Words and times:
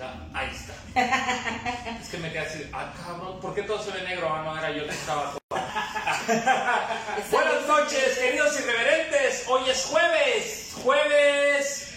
chinga, 0.00 0.14
ahí 0.34 0.50
está. 0.50 0.74
es 2.00 2.08
que 2.08 2.18
me 2.18 2.30
quedé 2.30 2.40
así, 2.40 2.70
ah, 2.72 2.92
cabrón, 3.04 3.40
¿por 3.40 3.54
qué 3.54 3.62
todo 3.62 3.82
se 3.82 3.90
ve 3.92 4.02
negro? 4.02 4.28
Ah, 4.32 4.42
no, 4.44 4.58
era 4.58 4.70
yo 4.70 4.84
que 4.86 4.92
estaba 4.92 5.34
Buenas 7.30 7.66
noches, 7.66 8.18
queridos 8.18 8.58
irreverentes. 8.60 9.44
Hoy 9.48 9.68
es 9.68 9.84
jueves, 9.86 10.72
jueves 10.82 11.92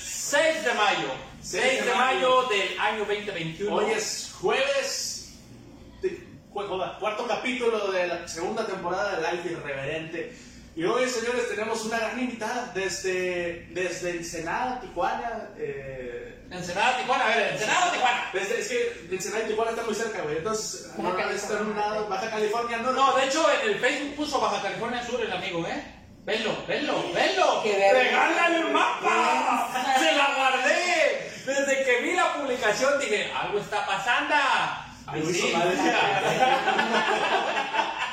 6 0.00 0.64
de 0.64 0.74
mayo. 0.74 1.08
6 1.42 1.84
de 1.84 1.94
mayo 1.94 2.42
del 2.44 2.78
año 2.80 2.98
2021. 3.04 3.74
Hoy 3.74 3.92
es 3.92 4.32
jueves, 4.40 5.34
de- 6.02 6.24
cu- 6.52 6.64
cuarto 6.98 7.26
capítulo 7.28 7.90
de 7.92 8.06
la 8.06 8.26
segunda 8.26 8.66
temporada 8.66 9.16
de 9.20 9.32
Life 9.32 9.50
Irreverente. 9.52 10.34
Y 10.76 10.84
hoy, 10.84 11.08
señores, 11.08 11.48
tenemos 11.48 11.84
una 11.84 11.98
gran 12.00 12.18
invitada 12.18 12.72
desde, 12.74 13.68
desde 13.70 14.10
Ensenada, 14.10 14.80
Tijuana. 14.80 15.50
Eh, 15.56 16.44
Ensenada, 16.50 16.98
Tijuana, 16.98 17.24
a 17.24 17.28
ver, 17.28 17.52
Ensenada, 17.52 17.92
Tijuana. 17.92 18.30
desde- 18.32 18.60
es 18.60 18.68
que 18.68 19.06
Ensenada 19.14 19.44
y 19.44 19.48
Tijuana 19.48 19.70
están 19.70 19.86
muy 19.86 19.94
cerca, 19.94 20.22
güey. 20.22 20.38
Entonces, 20.38 20.90
no, 20.98 21.16
está 21.30 21.60
en 21.60 21.66
un 21.68 21.76
lado, 21.76 22.08
Baja 22.08 22.28
California, 22.28 22.78
no, 22.78 22.92
No, 22.92 23.16
de 23.16 23.26
hecho, 23.26 23.46
en 23.62 23.68
el 23.70 23.78
Facebook 23.78 24.16
puso 24.16 24.40
Baja 24.40 24.60
California 24.62 25.06
Sur 25.06 25.20
el 25.20 25.32
amigo, 25.32 25.64
¿eh? 25.66 25.80
Venlo, 26.24 26.56
venlo, 26.66 27.04
venlo. 27.14 27.62
¡Regálale 27.62 28.56
el 28.58 28.70
mapa! 28.72 29.96
¡Se 29.98 30.12
la 30.12 30.34
guardé! 30.36 31.30
Desde 31.46 31.84
que 31.84 32.00
vi 32.00 32.12
la 32.12 32.34
publicación 32.34 32.98
dije, 32.98 33.30
algo 33.32 33.58
está 33.60 33.86
pasando. 33.86 34.34
Hizo 35.18 35.30
sí. 35.32 35.54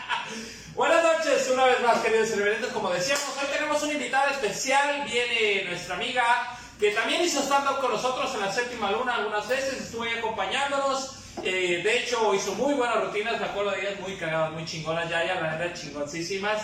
Buenas 0.76 1.04
noches, 1.04 1.50
una 1.52 1.66
vez 1.66 1.82
más, 1.82 2.00
queridos 2.00 2.30
irreverentes. 2.30 2.72
Como 2.72 2.90
decíamos, 2.92 3.26
hoy 3.42 3.48
tenemos 3.52 3.84
una 3.84 3.92
invitada 3.92 4.32
especial. 4.32 5.04
Viene 5.06 5.66
nuestra 5.66 5.96
amiga 5.96 6.58
que 6.80 6.92
también 6.92 7.22
hizo 7.22 7.42
stand-up 7.42 7.82
con 7.82 7.92
nosotros 7.92 8.34
en 8.36 8.40
la 8.40 8.54
séptima 8.54 8.90
luna 8.90 9.16
algunas 9.16 9.50
veces. 9.50 9.82
Estuvo 9.82 10.04
ahí 10.04 10.18
acompañándonos. 10.18 11.18
Eh, 11.44 11.82
de 11.84 12.00
hecho, 12.00 12.34
hizo 12.34 12.56
muy 12.56 12.74
buenas 12.74 13.04
rutinas. 13.04 13.38
Me 13.38 13.48
acuerdo 13.48 13.72
de 13.72 13.82
ellas 13.82 14.00
muy 14.00 14.16
cagadas, 14.16 14.54
muy 14.54 14.64
chingonas. 14.64 15.10
Ya, 15.10 15.26
ya, 15.26 15.36
la 15.36 15.58
verdad, 15.58 15.76
chingoncísimas. 15.76 16.62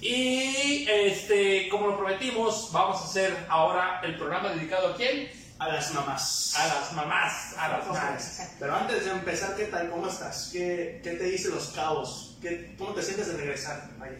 Y 0.00 0.86
este, 0.88 1.68
como 1.68 1.88
lo 1.88 1.98
prometimos, 1.98 2.70
vamos 2.70 3.00
a 3.00 3.04
hacer 3.04 3.36
ahora 3.48 4.00
el 4.04 4.16
programa 4.16 4.50
dedicado 4.50 4.92
a 4.92 4.96
quién? 4.96 5.28
A 5.58 5.68
las 5.68 5.92
mamás. 5.92 6.54
A 6.56 6.66
las 6.68 6.92
mamás, 6.92 7.54
a 7.58 7.68
las 7.68 7.86
mamás. 7.86 8.40
Pero 8.58 8.74
antes 8.74 9.04
de 9.04 9.10
empezar, 9.10 9.56
¿qué 9.56 9.64
tal? 9.64 9.90
¿Cómo 9.90 10.08
estás? 10.08 10.50
¿Qué, 10.52 11.00
qué 11.02 11.12
te 11.12 11.24
dice 11.24 11.48
los 11.48 11.68
cabos? 11.68 12.36
¿Qué, 12.40 12.74
¿Cómo 12.78 12.94
te 12.94 13.02
sientes 13.02 13.26
de 13.28 13.36
regresar? 13.36 13.88
Vaya. 13.98 14.18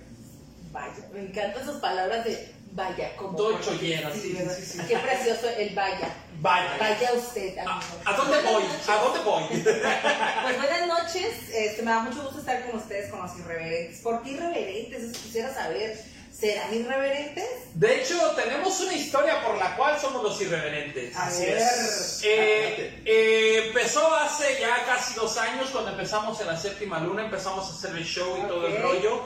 Vaya, 0.72 1.08
me 1.12 1.20
encantan 1.20 1.64
sus 1.64 1.76
palabras 1.76 2.24
de 2.24 2.54
vaya, 2.72 3.16
como. 3.16 3.36
Todo 3.36 3.60
chollera, 3.60 4.12
sí, 4.12 4.20
sí, 4.20 4.36
sí, 4.36 4.64
sí. 4.64 4.78
Qué 4.86 4.98
precioso 4.98 5.48
el 5.48 5.74
vaya. 5.74 6.12
Vaya. 6.40 6.76
Vaya 6.78 7.12
usted, 7.14 7.56
¿A, 7.58 7.62
amigo. 7.62 7.86
a 8.04 8.12
dónde 8.12 8.40
voy? 8.42 8.62
¿A 8.86 8.96
dónde 8.96 9.20
voy? 9.20 9.42
Pues 10.42 10.56
buenas 10.56 10.86
noches, 10.86 11.34
este, 11.52 11.82
me 11.82 11.90
da 11.90 12.00
mucho 12.00 12.22
gusto 12.22 12.38
estar 12.38 12.64
con 12.64 12.78
ustedes, 12.78 13.10
con 13.10 13.20
los 13.20 13.36
irreverentes. 13.38 14.00
¿Por 14.00 14.22
qué 14.22 14.30
irreverentes? 14.30 15.02
Eso 15.02 15.12
quisiera 15.22 15.52
saber. 15.52 15.98
¿Serán 16.38 16.72
irreverentes? 16.72 17.44
De 17.74 18.00
hecho, 18.00 18.16
tenemos 18.36 18.78
una 18.80 18.92
historia 18.92 19.42
por 19.42 19.58
la 19.58 19.74
cual 19.76 19.98
somos 20.00 20.22
los 20.22 20.40
irreverentes. 20.40 21.16
A 21.16 21.26
Así 21.26 21.46
ver. 21.46 21.58
es. 21.58 22.20
Eh, 22.24 23.02
eh, 23.04 23.64
empezó 23.66 24.14
hace 24.14 24.60
ya 24.60 24.84
casi 24.86 25.14
dos 25.14 25.36
años 25.36 25.70
cuando 25.70 25.90
empezamos 25.90 26.40
en 26.40 26.46
la 26.46 26.56
séptima 26.56 27.00
luna, 27.00 27.24
empezamos 27.24 27.68
a 27.68 27.72
hacer 27.74 27.96
el 27.96 28.04
show 28.04 28.38
y 28.38 28.46
todo 28.46 28.68
el 28.68 28.80
rollo. 28.80 29.22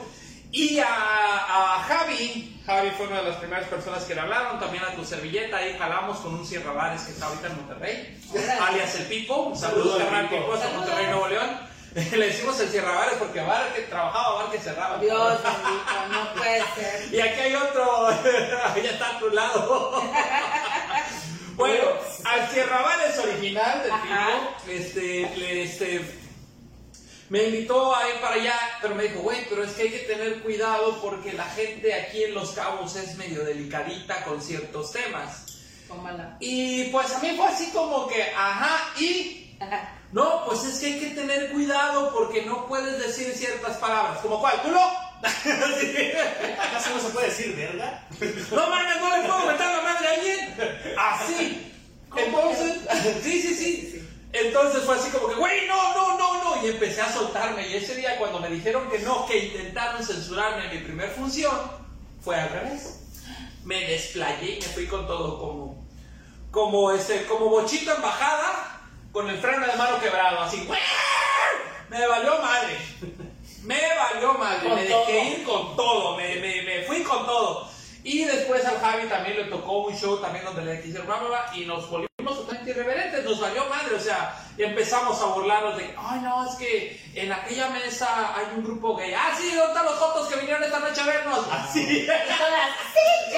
Y 0.52 0.78
a, 0.78 0.86
a 0.86 1.82
Javi, 1.84 2.60
Javi 2.64 2.90
fue 2.90 3.06
una 3.06 3.22
de 3.22 3.28
las 3.28 3.36
primeras 3.36 3.68
personas 3.68 4.04
que 4.04 4.14
le 4.14 4.20
hablaron, 4.20 4.58
también 4.58 4.84
a 4.84 4.94
tu 4.94 5.04
servilleta, 5.04 5.56
ahí 5.58 5.76
jalamos 5.78 6.18
con 6.18 6.34
un 6.34 6.46
Sierra 6.46 6.72
Bares 6.72 7.02
que 7.02 7.12
está 7.12 7.26
ahorita 7.26 7.46
en 7.46 7.56
Monterrey, 7.56 8.20
alias 8.60 8.94
el 8.96 9.06
Pipo, 9.06 9.54
Saludos 9.56 9.60
saludos 9.60 10.00
al 10.00 10.08
carnal 10.08 10.28
Pipo. 10.28 10.52
Hasta. 10.52 10.68
Monterrey, 10.70 11.06
Nuevo 11.06 11.28
León. 11.28 11.71
Le 12.16 12.26
decimos 12.26 12.58
el 12.60 12.68
Sierra 12.70 12.94
Bares 12.94 13.14
porque 13.18 13.40
bar 13.40 13.72
que 13.74 13.82
trabajaba, 13.82 14.42
bar 14.44 14.50
que 14.52 14.58
cerraba. 14.58 14.98
Dios 14.98 15.38
bendito, 15.42 16.08
no 16.10 16.32
puede 16.34 16.62
ser. 16.74 17.12
Y 17.14 17.20
aquí 17.20 17.40
hay 17.40 17.54
otro, 17.54 18.08
ya 18.82 18.90
está 18.90 19.16
a 19.16 19.18
tu 19.18 19.28
lado. 19.30 20.02
bueno, 21.56 21.84
al 22.24 22.50
Sierravares 22.50 23.18
original 23.18 23.82
del. 23.82 23.92
Pipo, 23.92 24.70
este, 24.72 25.36
le- 25.36 25.62
este, 25.64 26.18
me 27.28 27.44
invitó 27.44 27.94
a 27.94 28.08
ir 28.08 28.20
para 28.20 28.34
allá, 28.36 28.58
pero 28.80 28.94
me 28.94 29.04
dijo, 29.04 29.20
güey, 29.20 29.46
pero 29.48 29.64
es 29.64 29.72
que 29.72 29.82
hay 29.82 29.90
que 29.90 29.98
tener 30.00 30.42
cuidado 30.42 30.98
porque 31.02 31.32
la 31.32 31.44
gente 31.46 31.94
aquí 31.94 32.24
en 32.24 32.34
Los 32.34 32.50
Cabos 32.50 32.94
es 32.96 33.16
medio 33.16 33.44
delicadita 33.44 34.24
con 34.24 34.40
ciertos 34.42 34.92
temas. 34.92 35.46
Tómala. 35.88 36.36
Y 36.40 36.84
pues 36.84 37.10
a 37.14 37.18
mí 37.20 37.34
fue 37.36 37.46
así 37.46 37.70
como 37.70 38.06
que, 38.06 38.22
ajá, 38.34 38.92
y 38.98 39.41
Ajá. 39.62 39.92
no, 40.12 40.44
pues 40.46 40.64
es 40.64 40.78
que 40.78 40.86
hay 40.86 41.00
que 41.00 41.10
tener 41.10 41.52
cuidado 41.52 42.12
porque 42.12 42.42
no 42.44 42.66
puedes 42.66 42.98
decir 42.98 43.32
ciertas 43.34 43.76
palabras. 43.78 44.18
¿Como 44.18 44.40
cuál? 44.40 44.60
¿Culo? 44.62 44.80
Sí. 45.80 46.12
¿Acaso 46.60 46.90
no 46.90 47.00
se 47.00 47.08
puede 47.10 47.26
decir 47.26 47.54
verga? 47.54 48.04
No 48.50 48.66
mames, 48.68 49.00
no 49.00 49.16
le 49.16 49.28
puedo 49.28 49.46
meter 49.46 49.66
la 49.66 49.80
madre 49.82 50.08
a 50.08 50.12
alguien. 50.14 50.94
Así. 50.98 51.72
Entonces, 52.16 52.80
sí, 53.22 53.40
sí, 53.40 53.54
sí. 53.54 54.08
Entonces 54.32 54.82
fue 54.82 54.96
así 54.96 55.10
como 55.10 55.28
que, 55.28 55.34
güey, 55.34 55.66
no, 55.68 55.94
no, 55.94 56.18
no, 56.18 56.44
no. 56.44 56.66
Y 56.66 56.70
empecé 56.70 57.02
a 57.02 57.12
soltarme. 57.12 57.68
Y 57.68 57.74
ese 57.74 57.94
día 57.94 58.16
cuando 58.18 58.40
me 58.40 58.48
dijeron 58.48 58.90
que 58.90 58.98
no, 59.00 59.26
que 59.26 59.38
intentaron 59.38 60.04
censurarme 60.04 60.64
en 60.66 60.70
mi 60.70 60.78
primer 60.78 61.10
función, 61.10 61.54
fue 62.20 62.36
al 62.36 62.50
revés. 62.50 63.00
Me 63.64 63.80
desplayé 63.86 64.56
y 64.56 64.60
me 64.60 64.66
fui 64.66 64.86
con 64.86 65.06
todo 65.06 65.38
como, 65.38 65.86
como 66.50 66.90
este, 66.92 67.26
como 67.26 67.46
bochito 67.46 67.94
en 67.94 68.02
bajada, 68.02 68.81
con 69.12 69.28
el 69.28 69.38
freno 69.38 69.66
de 69.66 69.76
mano 69.76 70.00
quebrado, 70.00 70.40
así. 70.40 70.66
Me 71.88 72.06
valió 72.06 72.38
madre. 72.38 72.78
Me 73.62 73.80
valió 73.96 74.32
madre. 74.34 74.68
Con 74.68 74.74
me 74.78 74.84
todo. 74.86 75.06
dejé 75.06 75.24
ir 75.30 75.44
con 75.44 75.76
todo. 75.76 76.16
Me, 76.16 76.36
me, 76.36 76.62
me 76.62 76.82
fui 76.84 77.02
con 77.02 77.26
todo. 77.26 77.68
Y 78.04 78.24
después 78.24 78.64
al 78.64 78.80
Javi 78.80 79.08
también 79.08 79.36
le 79.36 79.44
tocó 79.44 79.86
un 79.86 79.96
show 79.96 80.20
también 80.20 80.44
donde 80.44 80.64
le 80.64 80.82
quisieron 80.82 81.06
bla, 81.06 81.18
bla, 81.18 81.28
bla, 81.28 81.52
y 81.54 81.64
nos 81.64 81.88
volvimos 81.88 82.08
totalmente 82.36 82.70
irreverentes, 82.70 83.24
nos 83.24 83.40
valió 83.40 83.64
madre, 83.66 83.94
o 83.94 84.00
sea, 84.00 84.34
y 84.56 84.64
empezamos 84.64 85.20
a 85.22 85.26
burlarnos 85.26 85.76
de, 85.76 85.94
ay 85.96 86.20
no, 86.20 86.44
es 86.48 86.56
que 86.56 87.00
en 87.14 87.32
aquella 87.32 87.70
mesa 87.70 88.34
hay 88.36 88.46
un 88.56 88.64
grupo 88.64 88.96
gay, 88.96 89.14
ah 89.14 89.32
sí, 89.36 89.54
¿dónde 89.54 89.72
están 89.72 89.84
los 89.84 89.98
fotos 89.98 90.28
que 90.28 90.36
vinieron 90.36 90.64
esta 90.64 90.80
noche 90.80 91.00
a 91.00 91.04
vernos? 91.04 91.46
Así, 91.52 91.80
Y 91.80 92.06
todas, 92.06 92.70
sí, 92.92 93.32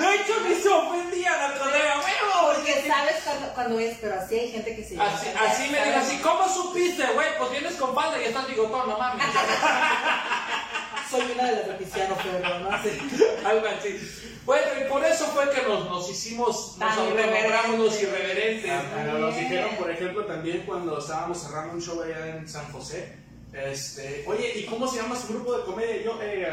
de 0.00 0.14
hecho 0.14 0.40
ni 0.48 0.54
se 0.54 0.68
ofendían 0.68 1.40
al 1.40 1.58
colega, 1.58 1.96
huevo, 1.96 2.54
Porque 2.54 2.84
sabes 2.86 3.16
cuando, 3.24 3.48
cuando 3.54 3.78
es, 3.80 3.98
pero 4.00 4.14
así 4.20 4.38
hay 4.38 4.52
gente 4.52 4.76
que 4.76 4.84
se 4.84 5.00
Así, 5.00 5.28
así 5.28 5.70
me 5.70 5.84
dijo 5.84 5.98
así, 5.98 6.18
¿cómo 6.18 6.48
supiste, 6.48 7.04
güey? 7.14 7.36
Pues 7.36 7.50
vienes 7.50 7.74
con 7.74 7.94
falda 7.96 8.20
y 8.22 8.26
estás 8.26 8.46
bigotón, 8.46 8.88
no 8.88 8.96
mames. 8.96 9.26
Soy 11.10 11.32
una 11.32 11.44
de 11.50 11.56
las 11.56 11.66
de 11.68 11.74
Tiziano 11.84 12.16
Ferro, 12.16 12.58
¿no? 12.60 12.82
Sí. 12.82 12.90
Algo 13.44 13.66
así. 13.66 13.98
Bueno, 14.44 14.66
y 14.84 14.88
por 14.88 15.04
eso 15.04 15.26
fue 15.26 15.50
que 15.50 15.62
nos, 15.62 15.84
nos 15.88 16.10
hicimos, 16.10 16.76
nos 16.78 16.98
autonombramos 16.98 17.78
los 17.78 18.02
irreverentes. 18.02 18.70
Ah, 18.70 18.82
Pero 18.94 19.18
nos 19.18 19.36
dijeron, 19.36 19.76
por 19.76 19.90
ejemplo, 19.90 20.24
también 20.26 20.62
cuando 20.66 20.98
estábamos 20.98 21.40
cerrando 21.42 21.74
un 21.74 21.82
show 21.82 22.00
allá 22.02 22.36
en 22.36 22.48
San 22.48 22.70
José, 22.72 23.14
este, 23.52 24.24
oye, 24.26 24.52
¿y 24.58 24.64
cómo 24.66 24.86
se 24.88 24.96
llama 25.00 25.16
su 25.16 25.28
grupo 25.28 25.56
de 25.56 25.64
comedia? 25.64 26.02
Yo, 26.02 26.18
eh, 26.22 26.46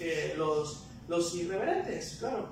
eh, 0.00 0.34
los, 0.36 0.84
los 1.08 1.34
irreverentes, 1.34 2.16
claro. 2.20 2.50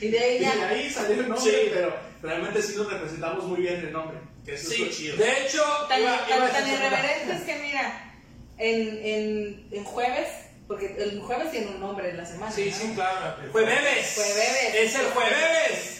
Y 0.00 0.08
de 0.08 0.18
ahí 0.18 0.36
Y 0.36 0.40
de 0.40 0.46
ahí 0.64 0.90
salió 0.90 1.20
el 1.20 1.28
nombre, 1.28 1.50
Sí. 1.50 1.70
pero 1.72 1.94
realmente 2.22 2.62
sí 2.62 2.74
nos 2.76 2.90
representamos 2.90 3.44
muy 3.44 3.60
bien 3.60 3.76
el 3.76 3.92
nombre, 3.92 4.18
que 4.46 4.54
eso 4.54 4.72
es 4.72 4.78
lo 4.78 4.86
Sí, 4.86 4.92
chido. 4.92 5.16
de 5.18 5.42
hecho, 5.42 5.62
Tan, 5.88 6.00
iba- 6.00 6.26
tan- 6.26 6.38
iba 6.38 6.48
tan 6.50 6.68
irreverentes 6.70 7.42
que 7.46 7.54
mira, 7.60 8.14
en, 8.58 8.80
en, 9.04 9.68
en 9.72 9.84
jueves, 9.84 10.28
porque 10.68 10.96
el 10.98 11.20
jueves 11.20 11.50
tiene 11.50 11.68
un 11.68 11.80
nombre 11.80 12.10
en 12.10 12.16
la 12.16 12.26
semana. 12.26 12.52
Sí, 12.52 12.70
¿no? 12.70 12.76
sí, 12.76 12.92
claro. 12.94 13.36
Jueves. 13.52 14.12
Jueves. 14.14 14.74
Es 14.74 14.94
el 14.94 15.06
jueves. 15.06 15.92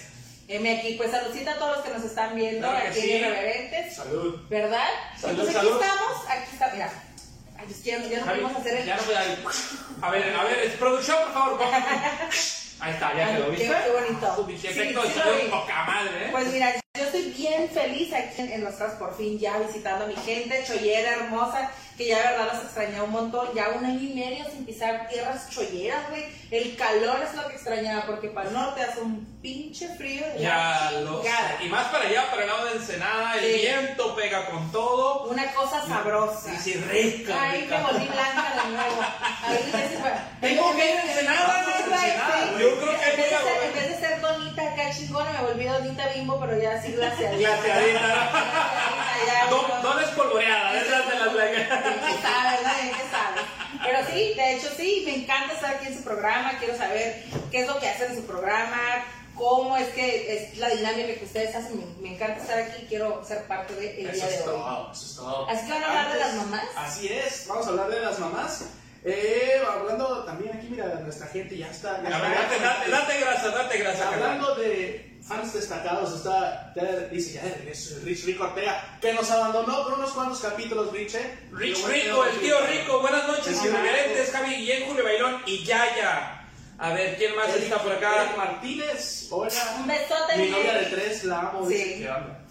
M 0.49 0.78
aquí, 0.78 0.94
pues 0.94 1.10
saludcita 1.10 1.53
a 1.53 1.59
todos 1.59 1.77
los 1.78 1.84
que 1.87 1.93
nos 1.93 2.04
están 2.04 2.37
viendo 2.37 2.68
Claro 2.68 2.89
aquí 2.89 3.01
sí. 3.01 3.13
en 3.13 3.21
Irreverentes, 3.24 3.97
Salud. 3.97 4.41
¿verdad? 4.48 4.86
Salud, 5.21 5.30
Entonces 5.33 5.54
salud. 5.57 5.72
aquí 5.72 5.84
estamos, 5.91 6.28
aquí 6.30 6.51
está, 6.53 6.71
mira. 6.72 6.92
Ay, 7.59 7.66
es 7.71 7.77
que 7.78 7.91
ya, 7.91 7.98
no- 7.98 8.07
ya 8.09 8.18
no 8.21 8.24
Javi, 8.27 8.41
podemos 8.42 8.60
hacer 8.63 8.77
el. 8.77 8.86
Ya 8.86 8.97
no 8.97 9.03
voy 9.04 9.15
a... 9.15 9.22
A 10.07 10.10
ver, 10.10 10.36
a 10.36 10.45
ver, 10.45 10.59
es 10.60 10.72
producción, 10.74 11.16
por 11.24 11.33
favor. 11.33 11.60
Ahí 12.78 12.92
está, 12.92 13.16
ya 13.16 13.27
Ay, 13.28 13.34
quedó, 13.36 13.45
qué- 13.47 13.51
¿viste? 13.57 13.74
qué 13.84 13.91
bonito. 13.91 14.47
Sí, 14.60 14.66
efecto 14.68 15.03
sí 15.04 15.13
lo 15.24 15.34
vi. 15.36 15.42
poca 15.51 15.84
madre, 15.84 16.27
¿eh? 16.27 16.28
Pues 16.30 16.47
mira, 16.48 16.74
yo 16.98 17.04
estoy 17.04 17.22
bien 17.37 17.69
feliz 17.71 18.13
aquí 18.13 18.43
en, 18.43 18.63
Cabos 18.65 18.93
por 18.98 19.16
fin 19.16 19.39
ya 19.39 19.59
visitando 19.59 20.04
a 20.04 20.09
mi 20.09 20.16
gente 20.16 20.63
chollera 20.66 21.13
hermosa, 21.15 21.71
que 21.97 22.09
ya 22.09 22.19
de 22.19 22.28
verdad 22.39 22.53
los 22.54 22.65
extrañaba 22.65 23.04
un 23.04 23.10
montón, 23.13 23.48
ya 23.54 23.69
un 23.71 23.84
año 23.84 24.01
y 24.01 24.15
medio 24.15 24.45
sin 24.51 24.66
pisar 24.66 25.09
tierras 25.09 25.48
cholleras, 25.51 26.09
güey. 26.10 26.25
El 26.51 26.77
calor 26.77 27.22
es 27.22 27.34
lo 27.34 27.47
que 27.48 27.54
extrañaba, 27.54 28.04
porque 28.07 28.28
para 28.28 28.48
el 28.48 28.54
norte 28.54 28.83
hace 28.83 29.01
un 29.01 29.25
pinche 29.41 29.89
frío. 29.97 30.27
de 30.34 30.41
Ya 30.43 30.91
lo 31.03 31.22
sé. 31.22 31.31
Y 31.65 31.69
más 31.69 31.87
para 31.89 32.04
allá, 32.07 32.31
para 32.31 32.43
el 32.43 32.48
lado 32.48 32.65
de 32.66 32.72
Ensenada, 32.72 33.34
el 33.39 33.41
Sí. 33.54 33.60
viento 33.63 34.15
pega 34.15 34.51
con 34.51 34.71
todo. 34.72 35.25
Una 35.25 35.53
cosa 35.54 35.84
sabrosa. 35.87 36.53
Y 36.54 36.57
sí, 36.59 36.75
rica, 36.75 37.34
Ay, 37.41 37.63
rica. 37.63 37.78
me 37.78 37.84
volví 37.92 38.07
blanca 38.09 38.63
de 38.63 38.71
nuevo. 38.72 39.03
Ahí. 39.45 39.99
Tengo 40.41 40.77
que 40.77 40.91
ir 40.92 40.97
a 40.99 41.03
Ensenada, 41.03 41.65
Sí, 41.65 41.71
¿no? 41.91 41.97
Ensenada. 41.97 42.37
sí. 42.45 42.63
Yo 42.63 42.78
creo 42.78 43.01
que 43.01 43.10
en 43.10 43.16
vez, 43.16 43.31
de 43.31 43.37
ser, 43.37 43.42
volver. 43.42 43.65
en 43.66 43.75
vez 43.75 43.89
de 43.89 44.07
ser 44.07 44.21
donita 44.21 44.63
acá 44.72 44.91
chingona, 44.92 45.33
me 45.33 45.49
volví 45.49 45.65
donita 45.65 46.09
bimbo, 46.15 46.39
pero 46.41 46.60
ya 46.60 46.81
sí 46.86 46.92
glaciadita. 46.92 48.30
Don, 49.50 49.68
no- 49.68 49.83
don 49.83 50.03
espolvoreada, 50.03 50.80
esas 50.80 51.09
de 51.09 51.15
las 51.18 51.28
¿Quién 51.28 52.22
sabe, 52.22 52.56
verdad? 52.56 52.72
¿Quién 52.80 53.10
sabe? 53.10 53.41
Pero 53.84 53.98
sí, 54.10 54.34
de 54.34 54.54
hecho 54.54 54.68
sí, 54.77 55.03
me 55.06 55.15
encanta 55.16 55.54
estar 55.54 55.74
aquí 55.77 55.86
en 55.86 55.97
su 55.97 56.03
programa, 56.03 56.59
quiero 56.59 56.77
saber 56.77 57.24
qué 57.50 57.60
es 57.60 57.66
lo 57.68 57.78
que 57.78 57.88
hacen 57.88 58.10
en 58.10 58.16
su 58.16 58.27
programa, 58.27 59.04
cómo 59.34 59.77
es 59.77 59.88
que 59.91 60.36
es 60.36 60.59
la 60.59 60.68
dinámica 60.71 61.15
que 61.15 61.24
ustedes 61.24 61.54
hacen, 61.54 61.78
me, 61.78 62.09
me 62.09 62.15
encanta 62.16 62.41
estar 62.41 62.59
aquí, 62.59 62.86
quiero 62.89 63.22
ser 63.24 63.44
parte 63.44 63.74
del 63.74 63.97
día 63.97 64.10
Eso 64.10 64.27
de 64.27 64.48
hoy. 64.48 64.89
eso 64.92 65.04
es 65.06 65.16
todo. 65.16 65.48
Así 65.48 65.66
que 65.66 65.72
van 65.72 65.82
a 65.84 65.89
hablar 65.89 66.12
de 66.12 66.18
las 66.21 66.34
mamás. 66.34 66.65
Así 66.77 67.09
es, 67.09 67.47
vamos 67.47 67.66
a 67.66 67.71
hablar 67.71 67.89
de 67.89 68.00
las 68.00 68.18
mamás. 68.18 68.65
Eh, 69.04 69.62
hablando 69.71 70.24
también 70.24 70.56
aquí, 70.56 70.66
mira, 70.68 70.86
nuestra 70.86 71.28
gente 71.28 71.56
ya 71.56 71.68
está. 71.71 72.03
ya 72.03 72.09
está- 72.09 72.28
date, 72.28 72.59
date, 72.59 72.91
date 72.91 73.21
grasa, 73.21 73.48
date 73.50 73.78
grasa. 73.78 74.09
Hablando 74.09 74.54
de 74.56 75.16
fans 75.27 75.53
destacados, 75.55 76.15
está, 76.17 76.73
ya 76.77 76.84
dice 77.09 77.33
ya 77.34 77.43
de 77.43 77.55
regreso 77.55 77.97
Rich 78.05 78.25
Rico 78.27 78.45
Ortega, 78.45 78.99
que 79.01 79.13
nos 79.13 79.31
abandonó 79.31 79.83
por 79.84 79.95
unos 79.95 80.13
cuantos 80.13 80.41
capítulos, 80.41 80.93
Rich, 80.93 81.15
¿eh? 81.17 81.39
Rich 81.53 81.83
bueno, 81.83 81.95
Rico, 81.95 82.25
el 82.27 82.41
tío 82.41 82.61
Rico. 82.61 82.73
Rico, 82.83 83.01
buenas 83.01 83.27
noches, 83.27 83.65
irreverentes, 83.65 84.31
Javi 84.31 84.55
Guillén, 84.55 84.87
Julio 84.87 85.05
Bailón 85.05 85.43
y 85.47 85.65
Yaya. 85.65 86.43
A 86.78 86.93
ver, 86.93 87.17
¿quién 87.17 87.34
más 87.34 87.49
Eric- 87.49 87.65
está 87.65 87.78
por 87.83 87.93
Eric 87.93 88.05
acá? 88.05 88.34
Martínez, 88.37 89.28
hola. 89.31 89.51
Un 89.81 89.87
besote, 89.87 90.37
Mi 90.37 90.49
novia 90.51 90.73
de 90.75 90.78
Eric. 90.81 90.91
tres, 90.95 91.25
la 91.25 91.41
amo. 91.41 91.67
Sí. 91.69 91.75
dice. 91.75 92.09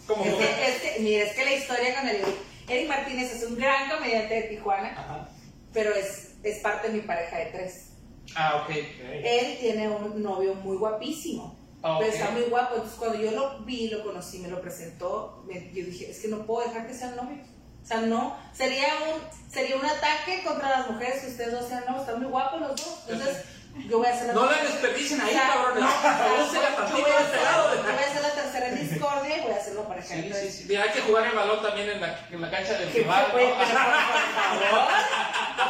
¿Cómo? 0.08 0.26
Es 0.26 0.36
que, 0.36 0.68
es 0.68 0.82
que, 0.82 1.00
mira, 1.02 1.24
es 1.26 1.34
que 1.36 1.46
la 1.46 1.54
historia 1.54 1.96
con 2.00 2.10
el 2.10 2.22
Eric 2.68 2.88
Martínez 2.90 3.34
es 3.34 3.44
un 3.44 3.56
gran 3.56 3.90
comediante 3.90 4.34
de 4.34 4.42
Tijuana, 4.44 4.92
Ajá. 5.00 5.30
pero 5.74 5.94
es, 5.94 6.34
es 6.44 6.60
parte 6.60 6.88
de 6.90 6.94
mi 6.96 7.02
pareja 7.02 7.38
de 7.38 7.46
tres. 7.48 7.90
Ah, 8.36 8.64
ok. 8.64 8.76
Él 9.24 9.58
tiene 9.60 9.88
un 9.88 10.22
novio 10.22 10.56
muy 10.56 10.78
guapísimo. 10.78 11.64
Ah, 11.88 11.98
Pero 12.00 12.12
está 12.12 12.32
muy 12.32 12.42
guapo. 12.44 12.74
Entonces, 12.76 12.98
cuando 12.98 13.20
yo 13.20 13.30
lo 13.32 13.60
vi, 13.60 13.90
lo 13.90 14.04
conocí, 14.04 14.40
me 14.40 14.48
lo 14.48 14.60
presentó, 14.60 15.44
me- 15.46 15.72
yo 15.72 15.86
dije, 15.86 16.10
es 16.10 16.20
que 16.20 16.28
no 16.30 16.40
puedo 16.46 16.68
dejar 16.68 16.88
que 16.88 16.96
sean 16.96 17.16
novios. 17.16 17.48
O 17.84 17.88
sea, 17.88 17.98
no, 18.02 18.36
sería 18.54 18.88
un, 19.06 19.22
sería 19.54 19.76
un 19.76 19.86
ataque 19.86 20.42
contra 20.44 20.70
las 20.72 20.90
mujeres 20.90 21.22
que 21.22 21.28
ustedes 21.28 21.52
dos 21.52 21.68
sean 21.68 21.86
novios. 21.86 22.02
Están 22.02 22.20
muy 22.24 22.32
guapos 22.32 22.60
los 22.60 22.70
dos. 22.76 23.04
Entonces, 23.08 23.44
yo 23.88 24.00
voy 24.00 24.08
a 24.08 24.14
hacer 24.16 24.28
la 24.28 24.34
No 24.34 24.46
la 24.50 24.58
desperdicien 24.64 25.22
ahí, 25.22 25.36
cabrones. 25.36 25.84
No, 25.84 25.90
yo 26.90 27.02
voy 27.04 27.12
a 27.12 27.20
hacer- 27.20 27.44
lado. 27.44 27.76
yo 27.76 27.84
voy 27.84 27.92
a 27.92 28.08
hacer 28.10 28.22
la 28.24 28.30
tercera 28.32 28.68
en 28.70 28.90
discordia 28.90 29.38
y 29.38 29.42
voy 29.42 29.52
a 29.52 29.56
hacerlo 29.58 29.88
para 29.88 30.02
Sí, 30.02 30.08
sí, 30.08 30.14
Entonces, 30.16 30.56
sí. 30.56 30.66
Mira, 30.68 30.84
hay 30.84 30.90
que 30.90 31.02
jugar 31.02 31.26
el 31.28 31.36
balón 31.36 31.62
también 31.62 31.90
en 31.92 32.02
la, 32.02 32.20
en 32.32 32.42
la 32.42 32.50
cancha 32.50 32.74
del 32.80 32.92
rival. 32.92 33.26
por 33.32 33.42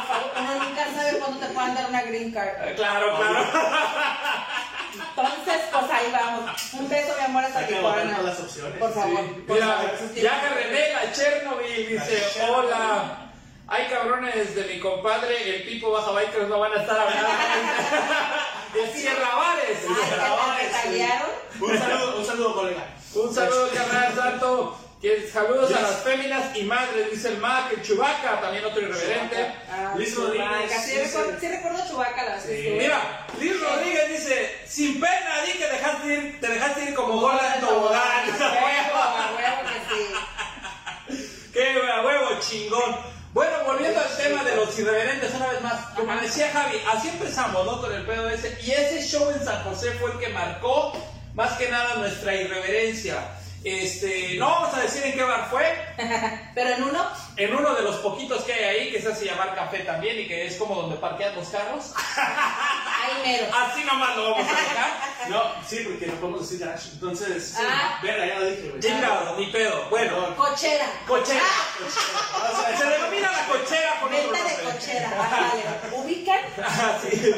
favor, 0.06 0.30
uno 0.40 0.64
nunca 0.64 0.86
sabe 0.94 1.18
cuándo 1.18 1.46
te 1.46 1.52
puedan 1.52 1.74
dar 1.74 1.88
una 1.90 2.02
green 2.04 2.32
card. 2.32 2.74
Claro, 2.76 3.16
claro. 3.16 3.44
Entonces, 5.00 5.62
pues 5.72 5.90
ahí 5.90 6.12
vamos. 6.12 6.72
Un 6.72 6.88
beso, 6.88 7.14
mi 7.18 7.24
amor, 7.24 7.44
hasta 7.44 7.66
que 7.66 7.80
las 7.80 8.40
opciones. 8.40 8.78
Por 8.78 8.92
favor. 8.92 9.20
Sí. 9.20 9.44
por 9.46 9.54
Mira, 9.56 9.66
favor. 9.76 10.14
ya 10.14 10.40
que 10.40 10.48
René, 10.48 10.92
la 10.92 11.12
Chernobyl, 11.12 11.88
dice, 11.88 12.20
La 12.20 12.30
Chernobyl. 12.30 12.64
hola. 12.66 13.22
Hay 13.68 13.86
cabrones 13.88 14.54
de 14.54 14.62
mi 14.64 14.78
compadre, 14.78 15.56
el 15.56 15.62
Pipo 15.64 15.90
Baja 15.90 16.12
Bikers 16.12 16.48
no 16.48 16.60
van 16.60 16.72
a 16.72 16.76
estar 16.82 16.98
hablando. 17.00 17.28
el 18.80 18.92
Sierra 18.92 19.34
Bares. 19.34 19.78
Ay, 19.88 19.94
que 19.94 20.66
te 20.70 20.78
retaguearon. 20.78 21.30
Un 21.60 21.78
saludo, 21.78 22.18
un 22.18 22.24
saludo, 22.26 22.54
colega. 22.54 22.86
Un 23.14 23.34
saludo, 23.34 23.68
carnal 23.74 24.14
santo. 24.14 24.78
Que 25.06 25.28
saludos 25.28 25.72
a 25.72 25.82
las 25.82 26.02
féminas 26.02 26.56
y 26.56 26.64
madres, 26.64 27.12
dice 27.12 27.28
el 27.28 27.38
Mac, 27.38 27.70
el 27.72 27.80
Chubaca, 27.80 28.40
también 28.40 28.64
otro 28.64 28.82
irreverente. 28.82 29.52
Ah, 29.70 29.94
Liz. 29.96 30.16
Rodríguez 30.16 30.72
Sí, 30.84 30.98
recuerdo, 30.98 31.38
sí 31.38 31.46
recuerdo 31.46 31.80
a 31.80 31.88
Chubaca 31.88 32.24
la 32.24 32.40
Sí. 32.40 32.74
Mira, 32.76 33.24
Liz 33.38 33.60
Rodríguez 33.60 34.08
dice, 34.08 34.58
sin 34.66 34.98
pena, 34.98 35.42
di 35.46 35.52
que 35.52 35.68
dejaste 35.68 36.08
ir, 36.12 36.40
te 36.40 36.48
dejaste 36.48 36.84
ir 36.86 36.94
como 36.94 37.20
gorda 37.20 37.54
en 37.54 37.60
tobogán. 37.60 38.26
¡Qué 41.52 41.80
huevo 42.04 42.40
chingón! 42.40 42.96
Bueno, 43.32 43.58
volviendo 43.64 44.00
al 44.00 44.16
tema 44.16 44.42
de 44.42 44.56
los 44.56 44.76
irreverentes 44.76 45.32
una 45.34 45.52
vez 45.52 45.60
más, 45.60 45.86
como 45.94 46.10
Ajá. 46.10 46.20
decía 46.20 46.50
Javi, 46.52 46.82
así 46.92 47.10
empezamos, 47.10 47.64
¿no? 47.64 47.80
Con 47.80 47.94
el 47.94 48.04
pedo 48.06 48.28
ese. 48.28 48.58
Y 48.60 48.72
ese 48.72 49.06
show 49.06 49.30
en 49.30 49.44
San 49.44 49.62
José 49.62 49.92
fue 50.00 50.10
el 50.10 50.18
que 50.18 50.30
marcó 50.30 50.94
más 51.34 51.52
que 51.52 51.70
nada 51.70 51.94
nuestra 51.94 52.34
irreverencia. 52.34 53.35
Este, 53.68 54.34
no 54.36 54.46
vamos 54.48 54.74
a 54.74 54.80
decir 54.82 55.02
en 55.06 55.14
qué 55.14 55.22
bar 55.24 55.48
fue, 55.50 55.66
Pero 56.54 56.70
en 56.70 56.84
uno, 56.84 57.04
en 57.36 57.56
uno 57.56 57.74
de 57.74 57.82
los 57.82 57.96
poquitos 57.96 58.44
que 58.44 58.52
hay 58.52 58.64
ahí, 58.64 58.92
que 58.92 59.02
se 59.02 59.08
hace 59.10 59.24
llamar 59.24 59.56
Café 59.56 59.80
también 59.80 60.20
y 60.20 60.28
que 60.28 60.46
es 60.46 60.54
como 60.56 60.76
donde 60.82 60.94
parquean 60.98 61.34
los 61.34 61.48
carros. 61.48 61.92
ahí 62.16 63.22
mero. 63.24 63.46
Así 63.52 63.82
nomás 63.82 64.16
lo 64.16 64.30
vamos 64.30 64.46
a 64.46 64.50
dejar. 64.52 65.06
No, 65.26 65.42
sí, 65.68 65.80
porque 65.84 66.06
no 66.06 66.12
podemos 66.20 66.48
decir 66.48 66.64
Dash. 66.64 66.92
Entonces, 66.92 67.48
sí, 67.56 67.62
Ah. 67.68 67.98
verga, 68.00 68.26
ya 68.26 68.38
lo 68.38 68.46
dije, 68.46 68.68
güey. 68.68 68.80
Chingado, 68.80 69.36
ni 69.36 69.46
pedo. 69.48 69.88
Bueno, 69.90 70.36
Cochera. 70.36 70.86
cochera. 71.04 71.42
O 71.84 72.62
sea, 72.62 72.78
Se 72.78 72.84
denomina 72.84 73.32
la 73.32 73.46
cochera 73.48 74.00
por 74.00 74.14
otro 74.14 74.30
Venta 74.30 74.48
de 74.48 74.62
cochera. 74.62 75.08
Ajá, 75.20 75.50
vale. 75.52 75.96
¿Ubican? 75.96 76.38
Ah, 76.62 76.98
sí. 77.02 77.34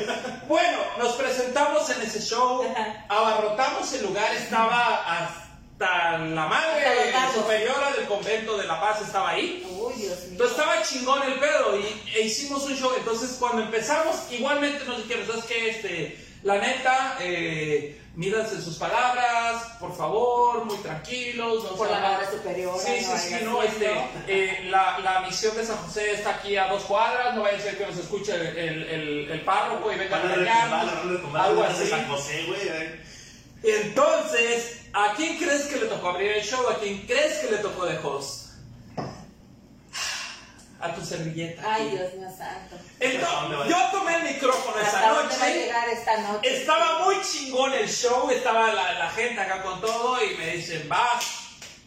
Bueno, 0.47 0.79
nos 0.99 1.15
presentamos 1.15 1.89
en 1.89 2.03
ese 2.03 2.21
show, 2.21 2.63
Ajá. 2.71 3.07
abarrotamos 3.09 3.91
el 3.95 4.03
lugar, 4.03 4.35
estaba 4.35 4.97
hasta 5.07 5.48
la 5.79 6.47
madre 6.47 6.85
superiora 7.35 7.93
del 7.93 8.07
convento 8.07 8.57
de 8.59 8.67
La 8.67 8.81
Paz, 8.81 9.01
estaba 9.03 9.31
ahí. 9.31 9.65
Uy, 9.71 9.93
Dios 9.95 10.19
mío. 10.21 10.29
Entonces 10.33 10.59
estaba 10.59 10.83
chingón 10.83 11.23
el 11.23 11.39
pedo 11.39 11.79
y 11.79 12.11
e 12.17 12.23
hicimos 12.23 12.65
un 12.65 12.77
show. 12.77 12.93
Entonces 12.97 13.37
cuando 13.39 13.63
empezamos, 13.63 14.17
igualmente 14.31 14.85
nos 14.85 15.03
dijeron, 15.05 15.27
¿sabes 15.27 15.45
qué? 15.45 15.71
Este, 15.71 16.25
la 16.43 16.59
neta, 16.59 17.17
eh, 17.21 18.01
mídanse 18.15 18.61
sus 18.61 18.77
palabras, 18.77 19.63
por 19.79 19.97
favor, 19.97 20.65
muy 20.65 20.77
tranquilos. 20.79 21.63
no 21.65 21.71
Por 21.77 21.91
la 21.91 22.01
madre 22.01 22.27
superiora, 22.31 22.79
Sí, 22.79 23.07
no 23.07 23.17
sí, 23.19 23.29
sí, 23.29 23.45
no, 23.45 23.63
este, 23.63 23.91
eh, 24.27 24.67
la, 24.71 24.99
la 25.01 25.21
misión 25.21 25.57
de 25.57 25.65
San 25.65 25.77
José 25.79 26.13
está 26.13 26.31
aquí 26.37 26.57
a 26.57 26.67
dos 26.69 26.83
cuadras, 26.85 27.35
no 27.37 27.43
vaya 27.43 27.59
a 27.59 27.61
ser 27.61 27.79
que 27.79 27.87
nos 27.87 27.97
escuche 27.97 28.35
el, 28.35 28.47
el, 28.59 28.83
el- 28.89 29.31
el 29.31 29.41
párroco 29.43 29.93
y 29.93 29.97
venga 29.97 30.17
a 30.17 30.23
regañarnos, 30.23 30.93
algo 31.37 31.63
así. 31.65 31.87
San 31.89 32.09
José, 32.09 32.45
güey. 32.49 32.61
eh. 32.69 33.01
Entonces, 33.63 34.83
¿a 34.93 35.15
quién 35.17 35.37
crees 35.39 35.67
que 35.67 35.77
le 35.77 35.87
tocó 35.87 36.11
abrir 36.11 36.33
el 36.33 36.43
show? 36.45 36.69
¿A 36.69 36.79
quién 36.79 37.07
crees 37.07 37.39
que 37.39 37.51
le 37.51 37.59
tocó 37.59 37.87
de 37.87 37.99
host? 37.99 38.49
A 40.81 40.95
tu 40.95 41.05
servilleta. 41.05 41.63
Ay, 41.67 41.91
Dios 41.91 42.15
mío 42.15 42.29
santo. 42.37 42.77
Entonces, 43.01 43.69
yo 43.69 43.77
tomé 43.91 44.15
el 44.17 44.35
micrófono 44.35 44.79
esa 44.81 44.87
¿Hasta 44.99 45.09
dónde 45.11 45.37
va 45.37 45.43
a 45.43 45.49
noche. 45.49 45.61
llegar 45.61 45.89
esta 45.89 46.21
noche? 46.21 46.57
Estaba 46.57 47.05
muy 47.05 47.17
chingón 47.23 47.75
el 47.75 47.89
show, 47.89 48.31
estaba 48.31 48.73
la, 48.73 48.93
la 48.93 49.11
gente 49.11 49.41
acá 49.41 49.61
con 49.63 49.81
todo 49.81 50.23
y 50.25 50.37
me 50.37 50.55
dicen, 50.55 50.89
va, 50.91 51.19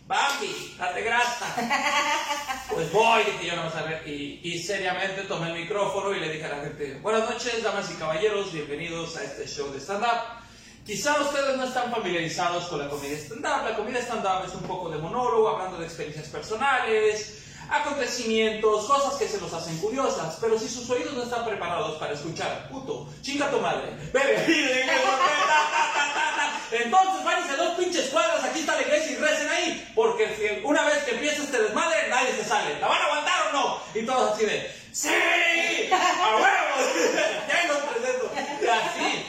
Bambi, 0.07 0.75
date 0.77 1.01
grasa. 1.03 1.55
Pues 2.69 2.89
voy, 2.93 3.23
dije 3.25 3.47
yo 3.47 3.55
no 3.57 3.63
vas 3.65 3.75
a 3.75 3.83
ver. 3.83 4.07
Y, 4.07 4.39
y 4.43 4.61
seriamente 4.61 5.23
tomé 5.23 5.47
el 5.47 5.53
micrófono 5.61 6.13
y 6.15 6.19
le 6.21 6.29
dije 6.29 6.45
a 6.45 6.55
la 6.57 6.63
gente, 6.63 6.93
buenas 7.01 7.29
noches, 7.29 7.61
damas 7.63 7.89
y 7.91 7.95
caballeros, 7.95 8.51
bienvenidos 8.53 9.17
a 9.17 9.23
este 9.23 9.45
show 9.47 9.71
de 9.73 9.79
stand-up. 9.79 10.40
Quizá 10.85 11.21
ustedes 11.21 11.57
no 11.57 11.65
están 11.65 11.91
familiarizados 11.91 12.65
con 12.65 12.79
la 12.79 12.89
comedia 12.89 13.17
stand-up. 13.17 13.63
La 13.65 13.75
comedia 13.75 14.01
stand-up 14.01 14.45
es 14.47 14.53
un 14.55 14.63
poco 14.63 14.89
de 14.89 14.97
monólogo, 14.97 15.49
hablando 15.49 15.77
de 15.77 15.85
experiencias 15.85 16.27
personales, 16.29 17.43
acontecimientos, 17.69 18.85
cosas 18.85 19.13
que 19.13 19.27
se 19.27 19.39
nos 19.39 19.53
hacen 19.53 19.77
curiosas. 19.77 20.39
Pero 20.41 20.57
si 20.57 20.67
sus 20.67 20.89
oídos 20.89 21.13
no 21.13 21.23
están 21.23 21.45
preparados 21.45 21.97
para 21.99 22.13
escuchar, 22.13 22.67
puto, 22.69 23.07
chinga 23.21 23.51
tu 23.51 23.59
madre, 23.59 23.95
ta. 24.11 24.21
entonces 26.71 27.23
váyanse 27.23 27.55
dos 27.57 27.77
pinches 27.77 28.09
cuadras, 28.09 28.43
aquí 28.43 28.61
está 28.61 28.75
la 28.75 28.81
iglesia 28.81 29.11
y 29.11 29.15
recen 29.17 29.49
ahí, 29.49 29.91
porque 29.93 30.61
una 30.65 30.83
vez 30.85 31.03
que 31.03 31.11
empieza 31.11 31.43
este 31.43 31.61
desmadre, 31.61 32.09
nadie 32.09 32.33
se 32.33 32.43
sale. 32.43 32.79
¿La 32.79 32.87
van 32.87 33.01
a 33.01 33.05
aguantar 33.05 33.47
o 33.49 33.53
no? 33.53 33.81
Y 33.93 34.03
todos 34.03 34.31
así 34.33 34.45
de, 34.45 34.81
¡Sí! 34.91 35.09
¡A 35.91 36.35
huevos! 36.35 36.89
ya 37.47 37.67
los 37.67 37.77
presento. 37.77 38.31
Y 38.61 38.67
así. 38.67 39.20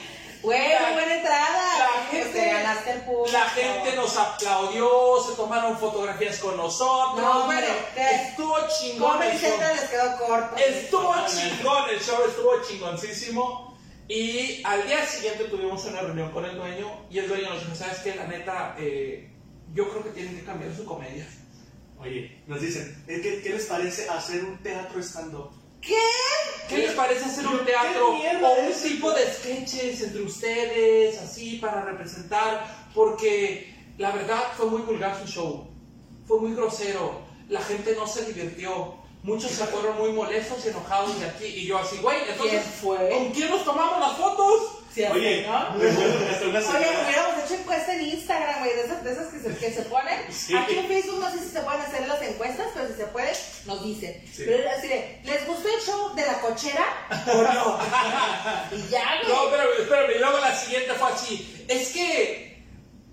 La- 0.43 0.81
muy 0.87 0.93
buena 0.95 1.15
entrada. 1.17 1.79
la 1.79 2.07
gente- 2.11 2.33
te 2.41 2.47
ganaste 2.53 2.91
el 2.93 3.01
público. 3.03 3.33
La 3.33 3.45
gente 3.51 3.97
nos 3.97 4.17
aplaudió, 4.17 4.89
se 5.27 5.35
tomaron 5.37 5.79
fotografías 5.79 6.39
con 6.39 6.57
nosotros. 6.57 7.21
No, 7.23 7.45
bueno, 7.47 7.61
hombre, 7.67 7.67
te- 7.95 8.15
estuvo 8.29 8.57
chingón 8.81 9.13
Comedy 9.13 9.31
el 9.33 9.39
show. 9.39 9.51
Central 9.51 9.77
les 9.77 9.91
quedó 9.91 10.19
corto. 10.27 10.57
Estuvo 10.57 11.15
chingón 11.29 11.91
el 11.91 12.01
show, 12.01 12.19
estuvo 12.29 12.63
chingoncísimo. 12.63 13.73
Y 14.09 14.63
al 14.65 14.87
día 14.87 15.07
siguiente 15.07 15.45
tuvimos 15.45 15.85
una 15.85 16.01
reunión 16.01 16.31
con 16.33 16.45
el 16.45 16.57
dueño 16.57 17.07
y 17.09 17.19
el 17.19 17.29
dueño 17.29 17.49
nos 17.51 17.61
dijo, 17.61 17.75
¿sabes 17.75 17.99
qué? 18.01 18.15
La 18.17 18.27
neta, 18.27 18.75
eh, 18.79 19.31
yo 19.73 19.89
creo 19.91 20.03
que 20.03 20.11
tienen 20.11 20.37
que 20.39 20.45
cambiar 20.45 20.75
su 20.75 20.85
comedia. 20.85 21.27
Oye, 21.99 22.43
nos 22.49 22.61
dicen, 22.61 23.05
¿eh, 23.07 23.21
¿qué, 23.23 23.41
qué 23.43 23.51
les 23.51 23.67
parece 23.67 24.09
hacer 24.09 24.45
un 24.45 24.59
teatro 24.63 25.01
stand-up? 25.01 25.51
¿Qué? 25.83 25.99
¿Qué 26.69 26.79
les 26.79 26.93
parece 26.93 27.25
hacer 27.25 27.47
un 27.47 27.59
¿Qué 27.59 27.65
teatro 27.65 28.09
o 28.09 28.13
un 28.15 28.73
tipo 28.83 29.13
de 29.13 29.31
sketches 29.35 30.01
entre 30.01 30.23
ustedes, 30.23 31.19
así, 31.19 31.59
para 31.59 31.83
representar? 31.83 32.65
Porque 32.95 33.75
la 33.99 34.13
verdad 34.13 34.45
fue 34.57 34.67
muy 34.67 34.83
vulgar 34.83 35.21
su 35.21 35.27
show, 35.31 35.67
fue 36.27 36.41
muy 36.41 36.55
grosero, 36.55 37.21
la 37.49 37.61
gente 37.61 37.95
no 37.97 38.07
se 38.07 38.25
divirtió, 38.25 38.95
muchos 39.23 39.51
se 39.51 39.67
fueron 39.67 39.99
muy 39.99 40.13
molestos 40.13 40.65
y 40.65 40.69
enojados 40.69 41.19
de 41.21 41.27
aquí, 41.27 41.47
y 41.47 41.67
yo 41.67 41.79
así, 41.79 41.99
güey, 41.99 42.21
entonces, 42.29 42.63
¿Quién 42.63 42.63
fue? 42.63 43.11
¿con 43.11 43.31
quién 43.33 43.51
nos 43.51 43.65
tomamos 43.65 44.01
las 44.01 44.17
fotos? 44.17 44.82
Sí, 44.95 45.03
Oye, 45.05 45.47
¿no? 45.47 45.57
hasta 46.31 46.47
una 46.47 46.59
Oye, 46.59 46.91
hubiéramos 47.05 47.45
hecho 47.45 47.55
encuesta 47.55 47.95
en 47.95 48.03
Instagram, 48.03 48.59
güey, 48.59 48.75
de 48.75 48.83
esas, 48.83 49.05
de 49.05 49.13
esas 49.13 49.27
que, 49.29 49.41
se, 49.41 49.57
que 49.57 49.73
se 49.73 49.83
ponen. 49.83 50.21
Sí. 50.31 50.55
Aquí 50.55 50.77
en 50.77 50.87
Facebook 50.87 51.21
no 51.21 51.31
sé 51.31 51.39
si 51.39 51.49
se 51.49 51.61
pueden 51.61 51.81
hacer 51.81 52.07
las 52.07 52.21
encuestas, 52.23 52.67
pero 52.75 52.89
si 52.89 52.95
se 52.95 53.07
puede, 53.07 53.33
nos 53.65 53.85
dicen. 53.85 54.23
Sí. 54.31 54.43
Pero 54.47 54.69
así 54.71 54.89
de, 54.89 55.21
¿les 55.25 55.47
gustó 55.47 55.69
el 55.69 55.81
show 55.81 56.15
de 56.15 56.27
la 56.27 56.41
cochera 56.41 56.85
o 57.27 57.43
no? 57.43 57.79
y 58.77 58.89
ya, 58.91 59.23
güey. 59.23 59.33
No, 59.33 59.51
pero 59.51 59.73
espérame, 59.81 60.17
y 60.17 60.19
luego 60.19 60.39
la 60.39 60.55
siguiente 60.55 60.93
fue 60.93 61.11
así. 61.11 61.65
Es 61.69 61.93
que 61.93 62.53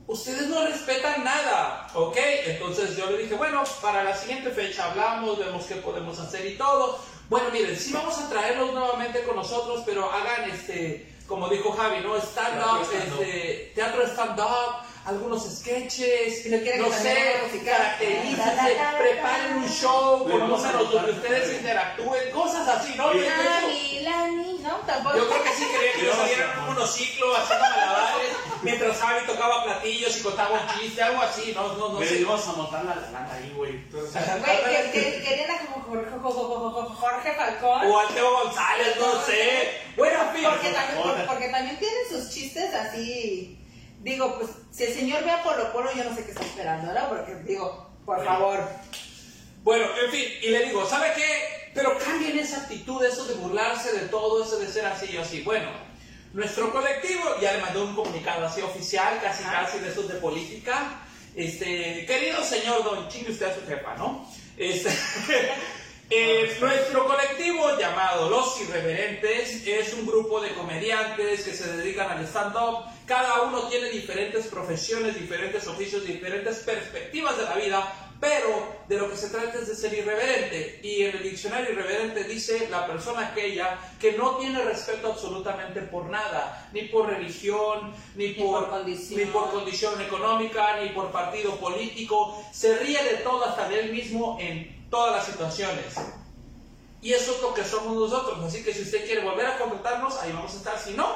ustedes 0.08 0.48
no 0.48 0.66
respetan 0.66 1.24
nada, 1.24 1.88
¿ok? 1.94 2.18
Entonces 2.46 2.98
yo 2.98 3.10
le 3.12 3.20
dije, 3.20 3.36
bueno, 3.36 3.64
para 3.82 4.04
la 4.04 4.18
siguiente 4.18 4.50
fecha 4.50 4.90
hablamos, 4.90 5.40
vemos 5.40 5.66
qué 5.66 5.76
podemos 5.76 6.20
hacer 6.20 6.46
y 6.46 6.58
todo. 6.58 7.00
Bueno, 7.30 7.52
miren, 7.52 7.78
sí 7.78 7.94
vamos 7.94 8.18
a 8.18 8.28
traerlos 8.28 8.74
nuevamente 8.74 9.24
con 9.24 9.36
nosotros, 9.36 9.84
pero 9.86 10.12
hagan 10.12 10.50
este, 10.50 11.08
como 11.30 11.48
dijo 11.48 11.72
Javi, 11.72 12.00
¿no? 12.02 12.18
Stand-up, 12.18 12.90
Teatro 12.90 12.98
stand-up. 12.98 13.22
este, 13.22 13.72
teatro 13.76 14.08
stand-up, 14.08 14.84
algunos 15.06 15.44
sketches, 15.44 16.46
no 16.48 16.92
sé, 16.92 17.36
caracterícense, 17.64 18.78
preparen 18.98 19.58
un 19.58 19.70
show 19.70 20.26
Le 20.26 20.32
con 20.32 20.42
vamos 20.42 20.66
a 20.66 20.72
números 20.72 20.92
donde 20.92 21.12
ustedes 21.12 21.54
interactúen, 21.54 22.32
cosas 22.34 22.68
así, 22.68 22.96
¿no? 22.96 23.08
Oye, 23.08 23.30
¿no? 24.04 24.76
Tampoco. 24.86 25.18
yo 25.18 25.28
creo 25.28 25.44
que 25.44 25.50
sí 25.54 25.66
quería 25.72 25.94
que 25.94 26.06
yo 26.06 26.14
saliera 26.16 26.54
en 26.54 26.60
un 26.60 26.66
monociclo 26.68 27.36
haciendo 27.36 27.66
malabares 27.66 28.32
mientras 28.62 28.98
Javi 28.98 29.26
tocaba 29.26 29.64
platillos 29.64 30.18
y 30.18 30.22
contaba 30.24 30.62
un 30.62 30.80
chiste, 30.80 31.02
algo 31.02 31.22
así, 31.22 31.54
no, 31.56 31.74
no, 31.76 31.90
no 31.90 32.00
sé. 32.00 32.20
íbamos 32.20 32.48
a 32.48 32.52
montar 32.54 32.86
la 32.86 32.96
lana 32.96 33.30
ahí, 33.34 33.54
güey. 33.56 33.90
Güey, 33.90 34.92
que, 34.92 34.92
que, 34.92 35.22
querían 35.24 35.52
a 35.52 35.60
como 35.66 36.96
Jorge, 36.96 37.34
Falcón. 37.34 37.88
O 37.92 38.00
al 38.00 38.08
Teo 38.10 38.44
González, 38.44 38.96
no 39.00 39.22
sé. 39.22 39.82
Bueno. 39.98 40.20
Porque 40.32 40.72
también, 40.72 41.02
por- 41.02 41.26
porque 41.26 41.50
también 41.50 41.78
tienen 41.80 42.10
sus 42.10 42.30
chistes 42.30 42.74
así. 42.74 43.56
Digo, 44.00 44.38
pues 44.38 44.52
si 44.72 44.84
el 44.86 44.94
señor 44.94 45.24
ve 45.26 45.32
a 45.32 45.44
Polo 45.44 45.74
Polo, 45.74 45.92
yo 45.94 46.04
no 46.06 46.16
sé 46.16 46.24
qué 46.24 46.32
está 46.32 46.44
esperando, 46.44 46.94
¿no? 46.94 47.10
Porque 47.10 47.36
digo, 47.46 47.90
por 48.06 48.24
favor. 48.24 48.64
Bueno, 49.64 49.86
en 50.06 50.10
fin, 50.12 50.26
y 50.42 50.50
le 50.50 50.66
digo, 50.66 50.86
¿sabe 50.88 51.12
qué? 51.16 51.59
Pero 51.74 51.98
cambien 52.00 52.38
esa 52.40 52.62
actitud, 52.62 53.04
eso 53.04 53.26
de 53.26 53.36
burlarse 53.36 53.92
de 53.94 54.08
todo, 54.08 54.44
eso 54.44 54.60
de 54.60 54.68
ser 54.68 54.86
así 54.86 55.08
y 55.14 55.18
así. 55.18 55.42
Bueno, 55.42 55.70
nuestro 56.34 56.72
colectivo 56.72 57.24
ya 57.42 57.54
le 57.54 57.62
mandó 57.62 57.86
un 57.86 57.96
comunicado 57.96 58.46
así 58.46 58.62
oficial, 58.62 59.20
casi 59.22 59.44
Ajá. 59.44 59.66
casi 59.66 59.80
de 59.80 59.90
esos 59.90 60.08
de 60.08 60.16
política. 60.16 61.02
Este, 61.36 62.06
querido 62.06 62.44
señor 62.44 62.84
Don 62.84 63.08
Chingue 63.08 63.32
usted 63.32 63.48
a 63.48 63.56
su 63.56 63.66
jefa, 63.66 63.96
¿no? 63.96 64.28
Este, 64.58 64.90
eh, 66.10 66.58
nuestro 66.60 67.06
colectivo 67.06 67.78
llamado 67.80 68.30
Los 68.30 68.60
Irreverentes 68.62 69.66
es 69.66 69.94
un 69.94 70.06
grupo 70.06 70.42
de 70.42 70.54
comediantes 70.54 71.44
que 71.44 71.54
se 71.54 71.78
dedican 71.78 72.10
al 72.10 72.26
stand-up. 72.26 72.86
Cada 73.06 73.42
uno 73.44 73.68
tiene 73.70 73.90
diferentes 73.90 74.48
profesiones, 74.48 75.20
diferentes 75.20 75.66
oficios, 75.68 76.06
diferentes 76.06 76.58
perspectivas 76.58 77.38
de 77.38 77.44
la 77.44 77.56
vida, 77.56 78.09
pero 78.20 78.80
de 78.88 78.98
lo 78.98 79.10
que 79.10 79.16
se 79.16 79.30
trata 79.30 79.60
es 79.60 79.68
de 79.68 79.76
ser 79.76 79.94
irreverente. 79.94 80.82
Y 80.84 81.04
en 81.04 81.16
el 81.18 81.24
diccionario 81.24 81.72
irreverente 81.72 82.26
dice 82.26 82.68
la 82.70 82.86
persona 82.86 83.28
aquella 83.30 83.80
que 84.00 84.14
no 84.14 84.38
tiene 84.38 84.62
respeto 84.64 85.12
absolutamente 85.14 85.82
por 85.84 86.06
nada, 86.06 86.70
ni 86.74 86.84
por 86.84 87.08
religión, 87.08 87.94
ni, 88.16 88.30
Ni 88.30 88.34
por, 88.34 88.62
por 88.66 88.70
condición. 88.70 89.20
ni 89.22 89.26
por 89.28 89.52
condición 89.52 90.02
económica, 90.02 90.82
ni 90.82 90.90
por 90.90 91.12
partido 91.12 91.56
político. 91.56 92.44
Se 92.52 92.78
ríe 92.80 93.02
de 93.04 93.18
todo 93.18 93.46
hasta 93.46 93.70
de 93.70 93.80
él 93.80 93.92
mismo 93.94 94.38
en 94.42 94.90
todas 94.90 95.16
las 95.16 95.26
situaciones. 95.26 95.96
Y 97.02 97.14
eso 97.14 97.34
es 97.36 97.42
lo 97.42 97.54
que 97.54 97.64
somos 97.64 97.96
nosotros. 97.96 98.44
Así 98.44 98.62
que 98.64 98.74
si 98.74 98.82
usted 98.82 99.06
quiere 99.06 99.22
volver 99.24 99.46
a 99.46 99.58
contratarnos, 99.58 100.18
ahí 100.18 100.34
vamos 100.34 100.54
a 100.54 100.58
estar. 100.58 100.78
Si 100.78 100.92
no, 100.92 101.08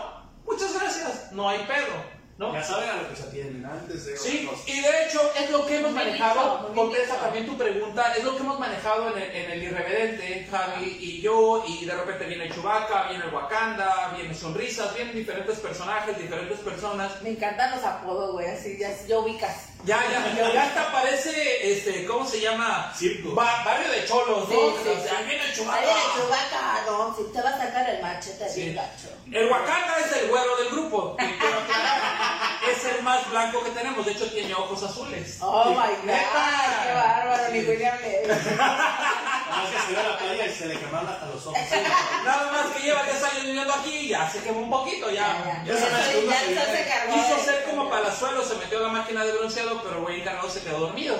muchas 0.45 0.73
gracias. 0.79 1.33
No 1.33 1.49
hay 1.49 1.59
pedo. 1.65 2.12
¿No? 2.37 2.53
ya 2.53 2.63
saben 2.63 2.89
a 2.89 2.95
lo 3.03 3.09
que 3.09 3.15
se 3.15 3.23
atienden 3.23 3.65
antes 3.65 4.05
de 4.05 4.17
Sí, 4.17 4.45
otros. 4.47 4.67
y 4.67 4.81
de 4.81 5.03
hecho 5.05 5.21
es 5.39 5.49
lo 5.51 5.65
que 5.65 5.77
hemos 5.77 5.91
Muy 5.91 6.03
manejado, 6.03 6.59
bien 6.63 6.73
contesta 6.75 7.15
también 7.17 7.45
tu 7.45 7.57
pregunta, 7.57 8.13
es 8.17 8.23
lo 8.23 8.35
que 8.35 8.39
hemos 8.43 8.59
manejado 8.59 9.15
en 9.15 9.21
el, 9.21 9.31
en 9.35 9.51
el 9.51 9.63
irreverente, 9.63 10.47
Javi 10.49 10.97
y 10.99 11.21
yo, 11.21 11.63
y 11.67 11.85
de 11.85 11.93
repente 11.95 12.25
viene 12.25 12.49
Chewbacca, 12.49 13.09
viene 13.09 13.25
Wakanda, 13.27 14.13
viene 14.17 14.33
Sonrisas, 14.33 14.93
vienen 14.95 15.15
diferentes 15.15 15.59
personajes, 15.59 16.17
diferentes 16.17 16.59
personas. 16.59 17.21
Me 17.21 17.29
encantan 17.31 17.71
los 17.71 17.83
apodos, 17.83 18.33
güey, 18.33 18.47
así 18.47 18.77
ya, 18.79 18.89
ya 19.07 19.19
ubicas. 19.19 19.69
Ya, 19.85 19.99
ya, 20.09 20.33
ya, 20.33 20.53
ya 20.53 20.63
hasta 20.63 20.91
parece, 20.93 21.69
este, 21.73 22.05
¿cómo 22.05 22.25
se 22.25 22.39
llama? 22.39 22.93
Circo. 22.97 23.31
Ba- 23.35 23.63
barrio 23.65 23.91
de 23.91 24.05
cholos, 24.05 24.47
¿no? 24.47 24.55
Sí, 24.55 24.55
sí, 24.81 24.89
O 24.89 25.03
sea, 25.03 25.17
sí. 25.19 25.23
viene 25.27 25.43
Ahí 25.43 25.53
Chewbacca. 25.53 25.81
viene 25.81 25.99
Chewbacca, 26.15 26.83
no, 26.87 27.15
si 27.17 27.23
te 27.33 27.41
va 27.41 27.49
a 27.49 27.57
sacar 27.57 27.89
el 27.89 28.01
machete 28.01 28.49
Sí. 28.49 28.61
bien 28.61 28.75
gacho. 28.75 29.09
El 29.29 29.49
Wakanda 29.51 29.97
es 29.99 30.11
el 30.21 30.29
güero 30.29 30.55
del 30.55 30.69
grupo. 30.69 31.17
es 32.71 32.85
el 32.85 33.03
más 33.03 33.29
blanco 33.29 33.61
que 33.63 33.71
tenemos. 33.71 34.05
De 34.05 34.11
hecho, 34.13 34.25
tiene 34.31 34.53
ojos 34.53 34.83
azules. 34.83 35.37
Oh 35.41 35.71
my 35.71 35.75
god, 35.75 36.03
Neta. 36.05 36.83
qué 36.85 36.93
bárbaro, 36.93 37.49
ni 37.51 37.59
William. 37.59 37.97
Nada 38.57 39.63
más 39.63 39.69
que 39.69 39.79
se 39.85 39.91
iba 39.91 40.01
a 40.01 40.07
la 40.07 40.17
playa 40.17 40.45
y 40.45 40.51
se 40.53 40.65
le 40.67 40.79
quemaron 40.79 41.09
hasta 41.09 41.25
los 41.25 41.45
ojos. 41.45 41.57
Nada 42.25 42.51
más 42.51 42.65
que 42.75 42.83
lleva 42.83 43.03
10 43.03 43.23
años 43.23 43.43
viviendo 43.43 43.73
aquí 43.73 43.95
y 43.97 44.07
ya 44.09 44.29
se 44.29 44.39
quemó 44.41 44.59
un 44.61 44.69
poquito. 44.69 45.09
Ya, 45.11 45.27
Ya, 45.43 45.63
Ya 45.65 45.73
ya, 45.73 45.79
ya, 45.89 46.03
se 46.03 46.11
se 46.13 46.21
viene- 46.21 46.87
cargó. 46.87 47.13
Quiso 47.13 47.43
ser 47.43 47.63
como 47.65 47.89
palazuelo, 47.89 48.43
se 48.45 48.55
metió 48.55 48.79
la 48.79 48.87
máquina 48.89 49.23
de 49.25 49.31
bronceado, 49.33 49.72
pero 49.81 50.01
güey 50.01 50.21
encargado 50.21 50.49
se 50.49 50.61
quedó 50.61 50.79
dormido. 50.79 51.15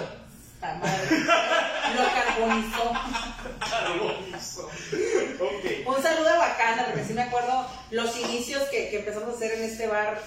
Puta 0.56 0.76
madre. 0.76 1.20
Lo 1.96 2.04
carbonizó. 2.14 2.94
Carbonizo. 3.60 4.70
Ok. 5.40 5.88
Un 5.88 6.04
saludo 6.04 6.30
a 6.30 6.40
Wakanda, 6.40 6.86
porque 6.86 7.04
sí 7.04 7.14
me 7.14 7.24
acuerdo 7.24 7.66
los 7.92 8.18
inicios 8.18 8.64
que, 8.70 8.90
que 8.90 9.00
empezamos 9.00 9.30
a 9.30 9.32
hacer 9.34 9.54
en 9.54 9.64
este 9.64 9.88
bar 9.88 10.22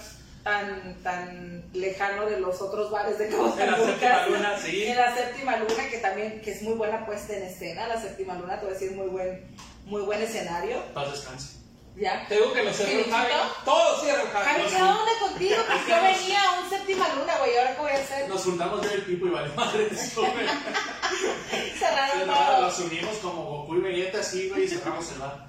tan, 0.47 0.95
tan 1.03 1.65
lejano 1.73 2.27
de 2.27 2.39
los 2.39 2.63
otros 2.63 2.91
bares 2.91 3.19
de 3.19 3.29
Cabo 3.29 3.53
En 3.59 3.71
la 3.71 3.77
séptima 3.77 4.27
luna, 4.29 4.59
sí. 4.59 4.85
En 4.85 4.97
la 4.97 5.15
séptima 5.15 5.57
luna, 5.57 5.89
que 5.91 5.99
también 5.99 6.41
que 6.41 6.53
es 6.53 6.63
muy 6.63 6.75
buena 6.75 7.05
puesta 7.05 7.37
en 7.37 7.43
escena. 7.43 7.89
La 7.89 8.01
séptima 8.01 8.35
luna, 8.35 8.61
te 8.61 8.67
voy 8.67 8.75
a 8.75 8.79
decir, 8.79 8.93
muy 8.93 9.09
buen, 9.09 9.45
muy 9.87 10.03
buen 10.03 10.23
escenario. 10.23 10.83
Paz 10.95 11.11
descanse. 11.11 11.66
¿Ya? 11.97 12.27
Te 12.29 12.35
digo 12.35 12.53
que 12.53 12.63
lo 12.63 12.73
cerró 12.75 12.91
el 12.91 13.05
¿Finiquito? 13.05 13.17
Javi. 13.17 13.33
Todo 13.65 14.01
cierra 14.03 14.23
el 14.23 14.29
Javi, 14.29 14.47
Javi. 14.47 14.69
¿qué 14.69 14.83
onda 14.83 15.13
contigo? 15.21 15.57
Pues 15.67 15.81
Es 15.81 15.89
yo 15.89 16.03
venía 16.03 16.51
a 16.51 16.61
un 16.61 16.69
séptima 16.71 17.09
luna, 17.15 17.39
güey. 17.39 17.57
¿Ahora 17.57 17.75
qué 17.75 17.81
voy 17.81 17.91
a 17.91 17.95
hacer? 17.95 18.29
Nos 18.29 18.45
juntamos 18.45 18.83
yo 18.83 18.91
y 18.91 18.95
el 18.95 19.03
Pipo 19.03 19.27
y 19.27 19.31
vale 19.31 19.49
madre. 19.55 19.89
Cerraron 21.79 22.27
todo. 22.27 22.61
Nos 22.61 22.79
unimos 22.81 23.17
como 23.19 23.43
Goku 23.45 23.77
y 23.77 23.81
Vegeta 23.81 24.21
así, 24.21 24.49
güey, 24.51 24.65
y 24.65 24.69
cerramos 24.69 25.11
el 25.13 25.19
bar. 25.19 25.47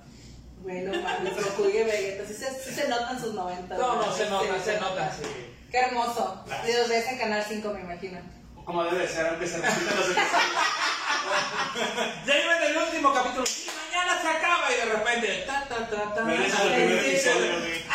Bueno, 0.61 1.01
mames, 1.01 1.35
Goku 1.35 1.69
y 1.69 1.83
Vegeta. 1.83 2.25
Sí 2.25 2.33
se, 2.33 2.49
sí 2.63 2.73
se 2.73 2.87
notan 2.87 3.19
sus 3.19 3.33
noventas. 3.33 3.77
No, 3.77 3.95
no, 3.95 4.13
se 4.13 4.29
nota, 4.29 4.59
se 4.63 4.79
nota. 4.79 5.11
Sí. 5.13 5.27
Qué 5.71 5.77
hermoso. 5.79 6.43
Dios, 6.65 6.87
ves 6.87 7.07
en 7.07 7.17
Canal 7.17 7.43
5, 7.47 7.69
me 7.73 7.81
imagino. 7.81 8.19
Como 8.67 8.83
debe 8.83 9.00
de 9.00 9.07
ser, 9.07 9.25
aunque 9.27 9.47
se 9.47 9.62
repitan 9.62 9.95
los 9.95 10.09
episodios. 10.09 10.27
Ya 12.25 12.38
iba 12.38 12.57
en 12.57 12.63
el 12.63 12.77
último 12.77 13.13
capítulo. 13.13 13.45
Y 13.45 13.71
mañana 13.71 14.21
se 14.21 14.27
acaba 14.27 14.69
y 14.69 14.75
de 14.75 14.86
repente. 14.86 15.43
Ta, 15.47 15.65
ta, 15.69 15.88
ta, 15.88 16.13
ta, 16.13 16.25
Pero 16.25 16.43
ese 16.43 16.47
es 16.47 16.59
el 16.59 16.69
ta, 16.69 16.75
primer 16.75 17.00
ta, 17.00 17.07
episodio, 17.07 17.59
güey. 17.59 17.87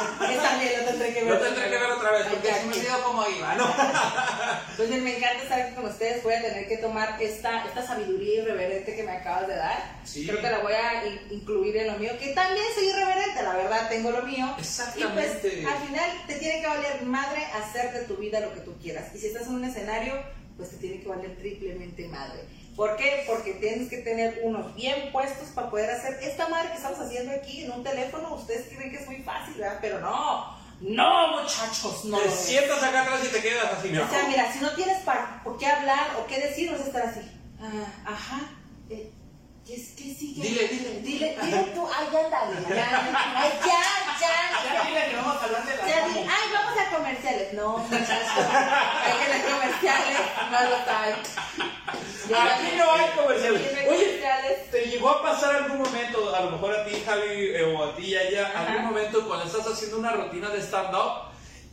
Esa 0.30 0.42
también 0.42 0.72
lo 0.80 0.84
tendré 0.90 1.14
que 1.14 1.24
ver. 1.24 1.34
Lo 1.34 1.40
tendré 1.40 1.64
que 1.70 1.78
ver 1.78 1.90
otra 1.90 2.10
vez 2.12 2.26
porque 2.26 2.52
se 2.54 2.66
me 2.66 2.74
olvidó 2.74 3.02
cómo 3.04 3.26
iba, 3.28 3.54
¿no? 3.54 3.74
Pues 4.76 4.88
me 4.88 5.16
encanta 5.16 5.42
estar 5.42 5.60
aquí 5.60 5.74
con 5.74 5.84
ustedes. 5.86 6.22
Voy 6.22 6.32
a 6.34 6.40
tener 6.42 6.66
que 6.66 6.78
tomar 6.78 7.20
esta, 7.20 7.66
esta 7.66 7.86
sabiduría 7.86 8.42
irreverente 8.42 8.96
que 8.96 9.02
me 9.02 9.12
acabas 9.12 9.46
de 9.48 9.56
dar. 9.56 9.78
Sí. 10.04 10.26
Creo 10.26 10.40
que 10.40 10.50
la 10.50 10.58
voy 10.60 10.72
a 10.72 11.06
in- 11.06 11.20
incluir 11.30 11.76
en 11.76 11.88
lo 11.88 11.98
mío, 11.98 12.12
que 12.18 12.28
también 12.28 12.64
soy 12.74 12.88
irreverente, 12.88 13.42
la 13.42 13.56
verdad, 13.56 13.88
tengo 13.90 14.10
lo 14.10 14.22
mío. 14.22 14.54
Exactamente. 14.58 15.48
Y 15.48 15.62
pues 15.62 15.66
al 15.74 15.86
final 15.86 16.10
te 16.26 16.34
tiene 16.36 16.60
que 16.62 16.66
valer 16.66 17.02
madre 17.02 17.44
hacer 17.62 17.92
de 17.92 18.00
tu 18.04 18.16
vida 18.16 18.40
lo 18.40 18.54
que 18.54 18.60
tú 18.60 18.74
quieras. 18.80 19.14
Y 19.14 19.18
si 19.18 19.26
estás 19.26 19.48
en 19.48 19.54
un 19.56 19.64
escenario, 19.64 20.14
pues 20.56 20.70
te 20.70 20.76
tiene 20.76 21.02
que 21.02 21.08
valer 21.08 21.36
triplemente 21.36 22.08
madre. 22.08 22.40
¿Por 22.76 22.96
qué? 22.96 23.24
Porque 23.26 23.54
tienes 23.54 23.88
que 23.90 23.98
tener 23.98 24.40
unos 24.42 24.74
bien 24.74 25.10
puestos 25.12 25.48
para 25.48 25.68
poder 25.70 25.90
hacer 25.90 26.18
esta 26.22 26.48
madre 26.48 26.70
que 26.70 26.76
estamos 26.76 26.98
haciendo 27.00 27.32
aquí 27.32 27.64
en 27.64 27.72
un 27.72 27.82
teléfono. 27.84 28.34
Ustedes 28.34 28.66
creen 28.74 28.90
que 28.90 28.98
es 28.98 29.06
muy 29.06 29.16
fácil, 29.22 29.54
¿verdad? 29.54 29.78
Pero 29.80 30.00
no. 30.00 30.58
No, 30.80 31.40
muchachos, 31.42 32.06
no. 32.06 32.18
te 32.18 32.30
sientas 32.30 32.82
acá 32.82 33.02
atrás 33.02 33.20
y 33.24 33.28
te 33.28 33.42
quedas 33.42 33.66
así, 33.78 33.88
mira. 33.90 34.06
O 34.06 34.08
sea, 34.08 34.24
mira, 34.26 34.50
si 34.50 34.60
no 34.60 34.70
tienes 34.74 34.98
pa- 35.02 35.42
por 35.44 35.58
qué 35.58 35.66
hablar 35.66 36.16
o 36.18 36.26
qué 36.26 36.40
decir, 36.40 36.70
vas 36.70 36.80
a 36.80 36.84
estar 36.86 37.02
así. 37.02 37.20
Ah, 37.60 37.86
ajá. 38.12 38.40
Eh, 38.88 39.12
¿Qué, 39.70 39.76
es- 39.76 39.92
qué 39.96 40.12
sigue? 40.18 40.42
Dile, 40.42 40.66
dile. 40.66 41.00
Dile, 41.00 41.38
dile 41.42 41.62
tú. 41.74 41.86
Ay, 41.96 42.08
ya, 42.12 42.28
dale. 42.28 42.56
Ya, 42.74 43.06
ay, 43.36 43.52
ya, 43.64 43.82
ya. 44.20 44.74
Ya 44.74 44.84
dile 44.88 45.10
que 45.10 45.16
vamos 45.16 45.36
a 45.36 45.44
hablar 45.44 45.64
de 45.64 45.76
la 45.76 45.86
Ya, 45.86 46.08
dile, 46.08 46.20
ay, 46.28 46.48
vamos 46.52 46.74
a 46.80 46.96
comerciales. 46.96 47.52
No, 47.52 47.78
muchachos. 47.78 48.08
Hay 48.10 49.12
que 49.22 49.28
las 49.28 49.44
comerciales. 49.54 50.18
No 50.50 50.60
los 50.70 50.88
hay. 50.88 51.12
Aquí 52.34 52.76
no 52.76 52.92
hay 52.94 53.10
comerciales. 53.14 53.88
Oye. 53.88 54.20
¿te 54.72 54.82
llegó 54.86 55.10
a 55.10 55.22
pasar 55.22 55.54
algún 55.54 55.78
momento, 55.78 56.34
a 56.34 56.40
lo 56.40 56.50
mejor 56.50 56.74
a 56.74 56.84
ti, 56.84 57.02
Javi, 57.06 57.28
eh, 57.28 57.62
o 57.62 57.84
a 57.84 57.94
ti, 57.94 58.10
Yaya, 58.10 58.52
algún 58.56 58.86
momento 58.86 59.26
cuando 59.28 59.46
estás 59.46 59.66
haciendo 59.68 59.98
una 59.98 60.10
rutina 60.12 60.48
de 60.50 60.60
stand-up 60.62 61.30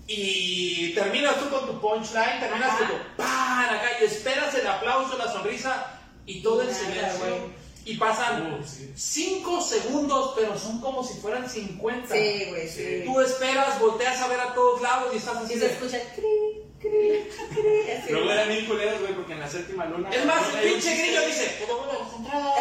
y 0.08 0.94
terminas 0.94 1.38
tú 1.40 1.50
con 1.50 1.66
tu 1.66 1.80
punchline, 1.82 2.40
terminas 2.40 2.70
Ajá. 2.70 2.88
con 2.88 3.00
pan 3.18 3.76
acá 3.76 3.90
y 4.02 4.06
esperas 4.06 4.54
el 4.56 4.68
aplauso, 4.68 5.18
la 5.18 5.32
sonrisa 5.32 6.00
y 6.26 6.42
todo 6.44 6.64
Nada, 6.64 6.74
silencio? 6.76 7.67
Y 7.90 7.98
pasan 7.98 8.54
Uh, 8.60 8.64
sí. 8.68 8.92
5 8.96 9.62
segundos, 9.62 10.34
pero 10.36 10.58
son 10.60 10.80
como 10.82 11.04
si 11.04 11.20
fueran 11.20 11.50
50. 11.50 12.14
Sí, 12.14 12.46
güey, 12.50 12.68
sí. 12.68 13.04
Tú 13.06 13.20
esperas, 13.22 13.80
volteas 13.80 14.20
a 14.22 14.28
ver 14.28 14.40
a 14.40 14.54
todos 14.54 14.82
lados 14.82 15.14
y 15.14 15.18
estás 15.18 15.38
así. 15.38 15.54
Y 15.54 15.60
se 15.60 15.68
de- 15.68 15.74
escucha 15.74 15.98
cri, 16.16 16.64
cri, 16.80 17.30
cri. 17.54 17.92
así. 17.98 18.12
Luego 18.12 18.32
eran 18.32 18.50
bien 18.50 18.66
culeros, 18.66 19.00
güey, 19.02 19.14
porque 19.14 19.34
en 19.34 19.40
la 19.40 19.50
séptima 19.50 19.86
luna. 19.86 20.10
Es 20.10 20.26
más, 20.26 20.54
el 20.62 20.72
pinche 20.74 20.96
grillo 20.98 21.26
dice, 21.28 21.56
"¿Puedo 21.66 21.80
volver 21.80 21.96
a 21.96 22.00
las 22.04 22.14
entradas?". 22.14 22.54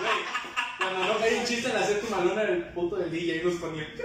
Güey, 0.00 0.12
cuando 0.78 0.98
no 1.18 1.24
hay 1.24 1.34
un 1.34 1.44
chiste 1.44 1.68
en 1.68 1.74
la 1.80 1.86
séptima 1.86 2.20
luna, 2.20 2.42
el 2.42 2.64
puto 2.72 2.96
del 2.96 3.10
DJ 3.12 3.42
nos 3.44 3.54
ponía. 3.54 3.86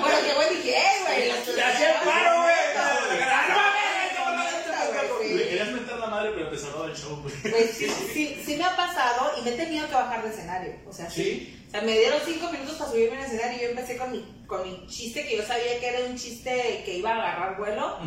Bueno, 0.00 0.16
qué 0.26 0.34
buen 0.34 0.48
DJ, 0.62 0.78
güey. 1.02 1.54
Te 1.54 1.62
hacía 1.62 1.90
el 2.00 2.08
paro, 2.08 2.42
güey. 2.42 2.54
Ah, 2.76 3.44
¡No 3.48 3.54
mames, 3.56 4.12
qué 4.14 4.22
buena 4.22 4.42
güey, 4.42 4.52
gente, 4.52 5.28
sí. 5.28 5.34
Le 5.34 5.48
querías 5.48 5.68
meter 5.72 5.96
la 5.98 6.06
madre, 6.20 6.32
pero 6.36 6.50
te 6.50 6.58
salvaba 6.58 6.86
el 6.86 6.96
show, 6.96 7.16
güey. 7.22 7.34
Pues 7.42 7.70
sí, 7.70 7.86
sí, 8.12 8.42
sí 8.44 8.56
me 8.56 8.64
ha 8.64 8.76
pasado 8.76 9.32
y 9.38 9.42
me 9.42 9.50
he 9.50 9.56
tenido 9.56 9.86
que 9.88 9.94
bajar 9.94 10.22
de 10.22 10.30
escenario. 10.30 10.74
O 10.86 10.92
sea, 10.92 11.10
sí. 11.10 11.22
¿Sí? 11.22 11.56
O 11.68 11.70
sea, 11.70 11.82
me 11.82 11.96
dieron 11.96 12.18
cinco 12.26 12.50
minutos 12.50 12.74
para 12.74 12.90
subirme 12.90 13.16
al 13.16 13.24
escenario 13.24 13.58
y 13.58 13.62
yo 13.62 13.68
empecé 13.68 13.96
con 13.96 14.10
mi, 14.10 14.24
con 14.48 14.64
mi 14.64 14.88
chiste 14.88 15.24
que 15.24 15.36
yo 15.36 15.44
sabía 15.44 15.78
que 15.78 15.86
era 15.86 16.10
un 16.10 16.16
chiste 16.16 16.82
que 16.84 16.98
iba 16.98 17.10
a 17.10 17.14
agarrar 17.14 17.58
vuelo. 17.58 17.98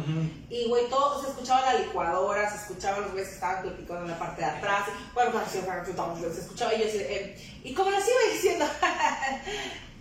Y, 0.50 0.68
güey, 0.68 0.90
todo, 0.90 1.22
se 1.24 1.30
escuchaba 1.30 1.74
la 1.74 1.80
licuadora, 1.80 2.50
se 2.50 2.58
escuchaban 2.58 3.04
los 3.04 3.12
güeyes 3.12 3.30
que 3.30 3.36
estaban 3.36 3.64
platicando 3.64 4.02
en 4.02 4.12
la 4.12 4.20
parte 4.20 4.42
de 4.42 4.48
atrás. 4.48 4.90
Bueno, 5.14 5.32
se 5.50 6.42
escuchaba 6.42 6.74
y 6.74 6.82
yo 6.82 6.88
así, 6.88 6.98
eh, 7.00 7.38
y 7.64 7.74
como 7.74 7.90
les 7.90 8.06
iba 8.06 8.34
diciendo, 8.34 8.66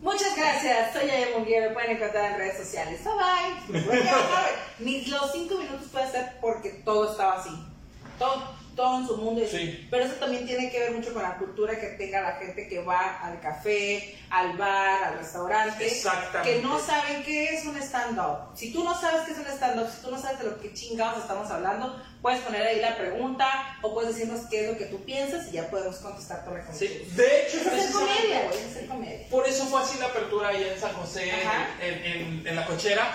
muchas 0.00 0.36
gracias, 0.36 0.92
soy 0.92 1.06
Yaya 1.06 1.36
Munguía, 1.36 1.60
me 1.60 1.70
pueden 1.70 1.96
encontrar 1.96 2.32
en 2.32 2.38
redes 2.38 2.58
sociales. 2.58 3.00
Bye 3.04 3.12
bye. 3.14 3.94
Ni 4.78 5.04
los 5.06 5.32
cinco 5.32 5.58
minutos 5.58 5.88
puede 5.92 6.10
ser 6.10 6.32
porque 6.40 6.70
todo 6.84 7.10
estaba 7.10 7.40
así. 7.40 7.50
Todo, 8.18 8.42
todo 8.76 9.00
en 9.00 9.06
su 9.06 9.16
mundo. 9.16 9.42
Sí. 9.50 9.86
Pero 9.90 10.04
eso 10.04 10.14
también 10.14 10.46
tiene 10.46 10.70
que 10.70 10.78
ver 10.78 10.92
mucho 10.92 11.12
con 11.12 11.22
la 11.22 11.36
cultura 11.36 11.78
que 11.78 11.88
tenga 11.88 12.20
la 12.20 12.32
gente 12.32 12.68
que 12.68 12.82
va 12.82 13.18
al 13.22 13.40
café, 13.40 14.18
al 14.30 14.56
bar, 14.56 15.04
al 15.04 15.18
restaurante. 15.18 15.86
Exactamente. 15.86 16.54
Que 16.54 16.62
no 16.62 16.78
saben 16.78 17.22
qué 17.22 17.54
es 17.54 17.64
un 17.64 17.76
stand-up. 17.76 18.54
Si 18.54 18.72
tú 18.72 18.84
no 18.84 18.98
sabes 18.98 19.22
qué 19.22 19.32
es 19.32 19.38
un 19.38 19.46
stand-up, 19.46 19.88
si 19.88 20.02
tú 20.02 20.10
no 20.10 20.20
sabes 20.20 20.38
de 20.38 20.44
lo 20.46 20.60
que 20.60 20.72
chingados 20.72 21.18
estamos 21.18 21.50
hablando, 21.50 22.00
puedes 22.22 22.40
poner 22.40 22.62
ahí 22.66 22.80
la 22.80 22.96
pregunta 22.96 23.78
o 23.82 23.94
puedes 23.94 24.14
decirnos 24.14 24.40
qué 24.50 24.64
es 24.66 24.72
lo 24.72 24.78
que 24.78 24.84
tú 24.86 25.02
piensas 25.04 25.48
y 25.48 25.52
ya 25.52 25.70
podemos 25.70 25.96
contestar 25.96 26.44
con 26.44 26.54
Sí. 26.74 26.86
recursos. 26.86 27.16
De 27.16 27.42
hecho, 27.46 27.56
Es 27.58 27.66
hacer 27.66 27.92
comedia, 27.92 28.42
güey, 28.48 28.58
es 28.82 28.88
comedia. 28.88 29.28
por 29.30 29.46
eso 29.48 29.64
fue 29.66 29.80
así 29.82 29.98
la 29.98 30.06
apertura 30.06 30.48
ahí 30.48 30.62
en 30.74 30.80
San 30.80 30.92
José, 30.94 31.30
en, 31.80 32.04
en- 32.04 32.46
en 32.46 32.56
la 32.56 32.66
cochera. 32.66 33.14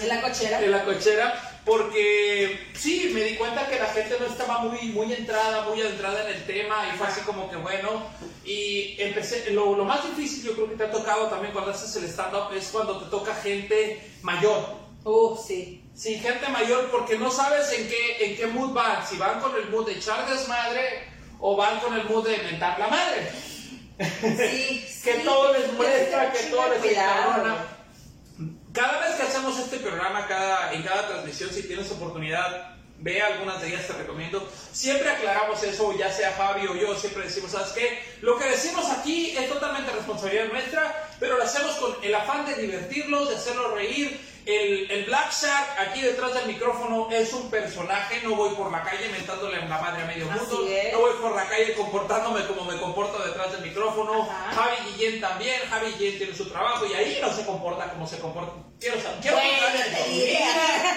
En 0.00 0.08
la 0.08 0.20
cochera. 0.22 0.62
en 0.62 0.70
la 0.70 0.84
cochera 0.84 1.60
porque 1.64 2.68
sí, 2.74 3.10
me 3.12 3.22
di 3.22 3.36
cuenta 3.36 3.66
que 3.66 3.78
la 3.78 3.86
gente 3.86 4.16
no 4.18 4.26
estaba 4.26 4.58
muy, 4.60 4.80
muy 4.92 5.12
entrada, 5.12 5.68
muy 5.68 5.80
entrada 5.80 6.22
en 6.28 6.36
el 6.36 6.44
tema 6.46 6.86
y 6.92 6.96
fue 6.96 7.06
así 7.06 7.20
como 7.22 7.50
que 7.50 7.56
bueno, 7.56 8.04
y 8.44 8.96
empecé, 9.00 9.50
lo, 9.50 9.76
lo 9.76 9.84
más 9.84 10.02
difícil 10.04 10.42
yo 10.44 10.54
creo 10.54 10.68
que 10.70 10.76
te 10.76 10.84
ha 10.84 10.90
tocado 10.90 11.26
también 11.28 11.52
cuando 11.52 11.72
haces 11.72 11.94
el 11.96 12.04
stand-up 12.08 12.52
es 12.56 12.68
cuando 12.68 12.98
te 13.02 13.10
toca 13.10 13.34
gente 13.34 14.00
mayor. 14.22 14.74
Uf, 15.04 15.40
sí. 15.46 15.79
Sí, 16.00 16.18
gente 16.18 16.48
mayor 16.48 16.90
porque 16.90 17.18
no 17.18 17.30
sabes 17.30 17.70
en 17.72 17.86
qué, 17.86 18.24
en 18.24 18.34
qué 18.34 18.46
mood 18.46 18.72
van, 18.72 19.06
si 19.06 19.18
van 19.18 19.38
con 19.38 19.54
el 19.54 19.68
mood 19.68 19.84
de 19.84 19.92
echar 19.92 20.26
desmadre 20.30 21.02
o 21.38 21.56
van 21.56 21.78
con 21.80 21.92
el 21.92 22.04
mood 22.04 22.26
de 22.26 22.38
mentar 22.38 22.78
la 22.78 22.88
madre. 22.88 23.30
Sí, 23.98 24.86
que 25.04 25.16
sí, 25.16 25.22
todo 25.22 25.52
les 25.52 25.70
molesta, 25.74 26.32
que 26.32 26.44
todo 26.44 26.70
les 26.70 26.82
encabrona. 26.82 27.66
Cada 28.72 29.00
vez 29.00 29.16
que 29.16 29.24
hacemos 29.24 29.58
este 29.58 29.76
programa, 29.76 30.26
cada, 30.26 30.72
en 30.72 30.82
cada 30.84 31.06
transmisión, 31.06 31.50
si 31.50 31.64
tienes 31.64 31.90
oportunidad, 31.90 32.76
ve 33.00 33.20
algunas 33.20 33.60
de 33.60 33.68
ellas, 33.68 33.86
te 33.86 33.92
recomiendo. 33.92 34.50
Siempre 34.72 35.10
aclaramos 35.10 35.62
eso, 35.62 35.94
ya 35.98 36.10
sea 36.10 36.32
Javi 36.32 36.66
o 36.66 36.76
yo, 36.76 36.96
siempre 36.96 37.24
decimos, 37.24 37.50
¿sabes 37.50 37.72
qué? 37.72 38.02
Lo 38.22 38.38
que 38.38 38.46
decimos 38.46 38.88
aquí 38.88 39.36
es 39.36 39.50
totalmente 39.50 39.92
responsabilidad 39.92 40.46
nuestra, 40.46 41.10
pero 41.20 41.36
lo 41.36 41.42
hacemos 41.42 41.74
con 41.76 41.94
el 42.02 42.14
afán 42.14 42.46
de 42.46 42.54
divertirlos, 42.54 43.28
de 43.28 43.36
hacerlos 43.36 43.74
reír. 43.74 44.29
El, 44.46 44.90
el 44.90 45.04
Black 45.04 45.32
Shark 45.32 45.78
aquí 45.78 46.00
detrás 46.00 46.34
del 46.34 46.46
micrófono 46.46 47.08
es 47.10 47.32
un 47.32 47.50
personaje, 47.50 48.20
no 48.22 48.34
voy 48.34 48.54
por 48.54 48.72
la 48.72 48.82
calle 48.82 49.08
mentándole 49.10 49.56
a 49.56 49.66
la 49.66 49.78
madre 49.80 50.02
a 50.02 50.06
medio 50.06 50.26
mundo, 50.26 50.64
no 50.92 50.98
voy 50.98 51.12
por 51.20 51.34
la 51.34 51.46
calle 51.46 51.74
comportándome 51.74 52.46
como 52.46 52.64
me 52.64 52.78
comporto 52.78 53.22
detrás 53.22 53.52
del 53.52 53.62
micrófono. 53.62 54.22
Ajá. 54.22 54.52
Javi 54.52 54.90
Guillén 54.90 55.20
también, 55.20 55.60
Javi 55.68 55.92
Guillén 55.92 56.18
tiene 56.18 56.34
su 56.34 56.48
trabajo 56.48 56.86
y 56.86 56.94
ahí 56.94 57.18
no 57.20 57.32
se 57.32 57.44
comporta 57.44 57.90
como 57.90 58.06
se 58.06 58.18
comporta. 58.18 58.69
Quiero 58.80 58.96
quiero 59.20 59.36
Bueno, 59.36 59.66
te 59.74 60.08
diré. 60.10 60.38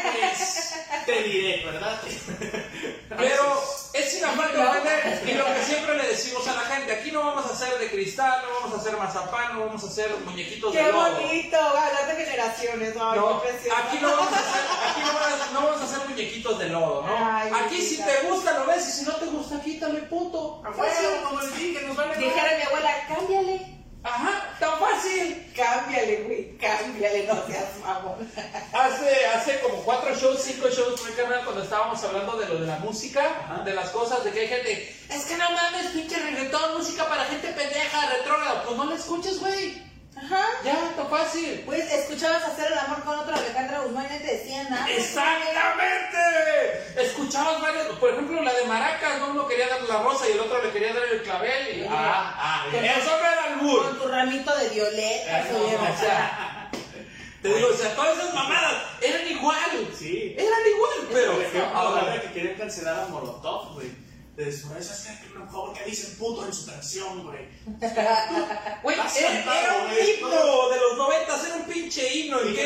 pues, 0.04 0.74
Te 1.06 1.24
diré, 1.24 1.66
¿verdad? 1.66 2.00
pero 3.10 3.62
es 3.92 4.10
sin 4.10 4.24
afán 4.24 4.54
de 4.54 4.60
ofender 4.60 5.24
y 5.28 5.34
lo 5.34 5.46
que 5.54 5.64
siempre 5.66 5.98
le 5.98 6.08
decimos 6.08 6.48
a 6.48 6.54
la 6.54 6.62
gente, 6.62 6.94
aquí 6.94 7.12
no 7.12 7.20
vamos 7.20 7.46
a 7.46 7.54
hacer 7.54 7.78
de 7.80 7.92
cristal, 7.92 8.42
no 8.48 8.54
vamos 8.62 8.78
a 8.78 8.82
hacer 8.82 8.98
mazapán, 8.98 9.56
no 9.56 9.66
vamos 9.66 9.84
a 9.84 9.88
hacer 9.88 10.16
muñequitos 10.24 10.72
Qué 10.72 10.82
de 10.82 10.92
lodo. 10.94 11.12
bonito, 11.12 11.58
hablar 11.58 12.08
de 12.08 12.26
generaciones, 12.26 12.96
No, 12.96 13.42
qué 13.42 13.50
precioso. 13.50 13.78
aquí 13.78 13.98
no 14.02 14.12
vamos 14.16 14.34
a 14.34 14.40
hacer, 14.40 14.62
aquí 14.90 15.02
no 15.02 15.14
vamos 15.14 15.42
a, 15.42 15.52
no 15.54 15.62
vamos 15.66 15.82
a 15.82 15.84
hacer 15.84 16.08
muñequitos 16.08 16.60
de 16.60 16.70
lodo, 16.70 17.02
¿no? 17.06 17.18
Ay, 17.18 17.52
aquí 17.66 17.82
si 17.82 17.98
te 18.02 18.22
gusta 18.30 18.58
lo 18.60 18.66
ves 18.66 18.88
y 18.88 18.92
si 18.92 19.06
no 19.06 19.16
te 19.18 19.26
gusta 19.26 19.62
quítale 19.62 20.00
puto. 20.04 20.62
A 20.66 20.70
huevo, 20.72 21.24
como 21.28 21.42
el 21.42 21.88
nos 21.88 21.98
vale 21.98 22.16
Dijera 22.16 22.58
mi 22.58 22.64
abuela, 22.64 23.08
cámbiale. 23.10 23.83
Ajá, 24.04 24.56
tan 24.60 24.80
fácil. 24.80 25.52
Cámbiale, 25.56 26.24
güey, 26.24 26.58
cámbiale, 26.58 27.26
no 27.28 27.46
seas 27.48 27.78
mamón. 27.82 28.30
Hace, 28.74 29.26
hace 29.28 29.60
como 29.62 29.78
cuatro 29.84 30.14
shows, 30.16 30.42
cinco 30.44 30.68
shows 30.70 31.00
fue 31.00 31.14
carnal 31.14 31.44
cuando 31.44 31.64
estábamos 31.64 32.04
hablando 32.04 32.38
de 32.38 32.48
lo 32.48 32.60
de 32.60 32.68
la 32.68 32.80
música, 32.80 33.24
Ajá. 33.46 33.64
de 33.64 33.74
las 33.74 33.90
cosas, 33.92 34.24
de 34.24 34.32
que 34.32 34.42
hay 34.42 34.48
gente, 34.48 34.96
es 35.10 35.26
que 35.26 35.38
no 35.38 35.50
mames, 35.52 35.92
pinche 35.94 36.18
reggaetón, 36.20 36.78
música 36.78 37.08
para 37.08 37.26
gente 37.26 37.48
pendeja, 37.50 38.10
retrógrada. 38.10 38.64
Pues 38.64 38.78
no 38.78 38.86
la 38.86 38.96
escuches, 38.96 39.40
güey. 39.40 39.93
Ajá. 40.26 40.46
Ya, 40.64 40.94
tan 40.96 41.10
fácil. 41.10 41.64
Pues 41.66 41.92
escuchabas 41.92 42.44
hacer 42.44 42.72
el 42.72 42.78
amor 42.78 43.04
con 43.04 43.20
otro 43.20 43.36
Alejandra 43.36 43.80
Guzmán 43.82 44.08
y 44.10 44.14
no 44.14 44.20
te 44.20 44.38
decían 44.38 44.70
nada. 44.70 44.90
Exactamente. 44.90 47.04
Escuchabas 47.04 47.62
varias, 47.62 47.88
por 48.00 48.12
ejemplo, 48.12 48.42
la 48.42 48.54
de 48.54 48.66
Maracas, 48.66 49.20
¿no? 49.20 49.28
uno 49.30 49.48
quería 49.48 49.68
darle 49.68 49.88
la 49.88 50.02
rosa 50.04 50.28
y 50.30 50.34
el 50.34 50.40
otro 50.40 50.64
le 50.64 50.72
quería 50.72 50.94
dar 50.94 51.04
el 51.12 51.22
clavel. 51.24 51.78
Y, 51.78 51.86
ah, 51.90 52.36
ah, 52.38 52.66
eso 52.72 53.10
no 53.12 53.18
era 53.18 53.48
el 53.48 53.54
Con 53.60 53.68
mood. 53.68 53.98
tu 54.02 54.08
ramito 54.08 54.58
de 54.58 54.70
violetas, 54.70 55.52
No, 55.52 55.58
o 55.60 55.98
sea, 56.00 56.70
te 57.42 57.54
digo, 57.54 57.68
o 57.70 57.74
sea, 57.78 57.96
todas 57.96 58.18
esas 58.18 58.34
mamadas 58.34 58.74
eran 59.02 59.28
igual. 59.28 59.90
Sí. 59.98 60.36
Eran 60.38 60.60
igual, 60.76 61.10
pero 61.12 61.34
Por 61.34 61.42
ejemplo, 61.44 61.78
ahora 61.78 62.02
ahora 62.02 62.22
que 62.22 62.28
quieren 62.32 62.56
cancelar 62.58 63.00
a 63.00 63.06
Molotov, 63.08 63.74
güey. 63.74 63.92
Después 64.36 64.90
es 64.90 65.20
que 65.20 65.28
por 65.28 65.48
favor 65.48 65.74
que 65.74 65.84
dicen 65.86 66.18
puto 66.18 66.44
en 66.48 66.54
su 66.54 66.66
canción, 66.66 67.24
güey. 67.24 67.48
Güey, 68.84 68.98
era, 68.98 69.78
un 69.78 69.92
himno 69.92 70.70
de 70.70 70.78
los 70.78 70.98
noventas, 70.98 71.46
era 71.46 71.56
un 71.56 71.64
pinche 71.66 72.12
himno. 72.14 72.42
¿En 72.42 72.50
Y 72.50 72.56
qué, 72.56 72.64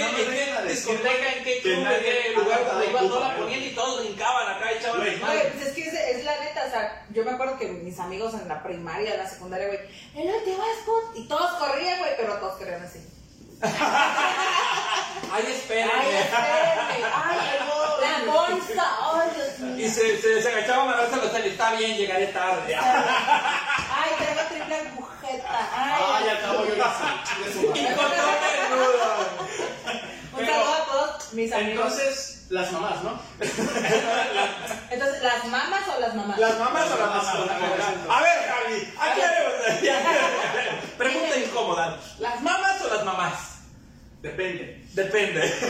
discoteca, 0.67 1.33
en 1.33 1.43
qué 1.43 1.61
club, 1.61 1.85
en 1.85 2.03
qué 2.03 2.33
lugar 2.35 2.83
ibas 2.89 3.03
no 3.03 3.19
la 3.19 3.37
ponían 3.37 3.61
y 3.63 3.69
todos 3.71 4.03
brincaban 4.03 4.55
acá, 4.55 4.71
echaban 4.71 5.01
Güey, 5.01 5.11
desmadre. 5.11 5.39
Oye, 5.39 5.49
pues 5.51 5.67
es 5.67 5.73
que 5.73 5.81
es, 5.81 5.93
es 5.93 6.23
la 6.25 6.39
neta, 6.39 6.65
o 6.65 6.69
sea, 6.69 7.05
yo 7.11 7.25
me 7.25 7.31
acuerdo 7.31 7.59
que 7.59 7.67
mis 7.67 7.99
amigos 7.99 8.33
en 8.33 8.47
la 8.47 8.63
primaria, 8.63 9.11
en 9.13 9.19
la 9.19 9.29
secundaria, 9.29 9.67
güey, 9.67 9.79
el 10.15 10.35
último 10.35 10.63
spot, 10.79 11.17
y 11.17 11.27
todos 11.27 11.51
corrían, 11.59 11.99
güey, 11.99 12.11
pero 12.17 12.37
todos 12.37 12.57
corrían 12.57 12.81
así. 12.81 12.99
Ay, 15.31 15.43
espérenme. 15.47 15.91
Ay, 15.93 16.15
espérenme, 16.15 17.05
ay, 17.25 17.37
la 18.01 18.31
bolsa, 18.31 18.85
ay, 19.13 19.29
Dios 19.35 19.59
mío. 19.59 19.85
Y 19.85 19.89
se, 19.89 20.21
se, 20.21 20.41
se 20.41 20.49
agachaban 20.49 20.89
a 20.89 20.97
darse 20.97 21.15
los 21.17 21.31
tenis. 21.31 21.51
Está 21.51 21.71
bien, 21.73 21.97
llegaré 21.97 22.27
tarde. 22.27 22.75
Ay, 22.75 24.11
traigo 24.17 24.41
triple 24.49 24.75
agujeta, 24.75 25.69
Ay, 25.75 26.03
ay. 26.07 26.29
al 26.29 26.41
cabo 26.41 26.65
yo 26.65 26.75
su 27.51 27.61
Y 27.61 27.85
con 27.85 27.95
todo 27.95 28.31
menudo. 28.69 29.07
Un 30.33 30.45
saludo 30.45 30.73
a 30.73 30.85
todos 30.85 31.33
mis 31.33 31.51
amigos. 31.51 31.85
Entonces, 31.85 32.36
las 32.49 32.71
mamás, 32.71 33.03
¿no? 33.03 33.19
Entonces, 34.89 35.21
¿las 35.21 35.45
mamas 35.45 35.81
o 35.95 35.99
las 35.99 36.15
mamás? 36.15 36.39
¿Las 36.39 36.59
mamás 36.59 36.85
o 36.85 36.97
las 36.97 37.09
mamás? 37.09 37.27
A 38.09 38.21
ver, 38.21 38.49
Javi, 38.49 38.93
aclaremos. 38.99 39.53
Pregunta 40.97 41.37
incómoda. 41.37 41.99
¿Las 42.19 42.41
mamás 42.41 42.81
o 42.81 42.93
las 42.93 43.03
mamás? 43.05 43.33
Depende. 44.21 44.83
Depende. 44.93 45.53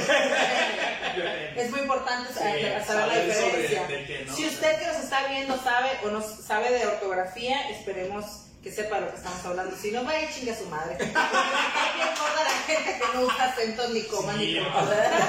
Es 1.56 1.72
muy 1.72 1.80
importante 1.80 2.32
saber, 2.32 2.80
Sí, 2.80 2.88
saber 2.88 3.08
la 3.08 3.20
diferencia. 3.24 3.88
de 3.88 4.06
qué, 4.06 4.26
¿no? 4.28 4.36
Si 4.36 4.46
usted 4.46 4.78
que 4.78 4.86
nos 4.86 4.98
está 4.98 5.26
viendo 5.28 5.58
sabe 5.64 5.90
o 6.06 6.10
no 6.10 6.22
sabe 6.22 6.70
de 6.72 6.86
ortografía, 6.86 7.70
esperemos 7.72 8.44
que 8.68 8.74
sepa 8.74 9.00
lo 9.00 9.10
que 9.10 9.16
estamos 9.16 9.46
hablando. 9.46 9.76
Si 9.82 9.92
no, 9.92 10.04
vaya 10.04 10.24
y 10.30 10.34
chingue 10.34 10.52
a 10.52 10.58
su 10.58 10.66
madre. 10.66 10.96
Porque 11.00 11.14
gorda 11.14 12.44
la 12.44 12.50
gente 12.68 13.00
que 13.00 13.06
no 13.14 13.22
usa 13.22 13.46
acentos 13.46 13.90
ni 13.92 14.02
coma 14.04 14.34
Sí, 14.34 14.40
ni 14.40 14.60
¿verdad? 14.60 15.22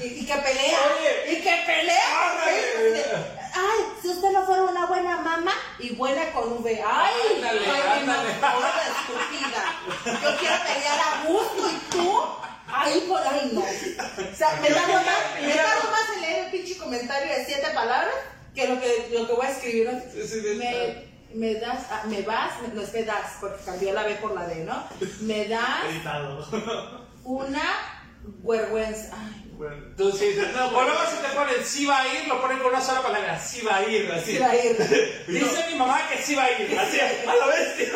y, 0.02 0.04
y 0.04 0.26
que 0.26 0.34
pelea. 0.34 0.78
Oye. 0.98 1.32
y 1.32 1.36
que 1.40 1.62
pelea. 1.66 2.30
Ándale. 2.30 3.04
Ay, 3.54 3.84
si 4.02 4.08
usted 4.08 4.30
no 4.32 4.44
fuera 4.46 4.62
una 4.64 4.86
buena 4.86 5.16
mamá 5.18 5.52
y 5.78 5.90
buena 5.94 6.32
con 6.32 6.54
V. 6.60 6.82
Ay, 6.84 7.14
Ándale, 7.36 7.60
ay, 7.66 8.00
ándale. 8.00 8.30
estúpida. 8.30 10.20
Yo 10.22 10.38
quiero 10.38 10.56
pelear 10.64 10.98
a 10.98 11.24
gusto 11.28 11.70
y 11.70 11.90
tú. 11.90 12.20
Ay, 12.66 13.00
por 13.08 13.20
ahí 13.20 13.50
no. 13.52 13.60
O 13.60 14.36
sea, 14.36 14.58
me 14.60 14.70
tardo 14.70 14.94
más, 14.94 15.40
me 15.40 15.52
tardo 15.54 15.90
más 15.90 16.16
en 16.16 16.20
leer 16.22 16.44
el 16.46 16.50
pinche 16.50 16.76
comentario 16.78 17.32
de 17.32 17.44
siete 17.44 17.68
palabras 17.74 18.14
que 18.54 18.66
lo 18.66 18.80
que, 18.80 19.08
lo 19.12 19.26
que 19.28 19.32
voy 19.34 19.46
a 19.46 19.50
escribir. 19.50 20.02
sí, 20.12 20.26
sí, 20.26 20.40
Me, 20.56 21.09
me 21.34 21.54
das, 21.54 21.86
ah, 21.90 22.02
me 22.06 22.22
vas, 22.22 22.52
no 22.74 22.80
es 22.82 22.92
me 22.92 23.04
das, 23.04 23.36
porque 23.40 23.62
cambió 23.64 23.92
la 23.92 24.04
B 24.04 24.14
por 24.16 24.32
la 24.32 24.46
D, 24.46 24.64
¿no? 24.64 24.84
Me 25.20 25.46
das 25.48 25.84
una 27.24 27.62
vergüenza. 28.42 29.14
Ay, 29.16 29.46
Bueno, 29.56 29.76
sí 30.16 30.24
dices, 30.26 30.54
no, 30.56 30.68
o 30.68 30.82
luego 30.82 31.00
si 31.10 31.16
te 31.18 31.34
ponen 31.34 31.64
sí 31.64 31.84
va 31.84 32.00
a 32.00 32.08
ir, 32.14 32.26
lo 32.28 32.40
ponen 32.40 32.58
con 32.60 32.68
una 32.68 32.80
sola 32.80 33.02
palabra, 33.02 33.38
sí 33.38 33.60
va 33.60 33.76
a 33.76 33.82
ir, 33.86 34.10
así. 34.10 34.32
sí 34.32 34.38
va 34.38 34.50
a 34.50 34.56
ir. 34.56 34.76
Dice 35.28 35.66
mi 35.70 35.78
mamá 35.78 36.00
que 36.08 36.22
sí 36.22 36.34
va 36.34 36.44
a 36.44 36.50
ir, 36.52 36.78
así, 36.78 36.98
a 36.98 37.34
la 37.34 37.46
bestia. 37.46 37.88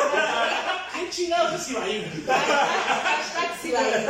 ¿Qué 0.93 1.09
chingados 1.15 1.59
es 1.61 1.69
iba 1.71 1.83
a 1.83 1.89
ir? 1.89 2.25
Hashtag 2.27 3.59
sí 3.61 3.71
va 3.71 3.79
a 3.79 3.89
ir. 3.89 4.09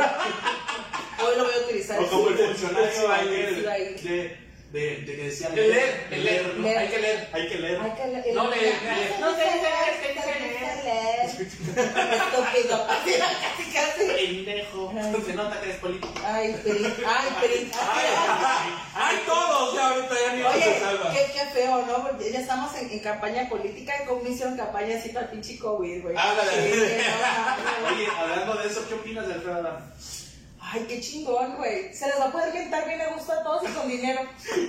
Hoy 1.24 1.36
lo 1.38 1.44
voy 1.44 1.54
a 1.54 1.58
utilizar. 1.64 1.98
O 1.98 2.06
como 2.08 2.28
el 2.28 2.36
Sí 2.36 2.44
funcionario 2.44 3.08
va 3.08 3.16
a 3.16 3.24
ir, 3.24 3.54
sí 3.54 3.62
va 3.62 3.72
a 3.72 3.78
ir. 3.78 4.00
de, 4.02 4.45
de, 4.72 4.96
de 4.96 5.16
que 5.16 5.22
decía 5.24 5.48
El 5.48 5.70
leer, 5.70 6.06
leer, 6.10 6.54
¿no? 6.56 6.62
leer. 6.62 6.78
hay 6.78 6.88
que 6.88 6.98
leer. 6.98 7.28
Hay 7.32 7.48
que 7.48 7.58
leer. 7.58 7.80
Hay 7.80 7.90
que 7.92 8.06
leer. 8.08 8.34
No 8.34 8.50
leer, 8.50 8.82
leer. 8.82 9.20
No 9.20 9.30
sé 9.36 9.44
leer, 9.44 10.84
leer. 10.84 11.26
Estúpido. 11.36 12.86
Casi, 12.86 13.64
casi. 13.72 14.04
Pendejo. 14.44 14.92
Ay. 14.96 15.22
Se 15.26 15.32
nota 15.34 15.60
que 15.60 15.66
eres 15.68 15.80
político. 15.80 16.14
Ay, 16.24 16.56
Perín. 16.64 16.94
Ay, 17.06 17.28
Perín. 17.40 17.70
Ay, 18.94 19.16
todos, 19.26 19.74
ya 19.74 19.88
ahorita 19.88 20.14
ya 20.14 20.32
ni 20.34 20.42
Oye, 20.42 20.80
salva. 20.80 21.12
qué, 21.12 21.26
qué 21.32 21.44
feo, 21.52 21.84
¿no? 21.86 22.02
Porque 22.08 22.32
ya 22.32 22.40
estamos 22.40 22.74
en, 22.76 22.90
en 22.90 22.98
campaña 23.00 23.48
política 23.48 23.94
y 24.02 24.06
como 24.06 24.26
hicieron 24.26 24.56
campaña 24.56 24.96
así 24.98 25.10
para 25.10 25.26
el 25.26 25.32
pinche 25.32 25.58
COVID, 25.58 26.02
güey. 26.02 26.16
Oye, 26.16 28.06
hablando 28.18 28.54
de 28.54 28.68
eso, 28.68 28.84
¿qué 28.88 28.94
opinas 28.94 29.26
de 29.28 29.34
Alfredo 29.34 29.56
Adame? 29.58 29.80
Ay, 30.68 30.84
qué 30.88 31.00
chingón, 31.00 31.54
güey. 31.56 31.94
Se 31.94 32.06
les 32.08 32.18
va 32.18 32.24
a 32.24 32.32
poder 32.32 32.52
rentar 32.52 32.86
bien 32.88 33.00
a 33.00 33.14
gusto 33.14 33.32
a 33.32 33.42
todos 33.44 33.62
y 33.62 33.72
con 33.72 33.88
dinero. 33.88 34.20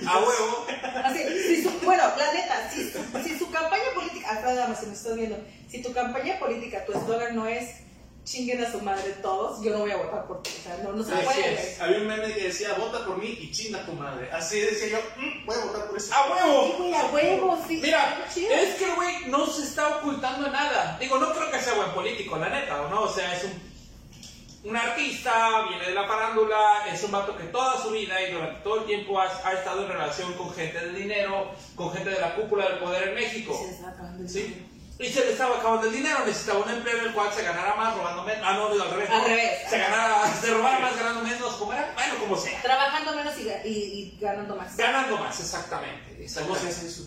A 0.06 0.18
huevo. 0.18 0.66
Así, 1.04 1.18
si 1.46 1.62
su, 1.64 1.70
bueno, 1.80 2.04
la 2.16 2.32
neta, 2.32 2.70
si 2.72 2.88
su, 2.88 2.98
si 3.24 3.36
su 3.38 3.50
campaña 3.50 3.82
política, 3.94 4.30
Alfredo 4.30 4.50
Adame, 4.60 4.76
si 4.76 4.86
me 4.86 4.92
estás 4.94 5.16
viendo, 5.16 5.36
si 5.68 5.82
tu 5.82 5.92
campaña 5.92 6.38
política, 6.38 6.84
tu 6.84 6.92
eslogan 6.92 7.34
no 7.34 7.46
es 7.48 7.78
chinguen 8.24 8.62
a 8.62 8.70
su 8.70 8.80
madre 8.82 9.10
todos, 9.22 9.60
yo 9.64 9.72
no 9.72 9.78
voy 9.80 9.90
a 9.90 9.96
votar 9.96 10.26
por 10.26 10.42
ti. 10.42 10.50
O 10.60 10.62
sea, 10.62 10.76
no, 10.84 10.92
no 10.92 11.02
se 11.02 11.12
puede. 11.16 11.76
Había 11.80 11.98
un 11.98 12.06
meme 12.06 12.32
que 12.34 12.42
decía, 12.44 12.74
vota 12.74 13.04
por 13.06 13.16
mí 13.18 13.36
y 13.40 13.50
chinga 13.50 13.84
tu 13.86 13.92
madre. 13.94 14.30
Así 14.30 14.60
decía 14.60 14.88
yo, 14.88 14.98
"Mm, 15.16 15.46
voy 15.46 15.56
a 15.56 15.64
votar 15.64 15.86
por 15.88 15.96
eso. 15.96 16.12
A 16.14 16.24
Sí, 16.26 16.30
huevo. 16.44 16.74
güey, 16.78 16.94
a 16.94 17.06
huevo, 17.06 17.58
sí. 17.66 17.80
Mira, 17.82 18.18
es 18.36 18.74
que 18.76 18.94
güey 18.94 19.24
no 19.28 19.46
se 19.46 19.62
está 19.64 19.96
ocultando 19.96 20.48
nada. 20.50 20.96
Digo, 21.00 21.18
no 21.18 21.32
creo 21.32 21.50
que 21.50 21.58
sea 21.60 21.72
buen 21.74 21.90
político, 21.92 22.36
la 22.36 22.50
neta, 22.50 22.82
¿o 22.82 22.88
no? 22.90 23.02
O 23.02 23.08
sea, 23.12 23.34
es 23.34 23.44
un, 23.44 23.67
un 24.64 24.76
artista, 24.76 25.62
viene 25.68 25.86
de 25.86 25.94
la 25.94 26.06
farándula, 26.06 26.86
es 26.92 27.02
un 27.04 27.12
vato 27.12 27.36
que 27.36 27.44
toda 27.44 27.80
su 27.80 27.90
vida 27.90 28.20
y 28.20 28.32
durante 28.32 28.60
todo 28.62 28.80
el 28.80 28.86
tiempo 28.86 29.20
ha, 29.20 29.24
ha 29.44 29.52
estado 29.52 29.82
en 29.84 29.88
relación 29.88 30.32
con 30.34 30.52
gente 30.52 30.78
de 30.80 30.92
dinero, 30.98 31.52
con 31.74 31.92
gente 31.92 32.10
de 32.10 32.20
la 32.20 32.34
cúpula 32.34 32.68
del 32.68 32.78
poder 32.78 33.08
en 33.08 33.14
México. 33.14 33.56
Se 33.56 33.66
les 33.66 33.74
está 33.76 33.90
acabando 33.90 34.22
el 34.22 34.28
¿Sí? 34.28 34.42
dinero. 34.42 34.66
Y 35.00 35.06
se 35.06 35.24
le 35.24 35.30
estaba 35.30 35.58
acabando 35.58 35.86
el 35.86 35.92
dinero, 35.92 36.18
necesitaba 36.26 36.58
un 36.64 36.70
empleo 36.70 36.98
en 36.98 37.04
el 37.06 37.12
cual 37.12 37.32
se 37.32 37.42
ganara 37.44 37.76
más 37.76 37.96
robando 37.96 38.24
menos. 38.24 38.44
Ah, 38.44 38.54
no, 38.54 38.68
digo, 38.72 38.82
al 38.82 38.90
revés. 38.90 39.08
Al 39.10 39.24
revés. 39.24 39.70
Se 39.70 39.78
ganara, 39.78 40.26
se 40.40 40.52
robara 40.52 40.78
más 40.80 40.96
ganando 40.96 41.20
menos, 41.22 41.54
como 41.54 41.72
era, 41.72 41.92
bueno, 41.94 42.14
como 42.18 42.36
sea. 42.36 42.60
Trabajando 42.60 43.14
menos 43.14 43.38
y, 43.38 43.44
ga- 43.44 43.64
y, 43.64 43.68
y 43.68 44.18
ganando 44.20 44.56
más. 44.56 44.76
Ganando 44.76 45.16
más, 45.18 45.38
exactamente. 45.38 46.02
¿Cómo 46.08 46.16
se 46.18 46.24
exactamente. 46.24 46.68
hace 46.68 46.86
eso? 46.88 47.02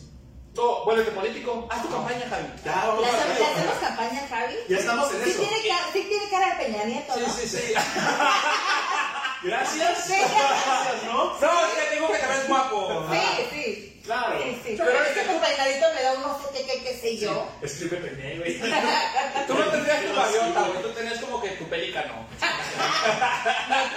Todo, 0.54 0.84
vuélvete 0.84 1.12
político, 1.12 1.66
haz 1.72 1.82
tu 1.82 1.90
campaña, 1.90 2.26
Javi. 2.30 2.48
Ya, 2.66 2.76
¿Le 2.76 2.88
vamos 2.88 3.06
a 3.08 3.26
le 3.26 3.34
hacer. 3.34 3.46
hacemos 3.48 3.76
campaña, 3.76 4.28
Javi? 4.30 4.56
Ya 4.68 4.78
estamos 4.80 5.14
en 5.14 5.24
sí 5.24 5.30
eso. 5.30 5.40
Tiene 5.40 5.68
cara, 5.68 5.86
sí 5.94 6.06
tiene 6.10 6.30
cara 6.30 6.48
de 6.58 6.66
Peña 6.66 6.84
Nieto, 6.84 7.14
¿no? 7.18 7.34
Sí, 7.34 7.48
sí, 7.48 7.58
sí. 7.58 7.74
Gracias. 9.44 10.06
Sí. 10.06 10.14
Gracias, 10.14 11.04
¿no? 11.06 11.40
No, 11.40 11.66
es 11.68 11.74
que 11.74 11.96
tengo 11.96 12.12
que 12.12 12.18
te 12.18 12.28
ves 12.28 12.48
guapo. 12.50 13.06
Sí, 13.12 13.48
sí. 13.50 14.02
Claro. 14.04 14.36
Sí, 14.44 14.62
sí. 14.66 14.74
Pero 14.78 14.86
Pero 14.92 15.04
es 15.04 15.08
es 15.10 15.14
que 15.14 15.22
que 15.22 15.34
tu 15.34 15.40
peinadito 15.40 15.86
me 15.96 16.04
da 16.04 16.14
un 16.14 16.22
no 16.24 16.38
sé 16.42 16.48
qué, 16.54 16.66
qué, 16.66 16.84
qué 16.84 16.94
sé 17.00 17.18
yo. 17.18 17.48
Escribe 17.62 17.98
Peña, 17.98 18.40
güey. 18.40 18.60
Tú 19.48 19.54
no 19.54 19.66
tendrías 19.72 20.04
tu 20.06 20.14
gaviota, 20.16 20.62
güey. 20.70 20.82
Tú 20.82 20.90
tenías 20.90 21.20
como 21.22 21.42
que 21.42 21.50
tu 21.52 21.66
pelícano. 21.70 22.26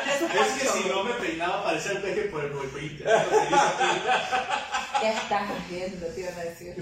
Es 0.06 0.22
Es 0.22 0.62
que 0.62 0.68
si 0.68 0.88
no 0.88 1.02
me 1.04 1.14
peinaba 1.14 1.64
parecía 1.64 1.92
el 1.92 1.98
peje 2.02 2.22
por 2.24 2.44
el 2.44 2.52
golpeite. 2.52 3.04
Ya 5.04 5.12
estás 5.12 5.42
viendo, 5.68 6.06
te 6.06 6.20
iban 6.22 6.32
a 6.32 6.44
decir. 6.44 6.74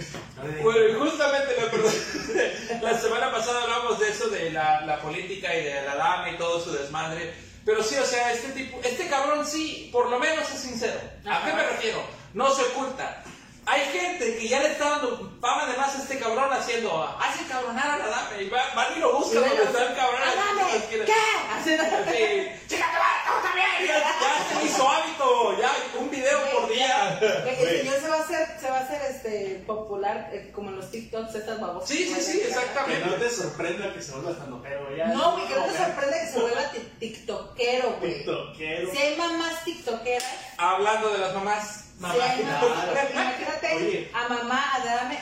Bueno, 0.62 0.88
y 0.88 0.94
justamente 0.94 1.56
la, 1.56 2.80
la 2.92 2.96
semana 2.96 3.32
pasada 3.32 3.64
hablamos 3.64 3.98
de 3.98 4.10
eso, 4.10 4.28
de 4.28 4.50
la, 4.50 4.82
la 4.82 5.00
política 5.00 5.52
y 5.52 5.64
de 5.64 5.82
la 5.82 5.96
dama 5.96 6.30
y 6.30 6.36
todo 6.36 6.62
su 6.62 6.70
desmadre. 6.70 7.34
Pero 7.64 7.82
sí, 7.82 7.96
o 7.96 8.06
sea, 8.06 8.32
este 8.32 8.52
tipo, 8.52 8.78
este 8.84 9.08
cabrón 9.08 9.44
sí, 9.44 9.90
por 9.92 10.08
lo 10.08 10.20
menos 10.20 10.48
es 10.54 10.60
sincero. 10.60 11.00
¿A 11.28 11.44
qué 11.44 11.52
me 11.52 11.66
refiero? 11.66 12.00
No 12.32 12.54
se 12.54 12.62
oculta. 12.62 13.24
Hay 13.64 13.80
gente 13.92 14.36
que 14.38 14.48
ya 14.48 14.60
le 14.60 14.72
está 14.72 14.90
dando 14.90 15.30
fama 15.40 15.66
de 15.70 15.76
más 15.78 15.94
a 15.94 16.02
este 16.02 16.18
cabrón 16.18 16.52
haciendo, 16.52 17.00
hace 17.20 17.44
cabronar 17.46 17.92
a 17.92 17.98
la 17.98 18.06
dama 18.08 18.30
y 18.40 18.48
va- 18.48 18.74
van 18.74 18.96
y 18.96 19.00
lo 19.00 19.16
buscan 19.18 19.34
Y 19.44 19.48
donde 19.48 19.54
bueno, 19.54 19.70
está 19.70 19.86
el 19.90 19.96
cabrón. 19.96 20.20
¡Ándale! 20.50 20.84
quiere- 20.88 21.04
¿Qué? 21.04 21.12
Así 21.52 21.70
Sí, 21.70 22.66
chica, 22.68 22.86
te 22.90 22.98
va, 22.98 23.12
¿cómo 23.28 23.40
también? 23.42 23.66
Ya, 23.86 23.98
ya 24.00 24.58
se 24.60 24.66
hizo 24.66 24.88
hábito, 24.90 25.58
ya 25.60 25.70
un 25.98 26.10
video 26.10 26.38
por 26.50 26.68
día. 26.68 27.18
El 27.46 27.78
señor 27.82 28.00
se 28.00 28.08
va 28.08 28.16
a 28.16 28.20
hacer, 28.20 28.48
se 28.60 28.68
va 28.68 28.78
a 28.78 28.80
hacer 28.80 29.00
este, 29.08 29.62
popular 29.64 30.30
eh, 30.32 30.50
como 30.52 30.70
en 30.70 30.76
los 30.76 30.90
TikToks, 30.90 31.34
estas 31.36 31.60
babosas. 31.60 31.88
Sí, 31.88 32.12
sí, 32.12 32.20
sí, 32.20 32.38
Que 32.40 32.48
exactamente. 32.48 33.06
no 33.06 33.14
te 33.14 33.30
sorprenda 33.30 33.94
que 33.94 34.02
se 34.02 34.10
vuelva 34.12 34.32
estando 34.32 34.60
pero 34.60 34.96
ya. 34.96 35.06
No, 35.06 35.32
güey, 35.34 35.46
que 35.46 35.54
no 35.54 35.64
te 35.66 35.78
sorprende 35.78 36.18
que 36.20 36.26
se 36.32 36.40
vuelva 36.40 36.62
ti- 36.72 36.92
tiktokero, 36.98 37.96
güey. 38.00 38.14
Tiktokero. 38.18 38.90
Si 38.90 38.98
hay 38.98 39.16
mamás 39.16 39.64
tiktokeras, 39.64 40.24
Hablando 40.58 41.12
de 41.12 41.18
las 41.18 41.32
mamás. 41.34 41.81
Imagínate 42.10 43.74
Oye. 43.76 44.10
a 44.12 44.28
mamá, 44.28 44.74
a 44.74 44.84
dame, 44.84 45.18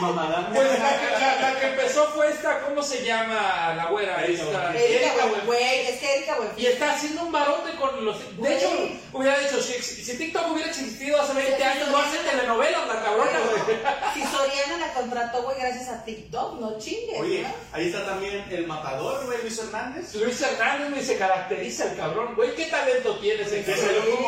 Mamá, 0.00 0.28
dame. 0.30 0.54
Pues 0.56 0.78
la 0.78 0.98
que, 1.00 1.10
la- 1.10 1.40
la 1.52 1.60
que 1.60 1.66
empezó 1.68 2.06
fue 2.12 2.30
esta, 2.30 2.60
¿cómo 2.60 2.82
se 2.82 3.04
llama 3.04 3.74
la 3.76 3.86
güera? 3.86 4.22
Erika 4.24 4.42
Esta, 4.42 4.60
Buenfil. 4.60 4.80
Erika, 4.82 5.06
Erika 5.06 5.26
güey, 5.26 5.40
güey, 5.46 5.86
es 5.86 5.98
que 6.00 6.16
Erika, 6.16 6.34
güey. 6.36 6.48
Y 6.56 6.66
está 6.66 6.92
haciendo 6.92 7.22
un 7.24 7.32
barote 7.32 7.74
con 7.76 8.04
los... 8.04 8.18
De 8.20 8.24
Güey. 8.36 8.52
hecho, 8.54 8.70
hubiera 9.12 9.38
dicho, 9.38 9.60
si, 9.62 9.74
si 9.82 10.16
TikTok 10.18 10.52
hubiera 10.52 10.68
existido 10.70 11.20
hace 11.20 11.32
20 11.34 11.64
años, 11.64 11.88
no 11.88 11.98
hace 11.98 12.18
telenovelas 12.18 12.86
la 12.86 13.02
cabrona, 13.02 13.38
güey. 13.50 13.78
Si 14.14 14.22
Soriana 14.22 14.76
la 14.86 14.92
contrató, 14.92 15.42
güey, 15.42 15.58
gracias 15.58 15.88
a 15.88 16.04
TikTok, 16.04 16.60
no 16.60 16.78
chingues, 16.78 17.20
Oye, 17.20 17.42
¿no? 17.42 17.48
ahí 17.72 17.86
está 17.88 18.04
también 18.04 18.44
el 18.50 18.66
matador, 18.66 19.26
güey, 19.26 19.38
Luis 19.42 19.58
Hernández. 19.58 20.14
Luis 20.14 20.40
Hernández 20.40 20.90
me 20.90 21.02
se 21.02 21.16
caracteriza 21.18 21.90
el 21.90 21.96
cabrón, 21.96 22.34
güey, 22.36 22.54
¿qué 22.54 22.66
talento 22.66 23.16
tiene 23.18 23.42
ese 23.42 23.64
Que 23.64 23.74
Sí. 23.74 23.80
se, 23.80 23.86
cabrón? 23.86 24.18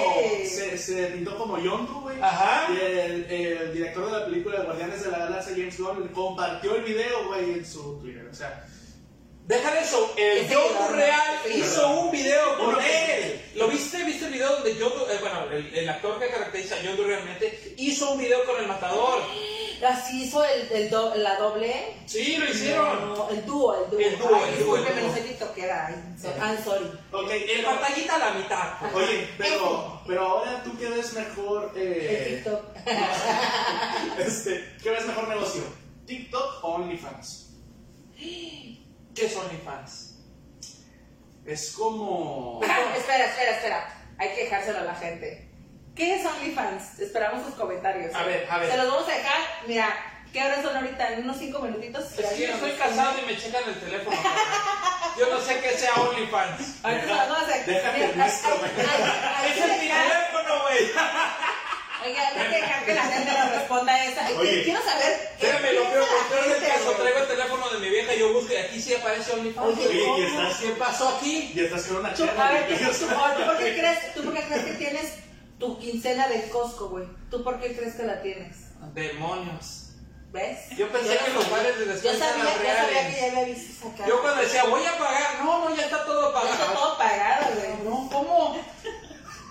se, 0.48 0.78
se 0.78 1.06
pintó 1.06 1.36
como 1.38 1.58
Yondu, 1.66 2.00
güey. 2.00 2.16
Ajá. 2.20 2.72
Y 2.72 2.76
el, 2.76 3.24
el 3.30 3.72
director 3.74 4.06
de 4.06 4.12
la 4.12 4.24
película 4.24 4.62
Guardianes 4.62 5.04
de 5.04 5.10
la 5.10 5.18
Galaxia, 5.18 5.52
James 5.56 5.78
Gunn, 5.78 6.08
compartió 6.08 6.76
el 6.76 6.82
video, 6.82 7.26
güey, 7.26 7.52
en 7.54 7.66
su 7.66 7.98
Twitter. 8.00 8.26
O 8.30 8.34
sea, 8.34 8.64
Deja 9.46 9.72
de 9.74 9.80
eso, 9.80 10.12
el 10.16 10.44
video, 10.44 10.60
Real 10.90 11.34
hizo 11.54 12.00
un 12.00 12.10
video 12.10 12.58
con 12.58 12.74
él. 12.82 13.40
¿Lo 13.54 13.68
viste? 13.68 14.02
¿Viste 14.02 14.26
el 14.26 14.32
video 14.32 14.50
donde 14.54 14.74
Yodu, 14.74 15.06
eh, 15.08 15.18
bueno, 15.20 15.44
el, 15.52 15.72
el 15.72 15.88
actor 15.88 16.18
que 16.18 16.26
caracteriza 16.26 16.74
a 16.74 16.82
Yodu 16.82 17.04
realmente, 17.04 17.74
hizo 17.76 18.10
un 18.10 18.18
video 18.18 18.44
con 18.44 18.60
el 18.60 18.66
matador? 18.66 19.22
Así 19.84 20.22
hizo 20.24 20.44
el, 20.44 20.70
el 20.72 20.90
do- 20.90 21.14
la 21.16 21.36
doble. 21.38 21.96
Sí, 22.06 22.36
lo 22.36 22.46
hicieron. 22.50 23.08
No, 23.14 23.28
el 23.30 23.44
dúo, 23.44 23.84
el 23.84 23.90
dúo. 23.90 24.00
El 24.00 24.18
dúo, 24.18 24.30
Ay, 24.34 24.54
el 24.54 24.64
dúo, 24.64 24.76
dúo. 24.76 24.84
no 24.84 24.86
ay, 25.70 26.14
so- 26.20 26.34
I'm 26.40 26.64
sorry. 26.64 26.86
ok. 27.12 27.30
El 27.30 27.64
batallita 27.64 28.14
a 28.14 28.18
la 28.18 28.30
mitad. 28.32 28.94
Oye, 28.94 29.28
pero, 29.36 30.00
pero 30.06 30.26
ahora 30.26 30.62
tú 30.62 30.76
qué 30.78 30.88
ves 30.88 31.12
mejor, 31.14 31.72
El 31.76 31.82
eh, 31.92 32.42
TikTok. 32.44 32.76
este, 34.18 34.76
¿qué 34.82 34.90
ves 34.90 35.06
mejor 35.06 35.28
negocio? 35.28 35.62
¿TikTok 36.06 36.64
o 36.64 36.68
OnlyFans? 36.74 37.50
¿Qué 39.14 39.28
son 39.30 39.44
fans? 39.64 40.18
Es 41.44 41.72
como... 41.72 42.60
espera, 42.96 43.26
espera, 43.26 43.50
espera. 43.56 43.92
Hay 44.18 44.30
que 44.34 44.44
dejárselo 44.44 44.78
a 44.78 44.84
la 44.84 44.94
gente. 44.94 45.45
¿Qué 45.96 46.14
es 46.16 46.26
OnlyFans? 46.26 46.98
Esperamos 47.00 47.44
sus 47.46 47.54
comentarios. 47.54 48.14
A 48.14 48.22
ver, 48.24 48.46
a 48.50 48.58
ver. 48.58 48.70
Se 48.70 48.76
los 48.76 48.86
vamos 48.92 49.08
a 49.08 49.12
dejar. 49.12 49.38
Mira, 49.66 49.88
¿qué 50.32 50.44
horas 50.44 50.62
son 50.62 50.76
ahorita? 50.76 51.12
En 51.14 51.22
unos 51.24 51.38
5 51.38 51.58
minutitos. 51.60 52.04
Es 52.18 52.26
que 52.32 52.46
yo 52.46 52.52
estoy 52.54 52.72
casado 52.72 53.14
y 53.22 53.26
me 53.26 53.38
checan 53.38 53.62
el 53.66 53.80
teléfono. 53.80 54.16
Yo 55.18 55.30
no 55.30 55.40
sé 55.40 55.58
qué 55.60 55.70
sea 55.70 55.94
OnlyFans. 55.94 56.84
Ahorita 56.84 57.02
se 57.02 57.08
los 57.08 57.18
vamos 57.18 57.38
a 57.38 57.46
dejar. 57.46 57.66
Déjate 57.66 58.04
el 58.04 58.18
nuestro, 58.18 58.54
Ese 58.54 59.60
es 59.64 59.82
mi 59.82 59.88
teléfono, 59.88 60.62
güey. 60.62 60.90
Oiga, 62.04 62.28
hay 62.28 62.48
que 62.50 62.56
dejar 62.60 62.84
que 62.84 62.94
la 62.94 63.02
gente 63.04 63.32
nos 63.32 63.50
responda 63.52 63.94
a 63.94 64.04
esa. 64.04 64.28
Oye. 64.38 64.62
Quiero 64.64 64.80
saber. 64.84 65.30
¿qué 65.40 65.46
Déjame 65.46 65.72
lo 65.72 65.82
peor 65.90 66.06
del 66.30 66.52
gente, 66.52 66.68
caso, 66.68 66.92
traigo 66.92 67.18
el 67.20 67.26
teléfono 67.28 67.68
de 67.70 67.78
mi 67.78 67.88
vieja 67.88 68.14
y 68.14 68.18
yo 68.18 68.32
busco 68.34 68.52
y 68.52 68.56
aquí 68.56 68.80
sí 68.82 68.94
aparece 68.94 69.32
OnlyFans. 69.32 69.66
Oye, 69.78 70.04
y 70.18 70.22
estás- 70.26 70.56
¿Qué 70.58 70.68
pasó 70.72 71.08
aquí? 71.16 71.52
Y 71.54 71.60
estás 71.64 71.82
con 71.84 71.96
una 71.96 72.12
chela. 72.14 72.32
a 72.38 72.52
ver, 72.52 72.66
güey. 72.66 72.78
¿tú, 72.78 72.84
tú- 72.92 73.06
¿tú 73.06 73.44
por 73.46 73.56
qué 73.58 73.76
crees, 73.78 74.14
¿tú 74.14 74.22
por 74.24 74.34
qué 74.34 74.42
crees 74.42 74.64
que 74.66 74.72
tienes 74.72 75.12
tu 75.58 75.78
quincena 75.78 76.28
de 76.28 76.48
Costco, 76.50 76.88
güey? 76.88 77.06
¿Tú 77.30 77.42
por 77.42 77.60
qué 77.60 77.76
crees 77.76 77.94
que 77.94 78.02
la 78.04 78.20
tienes? 78.22 78.56
Demonios. 78.94 79.82
¿Ves? 80.32 80.68
Yo 80.76 80.90
pensé 80.92 81.16
que 81.16 81.30
los 81.32 81.50
vales 81.50 81.78
de 81.78 81.86
Yo 81.86 81.92
despensa 81.92 82.28
sabía, 82.28 82.42
eran 82.42 82.52
yo 82.52 82.58
sabía 82.58 82.74
reales. 82.90 83.14
que 83.14 83.20
ya 83.20 83.26
había 83.28 83.44
visto 83.54 83.88
sacar. 83.88 84.08
Yo 84.08 84.20
cuando 84.20 84.42
decía, 84.42 84.64
voy 84.64 84.84
a 84.84 84.98
pagar, 84.98 85.44
no, 85.44 85.68
no, 85.70 85.74
ya 85.76 85.84
está 85.84 86.04
todo 86.04 86.32
Ya 86.32 86.50
está 86.50 86.56
pagado. 86.66 86.72
todo 86.78 86.98
pagado, 86.98 87.46
güey. 87.54 87.70
No, 87.84 88.08
¿cómo? 88.12 88.56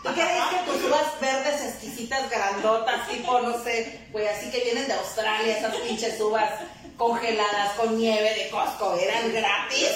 ¿Tú 0.04 0.13
crees 0.13 0.44
que 0.52 0.72
tus 0.72 0.84
uvas 0.84 1.20
verdes 1.20 1.62
exquisitas, 1.63 2.30
grandotas, 2.30 3.08
tipo, 3.10 3.39
no 3.39 3.63
sé, 3.63 4.08
güey, 4.12 4.28
así 4.28 4.52
que 4.52 4.60
vienen 4.63 4.86
de 4.88 4.94
Australia, 4.94 5.58
esas 5.58 5.76
pinches 5.78 6.22
uvas 6.22 6.52
congeladas 6.96 7.74
con 7.74 7.98
nieve 7.98 8.36
de 8.36 8.50
Costco, 8.52 8.96
eran 9.00 9.34
gratis? 9.34 9.89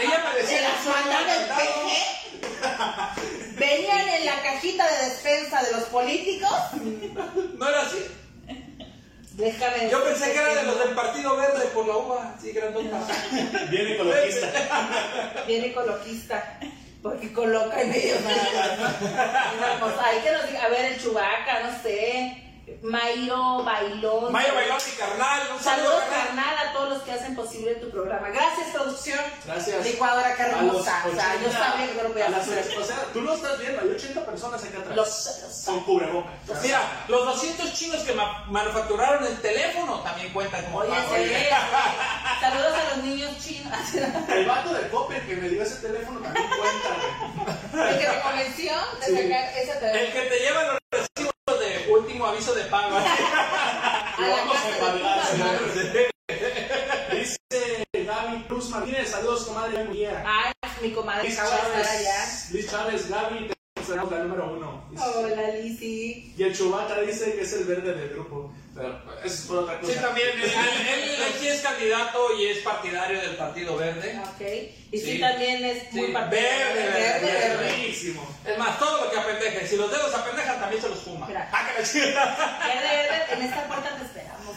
Ella 0.00 0.24
me 0.24 0.32
¿Se 0.32 0.54
decía, 0.54 0.68
las 0.68 0.84
"No, 0.84 0.90
mandan 0.90 1.26
del 1.26 1.48
no, 1.48 1.54
PG? 1.54 2.29
¿Venían 3.58 4.08
en 4.08 4.26
la 4.26 4.42
cajita 4.42 4.86
de 4.90 5.06
despensa 5.06 5.62
de 5.62 5.72
los 5.72 5.84
políticos? 5.84 6.50
No 7.58 7.68
era 7.68 7.82
así. 7.82 7.98
Déjame 9.34 9.90
Yo 9.90 10.02
pensé 10.04 10.32
que 10.32 10.38
era 10.38 10.54
de 10.54 10.62
los 10.64 10.78
del 10.78 10.90
Partido 10.90 11.36
Verde 11.36 11.66
por 11.72 11.86
la 11.86 11.96
uva, 11.96 12.36
sí, 12.40 12.52
grandota. 12.52 13.00
Bien 13.70 13.88
ecologista. 13.88 15.44
Bien 15.46 15.64
ecologista. 15.64 16.58
Porque 17.02 17.32
coloca 17.32 17.80
en 17.80 17.92
Hay 17.92 18.00
que 20.22 20.32
nos 20.32 20.46
diga, 20.46 20.64
a 20.64 20.68
ver, 20.68 20.92
el 20.92 21.02
chubaca, 21.02 21.62
no 21.62 21.82
sé. 21.82 22.49
Mairo 22.82 23.62
Bailón. 23.64 24.32
Mayo 24.32 24.54
Bailón 24.54 24.78
y 24.86 24.96
carnal, 24.96 25.40
un 25.56 25.62
saludo 25.62 25.90
Saludos 25.90 26.04
carnal. 26.10 26.26
carnal 26.26 26.68
a 26.68 26.72
todos 26.72 26.88
los 26.90 27.02
que 27.02 27.12
hacen 27.12 27.34
posible 27.36 27.74
tu 27.76 27.90
programa. 27.90 28.28
Gracias, 28.28 28.68
producción. 28.72 29.18
Gracias. 29.46 29.84
Licuadora 29.84 30.28
A 30.28 30.30
los 30.30 30.40
hermosa. 30.40 31.04
O 31.10 31.14
sea, 31.14 31.34
yo 31.40 31.48
80 31.48 31.58
sabía 31.58 31.86
que 31.88 31.94
no 31.94 32.02
lo 32.04 32.08
voy 32.12 32.22
a 32.22 32.26
hacer. 32.28 32.76
O 32.78 32.84
sea, 32.84 33.04
tú 33.12 33.20
lo 33.22 33.34
estás 33.34 33.58
viendo, 33.58 33.80
hay 33.80 33.88
80 33.90 34.24
personas 34.26 34.64
acá 34.64 34.78
atrás. 34.78 34.96
Los, 34.96 35.08
los- 35.42 35.62
Con 35.66 35.80
cubrebocas. 35.84 36.32
Mira, 36.62 36.80
los 37.08 37.24
200 37.24 37.72
chinos 37.74 38.02
que 38.02 38.12
ma- 38.14 38.44
manufacturaron 38.48 39.24
el 39.26 39.40
teléfono 39.40 40.00
también 40.00 40.32
cuentan 40.32 40.64
como 40.64 40.78
Oye, 40.78 40.90
pago. 40.90 41.14
sí, 41.16 41.24
sí. 41.28 41.34
Saludos 42.40 42.72
a 42.74 42.94
los 42.96 43.04
niños 43.04 43.30
chinos. 43.38 43.72
El 44.28 44.46
vato 44.46 44.72
del 44.72 44.88
Coppel 44.90 45.20
que 45.26 45.36
me 45.36 45.48
dio 45.48 45.62
ese 45.62 45.76
teléfono 45.86 46.20
también 46.20 46.46
cuenta, 46.48 46.88
güey. 47.74 47.90
El 47.90 47.98
que 47.98 48.08
me 48.08 48.20
convenció 48.20 48.72
de 49.00 49.06
Sí. 49.06 49.16
sacar 49.28 49.58
ese 49.58 49.72
El 49.72 49.78
teléfono. 49.80 50.12
que 50.22 50.28
te 50.28 50.38
lleva 50.38 50.62
los 50.64 50.78
recibos 50.90 51.16
de 51.16 51.29
último 52.00 52.26
aviso 52.26 52.54
de 52.54 52.64
pago. 52.64 52.96
Vamos 54.18 54.56
a. 54.56 54.70
Dice 57.14 57.84
Gaby 57.92 58.44
Cruz 58.44 58.68
Martínez, 58.70 59.10
saludos, 59.10 59.44
comadre. 59.44 59.86
Ay, 60.24 60.52
mi 60.82 60.92
comadre 60.92 61.28
Liz. 61.28 61.36
Chávez, 61.36 62.50
Liz 62.52 62.70
Chávez, 62.70 63.08
Gaby, 63.08 63.50
seremos 63.90 64.12
la 64.12 64.18
número 64.18 64.52
uno. 64.56 64.84
Hola, 64.96 65.50
Lizzy. 65.56 66.32
Y 66.36 66.42
el 66.44 66.56
Chewbacca 66.56 67.00
dice 67.00 67.34
que 67.34 67.42
es 67.42 67.52
el 67.54 67.64
verde 67.64 67.94
del 67.94 68.10
grupo. 68.10 68.52
Pero 68.74 68.88
eso 69.24 69.34
es 69.34 69.40
por 69.42 69.58
otra 69.58 69.80
cosa. 69.80 69.92
Sí, 69.92 69.98
también. 69.98 70.28
Él, 70.28 70.42
él- 70.44 71.10
él 71.10 71.32
sí 71.40 71.48
es 71.48 71.60
candidato 71.60 72.32
y 72.38 72.46
es 72.46 72.58
partidario 72.58 73.20
del 73.20 73.34
Partido 73.36 73.76
Verde. 73.76 74.16
Ok. 74.22 74.40
Y 74.92 74.98
sí, 74.98 75.12
Sí. 75.14 75.18
también 75.20 75.64
es 75.64 75.92
muy 75.92 76.06
Sí, 76.06 76.12
partidario. 76.12 76.58
verde, 76.74 76.90
verde, 76.92 77.56
verde. 77.56 77.90
Es 78.46 78.58
más, 78.58 78.78
todo 78.78 79.04
lo 79.04 79.10
que 79.10 79.18
apendeje. 79.18 79.66
Si 79.66 79.76
los 79.76 79.90
dedos 79.90 80.14
apendejan, 80.14 80.60
también 80.60 80.80
se 80.80 80.88
los 80.88 80.98
fuma. 81.00 81.26
Mira. 81.26 81.48
Ah, 81.52 81.66
que 81.68 81.82
la 81.82 81.88
chingada. 81.88 82.58
Verde, 82.64 83.08
verde, 83.08 83.32
en 83.32 83.42
esta 83.42 83.66
puerta 83.66 83.96
te 83.96 84.04
esperamos. 84.04 84.56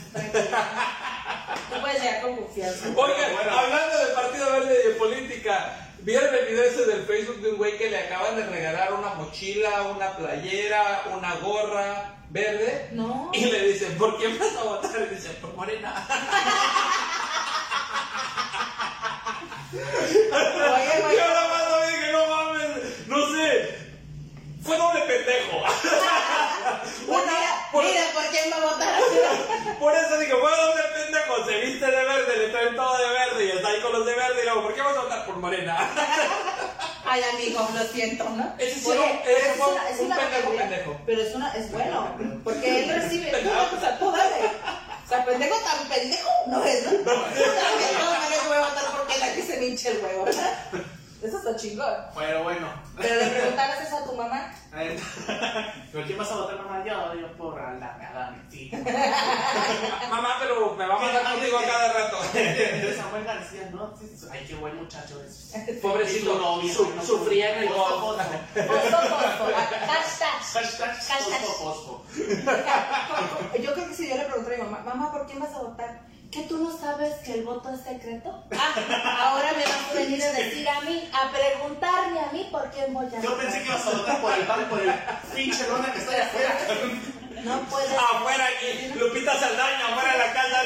Tú 1.74 1.82
puedes 1.82 2.02
llegar 2.02 2.22
con 2.22 2.36
confianza. 2.38 2.86
Oigan, 2.96 3.32
Bueno. 3.34 3.52
hablando 3.60 3.98
del 3.98 4.14
Partido 4.14 4.52
Verde 4.52 4.78
y 4.84 4.88
de 4.90 4.94
política, 4.96 5.90
¿vieron 6.04 6.36
el 6.36 6.46
video 6.46 6.64
ese 6.64 6.86
del 6.86 7.06
Facebook 7.06 7.42
de 7.42 7.52
un 7.52 7.58
güey 7.58 7.78
que 7.78 7.90
le 7.90 7.98
acaban 7.98 8.36
de 8.36 8.46
regalar 8.46 8.94
una 8.94 9.14
mochila, 9.16 9.84
una 9.96 10.16
playera, 10.16 11.04
una 11.16 11.36
gorra 11.36 12.16
verde? 12.30 12.90
No. 12.92 13.32
Y 13.34 13.46
le 13.46 13.68
dicen, 13.70 13.98
¿por 13.98 14.18
qué 14.18 14.28
vas 14.38 14.56
a 14.56 14.64
votar? 14.64 15.08
Y 15.10 15.16
dice, 15.16 15.30
por 15.42 15.54
morena. 15.56 16.08
Oye, 19.74 21.02
güey. 21.02 21.18
Yo 21.18 21.28
nada 21.28 21.48
más 21.48 21.70
lo 21.72 21.88
dije, 21.88 22.12
no 22.12 22.28
mames, 22.28 23.08
no 23.08 23.18
sé. 23.36 23.84
Fue 24.64 24.78
doble 24.78 25.02
pendejo. 25.02 25.58
Una, 27.08 27.22
mira, 27.24 27.68
por, 27.72 27.84
mira, 27.84 28.02
¿por 28.14 28.24
quién 28.28 28.52
va 28.52 28.58
a 28.58 28.72
votar? 28.74 29.00
por 29.80 29.94
eso 29.96 30.18
dije, 30.18 30.32
fue 30.34 30.52
doble 30.52 30.84
pendejo. 30.96 31.46
Se 31.46 31.60
viste 31.60 31.86
de 31.86 32.04
verde, 32.06 32.38
le 32.38 32.48
traen 32.50 32.76
todo 32.76 32.98
de 32.98 33.10
verde 33.10 33.46
y 33.46 33.52
está 33.52 33.68
ahí 33.70 33.82
con 33.82 33.92
los 33.94 34.06
de 34.06 34.14
verde. 34.16 34.42
Y 34.42 34.46
luego, 34.46 34.64
¿por 34.64 34.74
qué 34.74 34.82
vas 34.82 34.98
a 34.98 35.02
votar 35.02 35.26
por 35.26 35.38
morena? 35.38 35.78
Ay, 37.06 37.22
amigo, 37.34 37.68
lo 37.74 37.84
siento, 37.86 38.24
¿no? 38.30 38.56
Ese 38.58 38.80
sí 38.80 38.90
Oye, 38.90 39.00
no, 39.00 39.30
ese 39.30 39.50
es 39.52 39.58
fue 39.58 39.68
una- 39.74 39.90
es 39.90 40.00
un 40.00 40.06
una 40.06 40.16
pendejo 40.16 40.56
pendejo. 40.56 41.00
Pero 41.06 41.22
es 41.22 41.36
una, 41.36 41.54
es 41.56 41.72
bueno, 41.72 42.16
porque 42.44 42.84
él 42.86 43.02
recibe, 43.02 43.30
o 43.36 43.80
sea, 43.80 44.00
tú 44.00 44.12
dale. 44.12 44.36
O 45.06 45.10
sea, 45.10 45.26
pendejo 45.26 45.56
tan 45.58 45.88
pendejo 45.90 46.30
no 46.48 46.64
es, 46.64 46.84
¿no? 46.86 46.92
Tú 46.92 47.04
dale, 47.04 47.36
todas 48.00 48.20
maneras 48.20 48.48
voy 48.48 48.58
a 48.58 48.60
votar 48.62 48.86
porque 48.98 49.18
la 49.20 49.34
que 49.34 49.44
se 49.44 49.64
hinche 49.64 49.90
el 49.90 49.98
huevo, 50.04 50.24
¿verdad? 50.26 50.58
Eso 51.24 51.38
está 51.38 51.56
chingón. 51.56 51.94
Pero 52.16 52.44
bueno. 52.44 52.68
Pero 52.98 53.16
le 53.16 53.28
preguntaras 53.28 53.82
eso 53.88 53.98
a 53.98 54.04
tu 54.04 54.14
mamá. 54.14 54.54
¿Pero 54.74 56.06
quién 56.06 56.18
vas 56.18 56.32
a 56.32 56.36
votar, 56.36 56.58
mamá? 56.58 56.84
Yo, 56.86 57.14
yo 57.16 57.32
por 57.38 57.58
Aldana, 57.60 58.10
Adame, 58.10 58.38
sí. 58.52 58.70
Mamá, 60.10 60.36
pero 60.40 60.74
me 60.74 60.86
va 60.88 60.96
a 60.96 61.00
mandar 61.00 61.24
contigo 61.34 61.60
a 61.60 61.64
cada 61.64 61.94
rato. 61.94 62.18
De 62.34 62.96
Samuel 62.98 63.24
García, 63.24 63.70
¿no? 63.72 63.96
Sí, 63.98 64.08
sí, 64.18 64.26
Ay, 64.32 64.46
qué 64.48 64.56
buen 64.56 64.76
muchacho 64.76 65.22
es. 65.24 65.54
Pobrecito, 65.82 66.36
novia, 66.40 66.74
su- 66.74 66.92
sufría 67.06 67.56
en 67.58 67.64
el 67.64 67.70
fosfo, 67.70 68.00
golf. 68.02 68.22
fosfo. 68.22 68.74
Fosfo, 68.74 69.16
fosfo. 69.16 69.46
Hashtag. 69.88 70.40
Hashtag 70.42 70.96
Hashtag. 70.98 71.40
fosfo, 71.42 71.74
fosfo. 71.74 72.06
Yo 73.62 73.74
creo 73.74 73.88
que 73.88 73.94
si 73.94 74.10
yo 74.10 74.18
le 74.18 74.24
pregunté 74.26 74.56
a 74.56 74.58
mi 74.58 74.64
mamá, 74.64 74.80
mamá, 74.86 75.12
¿por 75.12 75.26
quién 75.28 75.40
vas 75.40 75.54
a 75.54 75.60
votar? 75.62 76.02
¿Que 76.34 76.42
tú 76.50 76.58
no 76.58 76.76
sabes 76.76 77.14
que 77.24 77.36
el 77.36 77.44
voto 77.44 77.70
es 77.70 77.82
secreto? 77.82 78.44
Ah, 78.58 79.30
ahora 79.30 79.54
me 79.54 79.64
vas 79.64 79.92
a 79.92 79.94
venir 79.94 80.24
a 80.24 80.32
decir 80.32 80.68
a 80.68 80.82
mí, 80.82 81.08
a 81.14 81.32
preguntarme 81.32 82.20
a 82.22 82.32
mí 82.32 82.50
por 82.52 82.72
quién 82.72 82.92
voy 82.92 83.06
a. 83.06 83.22
Yo 83.22 83.38
pensé 83.38 83.60
que 83.60 83.66
ibas 83.66 83.86
a 83.86 83.92
votar 83.92 84.20
por 84.20 84.34
el 84.34 84.48
pan, 84.48 84.68
por 84.68 84.82
el 84.82 84.92
pinche 85.36 85.68
lona 85.68 85.94
que 85.94 86.00
está 86.00 86.12
allá 86.14 86.26
afuera. 86.26 86.60
No 87.44 87.60
puedes. 87.70 87.92
Afuera 87.92 88.46
aquí, 88.46 88.88
Lupita 88.98 89.40
Saldaña, 89.40 89.90
afuera 89.90 90.12
de 90.12 90.18
la 90.18 90.34
casa. 90.34 90.62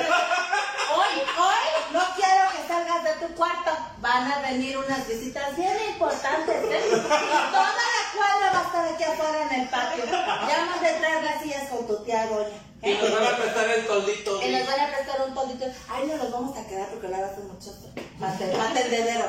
Hoy, 0.95 1.21
hoy 1.37 1.91
no 1.91 2.01
quiero 2.15 2.43
que 2.51 2.67
salgas 2.67 3.03
de 3.03 3.27
tu 3.27 3.33
cuarto. 3.35 3.71
Van 3.99 4.31
a 4.31 4.39
venir 4.39 4.77
unas 4.77 5.05
visitas 5.05 5.53
bien 5.57 5.75
importantes, 5.89 6.63
¿eh? 6.63 6.85
Y 6.87 6.91
toda 6.91 7.73
la 7.73 8.03
cuadra 8.15 8.51
va 8.53 8.59
a 8.59 8.63
estar 8.63 8.93
aquí 8.93 9.03
afuera 9.03 9.47
en 9.51 9.61
el 9.61 9.67
patio. 9.67 10.05
Ya 10.05 10.65
más 10.65 10.81
de 10.81 10.93
traer 10.93 11.23
las 11.25 11.41
sillas 11.41 11.67
con 11.69 11.85
tu 11.85 12.05
tía 12.05 12.25
Doña. 12.27 12.66
Y 12.83 12.93
nos 12.93 13.11
van 13.11 13.25
a 13.25 13.37
prestar 13.37 13.69
el 13.69 13.87
toldito. 13.87 14.41
Y 14.41 14.51
nos 14.51 14.67
van 14.67 14.79
a 14.79 14.87
prestar 14.87 15.27
un 15.27 15.33
toldito. 15.33 15.65
Ay, 15.89 16.07
no 16.07 16.17
los 16.17 16.31
vamos 16.31 16.57
a 16.57 16.67
quedar 16.67 16.89
porque 16.89 17.07
la 17.07 17.17
hace 17.17 17.41
mucho. 17.41 17.73
Mate, 18.19 18.55
mate 18.55 18.81
el 18.83 18.91
dedero. 18.91 19.25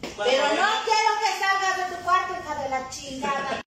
Pero 0.00 0.46
no 0.48 0.68
quiero 0.84 1.10
que 1.20 1.38
salgas 1.38 1.76
de 1.78 1.96
tu 1.96 2.02
cuarto, 2.04 2.34
hija 2.34 2.62
de 2.62 2.68
la 2.68 2.88
chingada. 2.90 3.62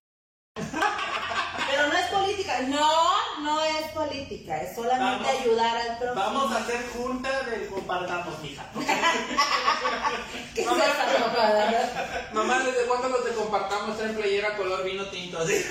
Pero 0.55 1.87
no 1.87 1.97
es 1.97 2.05
política. 2.05 2.59
No, 2.61 3.41
no 3.41 3.61
es 3.61 3.91
política. 3.91 4.61
Es 4.61 4.75
solamente 4.75 5.23
Vamos. 5.23 5.41
ayudar 5.41 5.77
al 5.77 5.97
prójimo. 5.97 6.15
Vamos 6.15 6.51
a 6.51 6.57
hacer 6.57 6.89
junta 6.95 7.41
del 7.43 7.67
compartamos, 7.67 8.39
mija. 8.39 8.65
¿Qué 10.55 10.61
es 10.61 10.67
Mamá. 10.67 10.85
Mamá, 12.33 12.59
¿desde 12.59 12.85
cuándo 12.85 13.09
los 13.09 13.25
te 13.25 13.31
compartamos 13.31 13.99
en 13.99 14.15
playera 14.15 14.55
color 14.55 14.83
vino 14.83 15.05
tinto? 15.09 15.39
Así. 15.41 15.65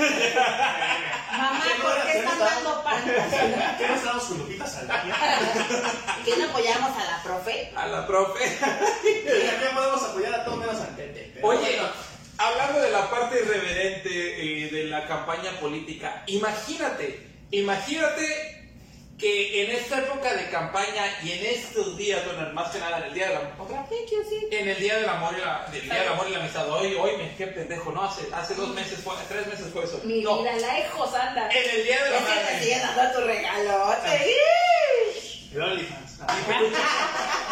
Mamá, 1.38 1.62
¿Qué 1.64 1.79
no 1.79 1.85
¿por 1.85 2.03
qué 2.03 2.18
están 2.18 2.38
dando 2.38 2.85
pantas? 2.85 3.33
¿Qué 3.79 3.88
no 3.88 3.94
estamos 3.94 4.25
con 4.25 4.38
Lupita 4.38 4.66
Saldaña? 4.66 5.14
¿Quién 6.25 6.42
apoyamos 6.42 6.90
a 6.97 7.05
la 7.05 7.23
profe? 7.23 7.73
A 7.75 7.87
la 7.87 8.07
profe. 8.07 8.44
¿Y 9.05 9.49
a 9.49 9.61
qué 9.61 9.66
podemos 9.75 10.03
apoyar 10.03 10.35
a 10.35 10.44
todos 10.44 10.59
menos 10.59 10.81
al 10.81 10.94
Tete? 10.97 11.35
Oye, 11.42 11.59
bueno. 11.61 11.88
hablando 12.38 12.81
de 12.81 12.90
la 12.90 13.11
parte 13.11 13.40
irreverente 13.40 14.64
eh, 14.64 14.70
de 14.70 14.85
la 14.85 15.07
campaña 15.07 15.51
política, 15.61 16.23
imagínate, 16.27 17.27
imagínate 17.51 18.63
que 19.18 19.62
en 19.64 19.70
esta 19.70 19.98
época 19.98 20.35
de 20.35 20.50
campaña 20.50 21.05
y 21.22 21.33
en 21.33 21.46
estos 21.46 21.96
días, 21.96 22.24
bueno, 22.24 22.53
más 22.53 22.70
que 22.72 22.79
nada 22.81 22.98
en 22.98 23.05
el 23.05 23.14
día 23.14 23.29
de 23.29 23.35
la 23.35 23.40
otra, 23.59 23.87
Thank 23.88 24.11
you, 24.11 24.24
sí. 24.29 24.48
en 24.50 24.68
el 24.68 24.79
día 24.79 24.96
del 24.98 25.09
amor 25.09 25.35
y 25.37 25.40
la, 25.40 25.66
del 25.70 25.83
día 25.83 25.94
del 26.00 26.09
amor 26.09 26.27
y 26.29 26.33
la 26.33 26.40
amistad, 26.40 26.68
hoy, 26.68 26.94
hoy 26.94 27.16
me 27.16 27.35
qué 27.37 27.46
pendejo, 27.46 27.92
no, 27.92 28.03
hace, 28.03 28.27
hace 28.35 28.55
dos 28.55 28.70
meses 28.70 28.98
fue, 29.05 29.14
tres 29.29 29.46
meses 29.46 29.66
fue 29.72 29.85
eso. 29.85 30.00
Mi 30.05 30.20
no, 30.20 30.42
vida, 30.42 30.53
santa. 30.59 31.48
en 31.50 31.70
el 31.70 31.85
día 31.85 32.05
de 32.05 32.11
la 32.11 32.16
Es 32.18 32.24
que 32.24 32.40
te 32.55 32.61
siguen 32.64 32.83
dando 32.83 33.18
tu 33.20 33.27
regalote. 33.27 34.35
El 35.53 35.62
OnlyFans. 35.62 36.18
Mi 36.18 36.42
peluche, 36.53 36.83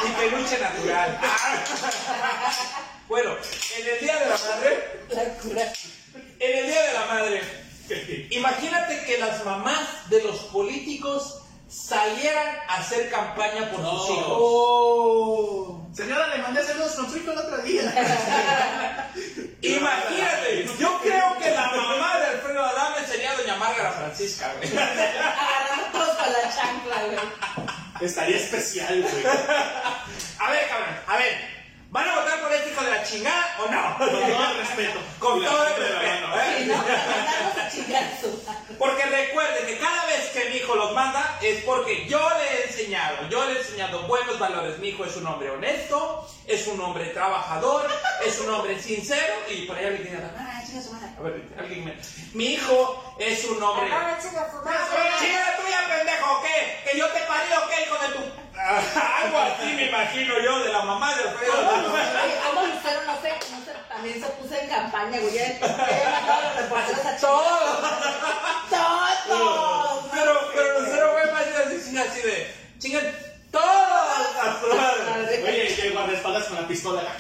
mi 0.05 0.11
peluche 0.11 0.59
natural. 0.59 1.21
bueno, 3.09 3.37
en 3.79 3.87
el 3.89 4.01
día 4.01 4.19
de 4.19 4.27
la 4.27 4.37
madre, 4.39 4.89
La 5.11 5.25
cura. 5.39 5.73
en 6.41 6.59
el 6.59 6.67
día 6.67 6.83
de 6.83 6.93
la 6.93 7.07
madre, 7.07 7.43
imagínate 8.31 9.05
que 9.05 9.19
las 9.19 9.45
mamás 9.45 10.11
de 10.11 10.23
los 10.25 10.37
políticos 10.45 11.42
salieran 11.73 12.59
a 12.69 12.77
hacer 12.77 13.09
campaña 13.11 13.71
por 13.71 13.81
sus 13.81 14.11
hijos. 14.11 14.37
Oh. 14.39 15.89
Señora, 15.95 16.29
le 16.29 16.43
mandé 16.43 16.63
saludos 16.65 16.93
con 16.93 17.11
su 17.11 17.17
hijo 17.19 17.33
el 17.33 17.39
otro 17.39 17.59
día. 17.59 17.83
Imagínate, 19.63 20.67
yo 20.79 20.99
creo 21.01 21.39
que 21.39 21.51
la 21.51 21.71
mamá 21.71 22.19
de 22.19 22.27
Alfredo 22.27 22.63
Adame 22.63 23.07
sería 23.07 23.35
doña 23.37 23.57
Márgara 23.57 23.93
Francisca, 23.93 24.53
güey. 24.59 24.71
Agarrando 24.77 25.85
todos 25.93 26.17
con 26.17 26.33
la 26.33 26.55
chancla, 26.55 27.05
güey. 27.07 28.07
Estaría 28.07 28.37
especial, 28.37 29.03
güey. 29.03 29.25
A 29.27 30.51
ver, 30.51 30.69
cabrón, 30.69 30.97
a 31.07 31.17
ver. 31.17 31.62
¿Van 31.93 32.09
a 32.09 32.21
votar 32.21 32.41
por 32.41 32.51
este 32.51 32.71
hijo 32.71 32.83
de 32.85 32.91
la 32.91 33.03
chingada 33.05 33.55
o 33.61 33.71
no? 33.71 33.99
Con 33.99 34.09
todo 34.09 34.51
el 34.51 34.57
respeto. 34.57 34.99
Con 35.19 35.43
La 35.43 35.51
todo 35.51 35.67
el 35.67 35.73
la 35.73 36.01
respeto. 36.01 36.27
¿eh? 36.41 37.71
Sí, 37.71 37.85
¿no? 37.93 38.79
Porque 38.79 39.05
recuerde 39.05 39.67
que 39.67 39.77
cada 39.77 40.07
vez 40.07 40.31
que 40.31 40.49
mi 40.49 40.57
hijo 40.57 40.75
los 40.75 40.95
manda 40.95 41.39
es 41.43 41.63
porque 41.65 42.07
yo 42.09 42.19
le 42.39 42.45
he 42.45 42.67
enseñado, 42.69 43.29
yo 43.29 43.45
le 43.45 43.53
he 43.53 43.59
enseñado 43.59 44.07
buenos 44.09 44.39
valores. 44.39 44.79
Mi 44.79 44.89
hijo 44.89 45.05
es 45.05 45.15
un 45.17 45.27
hombre 45.27 45.51
honesto, 45.51 46.27
es 46.47 46.67
un 46.67 46.81
hombre 46.81 47.09
trabajador, 47.11 47.87
es 48.25 48.41
un 48.41 48.49
hombre 48.55 48.81
sincero. 48.81 49.35
Y 49.51 49.67
por 49.67 49.77
ahí 49.77 49.85
alguien 49.85 50.33
ah, 50.35 50.63
su 50.65 50.93
madre. 50.95 51.11
A 51.19 51.23
ver, 51.23 51.43
alguien 51.59 51.85
me... 51.85 51.97
Mi 52.33 52.55
hijo 52.55 53.12
es 53.19 53.45
un 53.45 53.63
hombre... 53.63 53.93
Ahora 53.93 54.19
chinga 54.21 54.51
su 54.51 54.57
madre. 54.65 54.79
¡Chinga 55.21 55.57
tuya, 55.57 55.81
pendejo! 55.89 56.33
¿o 56.33 56.43
¿Qué? 56.43 56.81
¿Que 56.85 56.93
yo 56.99 57.07
te 57.09 57.21
parí 57.21 57.49
o 57.53 57.69
qué, 57.69 57.83
hijo 57.83 57.97
de 57.99 58.09
tu...? 58.15 58.21
Algo 59.23 59.39
así 59.39 59.67
me 59.75 59.87
imagino 59.87 60.39
yo 60.41 60.59
de 60.61 60.73
la 60.73 60.83
mamá 60.83 61.15
de 61.15 61.23
Alfredo. 61.29 61.53
¿cómo 61.53 62.67
Lucero 62.67 63.01
no 63.07 63.21
sé, 63.21 63.33
no 63.51 63.59
sé, 63.65 63.73
también 63.89 64.21
se 64.21 64.27
puso 64.31 64.55
en 64.55 64.69
campaña, 64.69 65.19
güey? 65.21 65.35
Ya 65.35 65.59
ya 65.59 65.61
mandó 65.61 66.33
a 66.33 66.41
los 66.43 66.57
reporteros 66.57 67.01
a 67.01 67.17
chingar. 67.17 67.21
¡Todo! 67.21 67.81
¡Todos! 69.29 70.05
Pero, 70.13 70.33
pero 70.55 70.81
Lucero 70.81 71.13
fue 71.13 71.25
más 71.33 71.43
así, 71.43 71.99
así 71.99 72.21
de... 72.23 72.55
¡Chingan 72.79 73.05
todos 73.51 73.63
a 73.63 73.65
su 74.61 74.67
madre! 74.75 75.43
Oye, 75.45 75.65
y 75.65 75.69
con 76.47 76.61
la 76.63 76.69
pistola. 76.69 77.03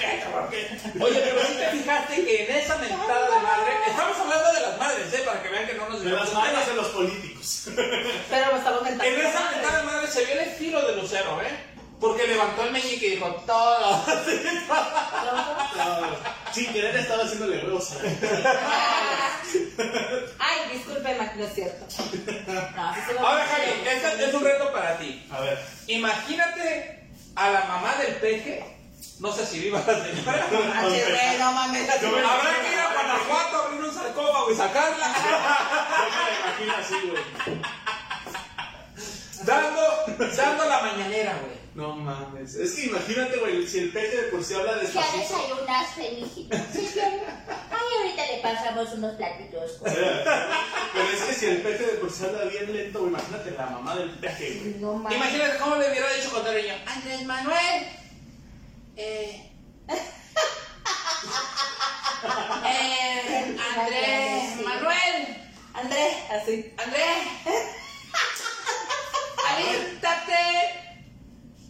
Oye, 1.00 1.20
pero 1.20 1.46
si 1.46 1.54
te 1.54 1.68
fijaste 1.70 2.24
que 2.24 2.44
en 2.44 2.56
esa 2.56 2.76
mentada 2.76 3.24
de 3.35 3.40
madre, 3.40 3.72
estamos 3.88 4.16
hablando 4.18 4.52
de 4.52 4.61
las 4.61 4.78
madres, 4.78 5.12
¿eh? 5.12 5.22
Para 5.24 5.42
que 5.42 5.48
vean 5.48 5.66
que 5.66 5.74
no 5.74 5.88
nos 5.88 6.02
De 6.02 6.11
las 6.11 6.32
manos 6.32 6.66
de 6.66 6.74
los 6.74 6.87
políticos. 6.88 7.62
Pero 8.30 8.52
me 8.52 8.58
estaba 8.58 8.80
mentando. 8.80 9.04
En 9.04 9.20
esa 9.26 9.50
mentada 9.50 9.78
de 9.78 9.85
madre 9.85 10.06
se 10.08 10.24
vio 10.24 10.35
el 10.35 10.40
estilo 10.40 10.87
de 10.87 10.96
Lucero, 10.96 11.40
¿eh? 11.42 11.72
Porque 12.00 12.26
levantó 12.26 12.64
el 12.64 12.72
meñique 12.72 13.06
y 13.06 13.11
dijo, 13.11 13.30
todo. 13.46 14.04
Sin 16.52 16.72
querer 16.72 16.96
estaba 16.96 17.22
haciéndole 17.22 17.64
huevos. 17.64 17.92
a 17.92 17.94
la- 18.02 18.02
Ay, 20.38 20.58
disculpe, 20.72 21.14
no 21.37 21.44
es 21.44 21.54
cierto. 21.54 21.85
No, 21.87 22.94
sí 22.94 23.12
Ahora, 23.18 23.46
Javi, 23.46 23.88
este 23.88 24.24
es 24.24 24.35
un 24.35 24.44
reto 24.44 24.72
para 24.72 24.98
ti. 24.98 25.24
A 25.30 25.40
ver. 25.40 25.58
Imagínate 25.87 27.02
a 27.37 27.50
la 27.50 27.64
mamá 27.66 27.94
del 27.96 28.16
peje, 28.16 28.64
no 29.20 29.32
sé 29.32 29.46
si 29.46 29.58
viva 29.60 29.78
la 29.86 30.04
señora. 30.04 30.46
Manches, 30.74 31.08
güey, 31.10 31.38
no 31.38 31.52
mames. 31.52 32.00
Yo 32.02 32.10
me- 32.10 32.18
Habrá 32.24 32.60
que 32.62 32.72
ir 32.72 32.78
a 32.78 32.92
Guanajuato 32.92 33.56
a 33.56 33.64
abrir 33.66 33.80
un 33.82 33.94
sarcófago 33.94 34.50
y 34.50 34.56
sacarla. 34.56 35.06
Yo 35.98 36.08
me 36.08 36.30
la 36.30 36.38
imagino 36.40 36.72
así, 36.78 37.08
güey. 37.08 37.22
Dando, 39.44 39.82
dando 40.36 40.64
la 40.68 40.80
mañanera, 40.82 41.38
güey. 41.40 41.62
No 41.74 41.96
mames. 41.96 42.54
Es 42.54 42.72
que 42.74 42.84
imagínate, 42.86 43.38
güey, 43.38 43.66
si 43.66 43.78
el 43.78 43.92
peje 43.92 44.16
de 44.16 44.22
por 44.24 44.44
sí 44.44 44.54
habla 44.54 44.74
Ya 44.82 44.82
desayunaste, 45.16 46.10
mijito. 46.20 46.56
Sí, 46.72 46.90
bien. 46.94 47.22
Ay, 47.70 47.96
ahorita 47.98 48.26
le 48.26 48.38
pasamos 48.42 48.92
unos 48.92 49.14
platitos. 49.16 49.72
con- 49.78 49.90
Pero 49.92 51.08
es 51.12 51.20
que 51.22 51.32
si 51.34 51.46
el 51.46 51.62
peje 51.62 51.84
de 51.84 51.92
por 51.94 52.10
sí 52.12 52.24
habla 52.24 52.44
bien 52.44 52.72
lento, 52.72 52.98
güey, 53.00 53.10
imagínate 53.12 53.50
la 53.52 53.66
mamá 53.66 53.96
del 53.96 54.10
peje, 54.10 54.58
güey. 54.60 54.74
No 54.80 54.92
mames. 54.94 55.16
Imagínate 55.16 55.58
cómo 55.58 55.76
le 55.76 55.90
hubiera 55.90 56.12
dicho 56.12 56.42
era 56.46 56.60
niño. 56.60 56.74
Andrés 56.86 57.24
Manuel. 57.24 57.86
Eh. 58.96 59.50
eh, 62.66 63.57
Andrés 63.76 64.61
Manuel. 64.64 65.50
Andrés, 65.74 66.16
así. 66.31 66.74
Andrés. 66.76 67.18
Alístate 69.48 70.44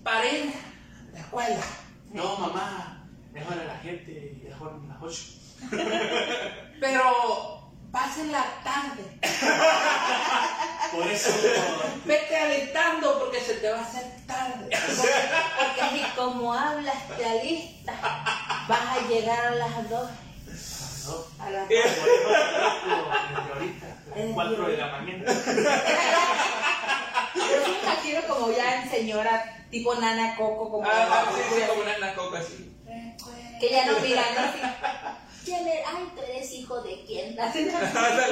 para 0.02 0.26
ir 0.26 0.52
a 0.52 1.12
la 1.12 1.20
escuela. 1.20 1.64
No, 2.12 2.36
mamá, 2.36 3.06
mejor 3.32 3.58
a 3.58 3.64
la 3.64 3.78
gente, 3.78 4.40
mejor 4.44 4.80
a 4.84 4.86
las 4.88 5.02
ocho. 5.02 5.22
Pero 6.80 7.61
pasen 7.92 8.32
la 8.32 8.44
tarde. 8.64 9.04
Por 10.92 11.06
eso. 11.06 11.30
Vete 12.04 12.36
alentando 12.36 13.18
porque 13.20 13.40
se 13.40 13.54
te 13.54 13.70
va 13.70 13.78
a 13.78 13.82
hacer 13.82 14.04
tarde. 14.26 14.68
Porque 14.68 15.80
así 15.80 16.02
como 16.16 16.52
hablas 16.52 16.96
realista, 17.16 17.92
vas 18.68 18.98
a 18.98 19.08
llegar 19.08 19.46
a 19.46 19.50
las 19.52 19.88
dos. 19.88 20.10
No, 21.06 21.44
A 21.44 21.50
la... 21.50 21.64
por 21.64 21.72
eso 21.72 22.04
desde 22.04 23.52
ahorita, 23.52 23.86
a 23.86 24.18
las 24.18 24.26
cuatro 24.34 24.68
de 24.68 24.76
la 24.76 24.86
mañana. 24.88 25.24
Yo 27.34 27.68
me 27.68 27.78
imagino 27.82 28.20
como 28.28 28.52
ya 28.52 28.82
en 28.82 28.90
señora, 28.90 29.64
tipo 29.70 29.94
nana 29.94 30.36
coco, 30.36 30.70
como. 30.70 30.86
Ah, 30.86 31.24
sí, 31.34 31.40
sí, 31.54 31.62
como 31.66 31.82
una, 31.82 31.96
una 31.96 32.14
coca 32.14 32.38
así. 32.38 32.70
Que 33.58 33.70
ya 33.70 33.86
no 33.86 33.98
mira, 34.00 34.22
¿no? 34.36 34.42
¿Quién 35.44 35.66
eres? 35.66 35.84
Ay, 35.86 36.04
tú 36.14 36.22
eres 36.22 36.52
hijo 36.52 36.80
de 36.82 37.04
quién. 37.06 37.36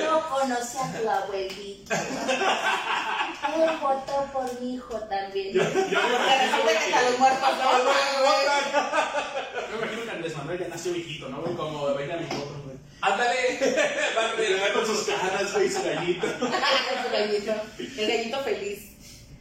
No. 0.01 0.20
No 0.20 0.29
conocí 0.29 0.79
a 0.79 1.01
tu 1.01 1.09
abuelito. 1.09 1.94
Él 3.55 3.70
votó 3.81 4.29
por 4.33 4.61
mi 4.61 4.75
hijo 4.75 4.99
también. 5.09 5.53
Yo, 5.53 5.62
yo 5.62 5.70
me 5.70 5.83
imagino 5.83 6.66
que 6.66 6.73
que, 6.73 6.94
hasta 6.94 7.11
los 7.11 7.18
muertos 7.18 7.49
no. 7.59 7.73
yo 7.73 9.70
me 9.70 9.77
imagino 9.77 10.05
que 10.05 10.11
Andrés 10.11 10.37
Manuel 10.37 10.59
ya 10.59 10.68
nació 10.68 10.92
viejito, 10.92 11.29
¿no? 11.29 11.40
Güey, 11.40 11.55
como 11.55 11.94
Benjamin 11.94 12.29
Button, 12.29 12.62
güey. 12.64 12.77
Ándale. 13.01 13.59
Va 14.62 14.73
con 14.75 14.87
sus 14.87 15.07
caras, 15.07 15.53
güey, 15.53 15.70
su 15.70 15.83
gallito. 15.83 16.27
El 16.27 17.12
gallito, 17.12 17.53
el 17.79 18.07
gallito 18.07 18.38
feliz. 18.40 18.89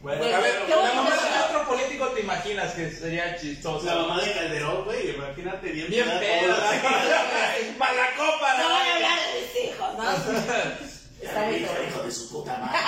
Bueno, 0.00 0.24
A 0.24 0.40
ver, 0.40 0.62
Qué 0.66 0.70
la 0.70 0.94
mamá 0.94 1.10
de 1.10 1.42
otro 1.44 1.66
político 1.68 2.06
te 2.08 2.20
imaginas 2.20 2.72
que 2.72 2.90
sería 2.90 3.36
chistoso. 3.36 3.84
la 3.84 3.96
mamá 3.96 4.20
de 4.22 4.32
Calderón, 4.32 4.84
güey, 4.84 5.10
imagínate 5.14 5.68
bien 5.72 5.90
Bien 5.90 6.06
pedo. 6.18 6.54
toda 6.54 6.72
la- 6.72 6.80
Para 7.78 7.92
la 7.92 8.14
copa, 8.16 8.54
No 8.58 8.68
voy 8.70 8.88
a 8.88 8.94
hablar 8.94 9.18
de 9.20 9.40
mis 9.40 9.64
hijos, 9.64 9.98
¿no? 9.98 10.90
Está 11.20 11.48
bien. 11.50 11.64
Hijo, 11.64 11.74
hijo 11.86 12.02
de 12.02 12.12
su 12.12 12.30
puta 12.30 12.56
madre. 12.56 12.78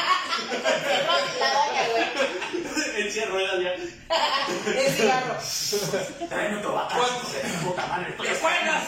La 1.38 1.52
doña, 1.52 1.88
güey. 1.92 3.02
En 3.04 3.12
silla 3.12 3.26
ruedas 3.26 3.60
ya. 3.60 3.72
El 4.72 4.92
cigarro. 4.94 5.36
Tráeme 6.30 6.62
puta 6.62 7.86
madre. 7.88 8.12
¿Te 8.12 8.30
acuerdas? 8.30 8.84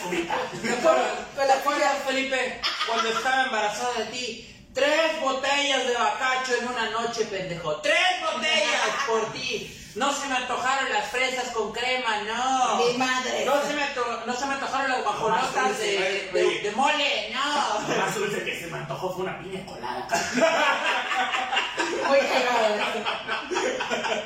¿Te 1.37 1.53
acuerdas, 1.53 1.93
Felipe? 2.07 2.61
Cuando 2.89 3.09
estaba 3.11 3.45
embarazada 3.45 3.93
de 3.99 4.05
ti. 4.07 4.51
Tres 4.75 5.21
botellas 5.21 5.87
de 5.87 5.95
bacacho 5.95 6.53
en 6.61 6.69
una 6.69 6.91
noche, 6.91 7.25
pendejo. 7.27 7.77
Tres 7.77 7.95
botellas 8.23 8.81
por 9.07 9.33
ti. 9.33 9.81
No 9.95 10.13
se 10.13 10.27
me 10.27 10.35
antojaron 10.35 10.91
las 10.93 11.09
fresas 11.09 11.51
con 11.53 11.71
crema, 11.73 12.17
no. 12.27 12.77
Mi 12.85 12.99
madre. 12.99 13.45
No 13.45 13.63
se 13.65 13.73
me, 13.75 13.85
anto- 13.85 14.23
no 14.27 14.35
se 14.35 14.47
me 14.47 14.55
antojaron 14.55 14.91
las 14.91 15.03
guajolotas 15.05 15.79
de, 15.79 16.31
de, 16.33 16.61
de 16.63 16.71
mole, 16.73 17.33
no. 17.33 17.89
Lo 17.89 17.97
más 18.05 18.15
dulce 18.17 18.43
que 18.45 18.59
se 18.59 18.67
me 18.67 18.79
antojó 18.79 19.15
fue 19.15 19.23
una 19.23 19.39
piña 19.39 19.65
colada. 19.65 20.09
Muy 22.09 22.19
cagado. 22.19 22.75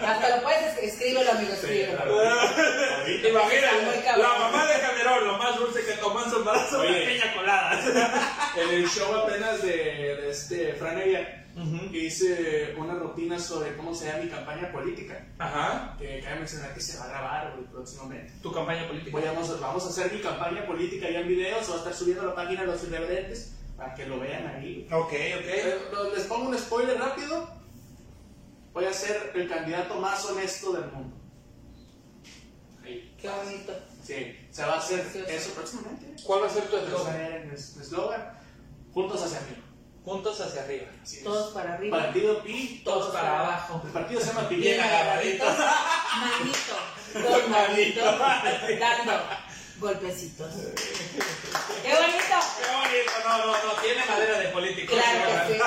Hasta 0.07 0.37
lo 0.37 0.43
puedes 0.43 0.77
es- 0.79 0.95
escríbelo, 0.95 1.31
amigo, 1.33 1.53
escríbelo. 1.53 2.05
Muy 2.07 4.03
cabrón. 4.03 4.23
la 4.23 4.39
mamá 4.39 4.67
de 4.67 4.81
Calderón, 4.81 5.27
lo 5.27 5.39
más 5.39 5.57
dulce 5.59 5.85
que 5.85 5.93
tomó 5.93 6.23
en 6.25 6.31
su 6.31 6.37
embarazo 6.39 6.81
Oye. 6.81 6.89
una 7.03 7.11
piña 7.13 7.35
colada. 7.35 8.35
En 8.59 8.69
el 8.71 8.89
show 8.89 9.15
apenas 9.15 9.63
de, 9.63 9.69
de 9.71 10.31
este 10.31 10.73
Fran 10.75 10.99
Evia, 10.99 11.45
que 11.93 11.97
hice 11.99 12.75
una 12.77 12.95
rutina 12.95 13.39
sobre 13.39 13.77
cómo 13.77 13.95
se 13.95 14.07
llama 14.07 14.25
mi 14.25 14.29
campaña 14.31 14.73
política. 14.73 15.25
Ajá. 15.39 15.95
Que 15.99 16.21
cabe 16.21 16.37
mencionar 16.41 16.75
que 16.75 16.81
se 16.81 16.99
va 16.99 17.05
a 17.05 17.09
grabar 17.09 17.53
güey, 17.55 17.67
próximamente. 17.69 18.33
Tu 18.43 18.53
campaña 18.53 18.87
política. 18.89 19.11
Voy 19.13 19.25
a- 19.29 19.33
vamos, 19.33 19.51
a- 19.51 19.61
vamos 19.61 19.87
a 19.87 19.89
hacer 19.91 20.13
mi 20.13 20.21
campaña 20.21 20.67
política 20.67 21.09
ya 21.09 21.21
en 21.21 21.29
videos, 21.29 21.65
se 21.67 21.71
va 21.71 21.77
a 21.77 21.81
estar 21.81 21.95
subiendo 21.95 22.23
a 22.23 22.27
la 22.27 22.35
página 22.35 22.63
de 22.63 22.67
los 22.67 22.83
irreverentes 22.83 23.55
para 23.77 23.95
que 23.95 24.07
lo 24.07 24.19
vean 24.19 24.47
ahí. 24.49 24.89
Ok, 24.91 25.07
ok. 25.13 25.13
Eh, 25.15 25.79
lo- 25.93 26.15
Les 26.15 26.25
pongo 26.25 26.49
un 26.49 26.59
spoiler 26.59 26.99
rápido. 26.99 27.49
Voy 28.73 28.85
a 28.85 28.93
ser 28.93 29.33
el 29.35 29.49
candidato 29.49 29.95
más 29.97 30.25
honesto 30.27 30.73
del 30.73 30.91
mundo. 30.93 31.17
Ahí. 32.85 33.15
Qué 33.21 33.29
bonito. 33.29 33.73
Sí, 34.05 34.37
se 34.51 34.63
va 34.65 34.75
a 34.75 34.79
hacer 34.79 35.05
Sí, 35.13 35.21
sí. 35.27 35.35
eso 35.35 35.51
próximamente. 35.53 36.23
¿Cuál 36.25 36.43
va 36.43 36.47
a 36.47 36.51
ser 36.51 36.65
tu 36.69 36.77
eslogan? 36.77 37.49
nuestro 37.49 37.83
eslogan. 37.83 38.39
Juntos 38.93 39.23
hacia 39.23 39.39
arriba. 39.39 39.59
Juntos 40.05 40.41
hacia 40.41 40.63
arriba. 40.63 40.87
Así 41.03 41.19
es. 41.19 41.25
Todos 41.25 41.53
para 41.53 41.75
arriba. 41.75 41.99
Partido 41.99 42.43
Pi, 42.43 42.81
Todos 42.85 43.13
para 43.13 43.41
abajo. 43.41 43.83
El 43.85 43.91
partido 43.91 44.21
se 44.21 44.27
llama 44.29 44.49
Pi. 44.49 44.57
Bien 44.57 44.81
agarraditos. 44.81 45.49
Manito. 46.19 46.77
Con 47.13 47.51
manito. 47.51 48.01
Dando 48.81 49.25
golpecitos. 49.81 50.53
¡Qué 50.55 51.95
bonito! 51.95 52.39
Qué 52.59 52.75
bonito, 52.75 53.13
no, 53.25 53.39
no, 53.39 53.47
no, 53.53 53.81
tiene 53.83 54.05
madera 54.07 54.39
de 54.41 54.49
político. 54.49 54.93
Claro 54.93 55.47
que 55.49 55.55
sí. 55.55 55.61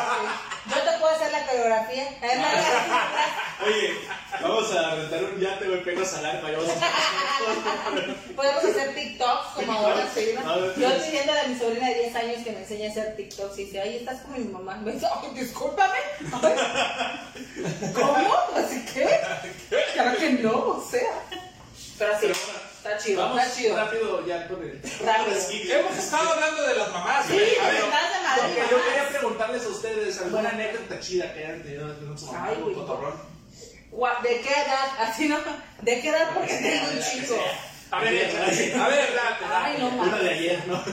Yo 0.76 0.82
te 0.92 0.98
puedo 1.00 1.14
hacer 1.16 1.32
la 1.32 1.46
coreografía. 1.46 2.08
Oye, 3.66 3.94
vamos 4.42 4.72
a 4.74 4.96
rentar 4.96 5.24
un 5.24 5.40
yate, 5.40 5.68
güey, 5.68 5.84
pegas 5.84 6.14
al 6.16 6.26
arco. 6.26 6.48
y 6.50 6.52
vamos 6.54 6.70
a- 6.70 8.34
Podemos 8.36 8.64
hacer 8.64 8.96
TikToks 8.96 9.48
como 9.56 9.72
ahora, 9.74 10.08
sí, 10.14 10.34
¿no? 10.36 10.56
Yo 10.58 10.74
pues. 10.74 10.96
estoy 10.96 11.12
viendo 11.12 11.32
a 11.34 11.44
mi 11.48 11.60
sobrina 11.60 11.88
de 11.90 11.96
10 11.96 12.16
años 12.16 12.38
que 12.44 12.52
me 12.52 12.60
enseña 12.60 12.88
a 12.88 12.92
hacer 12.92 13.16
TikToks 13.16 13.60
y 13.60 13.66
dice, 13.66 13.82
ay, 13.82 13.98
estás 13.98 14.22
como 14.22 14.38
mi 14.38 14.46
mamá. 14.46 14.76
Me 14.78 14.94
dice, 14.94 15.08
ay, 15.22 15.30
discúlpame. 15.36 15.98
Ay, 16.42 16.56
¿Cómo? 17.94 18.36
Así 18.56 18.86
que, 18.86 19.20
claro 19.94 20.18
que 20.18 20.30
no, 20.32 20.52
o 20.52 20.88
sea. 20.90 21.12
Pero 22.00 22.14
sí, 22.14 22.20
Pero 22.22 22.36
bueno, 22.46 22.60
está 22.82 22.98
chido, 22.98 23.22
Vamos 23.22 23.42
está 23.44 23.56
chido. 23.56 23.76
rápido 23.78 24.26
ya 24.26 24.48
con 24.48 24.62
el. 24.64 24.82
Rápido. 25.06 25.40
Sí, 25.40 25.72
Hemos 25.72 25.98
estado 25.98 26.34
hablando 26.34 26.64
de 26.64 26.76
las 26.76 26.92
mamás, 26.92 27.26
Sí, 27.28 27.34
güey. 27.34 27.58
A 27.60 27.64
ver, 27.68 27.82
verdad 27.84 28.46
de 28.48 28.62
yo 28.72 28.84
quería 28.86 29.10
preguntarles 29.10 29.66
a 29.66 29.70
ustedes, 29.70 30.22
¿alguna 30.22 30.50
anécdota 30.50 31.00
chida 31.00 31.34
que 31.34 31.46
hayan 31.46 31.62
tenido 31.64 31.88
de 31.94 32.06
un 32.08 32.16
Ay, 32.40 32.56
güey. 32.62 32.76
cotorrón? 32.76 33.14
¿De 34.24 34.42
qué 34.42 34.50
edad? 34.50 34.88
Así 35.00 35.28
no. 35.28 35.38
¿De 35.82 36.02
qué 36.02 36.10
edad? 36.10 36.30
Porque 36.34 36.54
tengo 36.56 36.92
un 36.92 37.00
chico. 37.00 37.36
a 37.92 38.00
ver, 38.00 38.36
a 38.76 38.88
ver. 38.88 39.20
Ay, 39.54 39.76
no 39.80 39.88
Una 40.02 40.18
de 40.18 40.30
ayer, 40.30 40.64
¿no? 40.68 40.84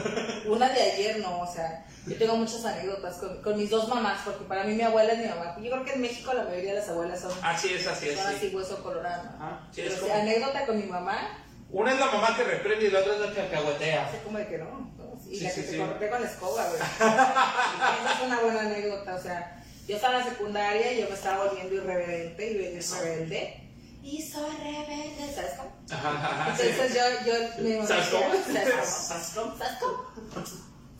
Una 0.53 0.69
de 0.69 0.83
ayer 0.83 1.19
no, 1.21 1.41
o 1.41 1.47
sea, 1.53 1.87
yo 2.07 2.17
tengo 2.17 2.37
muchas 2.37 2.65
anécdotas 2.65 3.17
con, 3.19 3.41
con 3.43 3.57
mis 3.57 3.71
dos 3.71 3.87
mamás, 3.89 4.21
porque 4.25 4.45
para 4.45 4.65
mí 4.65 4.75
mi 4.75 4.83
abuela 4.83 5.13
es 5.13 5.19
mi 5.21 5.27
mamá. 5.29 5.57
Yo 5.61 5.71
creo 5.71 5.85
que 5.85 5.93
en 5.93 6.01
México 6.01 6.33
la 6.35 6.43
mayoría 6.45 6.75
de 6.75 6.81
las 6.81 6.89
abuelas 6.89 7.21
son, 7.21 7.33
Así 7.43 7.73
es, 7.73 7.87
así 7.87 8.09
es. 8.09 8.19
son 8.19 8.27
así 8.35 8.51
sí. 8.51 8.57
hueso 8.57 8.83
colorado. 8.83 9.23
Ah, 9.41 9.61
sí, 9.73 9.83
es 9.83 9.95
como- 9.95 10.13
anécdota 10.15 10.67
con 10.67 10.77
mi 10.79 10.87
mamá, 10.87 11.39
Una 11.71 11.93
es 11.93 11.99
la 12.01 12.07
mamá 12.07 12.35
que 12.37 12.45
reprende 12.45 12.87
y 12.87 12.91
la 12.91 13.01
otra 13.01 13.15
es 13.15 13.21
la 13.21 13.33
que 13.33 13.41
alcahuetea. 13.43 14.07
así 14.09 14.17
como 14.25 14.39
de 14.39 14.47
que 14.49 14.59
no. 14.59 14.65
¿no? 14.97 15.21
Sí, 15.23 15.41
la 15.41 15.53
que 15.55 15.63
sí. 15.63 15.79
te 16.01 16.09
con 16.11 16.23
la 16.23 16.29
escoba, 16.29 16.67
güey. 16.69 16.81
Esa 16.97 18.13
es 18.15 18.27
una 18.27 18.41
buena 18.41 18.61
anécdota, 18.61 19.15
o 19.15 19.23
sea, 19.23 19.63
yo 19.87 19.97
estaba 19.97 20.19
en 20.19 20.25
la 20.25 20.31
secundaria 20.31 20.93
y 20.93 21.01
yo 21.03 21.09
me 21.09 21.15
estaba 21.15 21.45
volviendo 21.45 21.75
irreverente 21.75 22.51
y 22.51 22.57
venía 22.59 22.81
rebelde. 23.01 23.65
Y 24.03 24.23
soy 24.23 24.51
rebelde, 24.57 25.33
¿sabes 25.35 25.53
cómo? 25.59 25.73
Ajá. 25.91 26.57
Entonces 26.59 26.95
yo, 26.95 27.27
yo 27.27 27.63
me 27.81 27.87
¿Sabes 27.87 28.07
cómo? 28.09 28.25
¿Sabes 28.33 28.71
cómo? 28.71 28.85
¿Sabes 28.87 29.29
cómo? 29.35 29.59
¿Sabes 29.59 29.79
cómo? 29.81 30.53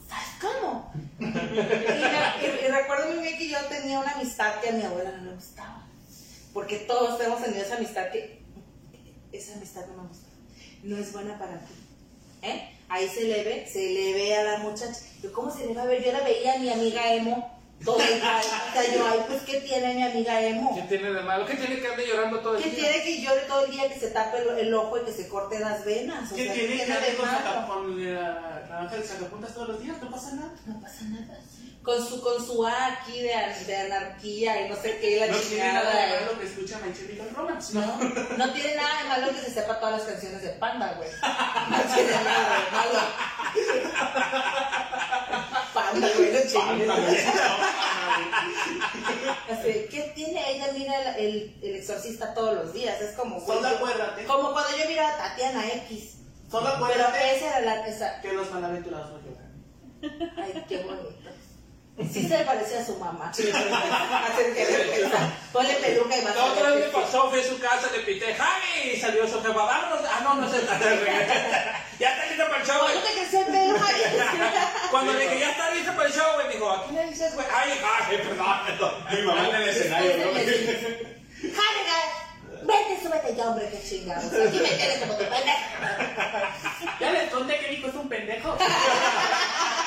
¿Sabes 0.09 0.29
cómo? 0.41 0.93
Y, 1.19 1.25
me- 1.25 1.31
y- 1.31 2.65
y 2.67 2.69
recuerdo 2.69 3.07
muy 3.15 3.23
bien 3.23 3.39
que 3.39 3.49
yo 3.49 3.59
tenía 3.71 4.01
una 4.01 4.13
amistad 4.13 4.61
que 4.61 4.69
a 4.71 4.73
mi 4.73 4.83
abuela 4.83 5.13
no 5.13 5.25
le 5.31 5.35
gustaba. 5.37 5.87
Porque 6.53 6.79
todos 6.81 7.19
hemos 7.23 7.43
tenido 7.43 7.63
esa 7.65 7.77
amistad 7.77 8.11
que 8.11 8.43
esa 9.33 9.55
amistad 9.55 9.87
no 9.95 10.03
me 10.03 10.09
gusta. 10.09 10.28
No 10.83 10.97
es 10.97 11.13
buena 11.13 11.39
para 11.39 11.59
ti. 11.61 11.75
¿Eh? 12.43 12.69
Ahí 12.89 13.09
se 13.09 13.25
le 13.25 13.45
ve, 13.45 13.69
se 13.71 13.81
le 13.91 14.13
ve 14.15 14.37
a 14.37 14.45
la 14.45 14.59
muchacha. 14.59 15.01
Yo, 15.23 15.33
¿cómo 15.33 15.51
se 15.55 15.67
le 15.67 15.75
va 15.75 15.83
a 15.83 15.87
ver? 15.87 16.03
Yo 16.05 16.13
la 16.13 16.21
veía 16.21 16.55
a 16.55 16.59
mi 16.59 16.71
amiga 16.71 17.13
Emo 17.15 17.59
todo 17.85 18.01
el 18.01 18.15
día. 18.21 18.41
O 18.41 18.73
sea, 18.73 18.95
yo, 18.95 19.07
ay, 19.07 19.21
pues, 19.27 19.43
¿qué 19.43 19.61
tiene 19.61 19.95
mi 19.95 20.03
amiga 20.03 20.41
Emo? 20.43 20.75
¿Qué 20.75 20.83
tiene 20.97 21.13
de 21.13 21.23
malo? 21.23 21.45
¿Qué 21.47 21.55
tiene 21.55 21.81
que 21.81 21.87
andar 21.89 22.07
llorando 22.07 22.41
todo 22.41 22.57
el 22.57 22.63
¿Qué 22.63 22.71
día? 22.71 22.91
tiene 22.91 23.05
que 23.05 23.21
llore 23.23 23.41
todo 23.43 23.65
el 23.67 23.71
día, 23.73 23.89
que 23.93 24.01
se 24.01 24.11
tape 24.11 24.39
el, 24.39 24.59
el 24.67 24.75
ojo 24.75 24.99
y 24.99 25.05
que 25.05 25.13
se 25.13 25.29
corte 25.29 25.59
las 25.59 25.85
venas? 25.85 26.33
O 26.33 26.35
¿Qué 26.37 26.45
sea, 26.45 26.55
tiene 26.55 26.77
que 26.79 26.87
de 26.87 26.93
hacer 26.93 27.17
con, 27.17 27.27
malo? 27.27 27.39
saca- 27.39 27.67
con 27.67 28.15
la 28.15 28.67
naranja 28.71 28.97
de 28.97 29.03
sacapuntas 29.07 29.55
todos 29.55 29.69
los 29.69 29.83
días? 29.83 30.01
No 30.03 30.11
pasa 30.11 30.33
nada. 30.35 30.53
No 30.67 30.81
pasa 30.81 31.05
nada. 31.05 31.39
Con 31.89 32.07
su, 32.07 32.21
con 32.21 32.47
su 32.47 32.67
A 32.67 32.87
aquí 32.89 33.23
de, 33.23 33.33
de 33.67 33.77
anarquía 33.77 34.61
y 34.61 34.69
no 34.69 34.77
sé 34.77 34.99
qué, 34.99 35.21
la 35.21 35.29
No 35.29 35.39
tiene 35.39 35.73
nada 35.73 35.91
de 35.91 36.21
malo 36.21 36.39
que 36.39 36.45
escucha 36.45 36.79
My 36.85 36.93
Chemical 36.93 37.31
Romance. 37.35 37.73
No, 37.73 37.97
no 38.37 38.53
tiene 38.53 38.75
nada 38.75 39.03
de 39.03 39.09
malo 39.09 39.29
que 39.33 39.41
se 39.41 39.55
sepa 39.55 39.81
todas 39.81 39.95
las 39.99 40.03
canciones 40.03 40.43
de 40.43 40.51
Panda, 40.51 40.93
güey. 40.99 41.09
No 41.71 41.95
tiene 41.95 42.11
nada 42.11 42.59
de 42.59 42.71
malo. 42.73 43.01
Panda, 45.73 46.09
güey, 46.15 46.31
no 46.31 46.41
chingues. 46.41 46.91
Así, 49.51 49.87
¿Qué 49.91 50.13
tiene? 50.15 50.57
Ella 50.57 50.73
mira 50.75 51.17
el, 51.17 51.25
el, 51.25 51.59
el 51.63 51.77
exorcista 51.77 52.35
todos 52.35 52.55
los 52.55 52.75
días. 52.75 53.01
Es 53.01 53.17
como, 53.17 53.41
güey, 53.41 53.57
Solo 53.57 53.67
acuérdate. 53.67 54.25
como 54.27 54.53
cuando 54.53 54.77
yo 54.77 54.87
miraba 54.91 55.09
a 55.09 55.17
Tatiana 55.31 55.67
X. 55.73 56.19
Solo 56.51 56.67
Pero 56.67 56.85
acuérdate 56.85 57.35
esa 57.35 57.47
era 57.47 57.61
la. 57.61 57.87
Esa, 57.89 58.21
que 58.21 58.35
los 58.35 58.51
malaventurados 58.51 59.11
no 59.11 59.21
lloran. 59.23 60.35
Ay, 60.37 60.65
qué 60.69 60.83
bonito. 60.83 61.38
Sí 62.07 62.29
se 62.29 62.39
le 62.39 62.45
parecía 62.45 62.79
a 62.81 62.85
su 62.85 62.97
mamá. 62.97 63.33
Vergüenza. 63.37 65.33
Ponle 65.53 65.75
peluca 65.75 66.17
y 66.17 66.21
vas 66.25 66.37
La 66.37 66.45
otra 66.45 66.71
vez 66.71 66.87
me 66.87 66.93
pasó, 66.93 67.29
fui 67.29 67.41
a 67.41 67.45
su 67.45 67.59
casa, 67.59 67.91
le 67.91 67.99
pité, 68.01 68.35
Javi, 68.35 68.93
y 68.95 69.01
salió 69.01 69.27
su 69.27 69.43
jefa, 69.43 69.53
vámonos. 69.53 70.01
Ah, 70.09 70.21
no, 70.23 70.35
no 70.37 70.49
sé. 70.49 70.61
ya 71.99 72.13
está 72.13 72.27
listo 72.27 72.45
para 72.47 72.61
el 72.61 72.67
show, 72.67 72.81
güey. 72.83 72.93
¿Cuándo 72.93 73.09
te 73.09 73.15
creció 73.15 73.41
el 73.41 73.47
pelo, 73.47 73.79
Javi? 73.81 74.03
Cuando 74.93 75.13
le 75.13 75.23
dije, 75.23 75.41
ya 75.41 75.51
está 75.51 75.71
listo 75.71 75.93
para 75.93 76.09
el 76.09 76.15
show, 76.15 76.35
güey, 76.35 76.53
dijo, 76.53 76.71
¿a 76.71 76.85
quién 76.85 76.95
le 76.95 77.07
dices, 77.11 77.35
güey? 77.35 77.47
Ay, 77.53 77.81
Javi, 77.81 78.17
perdón. 78.19 78.93
Mi 79.11 79.23
mamá 79.23 79.49
en 79.49 79.55
el 79.57 79.69
escenario, 79.69 80.17
¿no? 80.19 80.25
Javi, 80.33 81.81
vete, 82.63 83.03
súbete 83.03 83.35
ya, 83.35 83.49
hombre, 83.49 83.69
qué 83.71 83.89
chingados. 83.89 84.25
Aquí 84.25 84.61
me 84.61 84.69
tienes 84.69 84.99
como 84.99 85.15
tu 85.15 85.25
pendejo. 85.25 85.59
Ya 87.01 87.11
les 87.11 87.31
conté 87.31 87.59
que 87.59 87.69
mi 87.69 87.75
hijo 87.75 87.89
es 87.89 87.95
un 87.95 88.09
pendejo. 88.09 88.57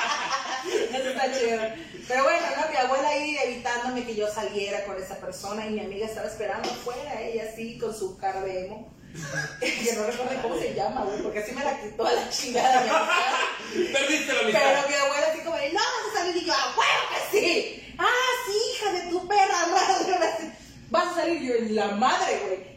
Eso 0.94 1.08
está 1.10 1.32
chido. 1.32 1.60
Pero 2.08 2.24
bueno, 2.24 2.46
¿no? 2.56 2.70
Mi 2.70 2.76
abuela 2.76 3.08
ahí 3.08 3.36
evitándome 3.44 4.04
que 4.04 4.14
yo 4.14 4.28
saliera 4.28 4.84
con 4.84 5.00
esa 5.00 5.16
persona 5.16 5.66
y 5.66 5.70
mi 5.70 5.80
amiga 5.80 6.06
estaba 6.06 6.26
esperando 6.26 6.70
afuera, 6.70 7.20
ella 7.20 7.44
así 7.52 7.78
con 7.78 7.96
su 7.96 8.16
cara 8.18 8.40
de 8.42 8.66
emo. 8.66 8.92
que 9.60 9.92
no 9.94 10.04
recuerdo 10.06 10.42
cómo 10.42 10.58
se 10.58 10.74
llama, 10.74 11.04
güey, 11.04 11.22
porque 11.22 11.40
así 11.40 11.52
me 11.52 11.62
la 11.62 11.78
quitó 11.80 12.06
a 12.06 12.12
la 12.12 12.30
chingada 12.30 12.80
mi. 12.80 13.92
Perdiste 13.92 14.32
la 14.32 14.40
Pero 14.40 14.58
amistad. 14.58 14.88
mi 14.88 14.94
abuela 14.94 15.26
así 15.30 15.40
como, 15.40 15.56
de, 15.56 15.72
no, 15.72 15.80
vas 15.80 16.14
a 16.14 16.18
salir 16.18 16.36
y 16.42 16.46
yo, 16.46 16.54
¡ah, 16.56 16.74
huevo 16.76 17.30
que 17.30 17.38
sí! 17.38 17.94
¡Ah, 17.98 18.30
sí, 18.46 18.52
hija 18.74 18.92
de 18.92 19.10
tu 19.10 19.28
perra! 19.28 19.58
Vas 20.90 21.06
a 21.12 21.14
salir 21.14 21.42
y 21.42 21.46
yo, 21.46 21.54
en 21.54 21.74
la 21.76 21.88
madre, 21.88 22.40
güey. 22.44 22.71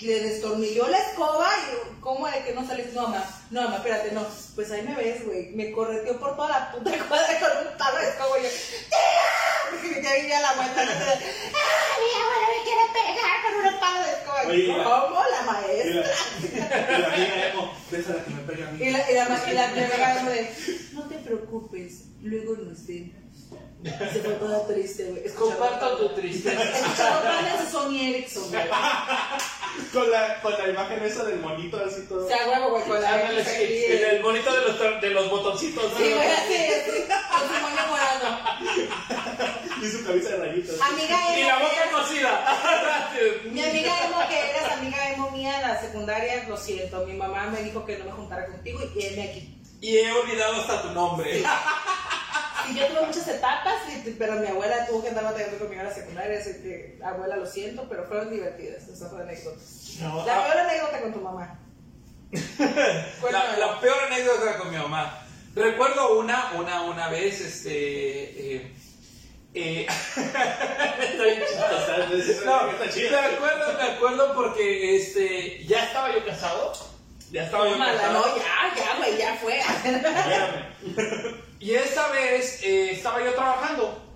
Le 0.00 0.20
destornilló 0.20 0.86
la 0.88 0.98
escoba 0.98 1.48
y 1.72 2.00
¿cómo 2.00 2.28
de 2.28 2.44
que 2.44 2.54
no 2.54 2.66
sales? 2.66 2.92
No, 2.94 3.02
mamá, 3.02 3.24
no, 3.50 3.62
mamá, 3.62 3.76
espérate, 3.78 4.12
no. 4.12 4.24
Pues 4.54 4.70
ahí 4.70 4.82
me 4.82 4.94
ves, 4.94 5.26
güey. 5.26 5.50
Me 5.50 5.72
correteó 5.72 6.18
por 6.20 6.36
toda 6.36 6.48
la 6.48 6.72
puta 6.72 6.92
cuadra 7.08 7.40
con 7.40 7.66
un 7.66 7.76
palo 7.76 7.98
de 7.98 8.08
escoba 8.08 8.38
y 8.38 8.42
yo, 8.44 8.48
¡tía! 8.48 9.28
Porque 9.70 10.02
ya 10.02 10.14
vivía 10.14 10.40
la 10.40 10.52
vuelta. 10.54 10.82
¡Ah, 10.82 10.86
mi 11.98 12.10
abuela 12.22 12.46
me 12.54 12.62
quiere 12.64 12.84
pegar 12.94 13.36
con 13.42 13.52
un 13.66 13.80
palo 13.80 14.04
de 14.04 14.12
escoba! 14.12 14.40
Oye, 14.46 14.66
¿Cómo? 14.84 15.22
La 15.30 15.42
maestra. 15.42 16.04
y 16.96 17.00
la 17.00 17.06
amiga 17.08 17.48
Emo, 17.48 17.72
déjala 17.90 18.24
que 18.24 18.30
me 18.30 18.42
pegue 18.42 18.62
a 18.64 18.70
mí. 18.70 18.84
Y 18.84 18.90
la, 18.90 19.10
y 19.10 19.14
la, 19.14 19.24
y 19.24 19.54
la, 19.54 19.72
y 19.72 19.80
la 19.80 19.90
pegada 19.90 20.18
como 20.18 20.30
de, 20.30 20.54
no 20.92 21.02
te 21.08 21.16
preocupes, 21.16 22.04
luego 22.22 22.56
nos 22.56 22.86
vemos. 22.86 23.17
Se 24.12 24.20
fue 24.20 24.32
toda 24.34 24.66
triste, 24.66 25.04
güey. 25.04 25.34
Comparto 25.34 25.96
tu 25.96 26.14
tristeza. 26.14 26.62
Escuchaba 26.62 27.20
planes 27.22 27.64
de 27.64 27.70
Sony 27.70 28.00
Ericsson, 28.00 28.50
güey. 28.50 28.62
Con 29.92 30.10
la, 30.10 30.40
con 30.42 30.52
la 30.54 30.68
imagen 30.68 31.04
esa 31.04 31.22
del 31.24 31.38
monito 31.38 31.80
así 31.84 32.02
todo. 32.08 32.24
O 32.24 32.28
sea, 32.28 32.48
huevo, 32.48 32.70
güey, 32.70 32.82
con 32.82 33.00
la 33.00 33.14
Ándale, 33.14 33.44
sí, 33.44 33.84
el, 33.86 34.04
el 34.04 34.22
bonito 34.22 34.52
de 34.52 34.60
los, 34.62 35.00
de 35.00 35.10
los 35.10 35.30
botoncitos. 35.30 35.92
¿no? 35.92 35.98
Sí, 35.98 36.12
güey, 36.12 36.26
así, 36.32 36.54
así, 36.54 37.04
con 37.30 37.40
su 37.48 37.62
moño 37.62 37.86
morado. 37.88 38.38
Y 39.80 39.88
su 39.88 40.04
cabeza 40.04 40.30
de 40.30 40.36
rayitos. 40.38 40.80
Amiga 40.80 41.36
Y 41.36 41.40
emo, 41.40 41.48
la 41.48 41.58
que 41.58 41.64
boca 41.64 41.90
cocida. 41.92 43.10
mi 43.52 43.62
amiga 43.62 44.04
emo, 44.06 44.28
que 44.28 44.50
eras 44.50 44.72
amiga 44.72 45.10
emo 45.12 45.30
mía 45.30 45.60
en 45.60 45.68
la 45.68 45.80
secundaria, 45.80 46.44
lo 46.48 46.56
siento, 46.56 47.06
mi 47.06 47.12
mamá 47.12 47.46
me 47.46 47.62
dijo 47.62 47.86
que 47.86 47.96
no 47.98 48.06
me 48.06 48.10
juntara 48.10 48.46
contigo 48.46 48.80
y 48.96 49.06
heme 49.06 49.22
aquí. 49.30 49.54
Y 49.80 49.98
he 49.98 50.12
olvidado 50.12 50.60
hasta 50.60 50.82
tu 50.82 50.88
nombre. 50.90 51.44
Y 52.70 52.74
yo 52.74 52.86
tuve 52.86 53.06
muchas 53.06 53.26
etapas, 53.28 53.74
y- 53.88 54.10
pero 54.18 54.34
mi 54.34 54.46
abuela 54.46 54.86
tuvo 54.86 55.02
que 55.02 55.08
andar 55.08 55.24
batallando 55.24 55.58
conmigo 55.58 55.80
en 55.82 55.88
la 55.88 55.94
secundaria, 55.94 56.38
así 56.38 56.52
que, 56.62 56.98
abuela, 57.04 57.36
lo 57.36 57.46
siento, 57.46 57.86
pero 57.88 58.04
fueron 58.06 58.30
divertidas, 58.30 58.86
esas 58.88 59.08
fueron 59.10 59.28
anécdotas. 59.28 59.96
No, 60.00 60.24
La 60.26 60.36
ah, 60.36 60.44
peor 60.46 60.58
anécdota 60.58 61.00
con 61.00 61.12
tu 61.12 61.20
mamá. 61.20 61.58
la, 63.32 63.56
la 63.56 63.80
peor 63.80 63.98
anécdota 64.04 64.58
con 64.58 64.70
mi 64.70 64.76
mamá. 64.76 65.22
Recuerdo 65.54 66.18
una, 66.18 66.52
una, 66.52 66.82
una 66.82 67.08
vez, 67.08 67.40
este. 67.40 68.56
Eh, 68.56 68.72
eh. 69.54 69.86
No, 72.44 72.70
Está 72.70 73.20
me 73.20 73.26
acuerdo, 73.36 73.72
me 73.78 73.84
acuerdo 73.94 74.34
porque 74.34 74.96
este, 74.96 75.64
ya 75.66 75.84
estaba 75.84 76.12
yo 76.14 76.24
casado. 76.24 76.72
Ya 77.30 77.44
estaba 77.44 77.66
yo 77.66 77.72
Tómala, 77.72 77.92
casado. 77.94 78.26
no, 78.26 78.36
ya, 78.36 78.74
ya, 78.76 78.96
güey, 78.96 79.18
ya 79.18 79.34
fue. 79.36 79.60
Y 81.60 81.72
esta 81.72 82.08
vez 82.08 82.62
eh, 82.62 82.92
estaba 82.92 83.24
yo 83.24 83.34
trabajando. 83.34 84.12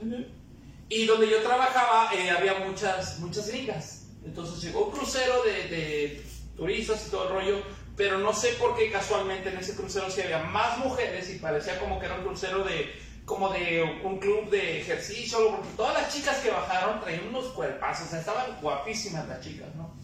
Y 0.89 1.07
donde 1.07 1.29
yo 1.29 1.43
trabajaba 1.43 2.15
eh, 2.15 2.31
había 2.31 2.55
muchas, 2.55 3.19
muchas 3.21 3.49
gringas. 3.49 4.07
Entonces 4.25 4.63
llegó 4.63 4.87
un 4.87 4.93
crucero 4.93 5.43
de, 5.43 5.69
de 5.69 6.23
turistas 6.57 7.07
y 7.07 7.11
todo 7.11 7.25
el 7.25 7.31
rollo. 7.31 7.63
Pero 7.97 8.19
no 8.19 8.33
sé 8.33 8.55
por 8.55 8.77
qué 8.77 8.91
casualmente 8.91 9.51
en 9.51 9.59
ese 9.59 9.75
crucero 9.75 10.11
sí 10.11 10.23
había 10.23 10.39
más 10.39 10.79
mujeres 10.79 11.29
y 11.31 11.39
parecía 11.39 11.79
como 11.79 11.99
que 11.99 12.07
era 12.07 12.17
un 12.17 12.25
crucero 12.25 12.65
de 12.65 12.91
como 13.25 13.51
de 13.51 14.01
un 14.05 14.19
club 14.19 14.51
de 14.51 14.81
ejercicio, 14.81 15.39
porque 15.51 15.69
todas 15.77 15.95
las 15.95 16.13
chicas 16.13 16.39
que 16.39 16.51
bajaron 16.51 17.01
traían 17.01 17.29
unos 17.29 17.47
cuerpazos, 17.53 18.09
o 18.09 18.11
sea, 18.11 18.21
estaban 18.21 18.61
guapísimas 18.61 19.29
las 19.29 19.41
chicas, 19.41 19.69
¿no? 19.77 19.95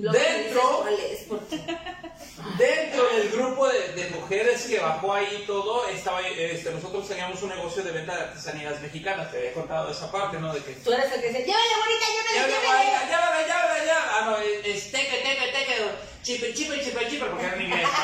Dentro, 0.00 0.84
dentro 2.58 3.08
del 3.08 3.30
grupo 3.30 3.68
de, 3.68 3.88
de 3.94 4.10
mujeres 4.10 4.62
que 4.66 4.78
bajó 4.78 5.12
ahí 5.12 5.44
todo, 5.46 5.88
estaba, 5.88 6.20
este, 6.26 6.70
nosotros 6.70 7.08
teníamos 7.08 7.42
un 7.42 7.48
negocio 7.50 7.82
de 7.82 7.90
venta 7.92 8.14
de 8.16 8.22
artesanías 8.22 8.80
mexicanas. 8.80 9.30
Te 9.30 9.38
había 9.38 9.52
contado 9.54 9.90
esa 9.90 10.10
parte, 10.10 10.38
¿no? 10.38 10.54
De 10.54 10.62
que 10.62 10.72
tú 10.74 10.92
eres 10.92 11.12
el 11.12 11.20
que 11.20 11.28
dice, 11.28 11.44
llévale, 11.44 11.74
bonita, 11.84 12.06
llévale, 12.06 12.52
Llévala, 12.52 12.84
llévale. 12.84 13.06
llévala, 13.06 13.42
llévala, 13.42 13.78
llévala. 13.84 14.12
Ah, 14.14 14.22
no, 14.26 14.36
es 14.38 14.66
es 14.66 14.92
teque, 14.92 15.16
teque, 15.18 15.52
teque. 15.52 15.76
Chipe, 16.22 16.54
chipe, 16.54 16.84
chipe, 16.84 17.08
chipe, 17.08 17.26
porque 17.26 17.44
era 17.46 17.56
en 17.56 17.62
inglés. 17.62 17.88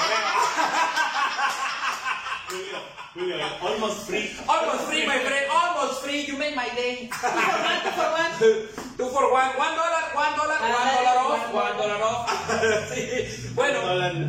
Julio, 2.48 2.78
Julio, 3.14 3.36
almost 3.62 4.06
free. 4.06 4.30
Almost 4.46 4.84
free, 4.84 5.06
my 5.06 5.18
friend. 5.18 5.46
Almost 5.50 6.02
free. 6.02 6.24
You 6.26 6.36
make 6.36 6.54
my 6.54 6.68
day. 6.76 7.08
Tú 7.10 7.90
por 7.96 8.10
one. 8.12 8.32
Two 8.98 9.08
for 9.08 9.32
one. 9.32 9.50
One 9.56 9.74
dollar, 9.74 10.04
one 10.14 10.36
dollar, 10.36 10.58
one 10.60 10.70
Ah, 10.76 10.94
dollar 10.98 11.16
off, 11.24 11.54
one 11.54 11.64
one 11.64 11.76
dollar 11.78 12.02
off. 12.02 12.30
Sí. 12.94 13.50
Bueno, 13.54 13.80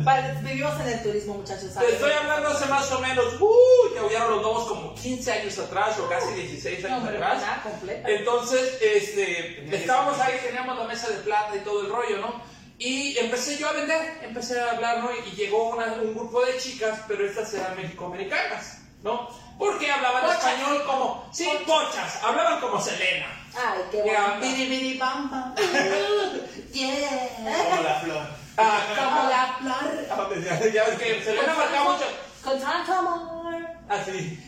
Vale, 0.04 0.34
vivimos 0.42 0.80
en 0.80 0.88
el 0.88 1.02
turismo, 1.02 1.34
muchachos. 1.34 1.68
te 1.68 1.70
¿sabes? 1.74 1.94
estoy 1.94 2.12
hablando 2.12 2.48
hace 2.48 2.66
más 2.66 2.90
o 2.92 2.98
menos, 3.00 3.40
uh, 3.40 3.92
que 3.92 3.98
aullaron 4.00 4.30
los 4.36 4.42
lobos 4.42 4.68
como 4.68 4.94
15 4.94 5.32
años 5.32 5.58
atrás 5.58 5.98
o 5.98 6.08
casi 6.08 6.32
16 6.34 6.80
No, 6.82 6.86
años 6.88 6.98
hombre, 7.00 7.16
atrás. 7.16 7.42
nada, 7.42 7.62
completa. 7.62 8.08
Entonces, 8.08 8.78
este, 8.80 9.76
estábamos 9.76 10.18
ahí, 10.20 10.38
teníamos 10.44 10.78
la 10.78 10.84
mesa 10.84 11.08
de 11.10 11.16
plata 11.18 11.54
y 11.56 11.60
todo 11.60 11.82
el 11.82 11.88
rollo, 11.90 12.18
¿no? 12.18 12.40
Y 12.78 13.16
empecé 13.18 13.56
yo 13.56 13.68
a 13.68 13.72
vender, 13.72 14.20
empecé 14.22 14.60
a 14.60 14.72
hablar, 14.72 14.98
¿no? 14.98 15.10
Y 15.10 15.30
llegó 15.34 15.70
una- 15.70 15.94
un 15.94 16.14
grupo 16.14 16.44
de 16.44 16.58
chicas, 16.58 17.00
pero 17.08 17.24
estas 17.26 17.52
eran 17.54 17.74
mexicoamericanas, 17.76 18.78
¿no? 19.02 19.28
Porque 19.58 19.90
hablaban 19.90 20.22
Pochas. 20.24 20.38
español 20.44 20.84
como, 20.84 21.28
sí, 21.32 21.48
pochas, 21.66 22.22
hablaban 22.22 22.60
como 22.60 22.78
Selena. 22.80 23.26
Ay, 23.56 23.80
qué 23.90 24.02
bonito. 24.02 24.40
biri, 24.40 24.66
biri, 24.68 24.98
bam, 24.98 25.30
bam. 25.30 25.54
Yeah. 26.72 27.64
Como 27.70 27.82
la 27.82 28.00
flor. 28.00 28.26
Ah, 28.58 28.80
Como 28.94 29.30
la 29.30 29.56
flor. 29.58 30.06
ah, 30.10 30.68
Ya 30.74 30.84
ves 30.84 30.98
que 30.98 31.24
Selena 31.24 31.54
marcaba 31.54 31.92
mucho, 31.92 32.04
Con 32.44 32.60
tanto 32.60 32.92
amor. 32.92 33.54
así, 33.88 34.38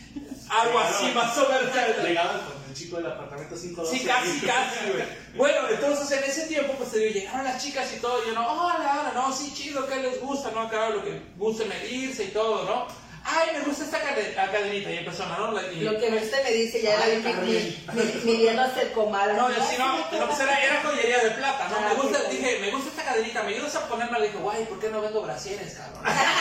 algo 0.49 0.79
así, 0.79 1.05
más 1.15 1.35
o 1.39 1.49
menos. 1.49 2.58
Chico 2.79 2.95
del 2.97 3.07
apartamento 3.07 3.55
512. 3.55 3.97
Sí, 3.97 4.05
casi, 4.05 4.39
casi, 4.45 4.91
güey. 4.91 5.03
Bueno, 5.35 5.67
entonces 5.69 6.11
en 6.17 6.23
ese 6.23 6.47
tiempo, 6.47 6.73
pues 6.77 6.91
te 6.91 6.99
digo, 6.99 7.13
llegaron 7.13 7.43
las 7.43 7.61
chicas 7.63 7.87
y 7.95 7.99
todo, 7.99 8.23
y 8.23 8.27
yo 8.27 8.33
no, 8.33 8.47
hola, 8.47 8.99
hola, 9.01 9.11
no, 9.13 9.33
sí, 9.35 9.53
chido, 9.53 9.85
¿qué 9.87 9.97
les 9.97 10.21
gusta? 10.21 10.51
¿No? 10.51 10.61
Acá 10.61 10.89
lo 10.89 11.03
que 11.03 11.21
guste 11.37 11.65
medirse 11.65 12.23
y 12.25 12.27
todo, 12.29 12.63
¿no? 12.63 12.87
Ay, 13.31 13.49
me 13.53 13.59
gusta 13.65 13.83
esta 13.83 13.99
cade- 14.01 14.33
la 14.33 14.49
cadenita, 14.49 14.89
y 14.91 14.97
empezó, 14.99 15.25
¿no? 15.27 15.51
La- 15.51 15.71
y- 15.71 15.81
Lo 15.81 15.99
que 15.99 16.07
usted 16.07 16.41
me 16.41 16.51
dice, 16.51 16.81
ya 16.81 16.97
Ay, 17.03 17.11
era 17.11 17.17
mi- 17.19 17.23
Carmen. 17.33 17.83
mi- 17.93 18.01
mi- 18.03 18.31
midiendo 18.31 18.61
hasta 18.61 18.81
el 18.81 18.91
comal. 18.93 19.35
No, 19.35 19.49
yo 19.49 19.55
sí, 19.69 19.75
no, 19.77 19.97
no, 19.97 20.25
pues 20.27 20.39
era, 20.39 20.63
era 20.63 20.81
joyería 20.81 21.19
de 21.25 21.31
plata, 21.31 21.67
¿no? 21.69 21.75
Ah, 21.77 21.89
Me 21.93 22.01
gusta, 22.01 22.23
dije, 22.29 22.57
me 22.61 22.71
gusta 22.71 22.89
esta 22.89 23.03
cadenita, 23.03 23.43
¿me 23.43 23.49
ayudas 23.55 23.75
a 23.75 23.87
ponerla? 23.89 24.19
Le 24.19 24.27
dije, 24.27 24.37
guay, 24.39 24.63
¿por 24.65 24.79
qué 24.79 24.89
no 24.89 25.01
vendo 25.01 25.21
brasieres, 25.21 25.73
cabrón? 25.75 26.01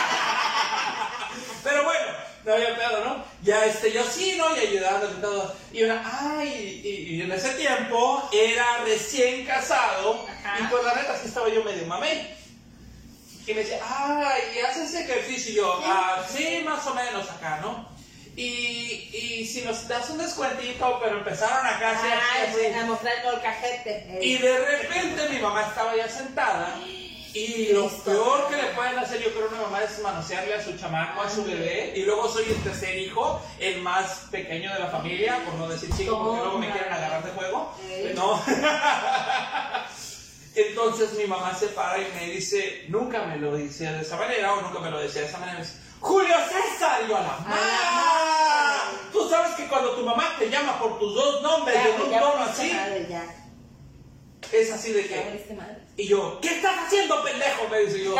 No 2.49 2.55
había 2.55 2.74
pedo, 2.74 3.05
¿no? 3.05 3.22
Ya, 3.42 3.66
este, 3.66 3.92
yo 3.92 4.03
sí, 4.05 4.36
¿no? 4.38 4.57
Y 4.57 4.61
ayudando 4.61 5.11
y 5.11 5.20
todo. 5.20 5.55
Y 5.70 5.82
una, 5.82 6.03
ay, 6.03 6.80
y, 6.82 7.16
y 7.16 7.20
en 7.20 7.30
ese 7.30 7.51
tiempo 7.51 8.26
era 8.32 8.78
recién 8.86 9.44
casado, 9.44 10.26
Ajá. 10.26 10.57
y 10.59 10.62
pues 10.68 10.82
la 10.82 10.94
neta 10.94 11.14
sí 11.20 11.28
estaba 11.28 11.51
yo 11.51 11.62
medio 11.62 11.84
mamey. 11.84 12.34
Y 13.46 13.53
me 13.53 13.61
decía, 13.61 13.80
ay, 13.86 14.40
¿y 14.57 14.61
haces 14.61 14.94
ejercicio? 14.94 15.53
Y 15.53 15.57
yo, 15.57 15.78
ah, 15.84 16.24
sí, 16.34 16.62
más 16.64 16.86
o 16.86 16.94
menos 16.94 17.30
acá, 17.30 17.59
¿no? 17.61 17.86
Y, 18.34 19.11
y 19.12 19.46
si 19.46 19.61
nos 19.61 19.86
das 19.86 20.09
un 20.09 20.16
descuentito, 20.16 21.01
pero 21.03 21.18
empezaron 21.18 21.66
acá 21.66 21.99
así, 21.99 22.64
a 22.64 22.84
mostrar 22.86 23.12
el 23.26 23.42
cajete. 23.42 24.20
Y 24.22 24.38
de 24.38 24.59
repente 24.59 25.28
mi 25.28 25.38
mamá 25.38 25.66
estaba 25.66 25.94
ya 25.94 26.09
sentada 26.09 26.80
y 27.35 27.72
lo 27.72 27.89
peor 27.89 28.49
que 28.49 28.57
le 28.57 28.68
pueden 28.68 28.99
hacer 28.99 29.22
yo 29.22 29.31
creo 29.33 29.45
a 29.47 29.49
una 29.49 29.61
mamá 29.62 29.83
es 29.83 29.99
manosearle 30.01 30.55
a 30.55 30.62
su 30.64 30.76
chamaco, 30.76 31.20
a 31.22 31.31
su 31.31 31.45
bebé 31.45 31.93
y 31.95 32.03
luego 32.03 32.29
soy 32.29 32.45
el 32.49 32.62
tercer 32.62 32.97
hijo, 32.99 33.41
el 33.61 33.81
más 33.83 34.26
pequeño 34.31 34.72
de 34.72 34.79
la 34.81 34.87
familia, 34.89 35.39
por 35.45 35.55
no 35.55 35.68
decir 35.68 35.91
chico 35.97 36.18
porque 36.24 36.41
luego 36.41 36.59
me 36.59 36.70
quieren 36.70 36.93
agarrar 36.93 37.22
de 37.24 37.31
juego. 37.33 37.74
No. 38.14 38.43
Entonces 40.55 41.12
mi 41.12 41.24
mamá 41.26 41.55
se 41.55 41.68
para 41.68 41.99
y 41.99 42.11
me 42.14 42.26
dice, 42.33 42.87
nunca 42.89 43.22
me 43.24 43.37
lo 43.37 43.57
decía 43.57 43.93
de 43.93 44.03
esa 44.03 44.16
manera 44.16 44.55
o 44.55 44.61
nunca 44.62 44.81
me 44.81 44.91
lo 44.91 44.99
decía 44.99 45.22
de 45.22 45.29
esa 45.29 45.39
manera. 45.39 45.59
Me 45.59 45.64
dice, 45.64 45.79
Julio 46.01 46.35
César, 46.49 47.03
y 47.05 47.09
yo 47.09 47.16
a 47.16 47.20
la 47.20 47.39
Ah. 47.47 48.91
"Ma". 48.93 49.11
Tú 49.12 49.29
sabes 49.29 49.53
que 49.55 49.66
cuando 49.68 49.93
tu 49.95 50.05
mamá 50.05 50.35
te 50.39 50.49
llama 50.51 50.79
por 50.81 50.99
tus 50.99 51.14
dos 51.14 51.43
nombres 51.43 51.76
en 51.87 52.01
un 52.03 52.11
tono 52.11 52.43
así, 52.43 52.70
es 54.53 54.72
así 54.72 54.93
de 54.93 55.07
que... 55.07 55.14
Y 55.99 56.07
yo, 56.07 56.38
¿qué 56.40 56.51
estás 56.51 56.86
haciendo, 56.86 57.24
pendejo? 57.24 57.66
Me 57.68 57.80
dice 57.80 58.05
yo, 58.05 58.14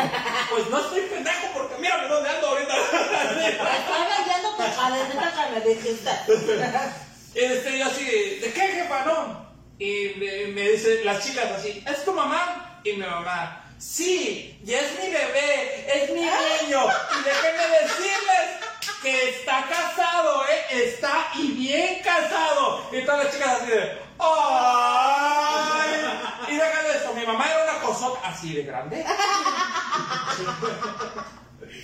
pues 0.49 0.69
no 0.69 0.79
estoy 0.81 0.99
pendejo 1.03 1.47
porque 1.53 1.75
mírame 1.77 2.09
dónde 2.09 2.29
ando 2.29 2.47
ahorita. 2.47 2.75
Tu 4.57 4.75
cadenita 4.75 5.33
que 5.33 5.59
me 5.59 5.73
dijiste. 5.73 6.11
este, 7.35 7.79
yo 7.79 7.85
así, 7.85 8.03
de, 8.03 8.39
¿de 8.41 8.53
qué, 8.53 8.61
jefa? 8.61 9.05
No. 9.05 9.49
Y 9.79 10.13
me, 10.17 10.47
me 10.47 10.71
dicen 10.71 11.05
las 11.05 11.25
chicas 11.25 11.51
así, 11.57 11.81
¿es 11.87 12.03
tu 12.03 12.11
mamá? 12.11 12.81
Y 12.83 12.91
mi 12.93 13.05
mamá, 13.05 13.63
sí, 13.77 14.59
y 14.65 14.73
es 14.73 14.99
mi 14.99 15.09
bebé, 15.09 15.85
es 15.87 16.09
mi 16.09 16.19
niño. 16.19 16.85
Y 16.85 17.23
déjenme 17.23 17.79
decirles 17.79 18.59
que 19.01 19.29
está 19.29 19.65
casado, 19.69 20.43
¿eh? 20.49 20.83
Está 20.83 21.29
y 21.35 21.53
bien 21.53 22.01
casado. 22.03 22.89
Y 22.91 23.05
todas 23.05 23.23
las 23.23 23.33
chicas 23.33 23.61
así 23.61 23.71
de, 23.71 24.08
¡ay! 24.19 25.89
Y 26.47 26.55
déjale 26.57 26.89
esto, 26.97 27.13
mi 27.13 27.25
mamá 27.25 27.45
era 27.49 27.63
una 27.63 27.79
cosota 27.81 28.27
así 28.27 28.53
de 28.53 28.63
grande. 28.63 29.05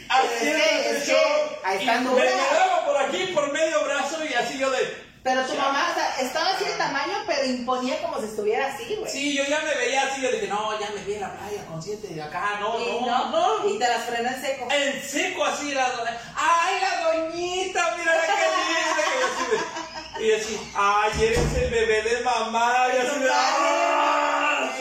Así 0.10 0.28
Es 0.34 0.40
que- 0.42 0.90
es 0.98 1.04
que 1.04 1.12
show. 1.12 1.20
ahí 1.64 1.78
Y 1.78 1.80
están 1.82 2.04
me 2.16 2.22
quedaba 2.22 2.86
por 2.86 2.98
aquí, 2.98 3.26
por 3.34 3.52
medio 3.52 3.84
brazo, 3.86 4.24
y 4.24 4.34
así 4.34 4.58
yo 4.58 4.70
de. 4.72 5.06
Pero 5.24 5.44
tu 5.46 5.56
mamá, 5.56 5.88
o 5.92 5.94
sea, 5.96 6.20
estaba 6.22 6.52
así 6.52 6.66
de 6.66 6.74
tamaño, 6.74 7.14
pero 7.26 7.44
imponía 7.46 8.00
como 8.04 8.20
si 8.20 8.26
estuviera 8.26 8.68
así, 8.72 8.96
güey. 9.00 9.12
Sí, 9.12 9.36
yo 9.36 9.44
ya 9.46 9.60
me 9.62 9.74
veía 9.74 10.04
así, 10.04 10.22
yo 10.22 10.30
dije, 10.32 10.46
no, 10.48 10.80
ya 10.80 10.92
me 10.92 11.02
vi 11.04 11.16
en 11.16 11.22
la 11.22 11.34
playa 11.34 11.66
consciente 11.66 12.08
de 12.10 12.22
acá, 12.22 12.58
no, 12.60 12.80
Y 12.80 13.02
no, 13.04 13.30
no. 13.32 13.68
Y 13.68 13.80
te 13.80 13.88
las 13.88 14.04
frena 14.04 14.30
en 14.36 14.42
seco. 14.42 14.68
En 14.72 15.02
seco 15.04 15.44
así, 15.46 15.74
la 15.74 15.90
doña. 15.94 16.16
¡Ay, 16.36 16.80
la 16.80 17.02
doñita! 17.12 17.96
Mira 17.98 18.16
la 18.16 18.22
que 18.22 18.30
linda. 18.30 19.95
Y 20.20 20.28
yo 20.30 20.36
así 20.36 20.54
de- 20.54 20.58
Y 20.58 20.60
así, 20.60 20.72
¡ay, 20.76 21.12
eres 21.24 21.54
el 21.58 21.70
bebé 21.72 22.02
de 22.04 22.22
mamá! 22.22 22.88
Y 22.94 22.98
así 23.06 23.20
de. 23.20 23.30
¡ah! 23.32 24.72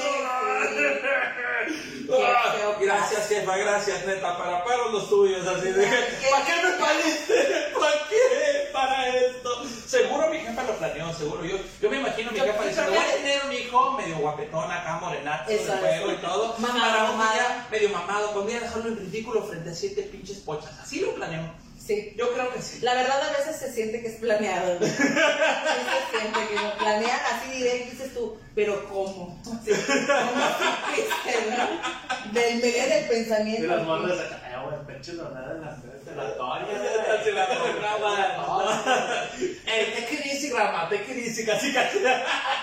Ah, 2.16 2.76
Gracias, 2.80 3.28
jefa, 3.28 3.57
gracias, 3.57 4.07
neta. 4.07 4.37
Para 4.39 4.62
paros 4.64 4.93
los 4.93 5.09
tuyos, 5.09 5.47
así 5.47 5.68
de. 5.70 5.87
¿Para 6.30 6.45
qué 6.45 6.53
me 6.62 6.72
pariste? 6.78 7.72
¿Para 7.78 8.09
qué? 8.09 8.70
Para 8.72 9.09
esto. 9.09 9.64
Seguro 9.87 10.28
mi 10.28 10.39
jefa 10.39 10.62
lo 10.64 10.76
planeó, 10.76 11.12
seguro. 11.14 11.45
Yo, 11.45 11.57
yo 11.80 11.91
me 11.91 11.99
imagino 11.99 12.30
mi 12.30 12.39
Yo- 12.39 12.45
jefa 12.45 12.64
diciendo, 12.64 12.93
voy 12.93 13.01
a 13.01 13.12
tener 13.14 13.41
un 13.47 13.53
hijo 13.53 13.93
medio 13.93 14.16
guapetón 14.18 14.70
acá, 14.70 14.99
morenazo, 15.01 15.51
de 15.51 15.59
fuego 15.59 16.12
y 16.12 16.16
todo. 16.16 16.55
Mamado, 16.59 16.80
para 16.91 17.11
un 17.11 17.18
día 17.18 17.66
medio 17.70 17.89
mamado, 17.91 18.32
con 18.32 18.47
día 18.47 18.61
dejarlo 18.61 18.89
en 18.89 18.97
ridículo 18.99 19.43
frente 19.45 19.70
a 19.70 19.74
siete 19.74 20.03
pinches 20.03 20.39
pochas. 20.39 20.72
Así 20.82 21.01
lo 21.01 21.14
planeó. 21.14 21.43
Sí. 21.87 22.14
Yo 22.16 22.32
creo 22.32 22.51
que 22.53 22.62
sí. 22.62 22.80
La 22.80 22.95
verdad 22.95 23.20
a 23.22 23.32
veces 23.39 23.57
se 23.57 23.72
siente 23.72 24.01
que 24.01 24.09
es 24.09 24.14
planeado. 24.16 24.78
güey. 24.78 24.91
Sí 24.91 25.03
se 25.03 26.18
siente 26.18 26.49
que 26.49 26.55
lo 26.55 26.76
planean 26.78 27.20
así 27.32 27.51
directo 27.51 27.87
y 27.89 27.91
dices 27.91 28.14
tú, 28.14 28.39
pero 28.55 28.89
¿cómo? 28.89 29.39
Sí, 29.45 29.51
¿Cómo 29.70 30.45
supiste, 30.59 31.51
no? 31.51 32.32
Del 32.32 32.57
medio 32.57 32.82
del 32.89 33.05
Y 33.05 33.09
pensamiento. 33.09 33.66
las 33.76 33.87
morras 33.87 34.18
acá, 34.20 34.62
güey, 34.64 34.87
pecho 34.97 35.12
no 35.14 35.30
nada 35.30 35.53
en 35.57 35.61
la 35.62 35.70
frente, 35.76 36.14
la 36.14 37.14
Así 37.14 37.30
la 37.32 37.47
programa. 37.47 39.24
Eh, 39.66 40.20
easy, 40.24 40.51
grandma, 40.51 40.89
take 40.89 41.11
it 41.12 41.26
easy, 41.26 41.45
casi 41.45 41.72
casi. 41.72 41.99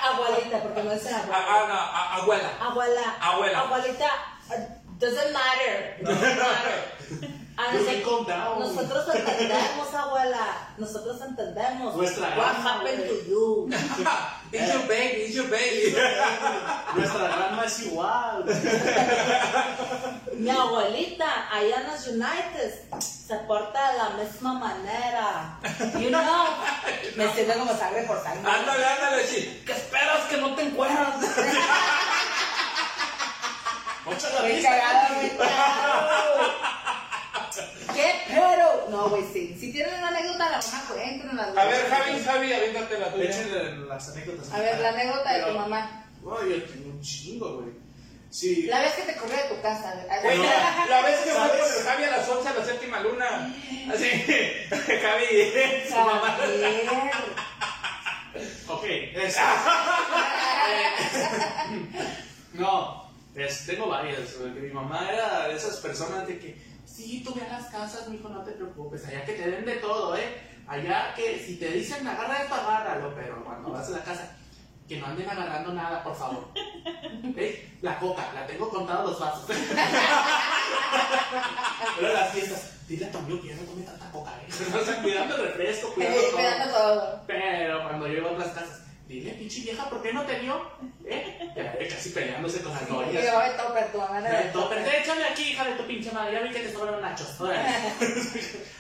Abuelita, 0.04 0.62
porque 0.64 0.84
no 0.84 0.92
es 0.94 1.06
Ah, 1.08 1.22
abuela. 1.22 1.36
ah, 1.48 1.66
no, 1.68 1.74
a- 1.74 2.16
abuela. 2.22 2.50
Abuela. 2.60 3.18
Abuela. 3.22 3.60
Abuelita, 3.60 4.10
uh, 4.50 4.54
doesn't 4.98 5.32
matter. 5.34 5.98
Doesn't 6.02 6.38
matter. 6.38 7.41
Ah, 7.62 7.74
no 7.74 7.80
sé-. 7.86 8.02
Nosotros 8.02 9.16
entendemos, 9.16 9.94
abuela. 9.94 10.46
Nosotros 10.78 11.22
entendemos. 11.22 11.96
Nuestra 11.96 12.30
What 12.36 12.56
happened 12.56 13.04
to 13.08 13.30
you? 13.30 13.70
It's 14.52 14.74
your 14.74 14.86
baby, 14.88 15.22
it's 15.22 15.36
your 15.36 15.48
baby. 15.48 15.96
Nuestra 16.96 17.28
grandma 17.28 17.64
es 17.64 17.80
igual. 17.84 18.44
Mi 20.34 20.50
abuelita, 20.50 21.48
allá 21.50 21.82
en 21.82 21.88
los 21.88 22.08
United, 22.08 23.00
se 23.00 23.36
porta 23.48 23.92
de 23.92 23.98
la 23.98 24.10
misma 24.10 24.54
manera. 24.56 25.58
You 26.00 26.10
know. 26.10 26.48
Me 27.16 27.32
siento 27.34 27.54
como 27.60 27.78
sangre 27.78 28.04
por 28.04 28.22
sangre. 28.22 28.52
Ándale, 28.52 28.86
ándale, 28.86 29.26
sí. 29.26 29.64
¿Qué 29.66 29.72
esperas 29.72 30.26
que 30.30 30.38
no 30.38 30.54
te 30.56 30.64
encuentras? 30.64 31.16
Mucha 34.06 34.30
la 34.32 34.42
Qué 37.54 37.62
vista. 37.62 37.66
cagada, 37.66 37.72
güey. 37.74 37.86
claro. 37.86 37.94
¿Qué 37.96 38.16
pero? 38.28 38.90
No, 38.90 39.10
güey, 39.10 39.24
sí. 39.34 39.58
Si 39.60 39.72
tienen 39.72 39.94
una 39.96 40.08
anécdota, 40.10 40.50
la 40.50 40.58
mamá 40.62 40.84
cuéntenos. 40.90 41.58
A 41.58 41.66
ver, 41.66 41.90
Javi, 41.90 42.24
Javi, 42.24 42.54
aviéntate 42.54 43.00
la 43.00 43.12
tuya. 43.12 43.30
Échenle 43.30 43.78
las 43.88 44.10
anécdotas. 44.10 44.52
A 44.54 44.60
ver, 44.60 44.80
la 44.80 44.90
anécdota 44.90 45.34
de 45.34 45.44
tu 45.44 45.58
mamá. 45.58 46.06
No, 46.24 46.46
yo 46.48 46.64
tengo 46.64 46.90
un 46.92 47.02
chingo, 47.02 47.56
güey. 47.62 47.82
Sí. 48.30 48.64
La 48.68 48.80
vez 48.80 48.94
que 48.94 49.02
te 49.02 49.16
corrió 49.18 49.36
de 49.36 49.44
tu 49.56 49.62
casa. 49.62 49.94
Güey, 50.24 50.38
la, 50.38 50.86
la 50.90 51.02
vez 51.02 51.20
que 51.20 51.32
fue 51.32 51.50
con 51.50 51.60
el 51.60 51.84
Javi 51.84 52.04
a 52.06 52.12
las 52.18 52.30
11 52.30 52.48
a 52.50 52.54
la 52.54 52.66
séptima 52.66 53.00
luna. 53.02 53.54
Así, 53.94 54.10
Javi, 54.70 55.26
su 55.90 55.96
mamá. 55.96 56.38
Ok, 58.70 58.84
es- 58.86 59.38
No, 62.54 63.12
es- 63.36 63.66
tengo 63.66 63.88
varias. 63.88 64.20
porque 64.40 64.60
Mi 64.62 64.70
mamá 64.72 65.10
era 65.12 65.48
de 65.48 65.56
esas 65.56 65.78
personas 65.78 66.28
de 66.28 66.40
que, 66.40 66.56
sí, 67.02 67.24
tú 67.24 67.34
ve 67.34 67.42
a 67.42 67.60
las 67.60 67.68
casas, 67.68 68.08
mijo, 68.10 68.30
no 68.30 68.44
te 68.44 68.52
preocupes. 68.52 69.06
Allá 69.06 69.26
que 69.26 69.34
te 69.34 69.50
den 69.50 69.66
de 69.66 69.76
todo, 69.78 70.16
¿eh? 70.16 70.42
Allá 70.68 71.14
que 71.16 71.40
si 71.40 71.58
te 71.58 71.70
dicen 71.72 72.08
agarra 72.08 72.44
esto, 72.44 72.54
agárralo. 72.56 73.14
Pero 73.16 73.44
cuando 73.44 73.72
vas 73.72 73.88
a 73.88 73.92
la 73.92 74.04
casa, 74.04 74.36
que 74.88 74.98
no 74.98 75.08
anden 75.08 75.30
agarrando 75.30 75.74
nada, 75.74 76.04
por 76.04 76.16
favor. 76.16 76.48
¿Eh? 76.56 77.78
La 77.82 77.98
coca, 78.00 78.32
la 78.34 78.46
tengo 78.46 78.70
contados 78.70 79.12
los 79.12 79.20
vasos. 79.20 79.46
Pero 81.98 82.14
las 82.14 82.32
fiestas, 82.32 82.72
dile 82.88 83.06
a 83.06 83.12
tu 83.12 83.18
amigo 83.18 83.42
que 83.42 83.50
ya 83.50 83.56
no 83.56 83.66
come 83.66 83.84
tanta 83.84 84.12
coca, 84.12 84.32
¿eh? 84.42 84.48
O 84.80 84.86
sea, 84.86 85.02
cuidando 85.02 85.36
el 85.36 85.44
refresco, 85.44 85.94
cuidando 85.94 86.20
todo. 86.22 86.28
Esperando 86.28 86.74
todo. 86.74 87.22
Pero 87.28 87.84
cuando 87.84 88.08
llego 88.08 88.30
a 88.30 88.32
otras 88.32 88.50
casas, 88.50 88.82
dile, 89.12 89.32
pinche 89.34 89.62
vieja, 89.62 89.90
¿por 89.90 90.02
qué 90.02 90.14
no 90.14 90.24
te 90.24 90.40
dio? 90.40 90.72
¿Eh? 91.06 91.88
Casi 91.90 92.10
peleándose 92.12 92.62
con 92.62 92.72
las 92.72 92.90
novias. 92.90 93.26
yo, 93.26 93.38
ay, 93.38 93.52
topper, 93.58 93.92
tu 93.92 93.98
mamá 93.98 94.20
Eh, 94.26 94.50
topper, 94.54 94.80
échame 94.80 95.26
aquí, 95.26 95.52
hija 95.52 95.66
de 95.66 95.76
tu 95.76 95.86
pinche 95.86 96.12
madre, 96.12 96.34
ya 96.34 96.40
vi 96.42 96.52
que 96.52 96.62
te 96.62 96.72
sobran 96.72 97.02
nachos. 97.02 97.36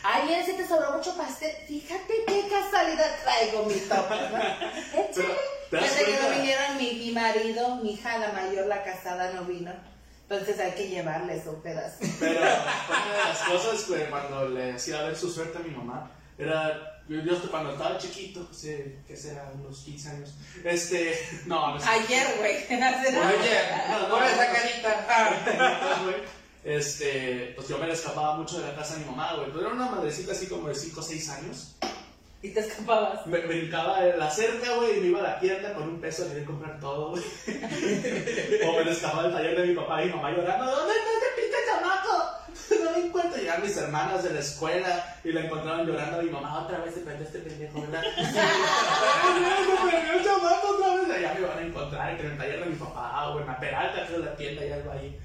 Ayer 0.03 0.45
sí 0.45 0.53
te 0.53 0.65
sobró 0.65 0.93
mucho 0.93 1.17
pastel. 1.17 1.51
Fíjate 1.67 2.13
qué 2.25 2.47
casualidad 2.47 3.13
traigo 3.23 3.65
mi 3.65 3.75
topper. 3.75 4.31
¿no? 4.31 4.37
Échale. 5.01 5.35
¿te 5.69 5.75
das 5.75 5.97
Desde 5.97 6.05
que 6.05 6.21
no 6.21 6.29
vinieron 6.29 6.77
mi, 6.77 6.93
mi 6.93 7.11
marido, 7.11 7.75
mi 7.75 7.93
hija, 7.93 8.17
la 8.17 8.31
mayor, 8.31 8.67
la 8.67 8.83
casada, 8.83 9.33
no 9.33 9.43
vino. 9.43 9.73
Entonces 10.29 10.57
hay 10.61 10.71
que 10.71 10.87
llevarles 10.87 11.45
un 11.45 11.61
pedazo. 11.61 12.05
Pero 12.21 12.39
una 12.39 12.47
de 12.47 13.29
las 13.29 13.39
cosas 13.39 13.83
que 13.83 14.05
cuando 14.05 14.47
le 14.47 14.73
hacía 14.73 15.01
ver 15.03 15.17
su 15.17 15.29
suerte 15.29 15.57
a 15.57 15.61
mi 15.61 15.71
mamá 15.71 16.09
era. 16.37 16.90
Yo, 17.11 17.41
cuando 17.51 17.73
estaba 17.73 17.97
chiquito, 17.97 18.47
sé 18.53 18.99
que 19.05 19.17
será 19.17 19.51
unos 19.53 19.79
15 19.79 20.09
años. 20.09 20.33
Este. 20.63 21.19
No, 21.45 21.73
no 21.73 21.79
sé. 21.79 21.89
Ayer, 21.89 22.37
güey. 22.37 22.55
Oye, 22.69 24.09
por 24.09 24.23
esa 24.23 24.51
carita. 24.53 25.05
Ah. 25.09 26.11
Este, 26.63 27.53
pues 27.55 27.67
yo 27.67 27.77
me 27.79 27.87
le 27.87 27.93
escapaba 27.93 28.37
mucho 28.37 28.61
de 28.61 28.67
la 28.67 28.75
casa 28.75 28.93
de 28.93 29.01
mi 29.01 29.07
mamá, 29.07 29.33
güey. 29.35 29.47
Pero 29.47 29.65
era 29.65 29.75
una 29.75 29.89
madrecita 29.89 30.31
así 30.31 30.47
como 30.47 30.69
de 30.69 30.75
5 30.75 30.99
o 31.01 31.03
6 31.03 31.29
años. 31.29 31.75
Y 32.41 32.51
te 32.51 32.61
escapabas. 32.61 33.27
Me 33.27 33.39
brincaba 33.39 34.03
de 34.03 34.15
la 34.15 34.31
cerca, 34.31 34.75
güey, 34.75 34.97
y 34.97 35.01
me 35.01 35.07
iba 35.07 35.19
a 35.19 35.23
la 35.23 35.39
tienda 35.39 35.73
con 35.73 35.83
un 35.83 35.99
peso 35.99 36.23
a 36.23 36.29
querer 36.29 36.45
comprar 36.45 36.79
todo, 36.79 37.09
güey. 37.09 37.23
o 38.65 38.77
me 38.77 38.85
le 38.85 38.91
escapaba 38.91 39.23
del 39.23 39.33
taller 39.33 39.59
de 39.59 39.67
mi 39.67 39.75
papá 39.75 40.01
y 40.01 40.05
mi 40.05 40.13
mamá 40.13 40.31
llorando, 40.31 40.65
¿dónde 40.65 40.93
está 40.93 41.09
ese 41.09 41.41
pinche 41.41 41.57
chamaco? 41.67 42.40
No 42.83 42.91
me 42.97 43.05
encuentro. 43.05 43.37
Llegaban 43.39 43.61
mis 43.63 43.77
hermanas 43.77 44.23
de 44.23 44.33
la 44.33 44.39
escuela 44.39 45.15
y 45.23 45.31
la 45.31 45.41
encontraban 45.41 45.85
llorando 45.85 46.19
a 46.19 46.21
mi 46.21 46.29
mamá, 46.29 46.59
otra 46.65 46.79
vez 46.79 46.93
se 46.93 47.01
perdió 47.01 47.25
este 47.25 47.39
pendejo, 47.39 47.81
¿verdad? 47.81 48.01
¡Ay, 48.17 49.41
me 49.85 49.91
perdió 49.91 50.13
el 50.13 50.23
chamaco 50.25 50.67
otra 50.77 50.95
vez! 50.95 51.09
Allá 51.17 51.33
me 51.39 51.47
van 51.47 51.57
a 51.57 51.61
encontrar 51.61 52.09
en 52.19 52.25
el 52.25 52.37
taller 52.37 52.59
de 52.59 52.65
mi 52.65 52.75
papá, 52.75 53.29
o 53.29 53.39
en 53.39 53.47
la 53.47 53.59
peralta, 53.59 54.07
que 54.07 54.13
es 54.13 54.19
la 54.19 54.35
tienda, 54.35 54.61
allá 54.61 54.75
al 54.75 54.83
valle. 54.83 55.19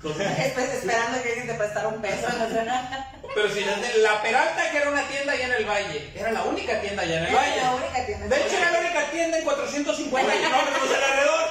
Cosas- 0.00 0.36
Después 0.36 0.68
esperando 0.74 1.22
que 1.22 1.28
alguien 1.28 1.46
te 1.46 1.54
prestara 1.54 1.88
un 1.88 2.02
peso. 2.02 2.26
Pero 3.34 3.48
si 3.48 3.64
la 4.02 4.20
Peralta, 4.20 4.70
que 4.70 4.76
era 4.76 4.90
una 4.90 5.02
tienda 5.08 5.32
allá 5.32 5.46
en 5.46 5.52
el 5.52 5.64
Valle, 5.64 6.12
era 6.14 6.32
la 6.32 6.42
única 6.42 6.78
tienda 6.82 7.02
allá 7.02 7.18
en 7.18 7.24
el 7.24 7.30
Era 7.30 7.40
la 7.56 7.70
Valle. 7.70 7.84
única 7.86 8.06
tienda. 8.06 8.26
De 8.36 8.42
hecho, 8.42 8.56
era 8.58 8.70
la 8.72 8.80
única 8.80 9.10
tienda 9.10 9.38
en 9.38 9.44
450 9.44 10.32
kilómetros 10.32 10.90
alrededor. 10.92 11.48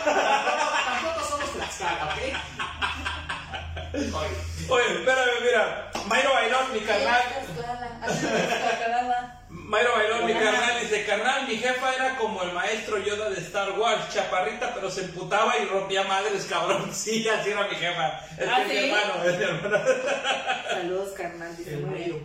Tampoco 0.86 1.26
somos 1.28 1.52
Tlaxcala, 1.54 2.06
¿ok? 2.06 2.20
Oye, 3.94 5.00
espérame, 5.00 5.42
mira. 5.42 5.92
Mayro 6.08 6.34
Bailón, 6.34 6.74
mi 6.74 6.80
carnal. 6.82 7.22
Mayro 9.50 9.92
Bailón, 9.94 10.26
mi 10.26 10.34
carnal, 10.34 10.80
dice, 10.82 11.06
carnal, 11.06 11.48
mi 11.48 11.58
jefa 11.58 11.96
era 11.96 12.16
como 12.18 12.44
el 12.44 12.54
maestro 12.54 12.98
Yoda 13.00 13.30
de 13.30 13.40
Star 13.42 13.78
Wars, 13.78 14.14
chaparrita, 14.14 14.74
pero 14.74 14.90
se 14.90 15.02
emputaba 15.06 15.58
y 15.58 15.66
rompía 15.66 16.04
madres, 16.04 16.46
cabrón. 16.46 16.90
Sí, 16.94 17.28
así 17.28 17.50
era 17.52 17.68
mi 17.68 17.76
jefa. 17.76 18.20
Es 18.38 18.48
¿Ah, 18.50 18.56
que 18.58 18.62
es 18.62 18.68
mi 18.68 18.74
sí? 18.74 18.96
hermano, 18.96 19.24
es 19.24 19.38
mi 19.38 19.44
hermano. 19.44 19.86
Saludos, 20.70 21.10
carnal. 21.18 21.58
Dice, 21.58 21.78
Mayro. 21.78 22.20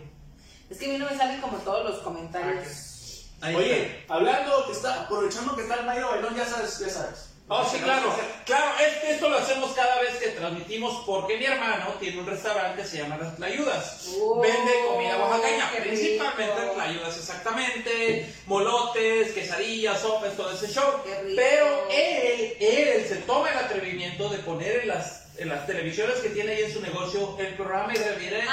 Es 0.69 0.77
que 0.77 0.85
a 0.85 0.89
mí 0.89 0.97
no 0.97 1.09
me 1.09 1.17
salen 1.17 1.41
como 1.41 1.57
todos 1.59 1.89
los 1.89 1.99
comentarios. 1.99 3.29
Ahí 3.41 3.55
Oye, 3.55 4.05
hablando 4.09 4.65
que 4.65 4.71
está, 4.71 5.03
aprovechando 5.03 5.55
que 5.55 5.61
está 5.61 5.75
el 5.75 5.85
Mayro 5.85 6.09
Bailón, 6.09 6.35
ya 6.35 6.45
sabes, 6.45 6.79
ya 6.79 6.89
sabes. 6.89 7.26
Oh, 7.49 7.63
sí, 7.63 7.77
claro. 7.77 8.13
Claro, 8.45 8.71
es 8.79 8.97
que 8.97 9.11
esto 9.11 9.29
lo 9.29 9.37
hacemos 9.37 9.71
cada 9.71 10.01
vez 10.01 10.15
que 10.17 10.27
transmitimos 10.29 11.03
porque 11.05 11.37
mi 11.37 11.45
hermano 11.45 11.93
tiene 11.99 12.19
un 12.19 12.25
restaurante 12.25 12.81
que 12.81 12.87
se 12.87 12.97
llama 12.97 13.17
Las 13.17 13.37
Tlayudas. 13.37 14.09
Oh, 14.19 14.41
Vende 14.41 14.71
comida 14.85 15.17
oaxaqueña, 15.17 15.71
principalmente 15.81 16.61
tlayudas 16.73 17.17
exactamente, 17.17 18.33
molotes, 18.47 19.31
quesadillas, 19.31 20.01
sopes, 20.01 20.35
todo 20.35 20.51
ese 20.51 20.67
show. 20.67 21.01
Pero 21.35 21.87
él, 21.89 22.57
él 22.59 23.05
se 23.07 23.15
toma 23.25 23.49
el 23.49 23.57
atrevimiento 23.59 24.27
de 24.27 24.39
poner 24.39 24.81
en 24.81 24.89
las, 24.89 25.26
en 25.39 25.49
las 25.49 25.65
televisiones 25.67 26.15
que 26.19 26.29
tiene 26.29 26.51
ahí 26.53 26.63
en 26.63 26.73
su 26.73 26.81
negocio 26.81 27.35
el 27.39 27.53
programa 27.55 27.93
irreverente. 27.93 28.47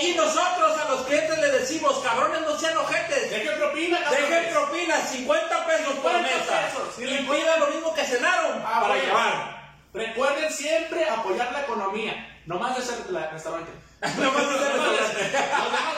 Y 0.00 0.14
nosotros 0.14 0.78
a 0.78 0.88
los 0.90 1.02
clientes 1.02 1.38
le 1.38 1.50
decimos, 1.50 1.98
cabrones, 2.02 2.40
no 2.42 2.58
sean 2.58 2.76
ojetes. 2.78 3.30
Deje 3.30 3.50
propina, 3.52 3.98
Dejen 4.10 4.52
propina, 4.52 4.96
50 5.00 5.66
pesos 5.66 5.94
por 5.96 6.12
50 6.12 6.22
mesa. 6.22 6.68
pesos. 6.68 6.98
Y 6.98 7.18
pida 7.24 7.56
lo 7.58 7.66
mismo 7.68 7.94
que 7.94 8.04
cenaron 8.04 8.62
Ah, 8.64 8.80
para 8.80 8.88
bueno. 8.94 9.02
llevar. 9.04 9.58
Recuerden 9.92 10.52
siempre 10.52 11.08
apoyar 11.08 11.52
la 11.52 11.62
economía, 11.62 12.40
no 12.46 12.58
más 12.58 12.76
de 12.76 12.82
ser 12.82 12.98
el 13.08 13.30
restaurante. 13.30 13.70
No 14.00 14.08
demás 14.22 14.44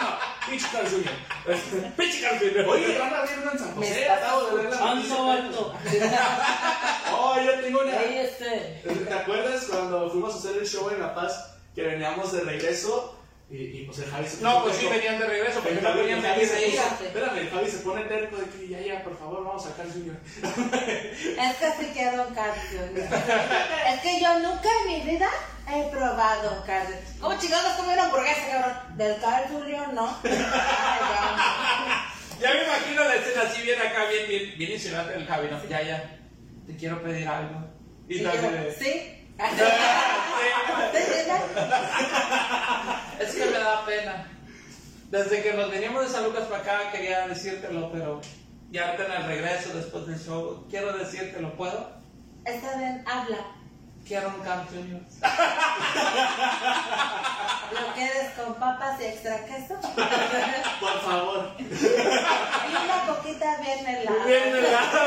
no. 0.01 0.21
Pinche 0.49 0.67
Carl 0.73 0.87
Jr. 0.89 1.93
Pinche 1.97 2.21
Carlos. 2.23 2.67
Oye, 2.69 2.99
van 2.99 3.15
a 3.15 3.19
abrir 3.19 3.39
uno 3.43 3.53
en 3.53 3.59
San 3.59 3.75
José, 3.75 4.09
acabo 4.09 4.57
de 4.57 4.65
la 4.65 4.91
alto. 4.91 5.75
Oh, 7.13 7.37
yo 7.45 7.61
tengo 7.61 7.81
una. 7.83 7.99
Ahí 7.99 8.19
este. 8.19 8.83
¿Te 9.07 9.15
acuerdas 9.15 9.65
cuando 9.65 10.11
fuimos 10.11 10.35
a 10.35 10.39
hacer 10.39 10.57
el 10.61 10.67
show 10.67 10.89
en 10.91 11.01
La 11.01 11.15
Paz? 11.15 11.55
Que 11.75 11.83
veníamos 11.83 12.33
de 12.33 12.41
regreso 12.41 13.17
y, 13.49 13.57
y 13.57 13.85
pues 13.87 13.99
el 14.01 14.11
Javi 14.11 14.27
se 14.29 14.43
No, 14.43 14.63
pues 14.65 14.77
sí 14.77 14.87
venían 14.87 15.19
de 15.21 15.27
regreso, 15.27 15.61
porque 15.61 15.79
El 15.79 15.83
no 15.83 15.91
Javi, 15.91 16.47
se 16.47 16.55
de 16.57 16.67
puso- 16.67 17.05
Espérame, 17.05 17.39
el 17.39 17.51
Javi 17.51 17.71
se 17.71 17.79
pone 17.79 18.03
terco 18.05 18.37
de 18.37 18.45
que 18.47 18.69
ya, 18.69 18.81
ya, 18.81 19.05
por 19.05 19.17
favor, 19.19 19.45
vamos 19.45 19.67
a 19.67 19.71
sacar 19.71 19.87
Junior. 19.93 20.17
Es 20.33 21.57
que 21.57 21.93
quiero 21.93 22.27
un 22.29 22.35
Carl 22.35 22.55
Jr. 22.71 23.09
Es 23.95 24.01
que 24.01 24.21
yo 24.21 24.39
nunca 24.41 24.69
en 24.85 24.89
mi 24.89 25.01
vida 25.13 25.29
he 25.73 25.85
probado 25.91 26.63
Jr. 26.67 26.99
¿Cómo 27.21 27.39
chingados 27.39 27.75
comer 27.75 27.93
una 27.95 28.05
hamburguesa, 28.07 28.41
cabrón? 28.51 28.97
Del 28.97 29.21
Jr. 29.51 29.93
no. 29.95 30.17
Ya 32.41 32.55
me 32.55 32.65
imagino 32.65 33.05
la 33.05 33.17
escena 33.17 33.43
así 33.43 33.61
bien 33.61 33.79
acá, 33.79 34.07
bien, 34.07 34.27
bien, 34.27 34.55
bien 34.57 34.73
insinuante 34.73 35.15
el 35.15 35.27
Javi, 35.27 35.49
¿no? 35.51 35.63
Ya, 35.69 35.83
ya, 35.83 36.19
te 36.67 36.75
quiero 36.75 37.03
pedir 37.03 37.29
algo. 37.29 37.67
Y 38.09 38.15
Sí, 38.15 38.25
de- 38.25 38.75
¿Sí? 38.79 39.27
Es 43.21 43.35
que 43.35 43.45
me 43.45 43.59
da 43.59 43.85
pena. 43.85 44.27
Desde 45.11 45.43
que 45.43 45.53
nos 45.53 45.71
veníamos 45.71 46.07
de 46.07 46.09
San 46.09 46.25
Lucas 46.25 46.45
para 46.45 46.63
acá 46.63 46.91
quería 46.93 47.29
decírtelo, 47.29 47.93
pero 47.93 48.23
ya 48.71 48.87
ahorita 48.87 49.05
en 49.07 49.13
el 49.13 49.25
regreso 49.27 49.75
después 49.75 50.07
del 50.07 50.19
show, 50.19 50.67
quiero 50.71 50.97
decírtelo, 50.97 51.55
¿puedo? 51.57 51.91
Está 52.47 52.75
bien, 52.79 53.05
habla. 53.07 53.37
Quiero 54.11 54.27
un 54.27 54.41
Camp 54.43 54.69
Junior. 54.69 55.01
¿Lo 57.71 57.95
quieres 57.95 58.31
con 58.35 58.55
papas 58.55 59.01
y 59.01 59.05
extra 59.05 59.45
queso? 59.45 59.77
Por 60.81 61.01
favor. 61.03 61.53
y 61.61 61.63
una 61.63 63.07
coquita 63.07 63.57
bien 63.59 63.87
helada. 63.87 64.25
Bien 64.27 64.57
helado. 64.57 64.99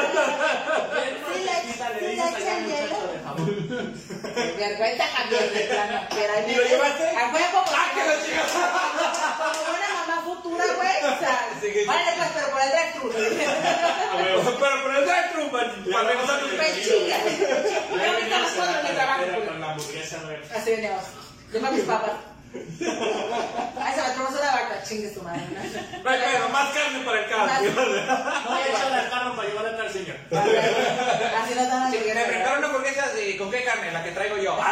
Sí, 1.33 1.43
le, 1.43 1.55
sí, 1.73 2.15
le 2.15 2.29
echan 2.29 2.65
hielo. 2.65 2.95
Vergüenza 3.36 5.05
cambiar 5.15 5.49
de 5.49 5.59
plano. 5.61 6.01
Pero 6.09 6.34
ahí 6.34 6.51
¿Y 6.51 6.55
lo 6.55 6.63
llevaste? 6.63 7.09
A 7.09 7.34
huevo. 7.34 7.63
¡Ah, 7.67 7.91
que 7.93 8.01
lo 8.07 8.25
chingas! 8.25 8.51
Como 8.51 9.59
buena 9.71 9.89
mamá 10.05 10.21
futura, 10.23 10.65
güey. 10.75 10.97
O 11.13 11.19
sea, 11.19 11.49
Sí, 11.61 11.67
que- 11.71 11.86
vale, 11.86 12.11
pues, 12.17 12.29
pero 12.34 12.47
por 12.51 12.61
el 12.61 12.69
drive-thru. 12.69 13.07
Pero 14.13 14.84
por 14.84 14.95
el 14.95 15.05
drive-thru, 15.05 15.51
para 15.51 16.07
regresar 16.07 16.39
Ya 16.41 16.47
me 16.47 18.11
veníamos 18.21 18.51
estamos 18.51 18.75
en 18.89 18.95
trabajo. 18.95 19.19
carretera 19.19 19.36
güey. 19.38 19.47
con 19.47 19.61
la 19.61 19.71
hamburguesa, 19.71 20.17
güey. 20.23 20.38
Así 20.55 20.69
veníamos. 20.71 21.03
Lleva 21.51 21.71
mis 21.71 21.84
papas. 21.84 22.11
Ay, 22.53 23.93
se 23.95 24.01
me 24.01 24.07
atravesó 24.07 24.39
una 24.39 24.51
vaca. 24.51 24.83
Chingue 24.83 25.11
su 25.13 25.21
madre. 25.23 25.41
¿no? 25.49 25.55
No 26.03 26.09
hay 26.09 26.19
pedo, 26.19 26.49
más 26.49 26.69
carne 26.73 26.99
para 27.05 27.19
el 27.19 27.29
carro. 27.29 27.45
No, 27.45 27.51
échale 28.59 28.95
al 28.95 29.09
carro 29.09 29.35
para 29.35 29.47
llevar 29.49 29.65
al 29.67 29.91
señor. 29.91 30.15
Así 30.31 31.55
nos 31.55 31.67
dan 31.67 31.91
Sí, 31.91 31.97
las 32.05 32.15
me 32.15 32.23
preparo 32.25 32.57
una 32.59 32.67
hamburguesa 32.67 33.07
de- 33.13 33.37
con 33.37 33.49
qué 33.51 33.63
carne, 33.63 33.91
la 33.91 34.03
que 34.03 34.11
traigo 34.11 34.37
yo. 34.37 34.55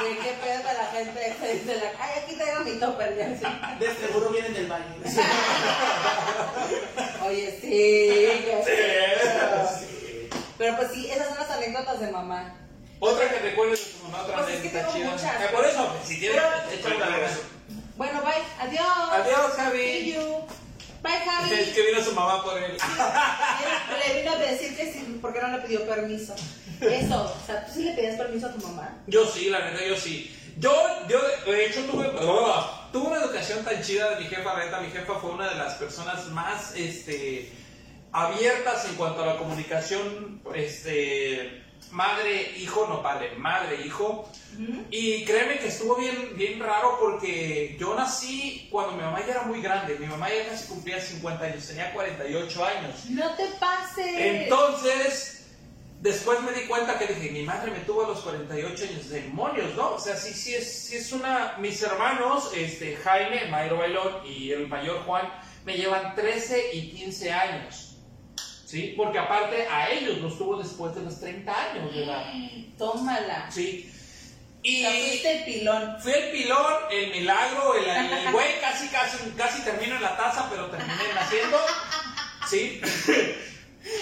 Güey, 0.00 0.16
qué 0.18 0.32
pedo 0.42 0.62
con 0.62 0.74
la 0.76 0.86
gente 0.92 1.36
dice 1.54 1.74
la 1.76 1.90
ay, 2.04 2.10
aquí 2.22 2.34
traigo 2.36 2.60
mi 2.64 2.72
topper. 2.78 3.16
ya, 3.16 3.26
así. 3.26 3.44
De 3.78 3.94
seguro 4.06 4.30
vienen 4.30 4.54
del 4.54 4.66
baño. 4.66 4.84
Oye, 7.26 7.58
sí. 7.60 7.68
Sí. 8.66 8.72
Pero 10.58 10.76
pues 10.76 10.88
sí, 10.92 11.10
esas 11.10 11.28
son 11.28 11.38
las 11.38 11.50
anécdotas 11.50 12.00
de 12.00 12.10
mamá. 12.10 12.54
Otra 12.98 13.28
que 13.28 13.38
recuerdes 13.40 13.84
de 13.86 13.92
tu 13.98 14.04
mamá, 14.04 14.22
otra 14.24 14.36
Pues 14.42 14.54
es 14.54 14.62
que 14.62 14.68
tengo 14.70 14.92
chida. 14.92 15.10
muchas. 15.10 15.40
Eh, 15.42 15.48
por 15.52 15.64
eso, 15.66 15.96
si 16.04 16.18
tienes, 16.20 16.40
Pero- 16.42 16.70
échale 16.80 16.96
una 16.96 17.16
vez. 17.18 17.30
Bueno, 17.96 18.20
bye. 18.22 18.66
Adiós. 18.68 18.86
Adiós, 19.12 19.52
See 19.54 19.62
Javi. 19.62 20.12
you. 20.14 20.46
Bye, 21.02 21.12
Javi. 21.24 21.54
Es 21.54 21.68
que 21.70 21.82
vino 21.86 22.02
su 22.02 22.12
mamá 22.12 22.42
por 22.42 22.56
él. 22.58 22.72
Él 22.72 24.14
le 24.14 24.20
vino 24.20 24.32
a 24.32 24.38
decir 24.38 24.76
que 24.76 24.92
sí, 24.92 25.18
porque 25.20 25.40
no 25.40 25.48
le 25.48 25.58
pidió 25.58 25.86
permiso. 25.86 26.34
Eso, 26.80 27.22
o 27.42 27.46
sea, 27.46 27.64
¿tú 27.66 27.72
sí 27.74 27.82
le 27.84 27.92
pedías 27.92 28.16
permiso 28.16 28.46
a 28.48 28.52
tu 28.52 28.58
mamá? 28.66 28.98
Yo 29.06 29.24
sí, 29.26 29.48
la 29.50 29.70
neta, 29.70 29.84
yo 29.84 29.96
sí. 29.96 30.34
Yo, 30.58 30.72
yo 31.08 31.20
de 31.50 31.66
hecho 31.66 31.80
tuve, 31.84 32.06
tuve 32.92 33.06
una 33.08 33.16
educación 33.20 33.62
tan 33.64 33.82
chida 33.82 34.10
de 34.10 34.24
mi 34.24 34.26
jefa, 34.26 34.54
la 34.54 34.64
neta, 34.64 34.80
mi 34.80 34.90
jefa 34.90 35.14
fue 35.20 35.30
una 35.30 35.48
de 35.50 35.54
las 35.54 35.74
personas 35.74 36.26
más, 36.28 36.74
este, 36.74 37.52
abiertas 38.12 38.86
en 38.86 38.94
cuanto 38.96 39.22
a 39.22 39.26
la 39.26 39.36
comunicación, 39.36 40.40
este, 40.54 41.62
madre, 41.90 42.54
hijo, 42.58 42.86
no 42.88 43.02
padre, 43.02 43.36
madre, 43.36 43.84
hijo. 43.84 44.28
Y 44.90 45.24
créeme 45.24 45.58
que 45.58 45.68
estuvo 45.68 45.96
bien, 45.96 46.32
bien 46.34 46.58
raro 46.58 46.98
porque 46.98 47.76
yo 47.78 47.94
nací 47.94 48.68
cuando 48.70 48.92
mi 48.92 49.02
mamá 49.02 49.20
ya 49.20 49.32
era 49.32 49.42
muy 49.42 49.60
grande, 49.60 49.98
mi 49.98 50.06
mamá 50.06 50.28
ya 50.30 50.48
casi 50.48 50.66
cumplía 50.68 50.98
50 51.00 51.44
años, 51.44 51.66
tenía 51.66 51.92
48 51.92 52.64
años. 52.64 53.04
No 53.10 53.34
te 53.34 53.46
pases. 53.60 54.14
Entonces, 54.16 55.46
después 56.00 56.40
me 56.42 56.52
di 56.52 56.66
cuenta 56.66 56.98
que 56.98 57.06
dije, 57.06 57.30
mi 57.32 57.42
madre 57.42 57.70
me 57.70 57.80
tuvo 57.80 58.04
a 58.04 58.08
los 58.08 58.20
48 58.20 58.84
años, 58.84 59.08
demonios, 59.10 59.74
¿no? 59.74 59.94
O 59.94 60.00
sea, 60.00 60.16
sí, 60.16 60.32
sí 60.32 60.54
es, 60.54 60.86
sí 60.86 60.96
es 60.96 61.12
una... 61.12 61.56
Mis 61.58 61.82
hermanos, 61.82 62.50
este, 62.54 62.96
Jaime, 62.96 63.48
Mayro 63.48 63.76
Bailón 63.78 64.26
y 64.26 64.52
el 64.52 64.68
mayor 64.68 65.02
Juan, 65.04 65.28
me 65.66 65.76
llevan 65.76 66.14
13 66.14 66.74
y 66.74 66.90
15 66.92 67.32
años, 67.32 67.85
¿sí? 68.66 68.92
Porque 68.96 69.18
aparte 69.18 69.66
a 69.68 69.90
ellos 69.90 70.18
los 70.18 70.36
tuvo 70.36 70.58
después 70.58 70.94
de 70.94 71.02
los 71.02 71.18
30 71.20 71.70
años 71.70 71.94
de 71.94 72.04
edad, 72.04 72.24
Tómala. 72.76 73.50
¿sí? 73.50 73.88
O 73.88 74.68
sea, 74.68 74.96
Y 74.96 75.08
fuiste 75.08 75.38
el 75.38 75.44
pilón. 75.44 75.96
fui 76.00 76.12
el 76.12 76.30
pilón, 76.32 76.74
el 76.90 77.10
milagro, 77.12 77.74
el, 77.76 77.88
el 77.88 78.32
güey 78.32 78.60
casi, 78.60 78.88
casi, 78.88 79.16
casi 79.36 79.62
termino 79.62 79.94
en 79.96 80.02
la 80.02 80.16
taza, 80.16 80.48
pero 80.50 80.66
terminé 80.66 81.14
naciendo, 81.14 81.58
¿sí? 82.50 82.80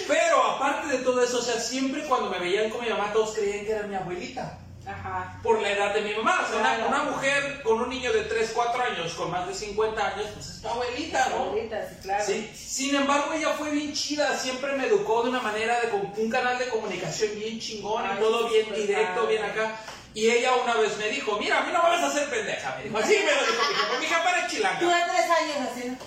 Pero 0.07 0.43
aparte 0.43 0.87
de 0.97 1.03
todo 1.03 1.23
eso, 1.23 1.37
o 1.37 1.41
sea, 1.43 1.59
siempre 1.59 2.03
cuando 2.05 2.31
me 2.31 2.39
veían 2.39 2.71
con 2.71 2.81
mi 2.83 2.89
mamá, 2.89 3.13
todos 3.13 3.35
creían 3.35 3.65
que 3.65 3.71
era 3.71 3.85
mi 3.85 3.93
abuelita. 3.93 4.57
Ajá. 4.87 5.39
Por 5.41 5.61
la 5.61 5.71
edad 5.71 5.93
de 5.93 6.01
mi 6.01 6.13
mamá. 6.13 6.41
O 6.43 6.47
sea, 6.47 6.57
una- 6.59 6.75
Claro. 6.75 6.87
una, 6.89 7.03
mujer 7.03 7.61
con 7.63 7.81
un 7.81 7.89
niño 7.89 8.13
de 8.13 8.21
3, 8.23 8.51
4 8.53 8.81
años, 8.83 9.13
con 9.13 9.31
más 9.31 9.47
de 9.47 9.53
50 9.53 10.05
años, 10.07 10.27
pues 10.33 10.47
es 10.47 10.61
tu 10.61 10.67
abuelita, 10.67 11.29
¿no? 11.29 11.35
Ahorita, 11.37 11.89
sí, 11.89 11.95
claro. 12.01 12.25
Sí. 12.25 12.51
Sin 12.55 12.95
embargo, 12.95 13.33
ella 13.33 13.49
fue 13.57 13.71
bien 13.71 13.93
chida, 13.93 14.37
siempre 14.37 14.73
me 14.73 14.85
educó 14.87 15.23
de 15.23 15.29
una 15.29 15.39
manera, 15.41 15.79
de 15.81 15.89
con 15.89 16.13
un 16.15 16.29
canal 16.29 16.57
de 16.59 16.69
comunicación 16.69 17.31
bien 17.39 17.59
chingón 17.59 18.03
Ay, 18.05 18.15
y 18.17 18.19
todo 18.19 18.47
bien 18.49 18.73
directo, 18.73 19.21
padre. 19.21 19.27
bien 19.27 19.43
acá. 19.43 19.75
Y 20.13 20.29
ella 20.29 20.51
una 20.63 20.75
vez 20.75 20.97
me 20.97 21.09
dijo, 21.09 21.37
mira, 21.39 21.59
a 21.59 21.63
mí 21.63 21.71
no 21.73 21.83
me 21.83 21.89
vas 21.89 22.03
a 22.03 22.07
hacer 22.07 22.29
pendeja, 22.29 22.75
me 22.77 22.83
dijo. 22.83 22.97
Así 22.97 23.15
me 23.17 23.31
lo 23.35 23.41
dijo 23.41 23.63
mi 23.99 24.05
jefa, 24.05 24.23
mi 24.23 24.29
era 24.29 24.47
Tú 24.47 24.55
chilanga. 24.55 24.79
de 24.79 25.11
tres 25.11 25.29
años 25.29 25.69
así. 25.71 25.97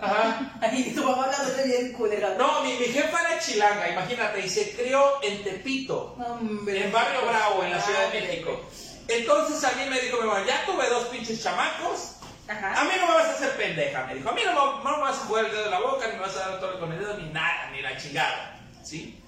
Ajá. 0.00 0.52
Ay, 0.60 0.92
tu 0.94 1.02
mamá 1.04 1.24
hablándote 1.24 1.64
bien 1.64 1.92
culera. 1.92 2.34
No, 2.38 2.62
mi, 2.62 2.74
mi 2.74 2.86
jefa 2.86 3.20
era 3.20 3.38
chilanga, 3.40 3.88
imagínate, 3.90 4.40
y 4.40 4.48
se 4.48 4.72
crió 4.76 5.22
en 5.22 5.42
Tepito, 5.44 6.16
hombre. 6.24 6.84
en 6.84 6.92
Barrio 6.92 7.22
Bravo, 7.26 7.62
en 7.64 7.70
la 7.72 7.80
Ciudad 7.80 8.08
de. 8.12 8.20
México. 8.20 8.60
Entonces 9.08 9.64
a 9.64 9.72
mí 9.76 9.84
me 9.88 10.00
dijo 10.00 10.20
mi 10.20 10.26
mamá, 10.28 10.44
ya 10.46 10.64
tuve 10.66 10.88
dos 10.88 11.06
pinches 11.08 11.42
chamacos, 11.42 12.12
a 12.48 12.52
Ajá. 12.52 12.84
mí 12.84 12.90
no 13.00 13.06
me 13.08 13.14
vas 13.14 13.26
a 13.26 13.30
hacer 13.32 13.56
pendeja, 13.56 14.04
me 14.06 14.14
dijo. 14.16 14.28
A 14.28 14.32
mí 14.32 14.42
no, 14.44 14.52
me- 14.52 14.84
no 14.84 14.96
me 14.98 15.02
vas 15.02 15.16
a 15.16 15.20
jugar 15.26 15.46
el 15.46 15.50
dedo 15.50 15.64
de 15.64 15.70
la 15.70 15.80
boca, 15.80 16.06
ni 16.06 16.12
me 16.14 16.20
vas 16.20 16.36
a 16.36 16.48
dar 16.50 16.60
todo 16.60 16.78
con 16.78 16.92
el 16.92 16.98
dedo, 16.98 17.14
ni 17.18 17.28
nada, 17.30 17.70
ni 17.72 17.80
la 17.82 17.96
chingada. 17.96 18.58
¿Sí? 18.84 19.18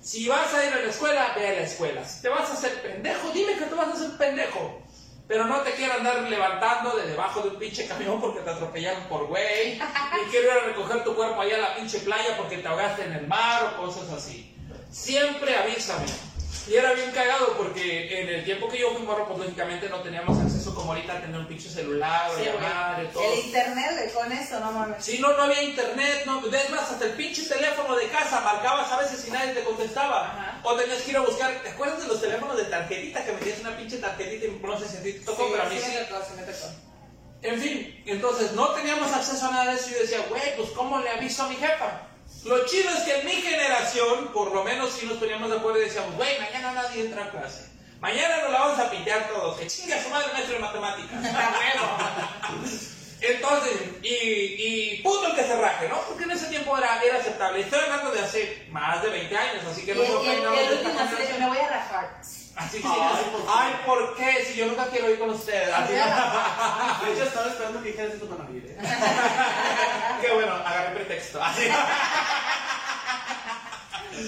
Si 0.00 0.28
vas 0.28 0.52
a 0.52 0.64
ir 0.66 0.72
a 0.72 0.76
la 0.80 0.90
escuela, 0.90 1.32
ve 1.34 1.48
a 1.48 1.52
la 1.52 1.60
escuela. 1.62 2.04
Si 2.04 2.22
te 2.22 2.28
vas 2.28 2.50
a 2.50 2.52
hacer 2.54 2.82
pendejo, 2.82 3.30
dime 3.32 3.54
que 3.54 3.64
te 3.64 3.74
vas 3.74 3.88
a 3.88 3.92
hacer 3.92 4.10
pendejo. 4.18 4.82
Pero 5.28 5.44
no 5.44 5.60
te 5.60 5.72
quiero 5.72 5.94
andar 5.94 6.22
levantando 6.22 6.96
de 6.96 7.06
debajo 7.06 7.40
de 7.42 7.50
un 7.50 7.58
pinche 7.58 7.86
camión 7.86 8.20
porque 8.20 8.40
te 8.40 8.50
atropellaron 8.50 9.04
por 9.04 9.26
güey. 9.26 9.78
Ni 9.78 10.30
quiero 10.30 10.46
ir 10.46 10.52
a 10.52 10.66
recoger 10.66 11.04
tu 11.04 11.14
cuerpo 11.14 11.40
allá 11.40 11.56
a 11.56 11.60
la 11.60 11.74
pinche 11.76 12.00
playa 12.00 12.36
porque 12.36 12.58
te 12.58 12.68
ahogaste 12.68 13.04
en 13.04 13.12
el 13.12 13.26
mar 13.26 13.74
o 13.74 13.82
cosas 13.82 14.10
así. 14.10 14.54
Siempre 14.90 15.56
avísame. 15.56 16.06
Y 16.68 16.76
era 16.76 16.92
bien 16.92 17.10
cagado 17.10 17.56
porque 17.56 18.20
en 18.20 18.28
el 18.28 18.44
tiempo 18.44 18.68
que 18.68 18.78
yo 18.78 18.92
fui 18.92 19.02
morro, 19.02 19.26
pues 19.26 19.40
lógicamente 19.40 19.88
no 19.88 20.00
teníamos 20.00 20.38
acceso 20.38 20.72
como 20.74 20.92
ahorita 20.92 21.14
a 21.14 21.20
tener 21.20 21.40
un 21.40 21.46
pinche 21.46 21.68
celular 21.68 22.30
o 22.30 22.38
Sí, 22.38 22.44
llamar 22.44 23.02
y 23.02 23.06
todo. 23.08 23.32
El 23.32 23.38
internet, 23.40 24.12
con 24.14 24.30
eso, 24.30 24.60
no 24.60 24.70
mames. 24.70 25.04
Sí, 25.04 25.18
no, 25.18 25.36
no 25.36 25.42
había 25.42 25.62
internet, 25.62 26.22
no, 26.24 26.40
es 26.46 26.70
más, 26.70 26.90
hasta 26.90 27.04
el 27.04 27.12
pinche 27.12 27.42
teléfono 27.42 27.96
de 27.96 28.06
casa 28.08 28.40
marcabas 28.42 28.92
a 28.92 28.98
veces 28.98 29.26
y 29.26 29.30
nadie 29.32 29.54
te 29.54 29.64
contestaba. 29.64 30.26
Ajá. 30.26 30.60
O 30.62 30.76
tenías 30.76 31.02
que 31.02 31.10
ir 31.10 31.16
a 31.16 31.22
buscar, 31.22 31.52
¿te 31.62 31.70
acuerdas 31.70 32.00
de 32.00 32.06
los 32.06 32.20
teléfonos 32.20 32.56
de 32.56 32.64
tarjetita 32.64 33.24
que 33.24 33.32
metías 33.32 33.60
una 33.60 33.76
pinche 33.76 33.98
tarjetita 33.98 34.46
y 34.46 34.60
no 34.62 34.78
sé 34.78 34.88
si 34.88 35.02
te 35.02 35.12
tocó, 35.24 35.48
pero 35.50 35.64
a 35.64 35.66
mí 35.66 35.76
sí, 35.76 35.84
sí? 35.84 35.96
me 35.98 36.04
tocó, 36.04 36.24
sí 36.24 36.32
me 36.36 36.42
tocó. 36.44 36.66
En 37.42 37.60
fin, 37.60 38.02
entonces 38.06 38.52
no 38.52 38.68
teníamos 38.68 39.12
acceso 39.12 39.46
a 39.48 39.50
nada 39.50 39.72
de 39.72 39.80
eso 39.80 39.90
y 39.90 39.94
yo 39.94 39.98
decía, 39.98 40.24
güey, 40.28 40.56
pues 40.56 40.70
¿cómo 40.70 41.00
le 41.00 41.10
aviso 41.10 41.42
a 41.42 41.48
mi 41.48 41.56
jefa? 41.56 42.11
Lo 42.44 42.66
chido 42.66 42.90
es 42.90 43.04
que 43.04 43.20
en 43.20 43.26
mi 43.26 43.32
generación, 43.32 44.28
por 44.32 44.52
lo 44.52 44.64
menos 44.64 44.92
sí 44.92 45.06
nos 45.06 45.18
poníamos 45.18 45.48
de 45.48 45.56
acuerdo 45.56 45.80
y 45.80 45.84
decíamos, 45.84 46.16
güey, 46.16 46.38
mañana 46.40 46.72
nadie 46.72 47.02
entra 47.02 47.24
a 47.24 47.30
clase. 47.30 47.70
Mañana 48.00 48.38
nos 48.42 48.50
la 48.50 48.58
vamos 48.60 48.78
a 48.80 48.90
pintar 48.90 49.28
todos, 49.28 49.58
que 49.60 49.66
chinga 49.68 50.02
su 50.02 50.08
madre 50.08 50.32
maestro 50.32 50.54
de 50.54 50.60
matemáticas. 50.60 51.24
Entonces, 53.20 53.72
y, 54.02 54.08
y 54.08 55.02
punto 55.04 55.28
el 55.28 55.36
que 55.36 55.44
se 55.44 55.54
raje, 55.56 55.88
¿no? 55.88 56.00
Porque 56.08 56.24
en 56.24 56.32
ese 56.32 56.46
tiempo 56.46 56.76
era, 56.76 57.00
era 57.04 57.18
aceptable. 57.18 57.60
Estoy 57.60 57.78
hablando 57.78 58.10
de 58.10 58.18
hace 58.18 58.66
más 58.70 59.00
de 59.00 59.10
20 59.10 59.36
años, 59.36 59.64
así 59.70 59.84
que 59.84 59.94
no 59.94 60.02
y 60.02 60.06
y 60.06 60.08
el 60.08 60.72
último 60.72 60.98
me 61.38 61.48
voy 61.48 61.58
a 61.58 61.68
rajar. 61.68 62.20
Así 62.54 62.78
sí, 62.78 62.84
Ay, 62.86 63.24
¿por 63.32 63.42
qué? 63.42 63.48
Ay, 63.48 63.72
¿por 63.86 64.16
qué? 64.16 64.44
Si 64.44 64.54
yo 64.58 64.66
nunca 64.66 64.86
quiero 64.88 65.10
ir 65.10 65.18
con 65.18 65.30
ustedes. 65.30 65.72
Así, 65.72 65.92
De 65.94 67.12
hecho, 67.12 67.24
estaba 67.24 67.48
esperando 67.48 67.82
que 67.82 67.88
dijeras 67.88 68.14
esto 68.14 68.26
para 68.26 68.50
ir, 68.50 68.66
¿eh? 68.66 68.76
Qué 70.20 70.32
bueno, 70.34 70.52
agarré 70.54 70.94
pretexto. 70.96 71.42
Así. 71.42 71.62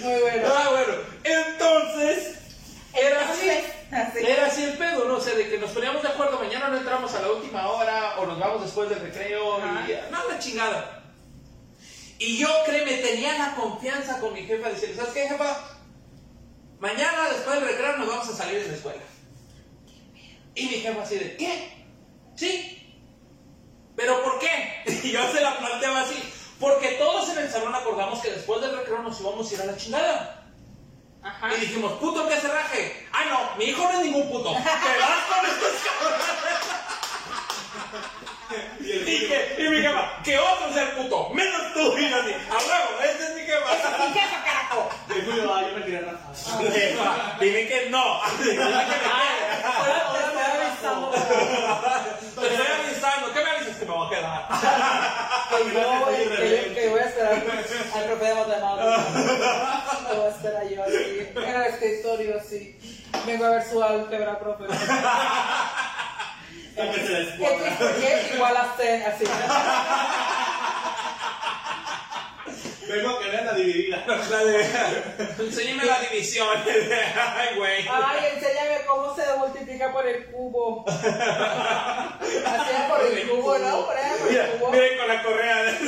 Muy 0.02 0.20
bueno. 0.20 0.48
Ah, 0.56 0.68
bueno. 0.70 0.94
Entonces, 1.22 2.38
era 2.94 3.28
así. 3.28 3.50
Así. 3.92 4.26
Era 4.26 4.46
así 4.46 4.64
el 4.64 4.78
pedo, 4.78 5.04
¿no? 5.04 5.16
O 5.16 5.20
sea, 5.20 5.34
de 5.34 5.48
que 5.48 5.58
nos 5.58 5.70
poníamos 5.70 6.02
de 6.02 6.08
acuerdo, 6.08 6.38
mañana 6.38 6.68
no 6.68 6.78
entramos 6.78 7.14
a 7.14 7.20
la 7.20 7.30
última 7.30 7.68
hora 7.68 8.14
o 8.18 8.26
nos 8.26 8.38
vamos 8.38 8.62
después 8.62 8.88
del 8.88 9.00
recreo 9.00 9.58
Ajá. 9.58 9.84
y 9.86 10.10
no, 10.10 10.28
la 10.28 10.38
chingada. 10.38 11.02
Y 12.18 12.38
yo, 12.38 12.48
créeme, 12.64 12.94
tenía 12.94 13.36
la 13.36 13.54
confianza 13.54 14.18
con 14.18 14.32
mi 14.32 14.42
jefa 14.46 14.68
de 14.68 14.74
decirle, 14.74 14.96
¿sabes 14.96 15.12
qué, 15.12 15.28
jefa? 15.28 15.58
Mañana 16.84 17.30
después 17.30 17.58
del 17.58 17.66
recreo 17.66 17.96
nos 17.96 18.08
vamos 18.08 18.28
a 18.28 18.36
salir 18.36 18.62
de 18.62 18.68
la 18.68 18.74
escuela. 18.74 19.00
Y 20.54 20.66
mi 20.66 20.74
jefa 20.80 21.00
así 21.00 21.16
de, 21.16 21.34
¿qué? 21.38 21.86
¿Sí? 22.36 22.94
¿Pero 23.96 24.22
por 24.22 24.38
qué? 24.38 24.82
Y 25.02 25.12
yo 25.12 25.32
se 25.32 25.40
la 25.40 25.56
planteaba 25.56 26.02
así. 26.02 26.22
Porque 26.60 26.88
todos 26.98 27.30
en 27.30 27.38
el 27.38 27.50
salón 27.50 27.74
acordamos 27.74 28.20
que 28.20 28.32
después 28.32 28.60
del 28.60 28.76
recreo 28.76 28.98
nos 28.98 29.18
íbamos 29.18 29.50
a 29.50 29.54
ir 29.54 29.62
a 29.62 29.64
la 29.64 29.76
chingada. 29.78 30.46
Ajá. 31.22 31.54
Y 31.56 31.60
dijimos, 31.62 31.92
puto 31.94 32.28
que 32.28 32.38
se 32.38 32.48
raje. 32.48 33.08
Ah, 33.12 33.24
no, 33.30 33.56
mi 33.56 33.64
hijo 33.64 33.82
no 33.82 34.00
es 34.00 34.04
ningún 34.04 34.30
puto. 34.30 34.52
Te 34.52 34.58
vas 34.58 35.24
con 35.24 35.46
estos 35.50 35.72
cabrones. 35.84 36.93
Y, 38.80 39.26
que, 39.28 39.56
y 39.58 39.68
mi 39.68 39.80
jefa, 39.82 40.22
que 40.24 40.38
otro 40.38 40.72
sea 40.72 40.82
el 40.82 40.88
puto, 40.90 41.30
menos 41.30 41.72
tú. 41.74 41.96
Y 41.98 42.08
yo 42.10 42.16
así, 42.16 42.32
a 42.32 42.56
huevo, 42.56 43.02
ese 43.02 43.24
es 43.24 43.34
mi 43.34 43.40
jefa. 43.42 44.06
Mi 44.06 44.12
jefa, 44.12 44.44
carajo. 44.44 44.90
De 45.08 45.14
Julio, 45.22 45.54
ah, 45.54 45.62
yo 45.68 45.76
me 45.78 45.84
quería 45.84 46.00
rajar. 46.00 46.72
Jefa, 46.72 47.36
dime 47.40 47.66
que 47.68 47.90
no. 47.90 48.20
Dime 48.42 48.54
que 48.54 48.60
me 48.60 48.64
te 48.64 50.20
estoy 50.20 50.42
avisando. 50.60 51.10
Te 51.10 52.46
estoy 52.46 52.66
avisando, 52.66 53.32
¿qué 53.32 53.40
me 53.44 53.50
avisas 53.50 53.76
que 53.78 53.84
me 53.86 53.92
voy 53.92 54.06
a 54.06 54.10
quedar? 54.10 54.48
Que 55.50 55.72
yo, 55.72 56.00
güey, 56.04 56.28
que 56.36 56.68
yo- 56.68 56.74
que 56.74 56.88
voy 56.88 57.00
a 57.00 57.04
esperar 57.04 57.32
al 57.34 57.42
profe 58.04 58.24
de 58.24 58.34
matemáticas. 58.34 59.12
Lo 60.08 60.16
voy 60.16 60.26
a 60.26 60.28
esperar 60.30 60.68
yo 60.68 60.82
así. 60.84 61.28
En 61.36 61.54
el 61.54 61.62
escritorio 61.62 62.36
así. 62.38 62.78
Vengo 63.26 63.44
a 63.46 63.50
ver 63.50 63.62
su 63.70 63.82
álgebra, 63.82 64.38
profe. 64.38 64.64
Sáquese 66.74 67.08
la 67.12 67.18
¿Qué 67.18 67.44
escuadra. 67.44 67.96
es 68.20 68.34
igual 68.34 68.56
a 68.56 68.74
C? 68.76 69.04
Así. 69.04 69.24
Vengo 72.88 73.10
a 73.10 73.18
que 73.20 73.28
vean 73.30 73.46
la 73.46 73.54
dividida. 73.54 74.04
La 74.06 74.44
de- 74.44 74.66
Enséñame 75.38 75.84
la 75.84 76.00
división. 76.00 76.48
Ay, 76.56 77.56
güey. 77.56 77.86
Ay, 77.90 78.26
enséñame 78.34 78.84
cómo 78.86 79.14
se 79.16 79.22
multiplica 79.38 79.92
por 79.92 80.06
el 80.06 80.26
cubo. 80.26 80.84
Así 80.86 81.06
es 81.08 82.82
por 82.88 83.00
el 83.02 83.28
cubo, 83.28 83.58
¿no? 83.58 83.86
Por 83.86 83.96
el 83.98 84.48
cubo. 84.58 84.70
miren 84.70 84.98
con 84.98 85.08
la 85.08 85.22
correa 85.22 85.78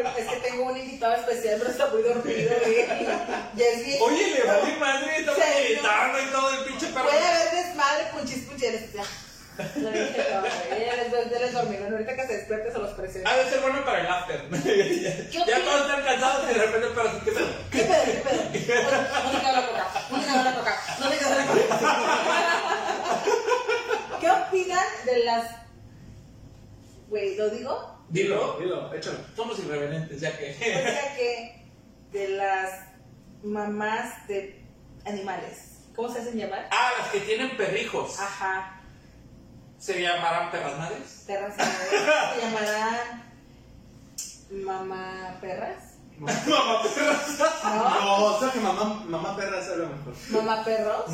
es 0.00 0.26
que 0.26 0.36
tengo 0.36 0.64
un 0.64 0.76
invitado 0.76 1.14
especial, 1.14 1.56
pero 1.58 1.70
está 1.70 1.86
muy 1.86 2.02
dormido, 2.02 2.50
¿eh? 2.66 3.08
Y 3.56 3.62
es. 3.62 4.00
Oye, 4.00 4.30
le 4.30 4.42
vale 4.44 4.76
madre, 4.76 5.18
estamos 5.18 5.40
gritando 5.40 6.22
y 6.22 6.26
todo 6.30 6.50
el 6.50 6.64
pinche 6.64 6.86
perro. 6.88 7.04
Puede 7.04 7.24
haber 7.24 7.50
desmadre, 7.50 8.04
punchis, 8.12 8.44
puncheres. 8.44 8.90
No, 9.76 9.90
les 9.90 11.52
dormieron. 11.52 11.92
Ahorita 11.92 12.14
que 12.14 12.26
se 12.26 12.36
despierte 12.36 12.70
se 12.70 12.78
los 12.78 12.92
presiones. 12.92 13.30
Ha 13.30 13.36
de 13.36 13.50
ser 13.50 13.60
bueno 13.60 13.84
para 13.84 14.00
el 14.00 14.06
after. 14.06 14.48
ya 15.30 15.64
todos 15.64 15.80
están 15.82 16.04
cansados 16.04 16.44
y 16.44 16.54
de 16.54 16.64
repente, 16.64 16.88
pero 16.94 17.24
¿qué 17.24 17.32
pedo? 17.32 17.48
¿Qué 17.70 17.82
pedo? 17.82 18.02
¿Qué 18.52 18.58
pedo? 18.60 18.78
Un 19.26 19.32
la 19.42 19.66
coca, 19.66 19.86
un 20.10 20.20
la 20.20 20.54
coca, 20.54 20.80
la 21.36 21.46
coca. 21.46 21.78
¿Qué 24.20 24.30
opinan 24.30 24.86
de 25.04 25.24
las. 25.24 25.50
Güey, 27.08 27.36
¿lo 27.36 27.50
digo? 27.50 27.97
Dilo. 28.10 28.56
Dilo, 28.58 28.92
échalo. 28.94 29.18
Somos 29.36 29.58
irreverentes, 29.58 30.20
ya 30.20 30.30
O 30.30 30.36
que. 30.38 30.54
sea 30.54 31.16
que 31.16 31.66
de 32.12 32.28
las 32.30 32.70
mamás 33.42 34.26
de 34.28 34.64
animales, 35.04 35.78
¿cómo 35.94 36.12
se 36.12 36.20
hacen 36.20 36.36
llamar? 36.38 36.68
Ah, 36.72 36.90
las 36.98 37.08
que 37.08 37.20
tienen 37.20 37.56
perrijos. 37.56 38.18
Ajá, 38.18 38.74
¿Se 39.78 40.00
llamarán 40.02 40.50
perras 40.50 40.76
madres? 40.78 41.22
perras 41.26 41.54
animales, 41.58 42.34
se 42.34 42.40
llamarán 42.40 43.24
mamá 44.50 45.38
perras, 45.40 45.84
Mamá 46.18 46.82
perras. 46.82 47.38
¿no? 47.64 48.00
No, 48.00 48.24
o 48.24 48.40
sea 48.40 48.50
que 48.50 48.58
mamá, 48.60 49.04
mamá 49.06 49.36
perra 49.36 49.60
es 49.60 49.68
lo 49.76 49.86
mejor. 49.88 50.14
Mamá 50.30 50.64
perros. 50.64 51.04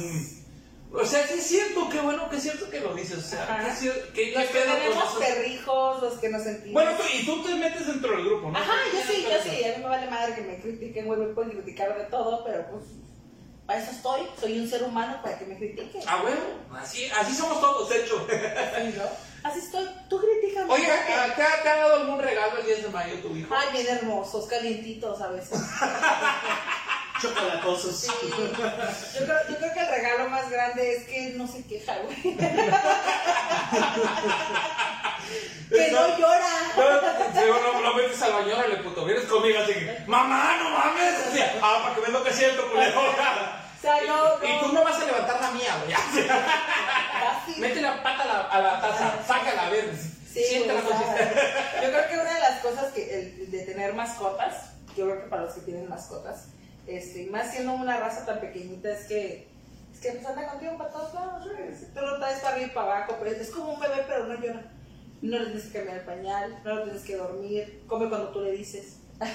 O 0.97 1.05
sea, 1.05 1.27
sí 1.27 1.35
es 1.39 1.47
cierto, 1.47 1.89
qué 1.91 2.01
bueno 2.01 2.29
que 2.31 2.37
es 2.37 2.43
cierto 2.43 2.71
que 2.71 2.81
lo 2.81 2.95
dices. 2.95 3.19
O 3.19 3.23
sea, 3.23 3.59
que 3.65 3.69
es 3.71 3.79
cierto- 3.79 4.13
¿qué, 4.15 4.31
qué 4.33 4.39
Los 4.39 4.49
que 4.49 4.59
tenemos 4.61 5.15
perrijos, 5.19 6.03
los 6.03 6.13
que 6.15 6.29
nos 6.29 6.43
sentimos. 6.45 6.73
Bueno, 6.73 6.93
tú, 6.97 7.03
y 7.13 7.27
tú 7.27 7.43
te 7.43 7.55
metes 7.57 7.87
dentro 7.87 8.17
del 8.17 8.25
grupo, 8.27 8.51
¿no? 8.51 8.59
Ajá, 8.59 8.75
yo 8.93 9.01
sí, 9.07 9.23
yo 9.25 9.43
sí, 9.43 9.65
a 9.65 9.77
mí 9.77 9.83
me 9.83 9.89
vale 9.89 10.09
madre 10.09 10.35
que 10.37 10.43
me 10.43 10.61
critiquen, 10.61 11.07
güey, 11.07 11.19
me 11.19 11.27
pueden 11.35 11.51
criticar 11.51 11.99
de 11.99 12.05
todo, 12.05 12.45
pero 12.45 12.67
pues 12.71 12.85
para 13.67 13.81
eso 13.83 13.91
estoy, 13.93 14.21
soy 14.41 14.59
un 14.61 14.69
ser 14.69 14.83
humano 14.85 15.21
para 15.23 15.39
que 15.39 15.47
me 15.47 15.57
critiquen. 15.57 16.03
Ah, 16.07 16.21
bueno, 16.23 16.39
así, 16.79 17.07
así 17.19 17.35
somos 17.35 17.61
todos, 17.61 17.89
de 17.89 18.03
hecho. 18.05 18.27
Así, 18.77 18.95
¿no? 18.97 19.05
Así 19.49 19.59
estoy, 19.59 19.87
tú 20.09 20.21
critícame. 20.21 20.73
Oiga, 20.73 20.97
¿no? 20.97 21.35
¿te 21.35 21.43
ha, 21.43 21.63
te 21.63 21.69
ha 21.69 21.77
dado 21.77 21.95
algún 21.97 22.19
regalo 22.21 22.59
el 22.59 22.67
10 22.67 22.83
de 22.85 22.89
mayo 22.91 23.17
tu 23.21 23.35
hijo? 23.37 23.55
Ay, 23.55 23.69
bien 23.73 23.97
hermosos, 23.97 24.47
calientitos 24.47 25.21
a 25.21 25.29
veces. 25.29 25.59
Chocolatosos. 27.25 27.97
Sí. 27.97 28.11
Yo 28.23 29.25
creo, 29.25 29.39
yo 29.49 29.57
creo 29.57 29.73
que 29.73 29.81
el 29.81 29.89
regalo 29.89 30.29
más 30.29 30.51
grande 30.51 30.95
es 30.95 31.05
que 31.05 31.31
no 31.37 31.47
se 31.47 31.65
queja, 31.65 31.97
güey. 31.99 32.23
que 35.71 35.91
no 35.91 36.19
llora. 36.19 36.51
No, 37.35 37.73
no, 37.73 37.81
no 37.81 37.95
metes 37.95 38.23
al 38.23 38.33
baño, 38.33 38.57
órale, 38.57 38.77
puto, 38.79 39.05
vienes 39.05 39.25
conmigo 39.25 39.59
así 39.61 39.73
que, 39.73 40.05
mamá, 40.07 40.57
no 40.63 40.71
mames. 40.71 41.27
Así, 41.29 41.41
ah, 41.63 41.81
para 41.83 41.95
que 41.95 42.01
veas 42.01 42.13
lo 42.13 42.25
que 42.25 42.33
siento, 42.33 42.69
culero. 42.71 43.01
O 43.01 43.13
sea, 43.81 44.01
no, 44.07 44.39
no. 44.39 44.45
Y 44.45 44.61
tú 44.61 44.73
no 44.73 44.83
vas 44.85 45.01
a 45.01 45.05
levantar 45.05 45.41
la 45.41 45.51
mía, 45.51 45.77
güey. 45.85 45.95
Mete 47.59 47.81
la 47.81 48.03
pata 48.03 48.23
a 48.23 48.27
la, 48.27 48.41
a 48.41 48.61
la 48.61 48.81
taza, 48.81 49.23
sácala, 49.27 49.67
a 49.67 49.71
ver. 49.71 49.93
Sí, 50.33 50.63
o 50.63 50.65
sea, 50.65 50.83
cosita. 50.83 51.83
yo 51.83 51.91
creo 51.91 52.09
que 52.09 52.15
una 52.15 52.35
de 52.35 52.41
las 52.41 52.61
cosas 52.61 52.93
que 52.93 53.19
el 53.19 53.51
de 53.51 53.61
tener 53.61 53.95
mascotas, 53.95 54.71
yo 54.97 55.05
creo 55.05 55.23
que 55.23 55.29
para 55.29 55.43
los 55.43 55.55
que 55.55 55.61
tienen 55.61 55.89
mascotas, 55.89 56.49
este, 56.87 57.23
y 57.23 57.27
más 57.27 57.51
siendo 57.51 57.73
una 57.75 57.99
raza 57.99 58.25
tan 58.27 58.41
pequeñita, 58.41 58.91
es 58.93 59.07
que 59.07 59.49
es 59.95 60.01
que 60.01 60.11
pues 60.13 60.27
anda 60.27 60.49
contigo 60.49 60.77
para 60.77 60.91
todos 60.91 61.15
lados. 61.15 61.47
Si 61.79 61.87
Tú 61.87 62.01
lo 62.01 62.19
traes 62.19 62.41
para 62.41 62.55
arriba 62.57 62.71
y 62.71 62.75
para 62.75 62.97
abajo, 62.97 63.17
pero 63.23 63.31
es 63.37 63.51
como 63.51 63.73
un 63.75 63.81
bebé, 63.81 64.05
pero 64.09 64.27
no 64.27 64.35
llora. 64.41 64.63
No 65.23 65.39
le 65.39 65.45
tienes 65.47 65.65
que 65.65 65.73
cambiar 65.79 65.97
el 65.99 66.05
pañal, 66.05 66.61
no 66.65 66.75
lo 66.75 66.83
tienes 66.85 67.03
que 67.03 67.17
dormir, 67.17 67.83
come 67.87 68.09
cuando 68.09 68.29
tú 68.29 68.41
le 68.43 68.53
dices. 68.53 68.97
¿No? 69.21 69.27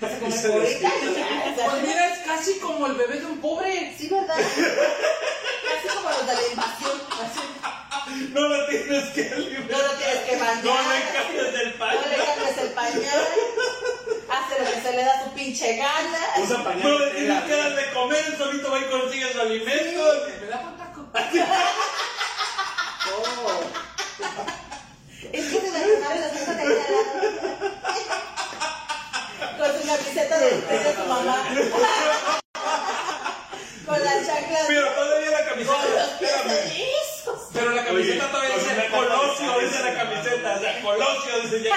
No 0.00 0.08
se 0.08 0.18
come 0.20 0.32
Se 0.32 0.52
ahorita. 0.52 0.88
Pues 1.70 1.82
mira, 1.82 2.14
es 2.14 2.18
casi 2.20 2.58
como 2.60 2.86
el 2.86 2.94
bebé 2.94 3.18
de 3.20 3.26
un 3.26 3.38
pobre. 3.40 3.92
Sí, 3.98 4.08
¿verdad? 4.08 4.36
Casi 4.36 5.96
como 5.96 6.08
los 6.10 6.26
de 6.26 6.34
la 6.34 6.48
invasión. 6.52 6.92
Así. 7.20 8.30
No 8.32 8.40
lo 8.48 8.66
tienes 8.66 9.04
que 9.10 9.28
No 9.30 9.36
alimentar. 9.36 9.80
lo 9.82 9.92
tienes 9.94 10.18
que 10.18 10.36
bañar. 10.36 10.64
No 10.64 10.74
le 10.92 11.02
cambies 11.12 11.54
el 11.54 11.54
No 11.54 11.62
le 11.64 11.78
pañal. 11.78 12.26
cambies 12.26 12.58
el 12.58 12.68
pañal. 12.70 13.26
Se 14.86 14.92
le 14.92 15.02
da 15.02 15.24
su 15.24 15.30
pinche 15.30 15.74
gana. 15.74 16.18
Usa 16.36 16.62
pañal. 16.62 16.82
No 16.84 16.98
le 17.00 17.10
tienes 17.10 17.42
que 17.42 17.56
dar 17.56 17.74
de 17.74 17.92
comer, 17.92 18.24
él 18.24 18.38
solito 18.38 18.70
va 18.70 18.78
y 18.78 18.84
consigue 18.84 19.32
su 19.32 19.40
alimento. 19.40 20.02
Me 20.40 20.46
da 20.46 20.60
un 20.60 20.76
taco. 20.78 21.08
Oh. 23.12 23.64
Es 25.32 25.44
que 25.44 25.60
se 25.60 25.70
la 25.72 25.78
de 25.78 25.84
ahí 25.84 25.90
al 25.90 26.20
lado. 26.20 26.34
Con 29.58 29.66
su 29.80 29.86
camiseta 29.88 30.38
de 30.38 30.50
de 30.60 30.94
su 30.94 31.04
mamá. 31.08 31.36
Con 33.86 34.04
las 34.04 34.26
chanclas. 34.26 34.64
Pero 34.68 34.88
todavía 34.92 35.30
la 35.30 35.38
Con 35.48 35.58
los 35.58 35.66
camiseta. 35.66 36.04
espérame. 36.12 36.86
Pero 37.52 37.70
la 37.72 37.84
camiseta 37.84 38.30
todavía 38.30 38.54
con 38.54 38.60
dice 38.60 38.88
Colosio, 38.90 39.58
dice 39.58 39.82
la 39.82 39.94
camiseta. 39.94 40.54
O 40.54 40.60
sea, 40.60 40.80
Colosio, 40.80 41.40
dice 41.40 41.62
ya. 41.64 41.74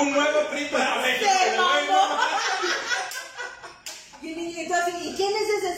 Un 0.00 0.12
nuevo 0.12 0.48
PRI 0.50 0.64
para 0.66 0.96
México. 0.96 1.30
Y 4.22 4.28
el 4.30 4.36
niñito 4.36 4.74
así, 4.74 4.92
¿y 5.08 5.14
quién 5.16 5.32
es 5.34 5.64
ese? 5.64 5.72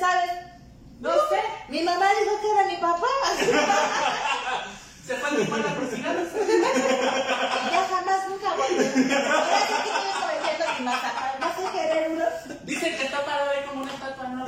No 1.00 1.10
sé. 1.28 1.40
Mi 1.68 1.82
mamá 1.82 2.06
dijo 2.20 2.40
que 2.40 2.50
era 2.50 2.64
mi 2.66 2.76
papá. 2.76 3.06
Se 5.06 5.16
fue 5.16 5.28
a 5.28 5.36
chupar 5.36 5.58
la 5.60 5.74
cocina. 5.74 6.14
Y 7.64 7.70
ya 7.70 7.88
jamás 7.88 8.28
nunca 8.28 8.54
volvió. 8.54 8.82
Ahora 9.32 9.58
sí 9.66 9.74
que 9.84 10.78
mi 10.78 10.84
mazapán. 10.84 11.40
¿No 11.40 11.46
sé 11.54 11.62
querer 11.72 12.10
uno? 12.10 12.24
Dicen 12.64 12.96
que 12.96 13.04
está 13.04 13.24
parado 13.24 13.50
ahí 13.50 13.64
como 13.68 13.82
una 13.82 13.92
estatua. 13.92 14.28
¿no? 14.28 14.46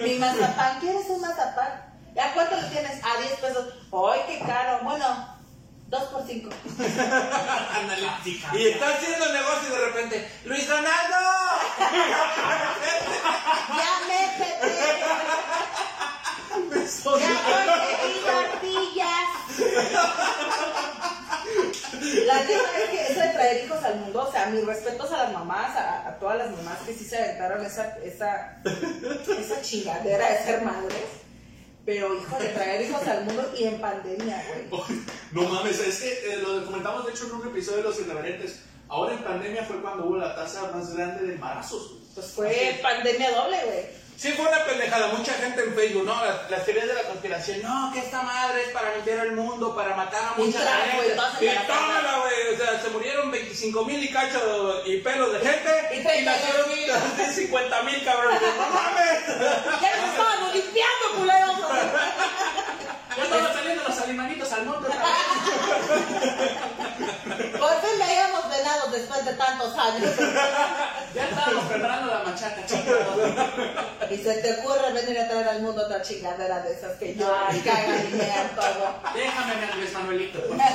Mi 0.00 0.18
mazapán, 0.18 0.80
¿quieres 0.80 1.06
un 1.08 1.20
mazapán? 1.20 1.86
¿A 2.18 2.32
cuánto 2.32 2.56
lo 2.56 2.68
tienes? 2.68 3.04
A 3.04 3.20
10 3.20 3.32
pesos. 3.40 3.74
¡Ay, 3.92 4.20
qué 4.26 4.38
caro! 4.46 4.80
Bueno, 4.84 5.35
2 5.88 6.02
por 6.04 6.26
5. 6.26 6.50
Ándale. 7.74 8.08
Y 8.54 8.66
está 8.68 8.88
haciendo 8.88 9.26
el 9.26 9.32
negocio 9.34 9.68
y 9.68 9.70
de 9.70 9.78
repente, 9.86 10.30
¡Luis 10.44 10.68
Ronaldo! 10.68 11.16
¡Ya 13.76 14.00
métete! 14.08 14.74
¡Ya 17.20 17.34
conseguí 17.66 18.20
tortillas! 18.24 19.28
La 22.26 22.34
neta 22.42 22.78
es 22.82 22.90
que 22.90 23.06
eso 23.12 23.20
de 23.20 23.28
traer 23.28 23.64
hijos 23.64 23.84
al 23.84 23.96
mundo, 24.00 24.26
o 24.28 24.32
sea, 24.32 24.46
mis 24.46 24.66
respetos 24.66 25.12
a 25.12 25.24
las 25.24 25.32
mamás, 25.32 25.76
a, 25.76 26.08
a 26.08 26.18
todas 26.18 26.38
las 26.38 26.50
mamás 26.50 26.78
que 26.84 26.94
sí 26.94 27.04
se 27.04 27.16
aventaron 27.16 27.64
esa, 27.64 27.96
esa, 28.04 28.56
esa 28.64 29.62
chingadera 29.62 30.30
de 30.30 30.38
ser 30.44 30.62
madres. 30.62 31.25
Pero, 31.86 32.14
hijo, 32.16 32.36
de 32.38 32.48
traer 32.48 32.82
hijos 32.82 33.06
al 33.06 33.24
mundo 33.24 33.48
y 33.56 33.64
en 33.64 33.80
pandemia, 33.80 34.44
güey. 34.48 34.82
No 35.32 35.42
mames, 35.42 35.78
es 35.78 36.00
que 36.00 36.32
eh, 36.32 36.36
lo 36.38 36.64
comentamos 36.64 37.06
de 37.06 37.12
hecho 37.12 37.26
en 37.26 37.32
un 37.32 37.48
episodio 37.48 37.78
de 37.78 37.82
Los 37.84 38.00
Irreverentes. 38.00 38.60
Ahora 38.88 39.14
en 39.14 39.22
pandemia 39.22 39.64
fue 39.64 39.80
cuando 39.80 40.06
hubo 40.06 40.16
la 40.16 40.34
tasa 40.34 40.70
más 40.72 40.94
grande 40.94 41.26
de 41.26 41.34
embarazos. 41.34 41.90
güey. 41.90 42.02
Pues 42.14 42.26
fue 42.26 42.78
pandemia 42.82 43.30
doble, 43.30 43.56
güey. 43.64 44.05
Sí, 44.16 44.32
fue 44.32 44.46
una 44.46 44.64
pendejada. 44.64 45.08
Mucha 45.08 45.34
gente 45.34 45.62
en 45.62 45.74
Facebook, 45.74 46.04
¿no? 46.06 46.24
Las, 46.24 46.50
las 46.50 46.64
teorías 46.64 46.86
de 46.86 46.94
la 46.94 47.02
conspiración. 47.02 47.62
No, 47.62 47.90
que 47.92 47.98
esta 48.00 48.22
madre 48.22 48.62
es 48.64 48.70
para 48.70 48.94
limpiar 48.94 49.26
el 49.26 49.32
mundo, 49.32 49.74
para 49.76 49.94
matar 49.94 50.32
a 50.36 50.40
Y 50.40 50.46
mucha 50.46 50.58
güey, 50.60 51.08
gente. 51.08 51.14
todas 51.16 51.42
Y 51.42 51.48
tómala, 51.66 52.18
güey. 52.20 52.54
O 52.54 52.56
sea, 52.56 52.80
se 52.80 52.88
murieron 52.90 53.30
25 53.30 53.84
mil 53.84 54.02
y 54.02 54.10
cacho 54.10 54.82
y 54.86 54.98
pelos 54.98 55.32
de 55.34 55.38
gente. 55.40 55.70
Y 55.92 55.98
Y, 55.98 56.02
32 56.02 56.24
nacieron 56.24 56.68
mil. 56.70 57.34
50 57.34 57.82
mil, 57.82 58.04
cabrón. 58.04 58.34
¡No 58.34 58.70
mames! 58.70 59.26
Ya 59.82 59.96
nos 60.00 60.10
estábamos 60.10 60.54
limpiando, 60.54 61.04
culeros. 61.16 61.56
Ya 63.16 63.24
estaban 63.24 63.52
saliendo 63.52 63.82
los 63.82 63.98
animalitos 63.98 64.52
al 64.52 64.66
monte 64.66 64.86
otra 64.88 65.02
vez. 65.02 65.16
Por 67.58 67.80
fin 67.80 67.98
veíamos 67.98 68.48
venados 68.50 68.92
después 68.92 69.24
de 69.24 69.32
tantos 69.34 69.74
años. 69.78 70.10
Ya 71.14 71.24
estábamos 71.24 71.64
preparando 71.64 72.12
la 72.12 72.22
machaca, 72.24 72.66
chingado. 72.66 73.16
Y 74.10 74.16
se 74.18 74.34
te 74.34 74.60
ocurre 74.60 74.92
venir 74.92 75.18
a 75.18 75.28
traer 75.28 75.48
al 75.48 75.62
mundo 75.62 75.82
otra 75.84 76.02
chingadera 76.02 76.60
de 76.60 76.74
esas 76.74 76.92
que 76.98 77.14
yo 77.14 77.34
y 77.52 77.60
cagan 77.60 78.06
y 78.06 78.10
mean 78.16 78.50
todo. 78.54 79.00
Déjame, 79.14 79.56
mi 79.56 79.64
Andrés 79.64 79.92
Manuelito. 79.92 80.38
por 80.40 80.60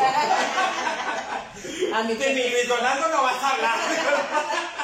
A 1.93 2.03
mi 2.03 2.13
De 2.15 2.33
mi 2.33 2.49
Luis 2.49 2.67
Donaldo 2.67 3.07
no 3.09 3.21
vas 3.23 3.43
a 3.43 3.49
hablar. 3.49 3.77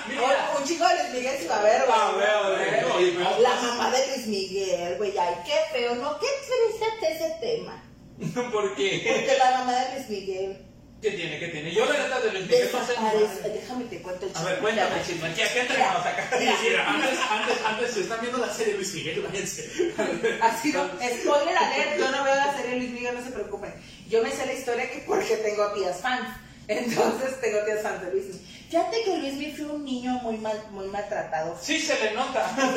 Un 0.58 0.64
chico 0.66 0.88
de 0.88 0.94
Luis 1.04 1.14
Miguel 1.14 1.38
sí 1.40 1.48
va 1.48 1.60
a 1.60 1.64
ver, 1.64 1.82
güey. 1.86 2.00
A 2.00 2.12
ver, 2.12 2.30
a 2.30 2.50
ver. 2.50 2.86
Oye, 2.96 3.14
pero- 3.18 3.40
La 3.42 3.56
mamá 3.56 3.92
de 3.92 4.08
Luis 4.08 4.28
Miguel, 4.28 4.96
güey. 4.98 5.18
Ay, 5.18 5.36
qué 5.46 5.78
feo, 5.78 5.96
¿no? 5.96 6.18
Qué 6.20 6.28
triste 6.46 7.14
ese 7.14 7.36
tema. 7.42 7.84
¿Por 8.52 8.76
qué? 8.76 9.04
Porque 9.06 9.38
la 9.38 9.52
mamá 9.60 9.74
de 9.76 9.96
Luis 9.96 10.10
Miguel 10.10 10.64
¿Qué 11.00 11.12
tiene? 11.12 11.38
¿Qué 11.38 11.50
tiene? 11.50 11.72
Yo 11.72 11.86
la 11.86 11.94
neta 11.94 12.20
de 12.22 12.32
Luis 12.32 12.46
Miguel 12.46 12.70
no. 12.74 13.50
Déjame 13.54 13.84
te 13.86 14.02
cuento 14.02 14.26
el 14.26 14.32
A 14.36 14.44
ver, 14.44 14.54
chisme. 14.56 14.62
cuéntame, 14.62 15.04
chisme. 15.06 15.28
Aquí, 15.30 15.42
aquí 15.44 15.60
entramos 15.60 16.04
acá. 16.06 16.28
Antes, 16.34 17.20
antes, 17.30 17.58
antes, 17.66 17.92
si 17.92 18.00
están 18.02 18.20
viendo 18.22 18.40
la 18.40 18.52
serie 18.52 18.74
Luis 18.74 18.94
Miguel, 18.96 19.22
váyanse. 19.22 19.94
Así 20.42 20.72
no, 20.74 20.86
spoiler 20.88 21.56
alert, 21.56 22.00
yo 22.00 22.10
no 22.10 22.24
veo 22.24 22.36
la 22.36 22.58
serie 22.58 22.78
Luis 22.78 22.90
Miguel, 22.90 23.14
no 23.14 23.24
se 23.24 23.30
preocupen. 23.30 23.72
Yo 24.10 24.24
me 24.24 24.32
sé 24.32 24.48
la 24.48 24.54
historia 24.54 24.90
que 24.90 24.98
porque 25.06 25.38
tengo 25.38 25.72
tías 25.74 26.02
fans. 26.02 26.36
Entonces 26.68 27.40
tengo 27.42 27.60
tías 27.66 27.84
fans 27.84 28.02
de 28.04 28.12
Luis 28.14 28.26
Miguel. 28.26 28.42
Fíjate 28.70 29.04
que 29.04 29.18
Luis 29.18 29.34
Miguel 29.34 29.56
fue 29.56 29.66
un 29.68 29.86
niño 29.86 30.12
muy 30.24 30.38
mal, 30.38 30.62
muy 30.72 30.88
maltratado. 30.88 31.58
Sí 31.62 31.80
se 31.80 31.98
le 32.04 32.14
nota. 32.14 32.52
Con 32.56 32.76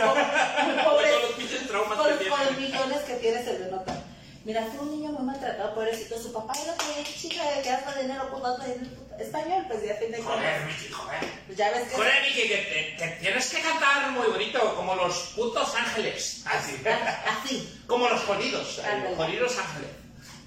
Con, 1.97 2.47
los 2.47 2.59
millones 2.59 3.01
que 3.07 3.15
tiene 3.15 3.43
se 3.43 3.59
le 3.59 3.71
nota. 3.71 4.03
Mira, 4.45 4.65
fue 4.73 4.81
un 4.87 4.91
niño 4.93 5.13
muy 5.13 5.25
maltratado. 5.27 5.57
tratado 5.57 5.75
pobrecito. 5.75 6.19
Su 6.19 6.33
papá 6.33 6.53
era 6.63 6.75
que 6.75 7.05
chica 7.05 7.43
de 7.51 7.63
que 7.63 7.71
hazme 7.71 8.03
dinero, 8.03 8.31
puto, 8.31 8.57
puto. 8.57 9.17
Español, 9.19 9.65
pues 9.69 9.83
ya 9.85 9.95
fin 9.97 10.13
de 10.13 10.23
Joder. 10.23 10.65
Miki, 10.65 10.89
joder. 10.93 11.21
Pues 11.47 11.59
ya 11.59 11.71
ves 11.71 11.89
que. 11.89 11.97
Joder, 11.97 12.23
Miki, 12.23 12.49
que, 12.49 12.97
que 12.97 13.09
tienes 13.21 13.51
que 13.51 13.61
cantar 13.61 14.11
muy 14.13 14.29
bonito, 14.29 14.75
como 14.77 14.95
los 14.95 15.33
putos 15.37 15.75
ángeles. 15.75 16.43
Así. 16.47 16.77
Así. 17.27 17.83
Como 17.87 18.09
los 18.09 18.23
jodidos, 18.23 18.81
los 19.03 19.17
jodidos 19.17 19.59
ángeles. 19.59 19.91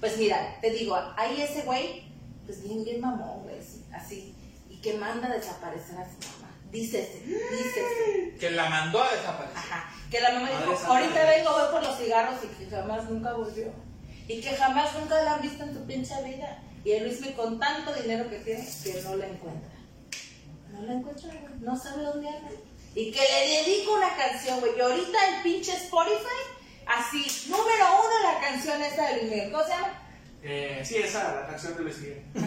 Pues 0.00 0.18
mira, 0.18 0.58
te 0.60 0.70
digo, 0.70 0.96
ahí 1.16 1.40
ese 1.40 1.62
güey, 1.62 2.02
pues 2.44 2.62
bien, 2.62 2.84
bien 2.84 3.00
mamón, 3.00 3.42
güey, 3.44 3.56
sí, 3.62 3.82
así. 3.90 4.34
Y 4.68 4.73
que 4.84 4.98
manda 4.98 5.28
a 5.28 5.32
desaparecer 5.32 5.96
a 5.96 6.04
su 6.04 6.18
mamá. 6.28 6.52
Dícese, 6.70 7.22
dícese. 7.24 8.36
Que 8.38 8.50
la 8.50 8.68
mandó 8.68 9.02
a 9.02 9.10
desaparecer. 9.10 9.56
Ajá. 9.56 9.90
Que 10.10 10.20
la 10.20 10.32
mamá 10.32 10.50
dijo, 10.50 10.92
ahorita 10.92 11.24
vengo, 11.24 11.52
voy 11.52 11.72
por 11.72 11.82
los 11.82 11.96
cigarros 11.96 12.38
y 12.44 12.48
que 12.48 12.70
jamás 12.70 13.08
nunca 13.08 13.32
volvió. 13.32 13.72
Y 14.28 14.42
que 14.42 14.50
jamás 14.50 14.92
nunca 14.98 15.22
la 15.22 15.34
han 15.34 15.42
visto 15.42 15.64
en 15.64 15.72
su 15.72 15.86
pinche 15.86 16.14
vida. 16.22 16.62
Y 16.84 16.92
el 16.92 17.04
Luismi 17.04 17.32
con 17.32 17.58
tanto 17.58 17.94
dinero 17.94 18.28
que 18.28 18.40
tiene, 18.40 18.68
que 18.82 19.02
no 19.02 19.16
la 19.16 19.26
encuentra. 19.26 19.72
No 20.70 20.82
la 20.82 20.92
encuentra, 20.92 21.28
güey. 21.28 21.60
No 21.60 21.78
sabe 21.78 22.02
dónde 22.02 22.28
anda. 22.28 22.50
Y 22.94 23.10
que 23.10 23.20
le 23.20 23.62
dedico 23.62 23.94
una 23.94 24.14
canción, 24.16 24.60
güey. 24.60 24.76
Y 24.76 24.80
ahorita 24.82 25.18
en 25.30 25.42
pinche 25.42 25.72
Spotify, 25.72 26.42
así, 26.86 27.48
número 27.48 27.86
uno 28.00 28.32
la 28.32 28.38
canción 28.38 28.82
esa 28.82 29.06
de 29.08 29.16
Luis 29.16 29.30
Miguel. 29.30 29.50
¿Cómo 29.50 29.64
se 29.64 29.70
llama? 29.70 30.03
Eh, 30.46 30.82
sí, 30.84 30.98
esa, 30.98 31.40
la 31.40 31.46
canción 31.46 31.74
de 31.74 31.84
Luis 31.84 31.98
Miguel. 32.00 32.22
y 32.34 32.38
a 32.38 32.42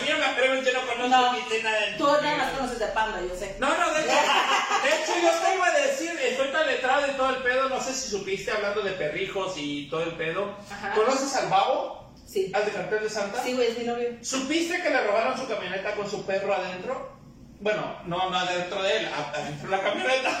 mí 0.00 0.08
no 0.08 0.18
me 0.18 0.24
atreven, 0.24 0.64
yo 0.64 0.72
no 0.72 0.80
conozco 0.80 1.08
No, 1.08 1.32
ni 1.34 1.42
sé 1.42 1.62
nada 1.62 1.80
de 1.80 1.92
tú 1.98 2.04
nada 2.06 2.36
más 2.38 2.52
conoces 2.52 2.78
de 2.78 2.86
Panda, 2.86 3.20
yo 3.20 3.38
sé. 3.38 3.56
No, 3.60 3.68
no, 3.68 3.92
de 3.92 4.00
hecho, 4.00 4.12
de 4.82 4.88
hecho 4.88 5.12
yo 5.22 5.30
te 5.38 5.54
iba 5.54 5.66
a 5.66 5.78
decir, 5.78 6.10
estoy 6.22 6.48
tan 6.48 6.66
letrado 6.66 7.06
de 7.06 7.12
todo 7.12 7.36
el 7.36 7.42
pedo, 7.42 7.68
no 7.68 7.80
sé 7.82 7.92
si 7.92 8.08
supiste 8.08 8.50
hablando 8.50 8.80
de 8.80 8.92
perrijos 8.92 9.52
y 9.58 9.90
todo 9.90 10.04
el 10.04 10.12
pedo. 10.16 10.56
Ajá. 10.70 10.94
¿Conoces 10.94 11.36
al 11.36 11.50
babo? 11.50 12.14
Sí. 12.26 12.50
¿Al 12.54 12.64
de 12.64 12.70
cartel 12.70 13.02
de 13.02 13.10
Santa? 13.10 13.42
Sí, 13.42 13.52
güey, 13.52 13.72
es 13.72 13.78
mi 13.78 13.84
novio. 13.84 14.08
¿Supiste 14.22 14.82
que 14.82 14.88
le 14.88 15.06
robaron 15.06 15.36
su 15.36 15.46
camioneta 15.46 15.94
con 15.96 16.10
su 16.10 16.24
perro 16.24 16.54
adentro? 16.54 17.18
Bueno, 17.60 18.00
no, 18.06 18.30
no 18.30 18.38
adentro 18.38 18.82
de 18.82 18.98
él, 18.98 19.08
adentro 19.34 19.68
de 19.70 19.76
la 19.76 19.82
camioneta. 19.82 20.38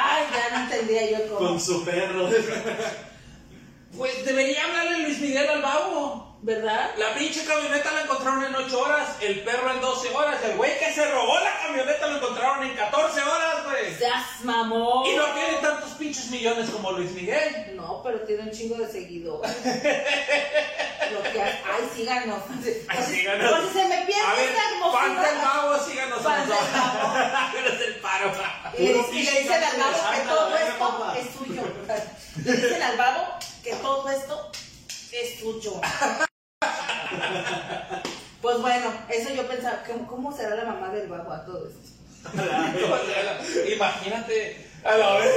Ay, 0.00 0.24
ya 0.32 0.56
no 0.56 0.64
entendía 0.64 1.10
yo 1.10 1.28
cómo. 1.28 1.48
Con 1.48 1.60
su 1.60 1.84
perro. 1.84 2.28
Pues 3.96 4.24
debería 4.24 4.64
hablarle 4.64 4.98
Luis 5.00 5.18
Miguel 5.20 5.48
al 5.48 5.62
babo. 5.62 6.26
¿Verdad? 6.42 6.90
La 6.98 7.14
pinche 7.14 7.44
camioneta 7.44 7.90
la 7.92 8.02
encontraron 8.02 8.44
en 8.44 8.54
8 8.54 8.78
horas, 8.78 9.08
el 9.20 9.40
perro 9.40 9.70
en 9.72 9.80
12 9.80 10.14
horas, 10.14 10.36
el 10.44 10.56
güey 10.56 10.78
que 10.78 10.92
se 10.92 11.10
robó 11.10 11.34
la 11.40 11.58
camioneta 11.60 12.06
lo 12.06 12.16
encontraron 12.18 12.62
en 12.62 12.76
14 12.76 13.22
horas, 13.22 13.64
güey. 13.64 13.94
Seas 13.96 14.44
mamón. 14.44 15.06
Y 15.06 15.16
no 15.16 15.24
tiene 15.32 15.54
tantos 15.60 15.90
pinches 15.92 16.30
millones 16.30 16.70
como 16.70 16.92
Luis 16.92 17.10
Miguel. 17.12 17.74
No, 17.74 18.00
pero 18.04 18.20
tiene 18.20 18.42
un 18.44 18.50
chingo 18.52 18.76
de 18.76 18.86
seguidores. 18.86 19.50
Lo 21.12 21.22
que 21.22 21.40
Ay, 21.42 21.90
síganos. 21.96 22.38
Ay, 22.88 23.04
síganos. 23.04 23.50
Por 23.50 23.68
si 23.68 23.78
se 23.78 23.88
me 23.88 23.96
pierde 24.04 24.22
A 24.26 24.34
ver, 24.34 24.48
esta 24.50 24.62
fan 24.92 25.16
del 25.16 25.24
hermosura. 25.24 25.52
babo, 25.54 25.84
síganos 25.84 26.18
a 26.20 26.22
Fan 26.22 26.40
del 26.40 26.48
nosotros. 26.48 26.76
Háganos 27.14 27.80
el 27.86 27.94
paro. 27.96 28.32
Y, 28.78 28.82
y 28.82 29.22
le 29.22 29.40
dicen 29.40 29.64
al 29.64 29.76
babo 29.78 30.10
que 30.12 30.20
todo 30.28 30.56
esto 30.56 31.14
es 31.18 31.26
suyo. 31.36 31.62
Le 32.44 32.52
dicen 32.52 32.82
al 32.82 32.96
babo 32.96 33.22
que 33.66 33.74
todo 33.82 34.08
esto 34.08 34.50
es 35.12 35.40
suyo. 35.40 35.80
Pues 38.40 38.58
bueno, 38.60 38.92
eso 39.08 39.30
yo 39.34 39.46
pensaba, 39.48 39.82
¿cómo, 40.08 40.34
será 40.36 40.54
la 40.54 40.64
mamá 40.64 40.90
del 40.90 41.08
babo 41.08 41.32
a 41.32 41.44
todo 41.44 41.66
esto? 41.68 41.80
Imagínate 43.74 44.66
a 44.84 44.96
la 44.96 45.14
vez. 45.18 45.36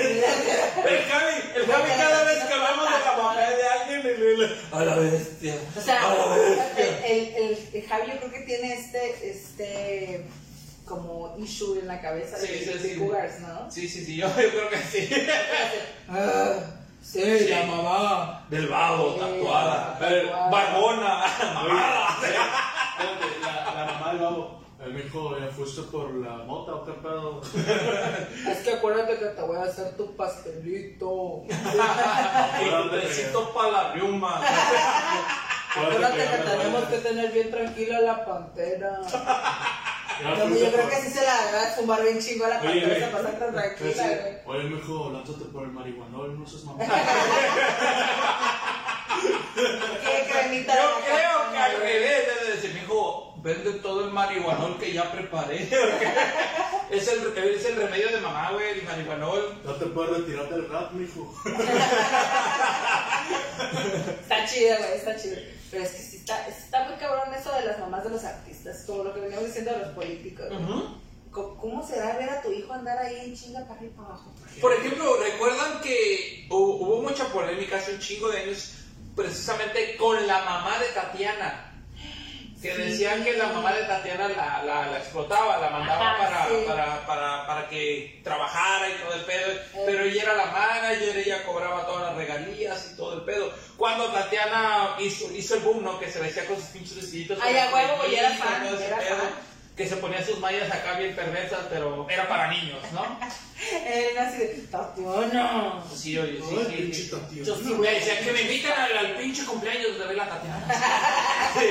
El 0.86 1.02
Javi, 1.06 1.34
el 1.56 1.66
Javi 1.66 1.90
cada 1.98 2.24
vez 2.24 2.44
que 2.44 2.54
hablamos 2.54 2.86
de 2.86 2.92
la 3.06 3.18
mamá 3.18 3.40
de 3.40 3.68
alguien, 3.68 4.04
le- 4.04 4.38
le- 4.38 4.56
a 4.72 4.86
la 4.86 4.96
bestia. 4.96 5.56
O 5.76 5.82
sea, 5.82 6.04
a 6.12 6.16
la 6.16 6.36
el, 6.36 6.42
bestia. 6.56 7.08
el, 7.08 7.20
el- 7.36 7.70
el 7.74 7.88
Javi 7.88 8.12
yo 8.12 8.18
creo 8.20 8.32
que 8.32 8.40
tiene 8.42 8.74
este, 8.74 9.30
este, 9.30 10.26
como 10.86 11.36
issue 11.40 11.80
en 11.80 11.88
la 11.88 12.00
cabeza 12.02 12.38
de, 12.38 12.48
Sí, 12.48 12.60
sí, 12.66 12.74
de 12.78 12.80
sí. 12.94 12.96
cougars, 13.00 13.40
¿no? 13.40 13.72
Sí, 13.72 13.88
sí, 13.90 14.06
sí, 14.06 14.16
yo, 14.18 14.28
yo 14.28 14.50
creo 14.50 14.70
que 14.70 14.78
sí. 14.78 15.10
Sí, 17.02 17.22
Sí. 17.40 17.48
la 17.50 17.64
mamá. 17.66 18.46
Del 18.50 18.68
babo, 18.68 19.14
Sí, 19.14 19.20
tatuada. 19.20 19.98
tatuada. 20.00 20.50
Barbona, 20.50 21.24
mamada. 21.54 22.10
Espérate, 22.10 23.40
La, 23.42 23.74
la 23.86 23.92
mamá 23.94 24.12
del 24.14 24.22
babo. 24.22 24.60
El 24.84 24.94
mijo, 24.94 25.38
¿ya 25.38 25.48
fuiste 25.48 25.82
por 25.92 26.10
la 26.16 26.38
mota 26.46 26.72
o 26.76 26.86
qué 26.86 26.94
pedo? 26.94 27.42
Es 28.50 28.60
que 28.60 28.74
acuérdate 28.74 29.20
que 29.20 29.26
te 29.26 29.42
voy 29.42 29.58
a 29.58 29.64
hacer 29.64 29.96
tu 29.98 30.16
pastelito. 30.16 31.44
Besito 32.92 33.54
para 33.54 33.72
la 33.72 33.92
riuma. 33.94 34.42
Acuérdate 35.76 36.18
que 36.18 36.38
tenemos 36.50 36.84
que 36.86 36.98
tener 37.00 37.32
bien 37.32 37.52
tranquila 37.52 38.00
la 38.02 38.26
pantera. 38.26 39.02
No, 40.24 40.36
yo 40.50 40.72
creo 40.72 40.72
por- 40.82 40.90
que 40.90 40.96
sí 41.02 41.10
se 41.10 41.22
la 41.24 41.34
va 41.54 41.62
a 41.64 41.72
fumar 41.76 42.02
bien 42.04 42.20
chingo 42.20 42.46
a 42.46 42.50
la 42.50 42.62
oye. 42.62 43.00
se 43.00 43.08
pasa 43.08 43.40
tan 43.40 43.54
tranquila, 43.54 44.04
güey. 44.46 44.58
Oye, 44.60 44.70
mijo, 44.70 45.10
lánzate 45.12 45.46
por 45.46 45.64
el 45.64 45.70
marihuanol, 45.72 46.40
no 46.40 46.46
seas 46.48 46.64
mamá. 46.66 46.84
¿Qué 49.56 50.28
cremita 50.32 50.74
de 50.76 50.82
Yo 50.82 50.90
la 50.90 51.06
creo 51.06 51.52
que 51.52 51.58
al 51.58 51.78
revés 51.80 52.24
debe 52.28 52.52
decir, 52.56 52.74
mijo, 52.74 53.34
vende 53.42 53.72
todo 53.80 54.06
el 54.06 54.12
marihuanol 54.12 54.78
que 54.78 54.94
ya 54.94 55.12
preparé. 55.12 55.58
porque 55.70 56.12
es, 56.98 57.08
el, 57.08 57.38
es 57.38 57.66
el 57.66 57.76
remedio 57.76 58.10
de 58.12 58.20
mamá, 58.22 58.52
güey, 58.52 58.70
el 58.80 58.84
marihuanol. 58.84 59.62
No 59.64 59.74
te 59.76 59.86
puedes 59.88 60.18
retirar 60.18 60.50
del 60.50 60.70
rap, 60.70 60.92
mijo. 60.94 61.34
Está 64.22 64.46
chido, 64.46 64.78
güey, 64.78 64.94
está 64.96 65.16
chido. 65.16 65.38
Pero 65.72 65.84
es 65.84 65.92
que 65.92 66.02
sí 66.02 66.18
está, 66.18 66.48
está 66.48 66.88
muy 66.88 66.98
cabrón 66.98 67.34
eso 67.34 67.52
de 67.54 67.66
las 67.66 67.80
mamás 67.80 68.04
de 68.04 68.10
los 68.10 68.24
artistas, 68.24 68.84
como 68.88 69.04
lo 69.04 69.14
que 69.14 69.20
veníamos 69.22 69.46
diciendo 69.46 69.72
de 69.72 69.80
los 69.80 69.90
políticos. 69.90 70.48
güey. 70.50 71.00
¿Cómo, 71.32 71.58
cómo 71.58 71.88
será 71.88 72.18
ver 72.18 72.30
a 72.30 72.42
tu 72.42 72.52
hijo 72.52 72.74
andar 72.74 72.98
ahí 72.98 73.20
en 73.26 73.36
chinga 73.36 73.62
para 73.62 73.76
arriba 73.76 73.94
y 73.94 73.98
para 73.98 74.08
abajo? 74.10 74.34
Por 74.60 74.74
ejemplo, 74.74 75.18
¿recuerdan 75.22 75.80
que 75.82 76.48
hubo, 76.50 76.78
hubo 76.78 77.02
mucha 77.04 77.26
polémica 77.28 77.78
hace 77.78 77.94
un 77.94 78.00
chingo 78.00 78.30
de 78.30 78.40
años 78.40 78.74
precisamente 79.16 79.96
con 79.98 80.26
la 80.26 80.40
mamá 80.44 80.80
de 80.80 80.88
Tatiana? 80.88 81.69
Que 82.62 82.76
decían 82.76 83.24
que 83.24 83.38
la 83.38 83.48
mamá 83.48 83.72
de 83.72 83.84
Tatiana 83.84 84.28
la, 84.28 84.62
la, 84.64 84.88
la 84.88 84.98
explotaba, 84.98 85.58
la 85.60 85.70
mandaba 85.70 86.12
Ajá, 86.12 86.18
para, 86.26 86.46
sí. 86.48 86.54
para, 86.68 87.08
para, 87.08 87.48
para 87.48 87.70
que 87.70 88.20
trabajara 88.22 88.90
y 88.90 88.94
todo 89.02 89.14
el 89.14 89.22
pedo. 89.22 89.52
Eh. 89.52 89.84
Pero 89.86 90.04
ella 90.04 90.24
era 90.24 90.36
la 90.36 90.46
manager, 90.48 91.18
ella 91.18 91.44
cobraba 91.46 91.86
todas 91.86 92.08
las 92.08 92.16
regalías 92.18 92.90
y 92.92 92.98
todo 92.98 93.14
el 93.14 93.22
pedo. 93.22 93.54
Cuando 93.78 94.08
Tatiana 94.12 94.96
hizo, 95.00 95.32
hizo 95.34 95.56
el 95.56 95.62
boom, 95.62 95.84
¿no? 95.86 95.98
Que 96.00 96.12
se 96.12 96.20
vestía 96.20 96.46
con 96.48 96.58
sus 96.58 96.66
pinches 96.66 96.96
vestiditos. 96.98 97.40
Ay, 97.42 97.58
a 97.58 97.74
huevo, 97.74 98.04
y 98.12 98.16
era 98.16 98.32
fan, 98.32 98.64
todo 98.66 98.76
ese 98.76 98.88
era 98.88 98.98
pedo, 98.98 99.16
fan. 99.16 99.30
Que 99.78 99.88
se 99.88 99.96
ponía 99.96 100.22
sus 100.26 100.38
mallas 100.40 100.70
acá 100.70 100.96
bien 101.00 101.16
perversas, 101.16 101.60
pero 101.70 102.06
era 102.10 102.28
para 102.28 102.50
niños, 102.52 102.84
¿no? 102.92 103.18
Él 103.88 104.18
así 104.18 104.38
de, 104.38 104.46
Tatiana. 104.70 105.82
Sí, 105.96 106.18
oye, 106.18 106.40
sí, 106.42 106.58
sí, 106.68 106.76
pinche 106.76 107.04
sí. 107.04 107.10
Tatiana. 107.10 107.46
Yo 107.48 107.56
sí, 107.56 107.64
Me 107.64 107.76
güey. 107.76 107.96
decían 107.96 108.18
que 108.26 108.32
me 108.34 108.42
invitan 108.42 108.78
al, 108.82 108.98
al 108.98 109.16
pinche 109.16 109.46
cumpleaños 109.46 109.98
de 109.98 110.06
Bela 110.08 110.28
Tatiana. 110.28 110.68
Sí. 111.58 111.66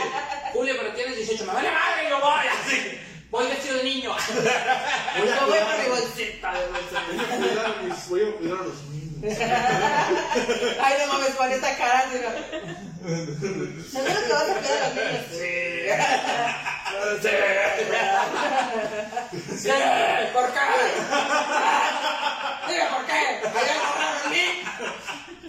Julio, 0.53 0.74
pero 0.78 0.92
tienes 0.94 1.16
18, 1.16 1.44
me 1.44 1.53
vale 1.53 1.70
madre, 1.70 2.09
yo 2.09 2.20
voy 2.20 2.46
así. 2.46 2.99
Voy 3.30 3.46
vestido 3.46 3.76
de 3.76 3.84
niño. 3.84 4.16
Yo 4.16 5.46
voy 5.46 5.59
con 5.59 5.82
mi 5.82 5.88
bolsita 5.90 6.53
de 6.55 6.66
bolsa. 6.68 7.03
Voy 8.09 8.22
a 8.22 8.32
cuidar 8.36 8.57
a 8.59 8.59
voy 8.59 8.59
a 8.59 8.61
a 8.61 8.64
los 8.64 8.82
niños. 8.84 8.99
Ay, 10.80 10.94
no 11.01 11.12
mames, 11.12 11.34
con 11.34 11.53
esta 11.53 11.76
cara. 11.76 12.09
Seguro 13.90 14.14
que 14.26 14.32
vas 14.32 14.49
a 14.49 14.55
cuidar 14.55 14.82
a 14.82 14.88
los 14.88 14.94
niños. 14.94 15.24
Sí. 15.30 15.59
Sí. 19.59 19.68
¿Por 20.32 20.46
qué? 20.53 20.61
Dime 22.68 22.86
por 22.90 23.03
qué. 23.07 23.12
¿Allá 23.12 23.74
agarraron 23.74 24.22
a 24.24 24.28
mí? 24.30 24.44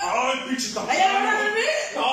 ¡Ay, 0.01 0.37
pinche 0.47 0.67
¿Allá 0.69 0.85
Tatiana! 0.85 1.19
agarraron 1.19 1.47
a 1.47 1.55
mí? 1.55 1.67
No. 1.95 2.09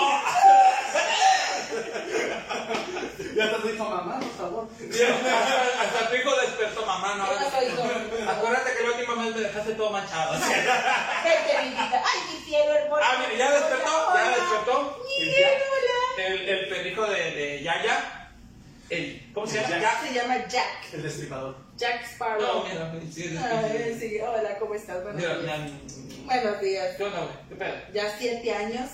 Ya 3.36 3.44
te 3.62 3.65
dijo 3.76 3.90
mamá, 3.90 4.20
por 4.20 4.30
favor. 4.32 4.68
Hasta, 4.70 5.82
hasta 5.82 6.10
tu 6.10 6.16
hijo 6.16 6.36
despertó, 6.40 6.86
mamá, 6.86 7.14
no. 7.16 7.28
¿Qué 7.28 7.44
pasó, 7.44 7.62
hijo? 7.62 8.30
Acuérdate 8.30 8.70
que 8.76 8.82
la 8.84 8.90
última 8.96 9.24
vez 9.24 9.34
me 9.34 9.40
dejaste 9.42 9.72
todo 9.74 9.90
manchado. 9.90 10.32
Vete, 10.32 11.68
vida. 11.68 12.02
Ay, 12.04 12.20
mi 12.32 12.44
cielo 12.44 12.72
hermoso. 12.74 13.02
Ah, 13.04 13.16
mire, 13.20 13.38
ya 13.38 13.50
despertó, 13.52 14.14
ya 14.14 14.28
despertó. 14.30 15.02
Mi 15.04 15.24
cielo. 15.32 15.64
El, 16.18 16.48
el 16.48 16.68
perrijo 16.68 17.06
de, 17.06 17.30
de 17.32 17.62
Yaya. 17.62 18.12
El, 18.88 19.30
¿Cómo 19.34 19.46
se 19.46 19.60
llama? 19.60 19.78
Jack. 19.80 20.00
Se 20.06 20.14
llama 20.14 20.36
Jack. 20.48 20.92
El 20.94 21.02
destripador. 21.02 21.56
Jack 21.76 22.00
No, 22.02 22.06
Sparrow. 22.08 22.64
mira, 22.64 22.92
sí, 23.12 23.22
sí, 23.22 23.36
Ay, 23.38 23.96
sí. 24.00 24.08
sí, 24.08 24.20
hola, 24.20 24.58
¿cómo 24.58 24.74
estás? 24.74 25.02
Buenos 25.02 25.20
Mira, 25.20 25.36
días. 25.38 25.60
mira, 25.60 26.24
Buenos 26.24 26.60
días. 26.62 26.96
¿Qué 26.96 27.04
onda, 27.04 27.18
güey? 27.18 27.30
¿Qué 27.50 27.54
pedo? 27.56 27.74
Ya 27.92 28.16
siete 28.18 28.54
años, 28.54 28.88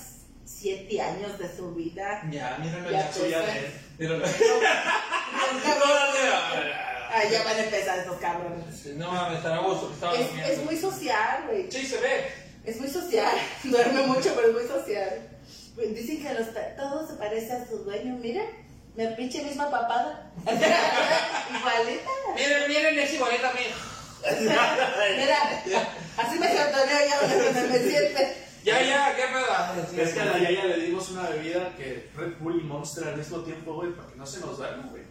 siete 0.45 1.01
años 1.01 1.37
de 1.37 1.55
su 1.55 1.73
vida. 1.73 2.21
Ya, 2.31 2.57
míralo 2.61 2.91
Ya 2.91 3.11
ya. 3.11 3.27
ya. 3.29 3.45
Míralo. 3.97 4.25
Ay, 7.15 7.29
ya 7.31 7.43
van 7.43 7.55
a 7.57 7.63
empezar 7.63 7.99
estos 7.99 8.17
cabrones. 8.17 8.85
No 8.95 9.11
mames, 9.11 9.37
estará 9.37 9.57
a 9.57 9.61
gusto 9.61 9.93
Es, 10.45 10.63
muy 10.63 10.75
social, 10.75 11.43
güey. 11.47 11.71
Sí, 11.71 11.85
se 11.85 11.99
ve. 11.99 12.25
Es 12.65 12.79
muy 12.79 12.89
social. 12.89 13.37
Duerme 13.63 14.07
mucho, 14.07 14.33
pero 14.35 14.47
es 14.47 14.53
muy 14.53 14.67
social. 14.67 15.29
Dicen 15.77 16.23
que 16.23 16.33
los, 16.33 16.47
todo 16.75 17.07
se 17.07 17.13
parece 17.15 17.53
a 17.53 17.67
su 17.67 17.77
dueño, 17.79 18.15
miren. 18.15 18.47
Me 18.95 19.07
pinche 19.09 19.43
misma 19.43 19.69
papada. 19.69 20.31
Igualita. 20.45 22.09
Miren, 22.35 22.67
miren, 22.67 22.99
es 22.99 23.13
igualita 23.13 23.49
a 23.49 23.53
mí. 23.53 23.61
Mira, 24.39 25.37
así 26.17 26.39
me 26.39 26.53
cantoneo 26.53 26.99
yo 27.09 27.15
cuando 27.19 27.69
me 27.69 27.79
siente. 27.79 28.42
Ya, 28.63 28.81
ya, 28.81 29.15
qué 29.15 29.23
pedo. 29.23 30.03
Es 30.03 30.13
que 30.13 30.19
a 30.21 30.25
la 30.25 30.37
Yaya 30.39 30.65
le 30.65 30.77
dimos 30.85 31.09
una 31.11 31.29
bebida 31.29 31.75
que 31.75 32.09
Red 32.15 32.37
Bull 32.39 32.61
y 32.61 32.63
Monster 32.63 33.09
al 33.09 33.17
mismo 33.17 33.39
tiempo, 33.39 33.73
güey, 33.73 33.91
para 33.91 34.07
que 34.09 34.15
no 34.15 34.25
se 34.25 34.39
nos 34.39 34.57
duerma, 34.57 34.87
güey. 34.89 35.03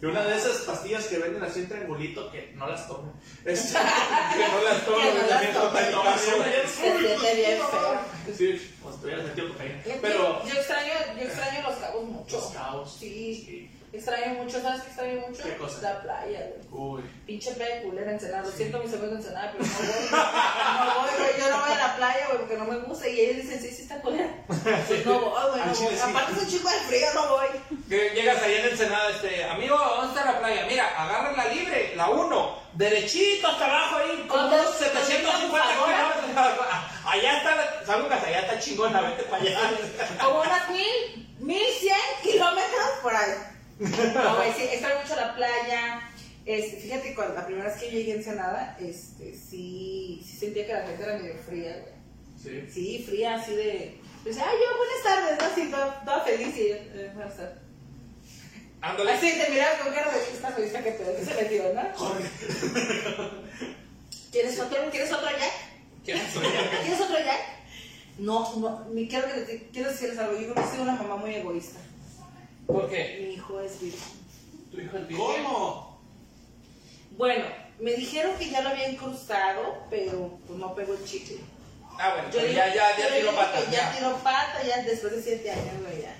Y 0.00 0.06
una 0.06 0.22
de 0.22 0.36
esas 0.36 0.58
pastillas 0.58 1.06
que 1.06 1.18
venden 1.18 1.42
así 1.42 1.60
en 1.60 1.68
triangulito, 1.68 2.30
que 2.30 2.52
no 2.54 2.68
las 2.68 2.86
tomen. 2.86 3.10
Este, 3.44 3.78
Que 4.32 4.48
no 4.48 4.62
las 4.62 4.84
tomo, 4.84 4.98
Que 4.98 5.12
no 5.12 5.18
las 5.18 5.28
también 5.28 5.52
tomo. 5.54 6.16
Se 6.18 6.30
feo. 7.56 8.00
Sí, 8.36 8.72
pues 8.80 8.96
te 9.00 9.06
hubieras 9.06 9.24
metido 9.26 9.48
cocaína. 9.48 9.82
Pero, 10.00 10.44
yo 10.44 10.54
extraño, 10.54 10.92
yo 11.16 11.22
extraño 11.24 11.62
los 11.68 11.78
cabos 11.78 12.04
mucho. 12.04 12.36
Los 12.36 12.46
Cabos. 12.52 12.96
Sí, 13.00 13.44
Sí. 13.44 13.77
Extraño 13.92 14.34
mucho, 14.42 14.60
¿sabes 14.60 14.82
qué 14.82 14.88
extraño 14.88 15.20
mucho? 15.28 15.42
¿Qué 15.42 15.56
cosa? 15.56 15.80
La 15.82 16.02
playa, 16.02 16.46
güey. 16.48 16.60
uy, 16.70 17.02
Pinche 17.26 17.52
playa 17.52 17.82
culera 17.82 18.12
Ensenada. 18.12 18.42
Lo 18.44 18.50
siento, 18.52 18.78
mis 18.78 18.92
amigos 18.92 19.10
de 19.10 19.16
Ensenada, 19.16 19.52
pero 19.52 19.64
no 19.64 19.78
voy. 19.78 20.10
No 20.10 21.00
voy, 21.00 21.10
güey. 21.18 21.40
Yo 21.40 21.50
no 21.50 21.60
voy 21.62 21.72
a 21.72 21.78
la 21.78 21.96
playa, 21.96 22.26
güey, 22.26 22.38
porque 22.38 22.56
no 22.56 22.64
me 22.64 22.78
gusta. 22.78 23.08
Y 23.08 23.20
ellos 23.20 23.36
dicen, 23.44 23.60
sí, 23.60 23.70
sí 23.70 23.82
está 23.82 24.00
culera. 24.00 24.28
Pues 24.48 25.06
no 25.06 25.20
voy, 25.20 25.50
güey. 25.50 25.62
No 25.66 25.74
voy. 25.74 25.98
Aparte 25.98 26.32
es 26.32 26.38
un 26.42 26.48
chico 26.48 26.68
de 26.68 26.76
frío, 26.88 27.06
no 27.14 27.28
voy. 27.28 27.48
Que 27.88 28.10
llegas 28.10 28.42
ahí 28.42 28.54
en 28.56 28.66
Ensenada, 28.66 29.10
este, 29.10 29.44
amigo, 29.44 29.76
¿dónde 29.78 30.18
está 30.18 30.32
la 30.32 30.38
playa? 30.38 30.66
Mira, 30.68 30.86
agarra 31.02 31.32
la 31.32 31.52
libre, 31.52 31.94
la 31.96 32.10
1, 32.10 32.58
derechito 32.74 33.48
hasta 33.48 33.64
abajo 33.64 33.96
ahí, 33.96 34.26
como 34.28 34.42
¿Dónde- 34.42 34.60
unos 34.60 34.74
750 34.76 35.74
dónde 35.76 35.94
está 35.94 36.14
kilómetros. 36.26 36.66
Allá 37.08 37.38
está, 37.38 37.56
la- 37.56 37.86
saludas, 37.86 38.22
allá 38.22 38.40
está 38.40 38.58
chingona, 38.58 39.00
vete 39.00 39.22
para 39.24 39.42
allá. 39.42 39.58
Como 40.22 40.40
unas 40.42 40.68
mil, 40.70 41.34
mil 41.38 41.66
cien 41.80 41.96
kilómetros 42.22 42.88
por 43.02 43.16
ahí. 43.16 43.32
No, 43.78 44.36
güey, 44.36 44.52
sí, 44.54 44.62
extraño 44.64 45.00
mucho 45.02 45.16
la 45.16 45.34
playa. 45.34 46.10
Este, 46.44 46.76
fíjate, 46.78 47.14
cuando, 47.14 47.34
la 47.34 47.46
primera 47.46 47.68
vez 47.68 47.76
que 47.78 47.90
llegué 47.90 48.12
a 48.12 48.16
Ensenada, 48.16 48.78
este, 48.80 49.34
sí, 49.34 50.22
sí 50.24 50.36
sentía 50.38 50.66
que 50.66 50.72
la 50.72 50.86
gente 50.86 51.02
era 51.02 51.18
medio 51.18 51.36
fría, 51.46 51.76
güey. 51.82 51.94
sí. 52.42 52.70
Sí, 52.72 53.04
fría, 53.06 53.34
así 53.36 53.54
de. 53.54 53.98
Pues, 54.22 54.36
ay, 54.38 54.56
yo, 54.58 54.76
buenas 54.76 55.02
tardes, 55.04 55.38
¿no? 55.38 55.46
Así, 55.46 55.70
toda, 55.70 56.04
toda 56.04 56.20
feliz 56.24 56.56
y 56.56 56.68
yo, 56.70 56.74
eh, 56.74 57.10
buenas 57.14 57.36
tardes. 57.36 57.58
Ándale. 58.80 59.12
Así 59.12 59.32
te 59.32 59.50
miraba 59.50 59.78
con 59.78 59.92
cara 59.92 60.10
de 60.12 60.18
esta 60.18 60.50
revista 60.50 60.82
que 60.82 60.96
que 60.96 61.24
se 61.24 61.34
metió, 61.34 61.74
¿no? 61.74 61.82
¿Quieres 64.32 64.60
otro, 64.60 64.90
¿Quieres 64.90 65.12
otro 65.12 65.28
Jack? 65.30 65.52
¿Quién 66.04 66.18
soy? 66.32 66.46
¿Quieres 66.82 67.00
otro 67.00 67.18
Jack? 67.18 67.40
No, 68.18 68.56
no, 68.56 68.86
ni 68.90 69.08
quiero 69.08 69.26
que 69.26 69.40
te, 69.40 69.68
quiero 69.72 69.90
decirles 69.90 70.18
algo. 70.18 70.38
Yo 70.38 70.52
creo 70.52 70.64
que 70.64 70.70
soy 70.70 70.80
una 70.80 70.94
mamá 70.94 71.16
muy 71.16 71.34
egoísta. 71.34 71.80
¿Por 72.68 72.88
qué? 72.90 73.18
Mi 73.26 73.34
hijo 73.34 73.60
es 73.60 73.80
virgen. 73.80 74.08
Tu 74.70 74.80
hijo 74.80 74.96
es 74.98 75.08
virgen. 75.08 75.26
¿Cómo? 75.44 76.00
Bueno, 77.12 77.46
me 77.80 77.94
dijeron 77.94 78.36
que 78.38 78.50
ya 78.50 78.60
lo 78.60 78.68
había 78.68 78.90
incrustado, 78.90 79.84
pero 79.90 80.38
pues 80.46 80.58
no 80.58 80.74
pegó 80.74 80.94
el 80.94 81.04
chicle. 81.04 81.38
Ah, 81.98 82.10
bueno, 82.14 82.28
Yo 82.30 82.34
pero 82.36 82.44
digo- 82.48 82.56
ya, 82.58 82.74
ya, 82.74 82.96
ya 82.96 83.08
tiró 83.16 83.30
que 83.30 83.36
Ya 83.36 83.70
Ya, 83.70 83.92
tiró 83.96 84.16
pata, 84.18 84.62
ya 84.64 84.82
después 84.82 85.12
de 85.16 85.22
siete 85.22 85.50
años, 85.50 85.82
güey, 85.82 86.02
ya. 86.02 86.14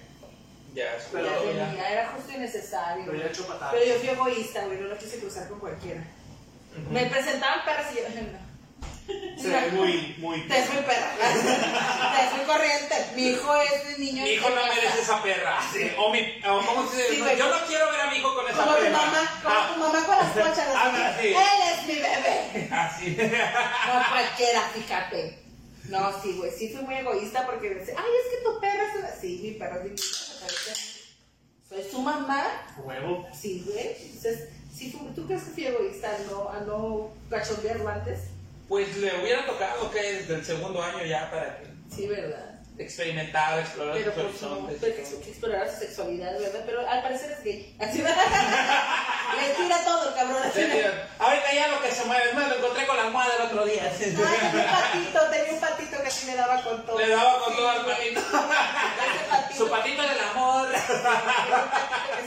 ya, 0.75 0.97
es 0.97 1.05
Pero 1.13 1.27
ya 1.27 1.39
tenía, 1.39 1.75
ya. 1.77 1.91
era 1.93 2.09
justo 2.09 2.33
y 2.33 2.39
necesario. 2.39 3.05
Pero 3.07 3.19
ya 3.19 3.27
he 3.27 3.29
hecho 3.29 3.47
patadas. 3.47 3.75
Pero 3.75 3.87
yo 3.87 4.01
fui 4.01 4.09
egoísta, 4.09 4.65
güey, 4.67 4.81
no 4.81 4.89
lo 4.89 4.99
quise 4.99 5.21
cruzar 5.21 5.49
con 5.49 5.61
cualquiera. 5.61 6.03
Me 6.91 7.07
presentaban 7.07 7.65
perras 7.65 7.93
y 7.93 7.97
yo, 7.97 8.03
no. 8.33 8.48
Se 9.41 9.49
ve 9.49 9.71
muy, 9.73 10.15
muy. 10.19 10.41
Te 10.49 10.59
es 10.59 10.73
muy 10.73 10.83
perra. 10.83 11.13
Te 11.19 12.25
es 12.27 12.37
muy 12.37 12.45
corriente. 12.45 12.95
Mi 13.15 13.29
hijo 13.29 13.57
es 13.57 13.95
un 13.97 14.01
niño. 14.05 14.23
Mi 14.25 14.31
hijo 14.31 14.51
no 14.51 14.57
merece 14.67 15.01
esa 15.01 15.23
perra. 15.23 15.59
Sí, 15.73 15.91
O 15.97 16.13
mi, 16.13 16.21
o 16.47 16.67
¿cómo 16.67 16.91
se 16.91 16.97
dice? 16.97 17.15
Sí, 17.15 17.21
güey. 17.21 17.39
Yo 17.39 17.49
no 17.49 17.67
quiero 17.67 17.91
ver 17.91 18.01
a 18.01 18.11
mi 18.11 18.17
hijo 18.19 18.35
con 18.35 18.47
esa 18.49 18.57
Como 18.65 18.75
tu 18.77 18.83
perra. 18.83 18.97
mamá, 18.99 19.41
como 19.43 19.75
tu 19.75 19.81
mamá 19.81 20.07
con 20.07 20.17
las 20.17 20.31
pochas. 20.33 20.69
Ah, 20.75 21.15
sí. 21.21 21.29
Él 21.29 21.37
es 21.73 21.87
mi 21.87 21.95
bebé. 21.95 22.69
Ah, 22.71 22.91
así. 22.93 23.17
No 23.17 24.11
cualquiera, 24.11 24.61
fíjate. 24.75 25.39
No, 25.89 26.23
sí, 26.23 26.33
güey, 26.37 26.51
sí 26.51 26.69
fui 26.69 26.83
muy 26.83 26.97
egoísta 26.97 27.47
porque 27.47 27.71
decía, 27.71 27.95
ay, 27.97 28.05
es 28.27 28.37
que 28.39 28.45
tu 28.45 28.61
perra 28.61 28.83
es 28.93 28.97
una... 28.99 29.09
Sí, 29.19 29.41
mi 29.43 29.53
perra 29.53 29.77
es 29.77 29.85
me 29.85 30.41
parece. 30.41 30.75
Soy 31.67 31.91
su 31.91 32.03
mamá, 32.03 32.45
Huevo. 32.79 33.27
sí, 33.33 33.65
güey. 33.67 33.97
Entonces, 34.03 34.49
sí, 34.77 34.91
fui- 34.93 35.15
¿tú 35.15 35.27
crees 35.27 35.45
que 35.45 35.51
fui 35.53 35.67
egoísta 35.67 36.11
al 36.15 36.27
no, 36.27 36.51
al 36.51 36.67
no 36.67 37.11
cachondearlo 37.31 37.89
antes? 37.89 38.19
Pues 38.69 38.97
le 38.99 39.21
hubiera 39.21 39.47
tocado 39.47 39.91
que 39.91 40.01
desde 40.01 40.35
el 40.35 40.45
segundo 40.45 40.83
año 40.83 41.05
ya 41.05 41.31
para 41.31 41.59
que 41.59 41.69
Sí, 41.91 42.07
¿verdad? 42.07 42.48
Experimentar, 42.79 43.59
explorar 43.59 43.95
Pero 43.95 44.13
sus 44.13 44.15
pues 44.15 44.27
horizontes. 44.27 44.81
que, 44.81 44.95
que 45.25 45.31
explorar 45.31 45.69
su 45.71 45.79
sexualidad, 45.81 46.39
¿verdad? 46.39 46.63
Pero 46.65 46.89
al 46.89 47.03
parecer 47.03 47.33
es 47.33 47.43
gay. 47.45 47.75
Así 47.81 47.99
Le 47.99 49.55
tira 49.55 49.85
todo 49.85 50.09
el 50.09 50.15
cabrón. 50.15 50.43
Así 50.45 50.61
Ahorita 51.19 51.53
ya 51.53 51.69
lo 51.69 51.83
que 51.83 51.91
se 51.91 52.05
mueve, 52.05 52.25
es 52.31 52.35
más, 52.35 52.49
lo 52.49 52.55
encontré 52.57 52.87
con 52.87 52.97
la 52.97 53.03
almohada 53.05 53.35
el 53.37 53.43
otro 53.43 53.65
día. 53.65 53.83
Ay, 53.85 53.91
tenía 53.99 54.19
un 54.19 54.71
patito, 54.71 55.21
tenía 55.31 55.53
un 55.53 55.61
patito 55.61 56.03
que 56.03 56.11
sí 56.11 56.27
me 56.27 56.37
daba 56.37 56.63
con 56.63 56.87
todo. 56.87 56.99
Le 56.99 57.09
daba 57.09 57.39
con 57.41 57.53
Sí, 57.53 57.57
todo 57.59 57.69
al 57.71 57.85
patito. 57.85 58.21
Su 59.59 59.69
patito 59.69 60.03
del 60.03 60.21
amor. 60.33 60.69
Que 60.71 60.79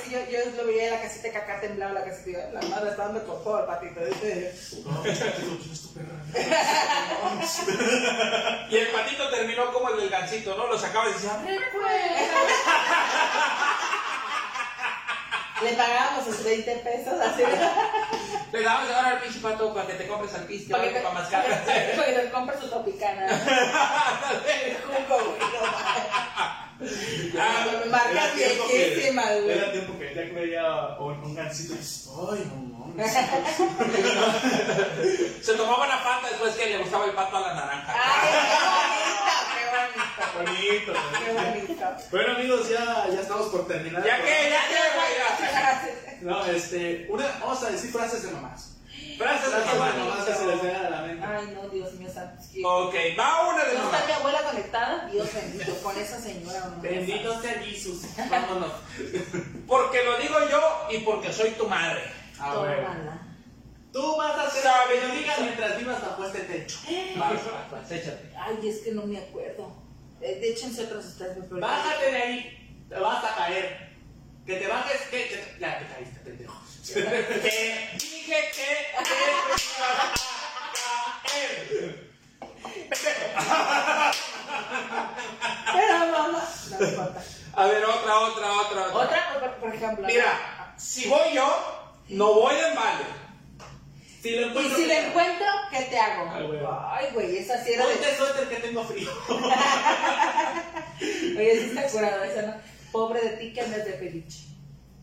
sí, 0.04 0.12
yo, 0.12 0.20
yo 0.30 0.40
lo 0.58 0.66
veía 0.68 0.88
en 0.88 0.94
la 0.96 1.02
casita 1.02 1.32
que 1.32 1.38
acá 1.38 1.62
temblaba 1.62 1.94
la 1.94 2.04
casita. 2.04 2.50
La 2.52 2.62
madre 2.64 2.90
está 2.92 3.04
dando 3.06 3.26
con 3.26 3.42
todo 3.44 3.60
el 3.60 3.66
patito. 3.66 4.02
No. 4.86 5.04
Y 8.70 8.78
el 8.78 8.88
patito 8.88 9.30
terminó 9.30 9.72
como 9.74 9.90
el 9.90 9.98
del 10.02 10.10
gancito, 10.42 10.58
¿no? 10.58 10.68
Lo 10.68 10.78
sacaba 10.78 11.10
y 11.10 11.14
decía, 11.14 11.38
Le 15.62 15.74
pagábamos 15.74 16.26
sus 16.26 16.44
20 16.44 16.72
pesos 16.78 17.14
así. 17.22 17.44
le 18.52 18.64
dabas 18.64 18.90
ahora 18.90 19.10
al 19.10 19.20
pinche 19.20 19.40
pato 19.42 19.72
para 19.76 19.86
que 19.86 19.94
te 19.94 20.08
compres 20.08 20.34
al 20.34 20.46
piste, 20.46 20.72
Para 20.72 20.90
que, 20.92 21.00
para 21.02 21.14
mascar. 21.14 21.46
para 21.46 21.64
que 22.08 22.14
te 22.14 22.32
compre 22.32 22.58
su 22.60 22.68
tropicana. 22.68 23.28
El 23.28 24.78
jugo, 24.82 25.20
güey. 25.20 25.40
no 25.40 25.46
Ah. 27.40 27.68
Marca 27.92 28.10
Era 28.12 28.32
tiempo 28.34 28.66
que- 28.68 28.74
viejísima, 28.76 29.22
güey. 29.22 29.52
Era 29.52 29.72
tiempo 29.72 30.00
que 30.00 30.06
veía 30.34 30.66
un, 31.00 31.14
un 31.24 31.36
gancito 31.36 31.76
y 31.76 31.78
ay, 31.78 32.44
no 32.50 32.56
mames. 32.88 33.14
Se 35.46 35.54
tomaba 35.54 35.86
una 35.86 35.98
fanta 36.00 36.28
después 36.30 36.56
que 36.56 36.66
le 36.72 36.80
gustaba 36.80 37.06
el 37.06 37.12
pato 37.12 37.38
a 37.38 37.42
la 37.42 37.54
naranja. 37.54 37.94
Ay, 37.94 38.30
bonito, 39.96 40.94
Bonito. 40.94 40.94
qué. 41.68 41.76
Qué. 41.76 41.86
Bueno 42.12 42.34
amigos, 42.36 42.70
ya, 42.70 43.08
ya 43.12 43.22
estamos 43.22 43.48
por 43.50 43.68
terminar. 43.68 44.04
Ya 44.06 44.18
programa. 44.18 44.50
ya 44.50 44.62
que, 44.68 45.92
güey. 45.92 46.22
No, 46.22 46.46
este, 46.46 47.08
una, 47.10 47.28
vamos 47.40 47.64
a 47.64 47.70
decir 47.72 47.92
frases 47.92 48.24
de 48.24 48.32
mamás. 48.32 48.78
Frases 49.18 49.46
de 49.46 49.58
Frases 49.58 49.74
de 49.74 49.80
mamá. 49.80 49.94
mamás 50.06 50.26
que 50.26 50.34
se 50.34 50.46
les 50.46 50.62
vengan 50.62 50.86
a 50.86 50.90
la 50.90 51.02
mente. 51.02 51.26
Ay, 51.26 51.52
no, 51.56 51.70
Dios 51.70 51.94
mío 51.94 52.10
santo. 52.14 52.42
Ok, 52.64 52.96
va 53.20 53.50
una 53.50 53.64
de 53.66 53.74
¿No 53.74 53.84
mamá. 53.86 53.98
está 53.98 54.08
mi 54.08 54.14
abuela 54.14 54.44
conectada? 54.44 55.08
Dios 55.08 55.34
bendito, 55.34 55.74
con 55.84 55.98
esa 55.98 56.20
señora. 56.20 56.60
no, 56.76 56.82
Bendito 56.82 57.42
sea 57.42 57.54
Jesús. 57.62 58.02
Vámonos. 58.30 58.72
Porque 59.68 60.04
lo 60.04 60.18
digo 60.20 60.36
yo 60.50 60.88
y 60.92 60.98
porque 61.00 61.32
soy 61.34 61.52
tu 61.52 61.68
madre. 61.68 62.02
A 62.40 62.56
ver. 62.60 62.86
Tú 63.92 64.16
vas 64.16 64.38
a 64.40 64.50
ser 64.50 64.64
sabiduría 64.64 65.34
mientras 65.40 65.78
vivas 65.78 66.02
bajo 66.02 66.26
este 66.26 66.40
techo. 66.42 66.80
Vas, 67.18 67.34
vas, 67.34 67.72
vas, 67.72 67.92
échate. 67.92 68.32
Ay, 68.38 68.68
es 68.70 68.80
que 68.80 68.92
no 68.94 69.06
me 69.06 69.18
acuerdo. 69.18 69.81
Eh, 70.22 70.38
De 70.40 70.50
hecho, 70.52 70.68
en 70.68 70.74
otras 70.86 71.06
ustedes 71.06 71.38
me 71.38 71.44
preguntan. 71.44 71.70
Bájate 71.70 72.12
de 72.12 72.18
ahí, 72.18 72.86
te 72.90 72.96
vas 73.00 73.24
a 73.24 73.36
caer. 73.36 73.92
Que 74.46 74.56
te 74.58 74.68
bajes, 74.68 75.02
que, 75.10 75.28
que 75.30 75.56
ya 75.60 75.80
te 75.80 75.86
caíste, 75.88 76.20
pendejo. 76.22 76.62
Que 76.92 77.90
dije 78.00 78.50
que 78.56 78.88
te 78.98 79.14
ibas 79.14 79.62
a 79.80 80.14
caer. 81.24 82.12
Pero 85.74 85.98
mamá. 86.12 86.44
No 86.70 86.80
me 86.80 86.88
importa. 86.88 87.24
A 87.54 87.66
ver, 87.66 87.86
otra, 87.86 88.20
otra, 88.20 88.52
otra, 88.54 88.82
otra. 88.88 88.98
Otra, 89.04 89.40
por, 89.40 89.52
por 89.56 89.76
ejemplo. 89.76 90.08
Mira, 90.08 90.74
si 90.78 91.08
voy 91.08 91.34
yo, 91.34 91.92
no 92.10 92.34
voy 92.34 92.56
en 92.56 92.76
balde. 92.76 93.04
Si 94.22 94.36
lo 94.36 94.62
Y 94.62 94.70
si 94.70 94.86
le 94.86 95.08
encuentro, 95.08 95.48
¿qué 95.72 95.82
te 95.90 95.98
hago? 95.98 96.30
Ay, 96.32 96.46
güey. 96.48 96.60
Ay, 96.92 97.08
güey, 97.14 97.38
esa 97.38 97.64
sí 97.64 97.74
era 97.74 97.88
de. 97.88 97.94
Ponte 97.96 98.16
suéter 98.18 98.50
que 98.50 98.56
tengo 98.58 98.84
frío. 98.84 99.10
Oye, 101.38 101.60
sí 101.60 101.66
está 101.70 101.88
curado, 101.88 102.24
esa 102.32 102.42
no. 102.44 102.54
Pobre 102.92 103.22
de 103.22 103.30
ti 103.38 103.54
que 103.54 103.62
andas 103.62 103.86
de 103.86 103.94
peliche. 103.94 104.44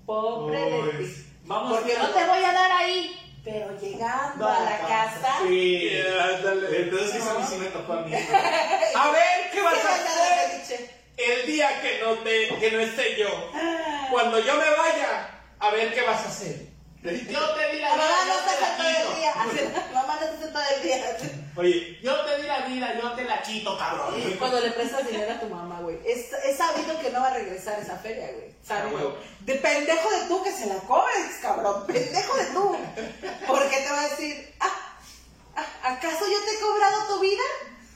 Pobre 0.06 0.58
de 0.60 0.92
ti. 1.04 1.24
Vamos 1.44 1.78
Porque 1.78 1.96
a- 1.96 1.98
no 2.02 2.08
te 2.10 2.24
voy 2.26 2.44
a 2.44 2.52
dar 2.52 2.70
ahí, 2.70 3.16
pero 3.44 3.76
llegando 3.80 4.46
a 4.46 4.60
la 4.60 4.78
casa. 4.80 5.38
Sí. 5.46 5.90
ándale. 6.00 6.82
Entonces 6.82 7.16
eso 7.16 7.46
sí 7.48 7.56
me 7.56 7.66
tocó 7.66 7.94
a 7.94 8.02
mí. 8.02 8.12
A 8.94 9.10
ver, 9.10 9.50
¿qué 9.52 9.60
vas 9.62 9.74
¿Qué 9.74 9.88
a 9.88 9.94
hacer 9.94 10.88
de 11.16 11.34
el 11.40 11.46
día 11.46 11.80
que 11.82 12.00
no, 12.04 12.12
te, 12.18 12.48
que 12.60 12.70
no 12.70 12.80
esté 12.80 13.16
yo? 13.18 13.50
Cuando 14.12 14.38
yo 14.38 14.54
me 14.54 14.70
vaya, 14.70 15.30
a 15.58 15.70
ver 15.70 15.92
qué 15.92 16.02
vas 16.02 16.20
a 16.24 16.28
hacer. 16.28 16.77
Yo 17.02 17.10
te 17.54 17.72
di 17.72 17.78
la 17.80 17.90
Mamá 17.90 18.04
vida, 18.04 18.24
no 18.26 18.34
yo 18.34 18.44
te 18.44 18.50
está 18.54 18.76
todo 18.76 18.88
el 18.88 18.94
la 19.10 19.16
día. 19.16 19.32
Así, 19.36 19.94
Mamá 19.94 20.18
no 20.20 20.26
está 20.26 20.52
todo 20.52 20.62
el 20.76 20.82
día. 20.82 21.16
Oye, 21.56 21.98
yo 22.02 22.24
te 22.24 22.36
di 22.42 22.46
la 22.48 22.60
vida, 22.60 23.00
yo 23.00 23.12
te 23.12 23.24
la 23.24 23.42
quito, 23.42 23.78
cabrón. 23.78 24.14
Cuando 24.38 24.60
le 24.60 24.70
prestas 24.72 25.06
dinero 25.06 25.32
a 25.32 25.40
tu 25.40 25.46
mamá, 25.46 25.80
güey. 25.80 25.98
Es, 26.04 26.32
es 26.32 26.56
sabido 26.56 26.98
que 27.00 27.10
no 27.10 27.20
va 27.20 27.28
a 27.28 27.34
regresar 27.34 27.78
esa 27.80 27.96
feria, 27.98 28.30
güey. 28.32 28.48
Ah, 28.50 28.66
Sabido. 28.66 28.96
huevo. 28.96 29.18
De 29.40 29.54
pendejo 29.56 30.10
de 30.10 30.26
tú 30.28 30.42
que 30.42 30.52
se 30.52 30.66
la 30.66 30.76
cobres, 30.76 31.38
cabrón. 31.40 31.86
Pendejo 31.86 32.36
de 32.36 32.44
tú. 32.46 32.76
Porque 33.46 33.76
te 33.76 33.90
va 33.90 34.00
a 34.00 34.08
decir, 34.08 34.54
ah, 34.60 34.96
ah, 35.56 35.66
¿acaso 35.84 36.26
yo 36.26 36.44
te 36.44 36.56
he 36.56 36.60
cobrado 36.60 37.06
tu 37.06 37.20
vida? 37.20 37.42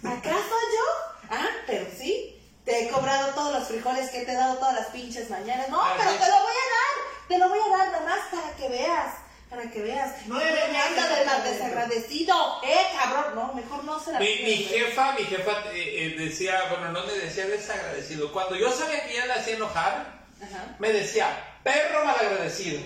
¿Acaso 0.05 0.35
yo? 0.75 1.29
Ah, 1.31 1.49
pero 1.67 1.87
sí. 1.97 2.39
Te 2.65 2.85
he 2.85 2.89
cobrado 2.91 3.35
todos 3.35 3.53
los 3.53 3.69
frijoles 3.69 4.11
que 4.11 4.25
te 4.25 4.33
he 4.33 4.37
dado 4.37 4.57
todas 4.57 4.75
las 4.75 4.87
pinches 4.89 5.29
mañanas. 5.31 5.69
No, 5.69 5.83
pero 5.99 6.11
te 6.11 6.29
lo 6.29 6.39
voy 6.43 6.53
a 6.53 6.69
dar. 6.73 7.29
Te 7.29 7.39
lo 7.39 7.49
voy 7.49 7.59
a 7.59 7.77
dar 7.77 8.01
nomás 8.01 8.21
para 8.31 8.57
que 8.57 8.69
veas. 8.69 9.15
Para 9.51 9.71
que 9.71 9.83
veas. 9.83 10.27
No 10.27 10.37
me 10.37 10.45
anda 10.45 11.09
de 11.19 11.25
más 11.25 11.45
desagradecido. 11.45 12.63
Eh, 12.63 12.87
cabrón. 12.97 13.35
No, 13.35 13.53
mejor 13.53 13.85
no 13.85 13.99
se 13.99 14.13
la 14.13 14.21
Mi, 14.21 14.37
mi 14.45 14.57
jefa, 14.57 15.13
mi 15.13 15.25
jefa 15.25 15.65
eh, 15.73 16.15
eh, 16.15 16.15
decía, 16.19 16.63
bueno, 16.71 16.93
no 16.93 17.05
me 17.05 17.13
decía 17.13 17.47
desagradecido. 17.47 18.33
Cuando 18.33 18.55
yo 18.55 18.71
sabía 18.71 19.05
que 19.05 19.13
ella 19.13 19.27
la 19.27 19.35
hacía 19.35 19.57
enojar, 19.57 20.23
Ajá. 20.41 20.77
me 20.79 20.93
decía, 20.93 21.59
perro 21.65 22.05
malagradecido. 22.05 22.81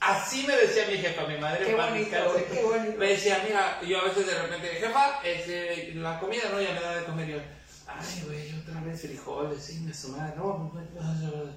Así 0.00 0.44
me 0.48 0.56
decía 0.56 0.86
mi 0.86 0.96
jefa, 0.96 1.26
mi 1.26 1.36
madre. 1.36 1.64
Qué 1.64 1.74
bonito, 1.76 2.16
qué 2.52 2.62
bonito. 2.62 2.98
Me 2.98 3.06
decía, 3.08 3.40
mira, 3.46 3.80
yo 3.82 4.00
a 4.00 4.04
veces 4.04 4.26
de 4.26 4.34
repente, 4.34 4.68
jefa, 4.68 5.20
este, 5.22 5.92
la 5.94 6.18
comida 6.18 6.42
no, 6.50 6.60
ya 6.60 6.72
me 6.72 6.80
da 6.80 6.96
de 6.96 7.04
comer. 7.04 7.61
Ay, 7.86 8.22
güey, 8.26 8.54
otra 8.60 8.80
vez 8.80 9.00
frijoles, 9.02 9.62
sí, 9.62 9.80
me 9.80 9.92
sumaba, 9.92 10.32
no, 10.36 10.70
no, 10.74 10.80
no, 11.00 11.36
no. 11.44 11.52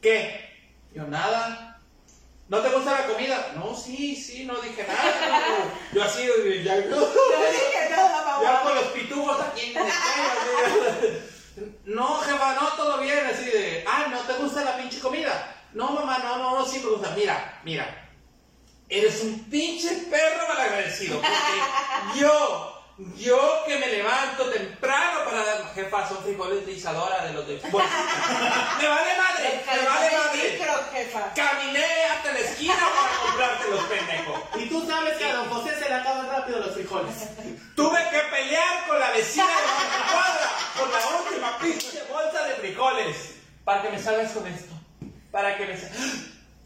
¿Qué? 0.00 0.50
Yo, 0.94 1.06
nada. 1.06 1.80
¿No 2.48 2.58
te 2.60 2.68
gusta 2.70 2.92
la 3.00 3.06
comida? 3.06 3.52
No, 3.54 3.74
sí, 3.74 4.14
sí, 4.14 4.44
no 4.44 4.60
dije 4.60 4.84
nada. 4.86 5.72
Yo 5.92 6.02
así, 6.02 6.26
ya, 6.64 6.76
No 6.76 7.00
dije 7.06 7.88
nada, 7.90 8.24
mamá. 8.24 8.42
ya 8.42 8.62
con 8.62 8.74
los 8.74 8.86
pitujos 8.86 9.40
aquí. 9.40 9.74
No, 11.84 12.16
jefa, 12.20 12.54
no, 12.54 12.68
todo 12.76 12.98
bien, 13.02 13.26
así 13.26 13.44
de, 13.44 13.84
ah, 13.86 14.06
¿no 14.10 14.20
te 14.20 14.32
gusta 14.42 14.64
la 14.64 14.78
pinche 14.78 15.00
comida? 15.00 15.54
No, 15.74 15.90
mamá, 15.90 16.18
no, 16.18 16.38
no, 16.38 16.58
no, 16.58 16.66
sí 16.66 16.78
me 16.78 16.90
gusta. 16.90 17.10
Mira, 17.14 17.60
mira, 17.62 18.08
eres 18.88 19.20
un 19.22 19.38
pinche 19.50 19.90
perro 20.10 20.48
malagradecido, 20.48 21.20
porque 21.20 22.18
yo, 22.20 22.71
yo 23.16 23.64
que 23.66 23.78
me 23.78 23.86
levanto 23.88 24.50
temprano 24.50 25.24
para 25.24 25.44
dar, 25.44 25.74
jefa, 25.74 26.08
son 26.08 26.22
frijoles 26.22 26.66
de 26.66 26.72
Isadora 26.72 27.24
de 27.24 27.32
los 27.32 27.46
de 27.48 27.56
bolsita. 27.56 27.82
Me 28.80 28.88
vale 28.88 29.10
madre, 29.16 29.64
me 29.66 29.88
vale 29.88 30.10
madre. 30.10 30.50
micro, 30.52 30.72
jefa. 30.92 31.32
Caminé 31.34 32.04
hasta 32.04 32.32
la 32.32 32.38
esquina 32.38 32.74
para 32.74 33.18
comprarte 33.22 33.70
los 33.70 33.80
pendejos. 33.84 34.40
Y 34.56 34.68
tú 34.68 34.86
sabes 34.86 35.16
que 35.16 35.24
a 35.24 35.34
don 35.36 35.48
José 35.48 35.74
se 35.78 35.88
le 35.88 35.94
acaban 35.94 36.28
rápido 36.28 36.58
los 36.60 36.74
frijoles. 36.74 37.14
Tuve 37.74 37.98
que 38.10 38.18
pelear 38.30 38.86
con 38.86 39.00
la 39.00 39.10
vecina 39.10 39.46
de 39.46 39.52
la 39.52 40.12
cuadra 40.12 40.50
por 40.78 40.90
la 40.90 41.18
última 41.18 41.58
pinche 41.58 42.02
bolsa 42.12 42.44
de 42.46 42.54
frijoles. 42.56 43.16
Para 43.64 43.82
que 43.82 43.90
me 43.90 43.98
salgas 44.02 44.32
con 44.32 44.46
esto. 44.46 44.74
Para 45.30 45.56
que 45.56 45.66
me 45.66 45.76
salgas. 45.78 45.98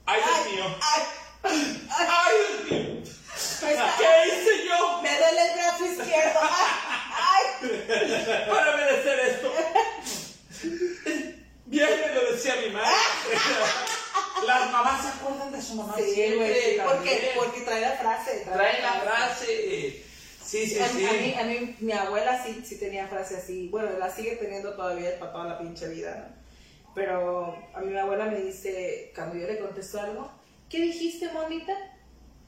Ay, 0.07 0.21
Dios 0.25 0.53
mío. 0.53 0.79
Ay, 0.81 1.03
Ay, 1.91 2.37
Dios 2.69 2.71
mío. 2.71 3.03
Ay, 3.63 3.77
¿Qué 3.99 4.29
hice 4.29 4.67
yo 4.67 5.03
me 5.03 5.11
duele 5.19 5.43
el 5.43 5.55
brazo 5.55 5.87
izquierdo. 5.87 6.41
Ay, 6.43 7.45
ay. 7.71 8.47
para 8.49 8.77
merecer 8.77 9.19
esto? 9.21 9.53
Bien 11.67 11.89
me 12.01 12.15
lo 12.15 12.33
decía 12.33 12.55
mi 12.67 12.73
madre. 12.73 12.95
Las 14.47 14.71
mamás 14.71 15.03
se 15.03 15.09
acuerdan 15.09 15.53
de 15.53 15.63
su 15.63 15.75
mamá 15.75 15.95
Sí, 15.97 16.11
siempre. 16.15 16.81
Porque, 16.85 17.33
porque 17.37 17.61
trae 17.63 17.81
la 17.81 17.93
frase. 17.93 18.47
Trae 18.53 18.81
la 18.83 18.93
frase. 19.01 20.03
Sí, 20.45 20.67
sí, 20.69 20.79
A, 20.79 20.89
sí. 20.89 21.05
a 21.05 21.13
mí, 21.13 21.35
a 21.35 21.45
mí, 21.45 21.77
mi 21.81 21.93
abuela 21.93 22.43
sí, 22.45 22.63
sí 22.65 22.79
tenía 22.79 23.09
frase 23.09 23.37
así. 23.37 23.69
Bueno, 23.69 23.99
la 23.99 24.09
sigue 24.09 24.37
teniendo 24.37 24.75
todavía 24.75 25.19
para 25.19 25.33
toda 25.33 25.45
la 25.47 25.59
pinche 25.59 25.89
vida, 25.89 26.29
¿no? 26.29 26.37
Pero 26.95 27.59
a 27.75 27.81
mí 27.81 27.91
mi 27.91 27.99
abuela 27.99 28.27
me 28.27 28.41
dice, 28.41 29.13
cuando 29.15 29.37
yo 29.37 29.47
le 29.47 29.59
contesto 29.59 30.01
algo, 30.01 30.31
¿qué 30.71 30.81
dijiste, 30.81 31.29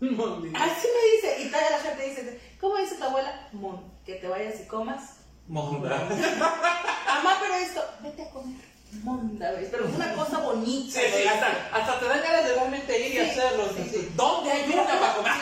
monita? 0.01 0.65
Así 0.65 0.87
me 0.87 1.29
dice. 1.29 1.43
Y 1.43 1.51
toda 1.51 1.71
la 1.71 1.79
gente 1.79 2.03
dice, 2.09 2.41
¿cómo 2.61 2.77
dice 2.77 2.97
tu 2.97 3.05
abuela? 3.05 3.49
Mon, 3.53 3.83
que 4.05 4.15
te 4.15 4.29
vayas 4.29 4.61
y 4.61 4.67
comas. 4.67 5.15
Monda. 5.49 5.97
Mamá, 7.07 7.39
pero 7.41 7.55
esto, 7.55 7.83
vete 8.01 8.23
a 8.23 8.31
comer. 8.31 8.57
Monda, 9.03 9.51
¿ves? 9.53 9.69
Pero 9.71 9.87
es 9.89 9.95
una 9.95 10.13
cosa 10.15 10.39
bonita. 10.39 10.99
Sí, 11.01 11.07
sí, 11.15 11.27
hasta, 11.29 11.69
hasta 11.73 11.99
te 12.01 12.07
dan 12.09 12.23
ganas 12.23 12.45
de 12.45 12.55
realmente 12.55 12.99
ir 12.99 13.07
y 13.07 13.13
Sí. 13.13 13.19
hacerlo. 13.31 13.65
Sí. 13.75 14.13
¿Dónde 14.15 14.51
hay 14.51 14.71
una 14.73 14.85
para 14.85 15.15
comer? 15.15 15.33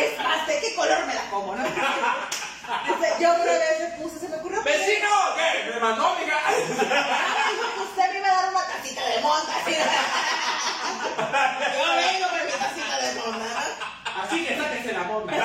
Es 0.00 0.18
más, 0.18 0.46
¿de 0.46 0.60
qué 0.60 0.74
color 0.74 1.06
me 1.06 1.14
la 1.14 1.30
como, 1.30 1.56
no? 1.56 1.64
Yo 3.20 3.34
una 3.34 3.44
vez 3.44 3.80
me 3.80 3.88
puse, 4.02 4.18
se 4.18 4.28
me 4.28 4.36
ocurrió. 4.36 4.62
¡Vecino! 4.64 5.08
¿Qué? 5.36 5.70
¿Me 5.72 5.80
mandó, 5.80 6.06
amiga? 6.08 6.36
Ah, 6.44 7.50
dijo 7.52 7.74
que 7.74 7.80
usted 7.82 8.12
me 8.12 8.18
iba 8.18 8.28
a 8.28 8.34
dar 8.42 8.50
una 8.50 8.66
tacita 8.66 9.04
de 9.06 9.20
monta. 9.20 9.52
así. 9.56 9.74
Yo 11.76 11.96
vengo 11.96 12.26
Así 14.22 14.44
que 14.44 14.56
sáquese 14.56 14.92
la 14.92 15.02
monda. 15.04 15.32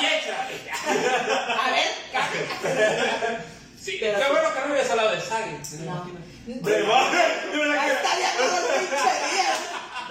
Y. 0.00 0.04
A 1.58 1.70
ver, 1.70 1.88
Sí, 3.80 3.98
Pero 4.00 4.18
qué 4.18 4.30
bueno 4.30 4.54
que 4.54 4.60
no 4.60 4.66
habías 4.72 4.90
hablado 4.90 5.10
de 5.10 5.20
Sagi. 5.20 5.50
No. 5.84 6.04
Día. 6.46 6.86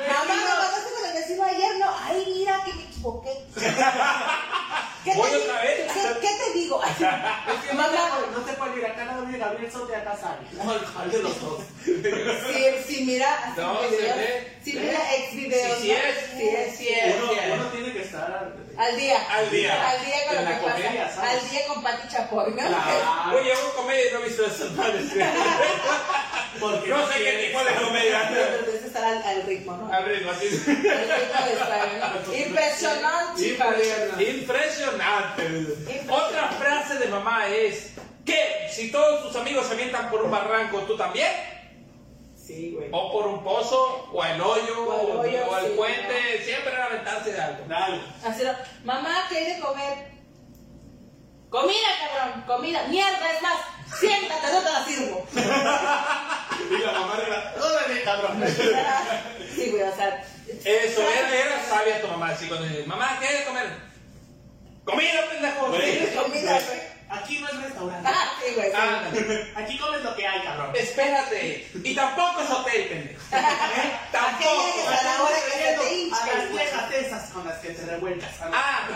Mamá, 0.08 0.36
me 0.36 0.36
mandaste 0.36 0.90
con 0.94 1.06
el 1.10 1.14
vecino 1.14 1.44
ayer, 1.44 1.78
no. 1.80 1.88
Ay, 2.04 2.24
mira 2.28 2.64
que 2.64 2.72
equivoqué. 3.04 3.46
¿Qué 5.04 5.14
Voy 5.16 5.30
te, 5.32 5.36
otra 5.38 5.62
vez. 5.62 5.92
¿qué, 5.92 6.02
qué 6.22 6.28
te 6.28 6.58
digo? 6.60 6.82
Ay, 6.82 6.92
Es 7.54 7.70
que 7.70 7.74
no 9.06 9.14
no 9.16 9.22
viene 9.24 9.38
Gabriel. 9.38 9.72
¿Cuál 10.94 11.12
de 11.12 11.20
los 11.24 11.42
dos? 11.42 11.60
si, 11.84 12.94
si 12.96 13.04
mira, 13.06 13.34
así 13.44 13.60
No, 13.62 13.82
se 13.82 13.88
videos, 13.98 14.18
ve. 14.18 14.58
si 14.64 14.74
mira 14.74 15.16
ex 15.16 15.36
videos, 15.36 15.78
Sí, 15.80 15.84
sí 15.84 15.92
¿no? 15.92 15.98
es. 15.98 16.16
sí 16.38 16.48
es, 16.50 16.78
sí 16.78 16.88
es. 16.90 17.16
Uno, 17.16 17.32
uno 17.56 17.66
tiene 17.68 17.92
que 17.94 18.02
estar. 18.02 18.54
Al 18.78 18.98
día. 18.98 19.18
Al 19.30 19.50
día. 19.52 19.90
Al 19.90 20.06
día 20.06 20.16
con 20.28 20.38
En 20.38 20.46
lo 20.46 20.50
la 20.50 20.60
que 20.60 20.66
pasa. 20.66 20.76
comedia, 20.78 21.12
¿sabes? 21.14 21.44
Al 21.44 21.50
día 21.50 21.68
con 21.68 21.84
Pati 21.84 22.08
Chapoy, 22.08 22.52
¿no? 22.52 22.56
Claro. 22.56 23.38
Oye, 23.38 23.54
hago 23.54 23.74
comedia 23.76 24.10
y 24.10 24.14
no 24.14 24.20
he 24.20 24.24
visto 24.24 24.46
esas 24.46 24.72
madres. 24.72 25.06
Porque 26.60 26.90
No 26.90 27.08
sé 27.08 27.14
qué 27.20 27.48
tipo 27.48 27.64
de 27.64 27.74
comedia. 27.76 28.30
Pero 28.32 28.66
debes 28.66 28.84
estar 28.86 29.04
al, 29.04 29.22
al 29.24 29.44
ritmo, 29.44 29.76
¿no? 29.78 29.94
Al 29.94 30.06
ritmo, 30.06 30.32
así. 30.32 30.48
Al 30.48 30.76
ritmo 30.78 31.46
de 31.46 31.54
estar, 31.54 31.88
¿no? 32.28 32.36
Impresionante, 32.36 32.93
padre. 33.58 34.30
Impresionante. 34.30 35.68
Otra 36.10 36.48
frase 36.50 36.98
de 37.00 37.08
mamá 37.08 37.48
es 37.48 37.94
que 38.26 38.70
si 38.72 38.92
todos 38.92 39.24
tus 39.24 39.36
amigos 39.36 39.66
se 39.68 39.74
avientan 39.74 40.10
por 40.10 40.24
un 40.24 40.32
barranco, 40.32 40.80
¿tú 40.82 40.96
también? 40.98 41.32
Sí, 42.36 42.74
güey. 42.76 42.90
O 42.92 43.12
por 43.12 43.28
un 43.28 43.44
pozo, 43.44 44.10
o 44.12 44.22
al 44.22 44.40
hoyo, 44.42 44.84
O 44.86 45.12
al 45.12 45.18
hoyo, 45.20 45.46
o 45.50 45.56
al 45.56 45.66
sí, 45.66 45.74
puente, 45.78 46.44
siempre 46.44 46.74
era 46.74 46.86
aventarse 46.86 47.32
de 47.32 47.42
algo. 47.42 47.64
Dale. 47.68 48.02
Así 48.26 48.44
no. 48.44 48.52
Mamá, 48.84 49.24
¿qué 49.30 49.38
hay 49.38 49.54
de 49.54 49.60
comer? 49.62 50.14
Comida, 51.50 51.88
cabrón, 52.00 52.44
comida. 52.46 52.84
Mierda, 52.88 53.32
es 53.32 53.42
más, 53.42 53.60
siéntate, 54.00 54.52
no 54.52 54.60
te 54.60 54.72
la 54.72 54.86
sirvo. 54.86 55.28
Y 56.64 56.78
la 56.78 56.92
mamá 56.94 57.14
arriba. 57.14 57.54
¡Órale, 57.62 58.04
cabrón! 58.04 58.44
Sí, 59.56 59.70
güey, 59.70 59.84
o 59.84 59.96
sea. 59.96 60.24
Eso, 60.66 61.02
era, 61.02 61.36
era 61.36 61.64
sabia 61.68 62.02
tu 62.02 62.08
mamá, 62.08 62.30
así 62.30 62.48
cuando 62.48 62.68
mamá, 62.86 63.18
¿qué 63.20 63.28
hay 63.28 63.38
de 63.40 63.46
comer? 63.46 63.68
Comida, 64.86 65.30
pendejo. 65.30 65.68
Güey. 65.68 66.16
Comida, 66.16 66.60
güey. 66.60 66.94
Aquí 67.10 67.40
no 67.40 67.48
es 67.48 67.62
restaurante. 67.62 68.10
Ah, 68.12 68.32
sí, 68.40 68.54
güey. 68.56 68.72
Aquí 69.56 69.78
comes 69.78 70.04
lo 70.04 70.16
que 70.16 70.28
hay, 70.28 70.42
cabrón. 70.42 70.72
Espérate. 70.76 71.68
Y 71.84 71.94
tampoco 71.96 72.42
es 72.42 72.50
hotel, 72.50 72.88
pendejo. 72.88 73.22
¿Eh? 73.32 73.98
Tampoco. 74.12 74.88
a 74.88 75.04
la 75.04 75.24
hora 75.24 75.36
que 75.48 75.54
las 76.34 76.52
viejas 76.52 76.94
esas 76.94 77.30
con 77.32 77.46
las 77.46 77.60
que 77.60 77.70
te 77.70 77.86
revuelcas. 77.86 78.32
Ah, 78.42 78.88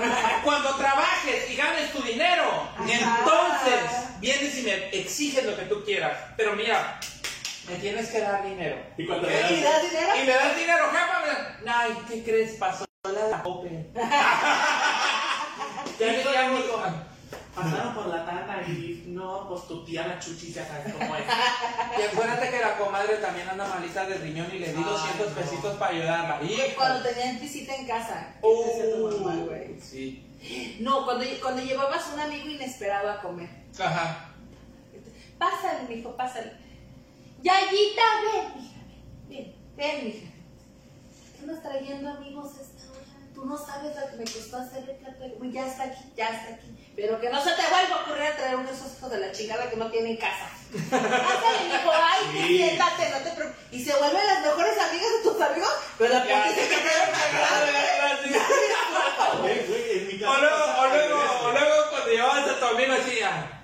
cuando 0.44 0.76
trabajes 0.76 1.50
y 1.50 1.56
ganes 1.56 1.92
tu 1.92 2.02
dinero, 2.02 2.70
Ajá. 2.76 3.20
entonces 3.20 4.20
vienes 4.20 4.58
y 4.58 4.62
me 4.64 4.90
exiges 4.90 5.46
lo 5.46 5.56
que 5.56 5.64
tú 5.64 5.84
quieras. 5.84 6.18
Pero 6.36 6.56
mira, 6.56 7.00
me 7.70 7.76
tienes 7.76 8.10
que 8.10 8.22
dar 8.22 8.44
dinero. 8.44 8.78
Y 8.98 9.06
cuando. 9.06 9.30
¿Y 9.30 9.34
das 9.34 9.82
dinero? 9.84 10.08
Y 10.16 10.26
me 10.26 10.34
das 10.34 10.56
dinero, 10.56 10.86
jefa. 10.90 11.22
me- 11.64 11.70
Ay, 11.72 11.98
¿qué 12.08 12.24
crees? 12.24 12.54
Pasó 12.56 12.86
la 13.04 13.28
la 13.30 13.42
Open. 13.44 13.92
Ya 16.00 16.08
le 16.12 16.24
llamo. 16.24 16.60
Pasaron 17.56 17.96
por 17.96 18.06
la 18.08 18.24
tanda 18.24 18.62
y 18.68 19.06
no, 19.08 19.48
pues 19.50 19.68
tu 19.68 19.84
tía 19.84 20.06
la 20.06 20.20
chuchi 20.20 20.54
ya 20.54 20.64
sabes 20.68 20.94
cómo 20.94 21.16
es. 21.16 21.24
Y 21.98 22.02
acuérdate 22.04 22.52
que 22.52 22.60
la 22.60 22.78
comadre 22.78 23.16
también 23.16 23.50
anda 23.50 23.66
malita 23.68 24.06
de 24.06 24.16
riñón 24.20 24.48
y 24.54 24.60
le 24.60 24.74
di 24.74 24.78
Ay, 24.78 24.84
200 24.84 25.30
no. 25.30 25.36
pesitos 25.36 25.76
para 25.78 25.92
ayudarla. 25.92 26.38
Güey, 26.38 26.76
Cuando 26.76 27.02
tenían 27.10 27.40
visita 27.40 27.74
en 27.74 27.88
casa. 27.88 28.36
Uh. 28.44 29.10
Sí. 29.82 30.24
No, 30.82 31.04
cuando, 31.04 31.26
cuando 31.42 31.64
llevabas 31.64 32.08
un 32.14 32.20
amigo 32.20 32.48
inesperado 32.48 33.10
a 33.10 33.20
comer. 33.22 33.50
Ajá. 33.80 34.30
Pásale, 35.40 35.90
mijo, 35.90 36.16
pásale. 36.16 36.52
Yayita, 37.42 38.02
ven, 38.24 38.72
ven, 39.30 39.56
ven, 39.76 40.06
mija. 40.06 40.28
¿Qué 41.40 41.46
trae 41.46 41.58
trayendo 41.62 42.10
amigos 42.10 42.52
esta 42.60 42.92
hora. 42.92 43.04
Tú 43.34 43.46
no 43.46 43.58
sabes 43.58 43.96
lo 43.96 44.10
que 44.10 44.16
me 44.18 44.24
costó 44.24 44.58
hacer 44.58 44.90
el 44.90 44.96
plato. 44.98 45.24
Ya 45.52 45.68
está 45.68 45.84
aquí, 45.84 46.04
ya 46.16 46.30
está 46.30 46.56
aquí. 46.56 46.76
Pero 46.96 47.22
que 47.22 47.30
no 47.30 47.40
se 47.44 47.52
te 47.52 47.62
vuelva 47.62 47.96
a 47.96 48.02
ocurrir 48.02 48.24
a 48.24 48.36
traer 48.36 48.56
uno 48.56 48.68
de 48.68 48.76
esos 48.76 48.98
hijos 48.98 49.12
de 49.12 49.20
la 49.20 49.32
chingada 49.32 49.70
que 49.70 49.76
no 49.78 49.92
tienen 49.92 50.18
casa. 50.18 50.50
Ándale, 50.92 51.60
mi 51.70 51.76
hijo, 51.76 51.92
ay, 51.94 52.22
Sí. 52.34 52.58
siéntate, 52.58 53.10
no 53.12 53.18
te 53.20 53.32
preocupes. 53.32 53.62
Y 53.72 53.86
se 53.86 53.96
vuelven 53.96 54.26
las 54.26 54.42
mejores 54.42 54.78
amigas 54.80 55.12
de 55.12 55.30
tus 55.30 55.42
amigos, 55.42 55.74
pero 56.00 56.14
la 56.16 56.26
Ya, 56.28 56.44
porque 56.44 56.62
se 56.62 56.70
ya, 56.70 56.84
casa 56.84 56.98
O 59.38 60.38
luego, 60.38 60.64
o 60.80 60.88
luego, 60.88 61.20
o 61.46 61.52
luego 61.52 61.76
cuando 61.92 62.10
llevabas 62.10 62.48
a 62.50 62.60
tu 62.60 62.66
amigo 62.66 62.94
así, 62.94 63.22
ah, 63.22 63.57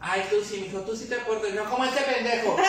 ay, 0.00 0.26
tú 0.30 0.42
sí, 0.42 0.58
mijo, 0.58 0.80
tú 0.80 0.96
sí 0.96 1.06
te 1.08 1.16
portas, 1.16 1.52
no 1.52 1.68
como 1.68 1.84
este 1.84 2.00
pendejo. 2.02 2.56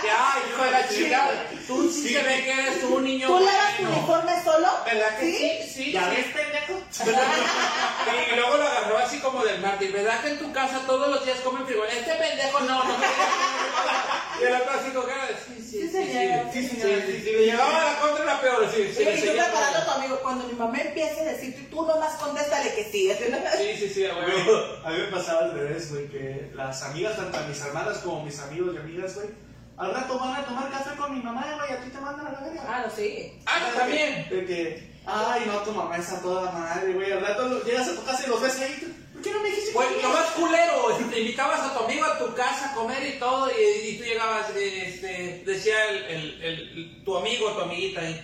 Que, 0.00 0.10
ay, 0.10 0.42
hijo 0.48 0.64
de 0.64 0.70
la 0.70 0.88
chingada, 0.88 1.46
tú 1.66 1.92
sí, 1.92 2.14
se 2.14 2.22
ve 2.22 2.42
que 2.42 2.52
eres 2.52 2.82
un 2.84 3.04
niño 3.04 3.26
¿Tú 3.28 3.38
lavas 3.40 3.76
tu 3.76 3.82
uniforme 3.82 4.42
solo? 4.42 4.68
¿Verdad 4.86 5.18
que 5.18 5.26
sí? 5.26 5.72
Sí, 5.74 5.92
¿Ya 5.92 6.04
sí. 6.08 6.16
ves, 6.16 6.26
pendejo? 6.32 6.80
Y 8.32 8.36
luego 8.36 8.56
lo 8.56 8.66
agarró 8.66 8.96
así 8.96 9.18
como 9.18 9.44
del 9.44 9.60
Martín, 9.60 9.92
¿verdad 9.92 10.22
que 10.22 10.28
en 10.30 10.38
tu 10.38 10.50
casa 10.52 10.80
todos 10.86 11.08
los 11.10 11.22
días 11.26 11.38
comen 11.40 11.66
frijol? 11.66 11.86
Este 11.86 12.14
pendejo 12.14 12.60
no, 12.60 12.82
no 12.84 12.96
me 12.96 13.06
no 13.06 14.40
Y 14.40 14.44
el 14.46 14.54
otro 14.54 14.72
así 14.80 14.90
con 14.92 15.06
cara 15.06 15.26
de, 15.26 15.34
sí, 15.34 15.59
sí, 15.70 15.80
sí, 15.82 15.88
sí, 15.88 16.12
señora. 16.12 16.50
sí, 16.52 16.62
sí, 16.62 16.68
sí, 16.68 16.76
sí, 17.06 17.22
sí, 17.24 17.30
le 17.32 17.46
llegaba 17.46 17.84
la 17.84 18.00
contra 18.00 18.24
era 18.24 18.40
peor, 18.40 18.68
sí, 18.74 18.92
sí, 18.94 19.02
y 19.02 19.20
tú 19.20 19.32
preparando 19.32 19.78
a 19.78 19.84
tu 19.84 19.90
poniendo. 19.90 19.92
amigo. 19.92 20.18
Cuando 20.22 20.46
mi 20.48 20.52
mamá 20.54 20.78
empiece 20.80 21.20
a 21.20 21.24
decirte, 21.24 21.62
tú 21.70 21.86
nomás 21.86 22.14
contéstale 22.16 22.74
que 22.74 22.84
sí. 22.84 23.10
Sí, 23.58 23.76
sí, 23.78 23.88
sí, 23.94 24.04
a 24.06 24.14
Güey, 24.14 24.26
huevo. 24.26 24.58
a 24.84 24.90
mí 24.90 24.98
me 24.98 25.04
pasaba 25.06 25.40
al 25.42 25.52
revés, 25.54 25.90
güey, 25.92 26.08
que 26.08 26.50
las 26.54 26.82
amigas, 26.82 27.16
tanto 27.16 27.38
a 27.38 27.42
mis 27.46 27.60
hermanas 27.60 27.98
como 27.98 28.24
mis 28.24 28.38
amigos 28.40 28.74
y 28.74 28.78
amigas, 28.78 29.14
güey, 29.14 29.28
al 29.76 29.94
rato 29.94 30.18
van 30.18 30.34
a 30.34 30.44
tomar 30.44 30.70
café 30.70 30.94
con 30.96 31.14
mi 31.14 31.22
mamá, 31.22 31.46
güey, 31.58 31.72
a 31.72 31.82
ti 31.82 31.90
te 31.90 31.98
mandan 32.00 32.26
a 32.26 32.32
la 32.32 32.40
verga. 32.40 32.62
Ah, 32.68 32.82
no, 32.86 32.94
sí. 32.94 33.40
Ah, 33.46 33.58
no, 33.66 33.78
también. 33.78 34.28
De 34.28 34.44
que, 34.44 34.90
ay, 35.06 35.42
no, 35.46 35.58
tu 35.60 35.72
mamá 35.72 35.96
está 35.96 36.20
toda 36.20 36.50
madre, 36.50 36.92
güey, 36.92 37.10
al 37.12 37.20
rato 37.22 37.62
llegas 37.64 37.88
a 37.88 37.94
tu 37.94 38.04
casa 38.04 38.24
y 38.26 38.28
los 38.28 38.42
ves 38.42 38.60
ahí, 38.60 38.74
¿por 39.09 39.09
qué 39.22 39.30
no 39.32 39.40
me 39.42 39.48
dijiste 39.50 39.72
Pues 39.72 39.88
que 39.88 40.02
lo 40.02 40.08
más 40.10 40.26
culero, 40.32 40.96
te 41.10 41.20
invitabas 41.20 41.60
a 41.60 41.74
tu 41.78 41.84
amigo 41.84 42.04
a 42.04 42.18
tu 42.18 42.34
casa 42.34 42.70
a 42.70 42.74
comer 42.74 43.06
y 43.06 43.18
todo, 43.18 43.50
y, 43.50 43.88
y 43.88 43.98
tú 43.98 44.04
llegabas, 44.04 44.50
este, 44.56 45.42
decía 45.44 45.88
el, 45.90 46.04
el, 46.04 46.42
el- 46.42 47.04
tu 47.04 47.16
amigo, 47.16 47.50
tu 47.52 47.60
amiguita, 47.60 48.02
y, 48.08 48.20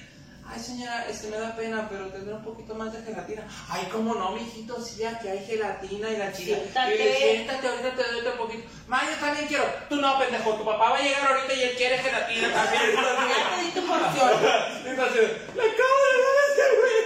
ay 0.49 0.61
señora, 0.61 1.07
este 1.09 1.29
me 1.29 1.39
da 1.39 1.55
pena, 1.57 1.89
pero 1.89 2.07
tendré 2.07 2.35
un 2.35 2.43
poquito 2.43 2.75
más 2.75 2.93
de 2.93 3.03
gelatina. 3.03 3.47
Ay, 3.69 3.89
cómo 3.91 4.15
no, 4.15 4.31
mijito, 4.33 4.81
sí, 4.81 5.05
aquí 5.05 5.29
hay 5.29 5.45
gelatina 5.45 6.11
y 6.11 6.17
la 6.17 6.33
chica. 6.33 6.57
Siéntate. 6.57 6.95
Y 6.95 6.99
le, 6.99 7.17
siéntate, 7.17 7.69
ahorita 7.69 7.95
te 7.95 8.03
doy 8.03 8.21
otro 8.21 8.39
poquito. 8.39 8.69
Ma, 8.87 9.03
yo 9.09 9.17
también 9.19 9.47
quiero. 9.47 9.65
Tú 9.89 9.97
no, 9.97 10.19
pendejo, 10.19 10.55
tu 10.55 10.65
papá 10.65 10.91
va 10.91 10.97
a 10.97 11.03
llegar 11.03 11.33
ahorita 11.33 11.55
y 11.55 11.63
él 11.63 11.77
quiere 11.77 11.99
gelatina 11.99 12.53
también. 12.53 12.83
Ya 13.27 13.57
te 13.57 13.63
di 13.63 13.71
tu 13.71 13.87
porción. 13.87 14.31
Entonces, 14.87 15.31
le 15.55 15.63
acabo 15.63 15.97
de 16.07 16.17
dar 16.23 16.37
a 16.37 16.47
este 16.49 16.65
güey. 16.77 16.97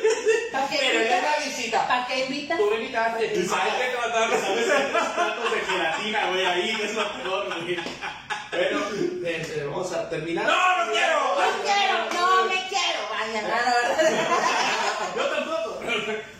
¿Para 0.53 0.69
qué 0.69 0.79
Pero 0.81 1.01
es 1.01 1.23
la 1.23 1.45
visita. 1.45 1.89
¿Para 1.89 2.07
qué 2.07 2.25
invitas? 2.27 2.59
Tú 2.59 2.71
me 2.71 2.77
invitaste. 2.77 3.25
Hay 3.25 3.33
que 3.33 3.97
tratarlo. 3.97 4.41
¿Sabes? 4.41 4.93
Los 4.93 5.09
platos 5.15 5.53
de 5.53 5.61
gelatina, 5.61 6.31
güey, 6.31 6.47
ahí, 6.47 6.81
es 6.83 6.95
lo 6.95 7.13
peor, 7.13 7.63
güey. 7.63 7.79
Bueno, 8.51 8.81
este, 9.25 9.65
vamos 9.65 9.93
a 9.93 10.09
terminar. 10.11 10.47
No, 10.47 10.85
no 10.85 10.93
quiero. 10.93 11.21
No 11.21 11.63
quiero, 11.63 12.20
Vaya, 13.33 13.43
no, 13.43 15.17
Yo 15.17 15.27
tampoco. 15.29 15.81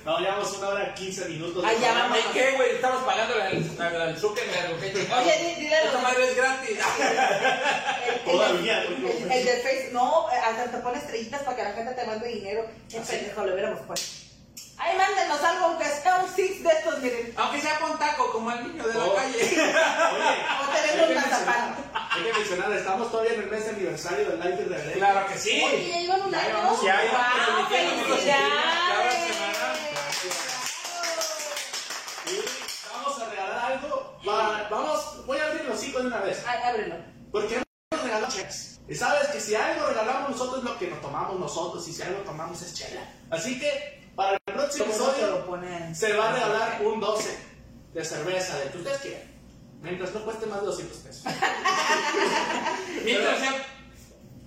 No, 0.05 0.19
llevamos 0.19 0.53
una 0.59 0.69
hora 0.69 0.95
15 0.95 1.25
minutos. 1.27 1.65
Ay, 1.67 1.77
ya 1.81 1.93
vamos. 1.93 2.17
Ay, 2.19 2.25
¿qué, 2.33 2.53
güey? 2.53 2.71
Estamos 2.77 3.03
pagando 3.05 3.35
al, 3.35 4.01
al, 4.03 4.17
Zuckerberg, 4.19 4.73
¿o 4.77 4.81
qué 4.81 4.93
chingados? 4.93 5.25
Oye, 5.25 5.39
di- 5.39 5.61
dile 5.63 5.77
Esta 5.85 5.99
madre 5.99 6.29
es 6.31 6.37
gratis. 6.37 6.71
El- 7.01 8.15
el- 8.15 8.21
Todavía, 8.25 8.83
El, 8.83 9.05
el, 9.05 9.33
el 9.33 9.45
de 9.45 9.53
Facebook, 9.63 9.93
no, 9.93 10.27
hasta 10.29 10.65
te 10.71 10.77
pone 10.79 10.99
estrellitas 10.99 11.43
para 11.43 11.57
que 11.57 11.63
la 11.65 11.73
gente 11.73 11.93
te 11.95 12.05
mande 12.07 12.29
dinero. 12.29 12.65
Qué 12.89 12.99
¿Ah, 12.99 13.03
pendejo, 13.09 13.45
lo 13.45 13.53
hubiéramos 13.53 13.81
puesto. 13.87 14.07
Ay, 14.79 14.97
mándenos 14.97 15.43
algo, 15.45 15.65
aunque 15.67 15.85
sea 15.85 16.17
un 16.17 16.35
six 16.35 16.63
de 16.63 16.71
estos, 16.71 16.99
miren. 17.01 17.35
Aunque 17.37 17.61
sea 17.61 17.79
con 17.79 17.99
taco, 17.99 18.33
como 18.33 18.51
el 18.51 18.67
niño 18.67 18.87
de 18.87 18.95
la 18.95 19.05
Oh. 19.05 19.15
calle. 19.15 19.37
Oye, 19.39 19.53
O 19.61 20.69
tenemos 20.73 21.09
mencionar- 21.11 21.75
Hay 21.93 22.00
que 22.25 22.33
mencionar, 22.33 22.73
estamos 22.73 23.11
todavía 23.11 23.35
en 23.35 23.41
el 23.43 23.51
mes 23.51 23.65
de 23.65 23.71
aniversario 23.71 24.29
del 24.31 24.41
Life 24.41 24.57
de 24.57 24.65
Rebelde. 24.65 24.93
Claro 24.95 25.27
que 25.29 25.39
sí. 25.39 25.63
Oye, 25.65 25.89
ya 25.91 26.01
iban 26.01 26.23
un 26.23 26.35
año. 26.35 26.83
Ya 26.83 27.01
Wow, 27.03 27.11
cada 27.11 29.13
semana. 29.13 29.75
Y 32.27 32.93
vamos 32.93 33.21
a 33.23 33.31
regalar 33.31 33.73
algo. 33.73 34.19
Va- 34.29 34.69
vamos, 34.71 35.27
voy 35.27 35.39
a 35.39 35.47
abrir 35.47 35.65
los 35.65 35.79
hocico 35.79 36.01
de 36.01 36.07
una 36.07 36.21
vez. 36.21 36.43
Ay, 36.47 36.61
ábrelo. 36.63 36.97
Porque 37.33 37.55
hemos 37.55 38.05
regalado 38.05 38.33
cheques. 38.33 38.81
Y 38.89 38.95
sabes 38.95 39.29
que 39.29 39.41
si 39.41 39.55
algo 39.55 39.87
regalamos 39.87 40.31
nosotros 40.31 40.59
es 40.59 40.65
lo 40.65 40.79
que 40.79 40.89
nos 40.89 41.01
tomamos 41.01 41.39
nosotros. 41.39 41.87
Y 41.89 41.93
si 41.93 42.03
algo 42.03 42.21
tomamos 42.23 42.61
es 42.63 42.75
chela. 42.75 43.03
Así 43.31 43.59
que 43.59 44.11
para 44.15 44.33
el 44.33 44.41
próximo 44.55 44.87
¿Cómo 44.87 44.99
no 44.99 45.05
te 45.13 45.23
episodio 45.23 45.95
se 45.95 46.13
va 46.15 46.29
a 46.29 46.33
regalar 46.33 46.83
un 46.85 47.01
12 47.01 47.39
de 47.95 48.05
cerveza, 48.05 48.59
de 48.59 48.71
que 48.71 48.79
ustedes 48.79 49.01
quieran. 49.01 49.40
Mientras 49.83 50.15
no 50.15 50.25
cueste 50.25 50.47
más 50.47 50.61
de 50.61 50.67
200 50.67 50.99
pesos. 50.99 51.25
Mientras 53.05 53.39
sea 53.39 53.67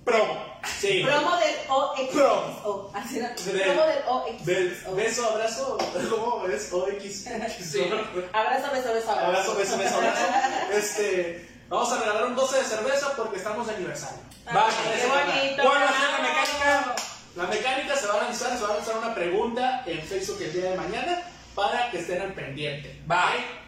promo. 0.04 0.54
Sí. 0.80 1.02
Promo 1.04 1.36
del 1.36 1.54
Promo. 1.66 1.92
OXXO. 1.92 2.92
Así 2.94 3.18
era. 3.18 3.34
Promo 3.34 4.24
del. 4.26 4.44
Del 4.44 4.76
beso, 4.96 5.28
abrazo, 5.28 5.78
¿cómo 6.10 6.46
es? 6.46 6.72
OX. 6.72 7.24
Sí. 7.60 7.90
Abrazo, 8.32 8.70
beso, 8.72 8.92
beso, 8.92 9.10
abrazo. 9.10 9.26
Abrazo, 9.26 9.56
beso, 9.56 9.78
beso, 9.78 9.96
abrazo. 9.96 10.26
Este, 10.72 11.48
vamos 11.68 11.92
a 11.92 12.00
regalar 12.00 12.26
un 12.26 12.36
12 12.36 12.58
de 12.58 12.64
cerveza 12.64 13.12
porque 13.16 13.38
estamos 13.38 13.66
de 13.66 13.74
aniversario. 13.74 14.18
Va, 14.46 14.68
Qué 14.68 15.06
bonito. 15.06 15.62
¿Cuál 15.62 15.82
va 15.82 15.88
a 15.88 16.00
ser 16.00 16.10
la 16.10 16.18
mecánica? 16.18 16.96
La 17.36 17.46
mecánica 17.46 17.96
se 17.96 18.06
va 18.06 18.14
a 18.14 18.24
lanzar, 18.24 18.56
se 18.56 18.62
va 18.62 18.70
a 18.70 18.76
lanzar 18.76 18.98
una 18.98 19.14
pregunta 19.14 19.82
en 19.86 20.00
Facebook 20.02 20.40
el 20.42 20.52
día 20.52 20.70
de 20.70 20.76
mañana 20.76 21.22
para 21.54 21.90
que 21.90 21.98
estén 21.98 22.22
al 22.22 22.32
pendiente. 22.34 23.00
Bye. 23.06 23.63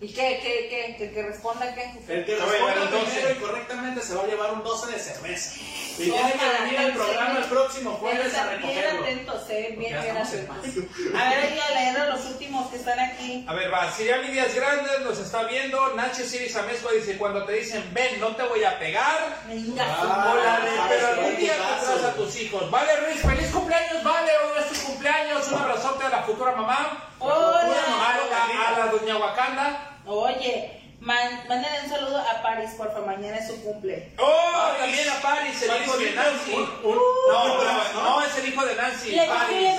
¿Y 0.00 0.08
qué, 0.12 0.38
qué, 0.42 0.68
qué? 0.68 0.96
¿Que, 0.98 1.12
que 1.12 1.22
responda 1.22 1.74
qué? 1.74 1.90
El 2.08 2.24
que 2.26 2.34
voy 2.36 2.42
a 2.44 2.74
responda 2.74 2.82
un 2.82 2.90
12. 2.90 3.04
primero 3.06 3.30
y 3.30 3.34
correctamente 3.40 4.02
se 4.02 4.14
va 4.14 4.22
a 4.22 4.26
llevar 4.26 4.52
un 4.52 4.62
12 4.62 4.92
de 4.92 4.98
cerveza. 4.98 5.54
Y 5.96 6.10
tiene 6.10 6.32
que 6.32 6.62
venir 6.64 6.78
al 6.78 6.92
programa 6.92 7.38
el 7.38 7.44
próximo 7.44 7.92
jueves 7.92 8.34
a 8.34 8.46
Bien, 8.48 8.58
bien 8.60 8.74
recogerlo. 8.74 9.02
atentos, 9.02 9.42
eh. 9.50 9.74
Bien, 9.78 10.02
bien 10.02 10.16
atentos. 10.16 10.84
A 11.14 11.30
ver, 11.30 11.48
que 11.54 11.74
leer 11.74 12.08
los 12.08 12.24
últimos 12.26 12.68
que 12.70 12.76
están 12.76 12.98
aquí. 12.98 13.44
A 13.48 13.54
ver, 13.54 13.72
va. 13.72 13.90
Siriani 13.92 14.28
Díaz 14.28 14.52
Grandes 14.54 15.00
nos 15.00 15.18
está 15.20 15.44
viendo. 15.44 15.94
Nacho 15.94 16.24
Siris 16.24 16.56
Amezcua 16.56 16.90
dice: 16.92 17.16
Cuando 17.16 17.44
te 17.44 17.52
dicen 17.52 17.88
ven, 17.94 18.18
no 18.20 18.34
te 18.34 18.42
voy 18.42 18.64
a 18.64 18.76
pegar. 18.78 19.42
Venga, 19.46 19.84
Ah, 19.88 20.32
Hola, 20.32 20.56
sabes 20.56 20.72
pero 20.88 21.06
algún 21.06 21.36
día 21.36 21.52
tendrás 21.54 22.04
a 22.04 22.14
tus 22.14 22.36
hijos. 22.40 22.68
Vale, 22.70 22.96
Ruiz, 22.96 23.20
feliz 23.22 23.50
cumpleaños, 23.52 24.02
vale, 24.02 24.32
hoy 24.38 24.62
es 24.62 24.68
tu 24.80 24.86
cumpleaños. 24.86 25.46
Un 25.48 25.58
abrazote 25.60 26.04
a 26.04 26.08
la 26.08 26.22
futura 26.24 26.52
mamá. 26.56 27.08
Hola. 27.20 27.72
A, 28.00 28.68
a 28.68 28.78
la 28.78 28.86
doña 28.86 29.16
Wakanda. 29.16 29.90
Oye, 30.06 30.82
man, 31.00 31.42
mándenle 31.48 31.80
un 31.84 31.88
saludo 31.90 32.18
a 32.18 32.42
Paris, 32.42 32.70
por 32.76 32.88
favor, 32.92 33.06
mañana 33.06 33.38
es 33.38 33.46
su 33.48 33.62
cumple. 33.62 34.12
Oh, 34.18 34.72
también 34.78 35.08
a 35.08 35.14
Paris, 35.20 35.62
el 35.62 35.82
hijo 35.82 35.96
de 35.96 36.12
Nancy. 36.12 36.52
un- 36.52 36.68
No, 37.28 38.02
no, 38.02 38.22
es 38.22 38.36
el 38.38 38.48
hijo 38.48 38.64
de 38.66 38.74
Nancy. 38.76 39.10
Le 39.12 39.26
Paris. 39.26 39.74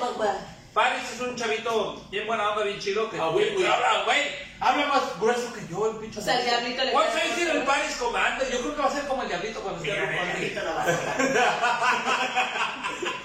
papá. 0.00 0.34
Paris 0.72 1.02
es 1.14 1.20
un 1.20 1.36
chavito 1.36 2.02
bien 2.10 2.26
buena 2.26 2.50
onda, 2.50 2.64
bien 2.64 2.78
chido. 2.78 3.08
Que 3.10 3.18
Ah, 3.18 3.28
güey, 3.28 3.54
güey. 3.54 3.66
habla, 3.66 4.02
güey, 4.04 4.18
habla 4.60 4.86
más 4.88 5.18
grueso 5.18 5.50
que 5.54 5.66
yo, 5.70 5.90
el 5.90 5.96
pinche. 5.96 6.20
O 6.20 6.22
sea, 6.22 6.38
el 6.38 6.44
diablito 6.44 6.84
le 6.84 6.92
¿Cuántos 6.92 7.14
cae 7.14 7.22
años 7.24 7.36
tiene 7.36 7.50
el 7.52 7.62
Paris 7.62 7.96
comandante? 7.98 8.46
Yo 8.52 8.60
creo 8.60 8.76
que 8.76 8.82
va 8.82 8.88
a 8.88 8.92
ser 8.92 9.06
como 9.06 9.22
el 9.22 9.28
diablito 9.28 9.60
cuando 9.62 9.82
esté 9.82 10.54
la 10.54 10.72
vas 10.72 10.88
a 10.88 11.16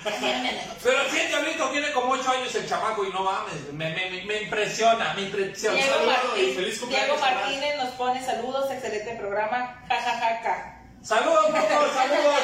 Pero 0.83 0.97
sí, 1.11 1.19
el 1.19 1.27
diablito 1.27 1.69
tiene 1.69 1.91
como 1.91 2.13
8 2.13 2.31
años 2.31 2.55
el 2.55 2.67
chamaco 2.67 3.05
y 3.05 3.09
no 3.11 3.23
mames, 3.23 3.71
me, 3.73 3.89
me, 3.91 4.23
me, 4.23 4.41
impresiona, 4.41 5.13
me 5.13 5.21
impresiona. 5.23 5.77
Diego, 5.77 5.95
Martín- 6.05 6.55
feliz. 6.55 6.81
Martínez 7.19 7.75
nos 7.77 7.89
pone 7.91 8.25
saludos, 8.25 8.71
excelente 8.71 9.15
programa, 9.15 9.83
jajajaja. 9.87 10.77
Saludos, 11.03 11.45
todos, 11.47 11.93
saludos. 11.93 12.41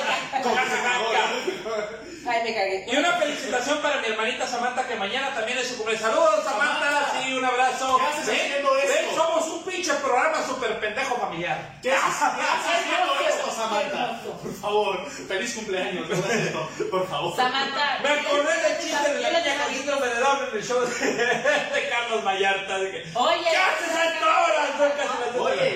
Ay, 2.30 2.44
me 2.44 2.54
cagué. 2.56 2.86
Y 2.92 2.96
una 2.98 3.14
felicitación 3.14 3.78
para 3.82 4.02
mi 4.02 4.08
hermanita 4.08 4.46
Samantha, 4.46 4.86
que 4.86 4.96
mañana 4.96 5.34
también 5.34 5.58
es 5.60 5.68
su 5.70 5.78
cumpleaños. 5.78 6.04
Saludos, 6.10 6.44
Samantha. 6.44 6.90
Samantha. 6.90 7.22
Sí, 7.24 7.34
un 7.38 7.46
abrazo. 7.46 7.98
¿Qué 7.98 8.04
haces 8.06 8.26
Ven, 8.28 8.36
haciendo 8.42 8.78
esto? 8.78 8.94
ven, 9.08 9.16
somos 9.16 9.48
un 9.48 9.64
pinche 9.64 9.94
programa 9.94 10.46
súper 10.46 10.80
pendejo 10.80 11.16
familiar. 11.16 11.78
¿Qué 11.82 11.94
haces, 11.94 12.28
qué 12.36 12.42
haces 12.42 12.84
haciendo 12.84 13.14
esto, 13.30 13.52
Samantha? 13.52 14.20
Por 14.44 14.54
favor, 14.56 15.10
feliz 15.10 15.54
cumpleaños, 15.56 16.08
por 16.92 17.08
favor. 17.08 17.36
Samantha. 17.38 18.00
Me 18.04 18.10
acordé 18.10 18.62
del 18.62 18.78
chiste 18.82 19.10
de 19.14 19.22
la 19.22 19.30
niña 19.40 19.64
con 19.64 19.74
síndrome 19.74 20.08
de 20.08 20.20
Down 20.20 20.40
en 20.52 20.58
el 20.58 20.64
show 20.66 20.80
de, 20.86 21.90
Carlos 21.90 22.24
Vallarta. 22.26 22.78
de 22.80 22.92
que, 22.92 23.06
Oye, 23.14 23.48
¿Qué 23.50 23.56
haces 23.58 23.96
a 23.96 24.06
esta 24.14 24.44
hora? 24.44 24.68
Oye, 24.68 24.90
13, 24.90 24.96
14, 24.98 25.67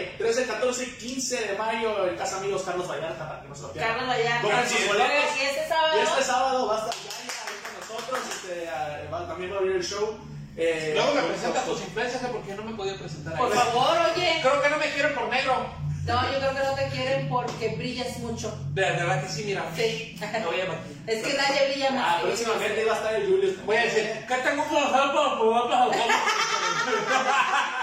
15 1.32 1.48
de 1.48 1.58
mayo 1.58 2.08
en 2.10 2.18
Casa 2.18 2.38
Amigos 2.40 2.64
Carlos 2.66 2.88
Vallarta, 2.90 3.26
para 3.30 3.42
que 3.42 3.48
no 3.48 3.56
se 3.56 3.62
lo 3.62 3.72
pierdan. 3.72 3.94
Carlos 3.94 4.10
Vallarta. 4.10 4.42
Compren 4.42 4.70
sus 4.70 4.88
boletos. 4.88 5.38
y 5.40 5.46
este 5.46 5.68
sábado. 5.70 5.98
Y 5.98 6.04
este 6.04 6.24
sábado 6.24 6.68
va 6.68 6.76
a 6.76 6.80
estar 6.80 6.94
Yaya 6.94 7.40
ahí 7.48 7.56
con 7.64 7.74
nosotros, 7.80 8.20
este, 8.36 8.70
ah, 8.70 8.98
va- 9.14 9.28
también 9.30 9.52
va 9.52 9.56
a 9.56 9.60
abrir 9.60 9.76
el 9.78 9.84
show. 9.86 10.18
Eh, 10.58 10.92
Luego 10.94 11.14
me 11.14 11.22
presentas 11.22 11.64
tus 11.66 11.80
influencias 11.80 12.22
porque 12.30 12.54
no 12.54 12.64
me 12.64 12.72
he 12.72 12.76
podido 12.76 12.98
presentar 12.98 13.38
Por 13.38 13.50
ahí. 13.50 13.58
favor, 13.58 13.98
oye. 14.14 14.40
Creo 14.42 14.62
que 14.62 14.70
no 14.70 14.78
me 14.78 14.92
quieren 14.92 15.16
por 15.16 15.30
negro. 15.30 15.66
No, 16.04 16.32
yo 16.34 16.38
creo 16.40 16.52
que 16.54 16.64
no 16.64 16.74
te 16.76 16.88
quieren 16.90 17.30
porque 17.30 17.76
brillas 17.78 18.18
mucho. 18.18 18.54
De 18.74 18.82
verdad 18.82 19.24
que 19.24 19.30
sí, 19.30 19.44
mira. 19.46 19.64
Sí. 19.74 20.18
Te 20.20 20.40
voy 20.46 20.60
a. 20.60 20.66
Es 21.08 21.24
que 21.26 21.34
nadie 21.34 21.68
brilla 21.72 21.92
más. 21.92 22.06
Ah, 22.06 22.18
que 22.20 22.28
próximamente 22.28 22.82
iba 22.82 22.92
a 22.94 22.98
estar 22.98 23.14
el 23.16 23.28
Julius. 23.30 23.66
Voy 23.66 23.78
a 23.78 23.84
decir, 23.84 24.26
¿qué 24.28 24.36
tengo 24.36 24.64
para 24.66 25.14
poder 25.14 26.12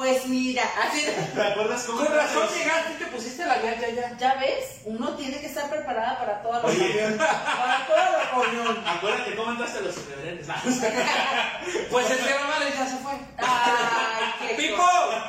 Pues 0.00 0.26
mira, 0.28 0.62
así. 0.82 1.04
¿Te 1.34 1.42
acuerdas 1.42 1.82
cómo 1.84 1.98
Con 2.02 2.16
razón 2.16 2.48
te- 2.48 2.58
llegaste 2.58 2.92
y 2.92 2.94
te 2.94 3.06
pusiste 3.08 3.44
la 3.44 3.60
ya, 3.60 3.78
ya, 3.78 3.88
ya. 3.90 4.16
Ya 4.16 4.34
ves, 4.36 4.80
uno 4.86 5.10
tiene 5.10 5.38
que 5.40 5.46
estar 5.46 5.68
preparada 5.68 6.18
para 6.18 6.40
toda 6.40 6.62
la 6.62 6.68
Oye. 6.68 7.16
para 7.18 7.86
toda 7.86 8.10
la 8.10 8.30
reunión. 8.30 8.82
Acuérdate 8.88 9.36
cómo 9.36 9.50
entraste 9.50 9.78
a 9.78 9.82
los. 9.82 9.96
No, 9.96 10.54
Pues 11.90 12.10
el 12.12 12.18
señor 12.18 12.40
Vale 12.48 12.72
ya 12.74 12.86
se 12.86 12.96
fue. 12.96 13.12
Ay, 13.36 14.24
qué 14.48 14.54
¡Pipo! 14.54 14.82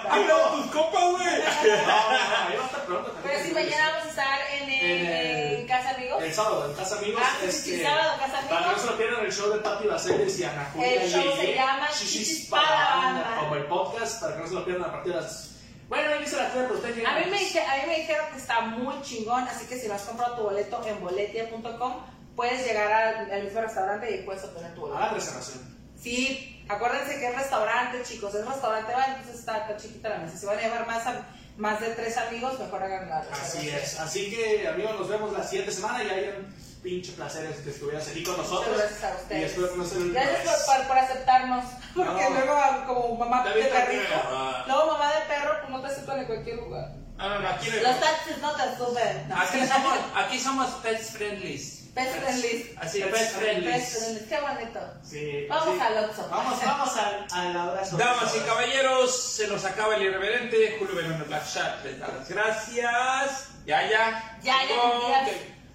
¡Habla 0.10 0.36
tus 0.52 0.66
compas, 0.68 1.02
güey! 1.02 1.26
no, 1.26 1.28
no, 1.28 2.48
ahí 2.48 2.56
va 2.58 2.64
a 2.64 2.66
estar 2.68 2.86
pronto 2.86 3.12
también. 3.12 3.24
Pero 3.36 3.44
si 3.46 3.52
mañana 3.54 3.90
vamos 3.92 4.06
a 4.06 4.10
estar 4.10 4.40
en, 4.54 4.70
el, 4.70 5.51
El- 5.92 6.14
Amigos. 6.14 6.36
Sábado, 6.36 6.70
en 6.70 6.76
Casa 6.76 6.98
Amigos. 6.98 7.22
Ah, 7.24 7.38
este, 7.44 7.52
sí, 7.78 7.82
sábado, 7.84 8.12
Casa 8.20 8.42
Para 8.50 8.66
que 8.68 8.72
no 8.72 8.78
se 8.80 8.86
lo 8.88 8.98
pierdan 8.98 9.26
el 9.26 9.32
show 9.34 9.52
de 9.52 9.60
Pati 9.60 9.88
Baseles 9.88 10.40
y 10.40 10.44
Ana 10.44 10.70
Julia 10.74 11.04
El 11.04 11.12
show 11.12 11.24
se 11.38 11.54
llama 11.56 11.90
Chichis 11.92 12.48
para 12.50 12.96
Banda. 12.96 13.36
Como 13.40 13.56
el 13.56 13.66
podcast, 13.66 14.22
para 14.22 14.36
que 14.36 14.42
no 14.42 14.48
se 14.48 14.54
lo 14.56 14.66
pierdan 14.66 14.90
a 14.90 14.92
partir 14.94 15.14
de 15.14 15.22
las. 15.22 15.48
Bueno, 15.90 16.14
ahí 16.14 16.20
dice 16.22 16.38
la 16.38 16.50
tía, 16.52 16.62
pero 16.68 16.76
usted 16.76 17.06
A 17.06 17.20
mí, 17.20 17.26
me, 17.30 17.38
dije- 17.38 17.60
a 17.66 17.76
mí 17.78 17.82
me 17.88 17.96
dijeron 18.00 18.26
que 18.32 18.38
está 18.38 18.62
muy 18.62 19.02
chingón, 19.02 19.46
así 19.48 19.66
que 19.66 19.78
si 19.78 19.88
no 19.90 19.96
has 19.96 20.04
comprado 20.04 20.36
tu 20.38 20.44
boleto 20.44 20.82
en 20.88 21.02
boletia.com, 21.02 21.94
puedes 22.36 22.66
llegar 22.66 22.92
al, 22.92 23.32
al 23.32 23.44
mismo 23.44 23.60
restaurante 23.62 24.10
y 24.16 24.24
puedes 24.24 24.44
obtener 24.44 24.74
tu 24.74 24.82
boleto. 24.82 24.98
Hagan 25.00 25.16
reservación. 25.16 25.78
Sí, 26.02 26.64
acuérdense 26.70 27.20
que 27.20 27.28
es 27.28 27.36
restaurante, 27.36 28.02
chicos, 28.04 28.34
es 28.34 28.46
restaurante, 28.48 28.94
va, 28.94 29.06
entonces 29.06 29.36
está, 29.40 29.58
está 29.58 29.78
chiquita 29.78 30.10
la 30.10 30.18
mesa. 30.20 30.38
Si 30.38 30.46
van 30.46 30.58
a 30.58 30.62
llevar 30.62 30.88
más, 30.88 31.06
a- 31.06 31.28
más 31.62 31.80
de 31.80 31.90
tres 31.92 32.18
amigos, 32.18 32.60
mejor 32.60 32.82
hagan 32.84 33.08
la. 33.08 33.20
Así 33.32 33.70
es. 33.70 34.00
Así 34.00 34.30
que, 34.32 34.68
amigos, 34.68 35.00
nos 35.00 35.08
vemos 35.08 35.32
la 35.32 35.44
siguiente 35.44 35.72
semana 35.72 36.04
y 36.04 36.10
hay 36.10 36.30
un 36.38 36.54
pinche 36.82 37.12
placer 37.12 37.54
que 37.64 37.70
estuvieras 37.70 38.08
aquí 38.08 38.24
con 38.24 38.36
nosotros. 38.36 38.76
Gracias 38.76 39.04
a 39.04 39.12
Y 39.12 39.22
ustedes. 39.22 39.52
espero 39.52 39.72
que 39.72 39.78
no 39.78 40.14
Gracias 40.14 40.64
por, 40.66 40.76
por, 40.78 40.88
por 40.88 40.98
aceptarnos, 40.98 41.66
porque 41.96 42.24
No. 42.24 42.30
luego 42.32 42.62
como 42.88 43.16
mamá 43.18 43.44
de 43.44 43.64
perrito, 43.66 44.14
ah. 44.16 44.64
luego 44.66 44.88
mamá 44.94 45.14
de 45.14 45.22
perro, 45.28 45.54
pues 45.62 45.70
no 45.72 45.82
te 45.82 45.88
aceptan 45.88 46.20
en 46.20 46.26
cualquier 46.26 46.56
lugar. 46.58 46.90
No, 47.18 47.30
no, 47.30 47.40
no, 47.40 47.50
aquí, 47.50 47.70
Los 47.70 48.00
taxis 48.00 48.38
no 48.42 48.52
te 48.56 48.78
suben. 48.78 49.32
Aquí 49.32 49.68
somos, 49.68 50.00
aquí 50.16 50.40
somos 50.40 50.70
pets 50.82 51.12
friendly. 51.12 51.58
Pet 51.94 52.10
friendly. 52.10 52.74
Así, 52.80 53.02
friendly. 53.02 53.72
Pet 53.72 53.82
friendly. 53.84 54.26
Qué 54.30 54.40
bonito. 54.40 54.80
Sí, 55.04 55.46
Vamos 55.50 55.76
sí. 55.76 55.82
al 55.82 56.06
Oxxo. 56.06 56.28
Vamos, 56.30 56.66
vamos 56.66 56.98
al, 56.98 57.28
al 57.32 57.58
abrazo. 57.58 57.98
Damas 57.98 58.34
y 58.36 58.40
caballeros, 58.40 59.34
se 59.34 59.48
nos 59.48 59.66
acaba 59.66 59.96
el 59.98 60.04
irreverente. 60.04 60.78
Julio 60.80 60.96
Verón 60.96 61.26
Black 61.28 61.46
Shark 61.46 61.84
les 61.84 62.00
da 62.00 62.08
las 62.08 62.30
gracias. 62.30 63.48
Ya, 63.66 63.90
ya. 63.90 64.38
Ya, 64.42 64.56
ya. 64.68 65.28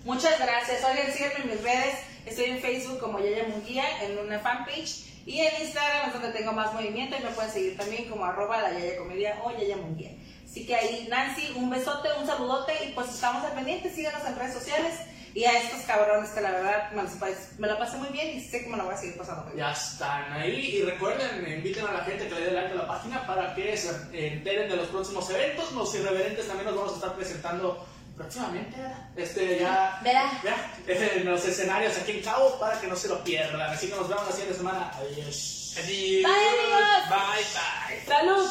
Muchas 0.04 0.38
gracias. 0.38 0.82
Oigan, 0.84 1.12
síganme 1.12 1.34
en 1.42 1.50
mis 1.50 1.62
redes. 1.62 1.96
Estoy 2.24 2.46
en 2.46 2.60
Facebook 2.60 2.98
como 2.98 3.20
Yaya 3.20 3.44
Munguía, 3.44 3.84
en 4.02 4.18
una 4.18 4.38
fanpage. 4.38 5.04
Y 5.26 5.40
en 5.40 5.62
Instagram 5.62 6.06
es 6.06 6.12
donde 6.14 6.30
tengo 6.30 6.52
más 6.52 6.72
movimiento 6.72 7.16
y 7.18 7.22
me 7.22 7.30
pueden 7.30 7.50
seguir 7.50 7.76
también 7.76 8.08
como 8.08 8.24
arroba 8.24 8.62
la 8.62 8.72
Yaya 8.72 8.96
Comedia 8.96 9.38
o 9.44 9.50
Yaya 9.50 9.76
Munguía. 9.76 10.12
Así 10.48 10.64
que 10.66 10.74
ahí, 10.74 11.08
Nancy, 11.10 11.52
un 11.56 11.68
besote, 11.68 12.08
un 12.18 12.26
saludote 12.26 12.72
y 12.84 12.92
pues 12.92 13.08
estamos 13.10 13.44
al 13.44 13.52
pendiente. 13.52 13.90
Síganos 13.90 14.24
en 14.24 14.36
redes 14.36 14.54
sociales. 14.54 14.94
Y 15.36 15.44
a 15.44 15.52
estos 15.52 15.82
cabrones 15.82 16.30
que 16.30 16.40
la 16.40 16.50
verdad 16.50 16.90
me, 16.92 17.02
los 17.02 17.12
me 17.58 17.66
la 17.68 17.78
pasé 17.78 17.98
muy 17.98 18.08
bien 18.08 18.38
y 18.38 18.40
sé 18.40 18.64
que 18.64 18.70
me 18.70 18.78
la 18.78 18.84
voy 18.84 18.94
a 18.94 18.96
seguir 18.96 19.18
pasando 19.18 19.42
muy 19.42 19.52
bien. 19.52 19.66
Ya 19.66 19.72
están 19.74 20.32
ahí 20.32 20.76
y 20.76 20.82
recuerden, 20.82 21.46
inviten 21.58 21.86
a 21.86 21.92
la 21.92 22.04
gente 22.04 22.26
que 22.26 22.34
le 22.36 22.40
dé 22.46 22.52
like 22.52 22.72
a 22.72 22.76
la 22.76 22.88
página 22.88 23.26
para 23.26 23.54
que 23.54 23.76
se 23.76 23.90
enteren 24.14 24.66
de 24.66 24.76
los 24.76 24.88
próximos 24.88 25.28
eventos. 25.28 25.72
Los 25.72 25.94
irreverentes 25.94 26.48
también 26.48 26.68
los 26.68 26.76
vamos 26.76 26.92
a 26.92 26.94
estar 26.94 27.14
presentando 27.16 27.86
próximamente, 28.16 28.76
este 29.14 29.58
ya, 29.58 30.00
Verá. 30.02 30.40
ya 30.42 30.72
en 30.86 31.26
los 31.26 31.44
escenarios 31.44 31.98
aquí 31.98 32.12
en 32.12 32.22
Cabo 32.22 32.58
para 32.58 32.80
que 32.80 32.86
no 32.86 32.96
se 32.96 33.08
lo 33.08 33.22
pierdan. 33.22 33.60
Así 33.60 33.90
que 33.90 33.94
nos 33.94 34.08
vemos 34.08 34.24
la 34.24 34.32
siguiente 34.32 34.56
semana. 34.56 34.90
Adiós. 34.94 35.74
Adiós. 35.84 36.22
Bye, 36.22 36.48
amigos. 36.48 37.10
Bye, 37.10 37.98
bye. 37.98 38.06
¡Salud! 38.06 38.50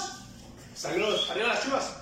Saludos. 0.75 1.31
Adiós 1.31 1.47
las 1.47 1.63
chivas. 1.63 1.95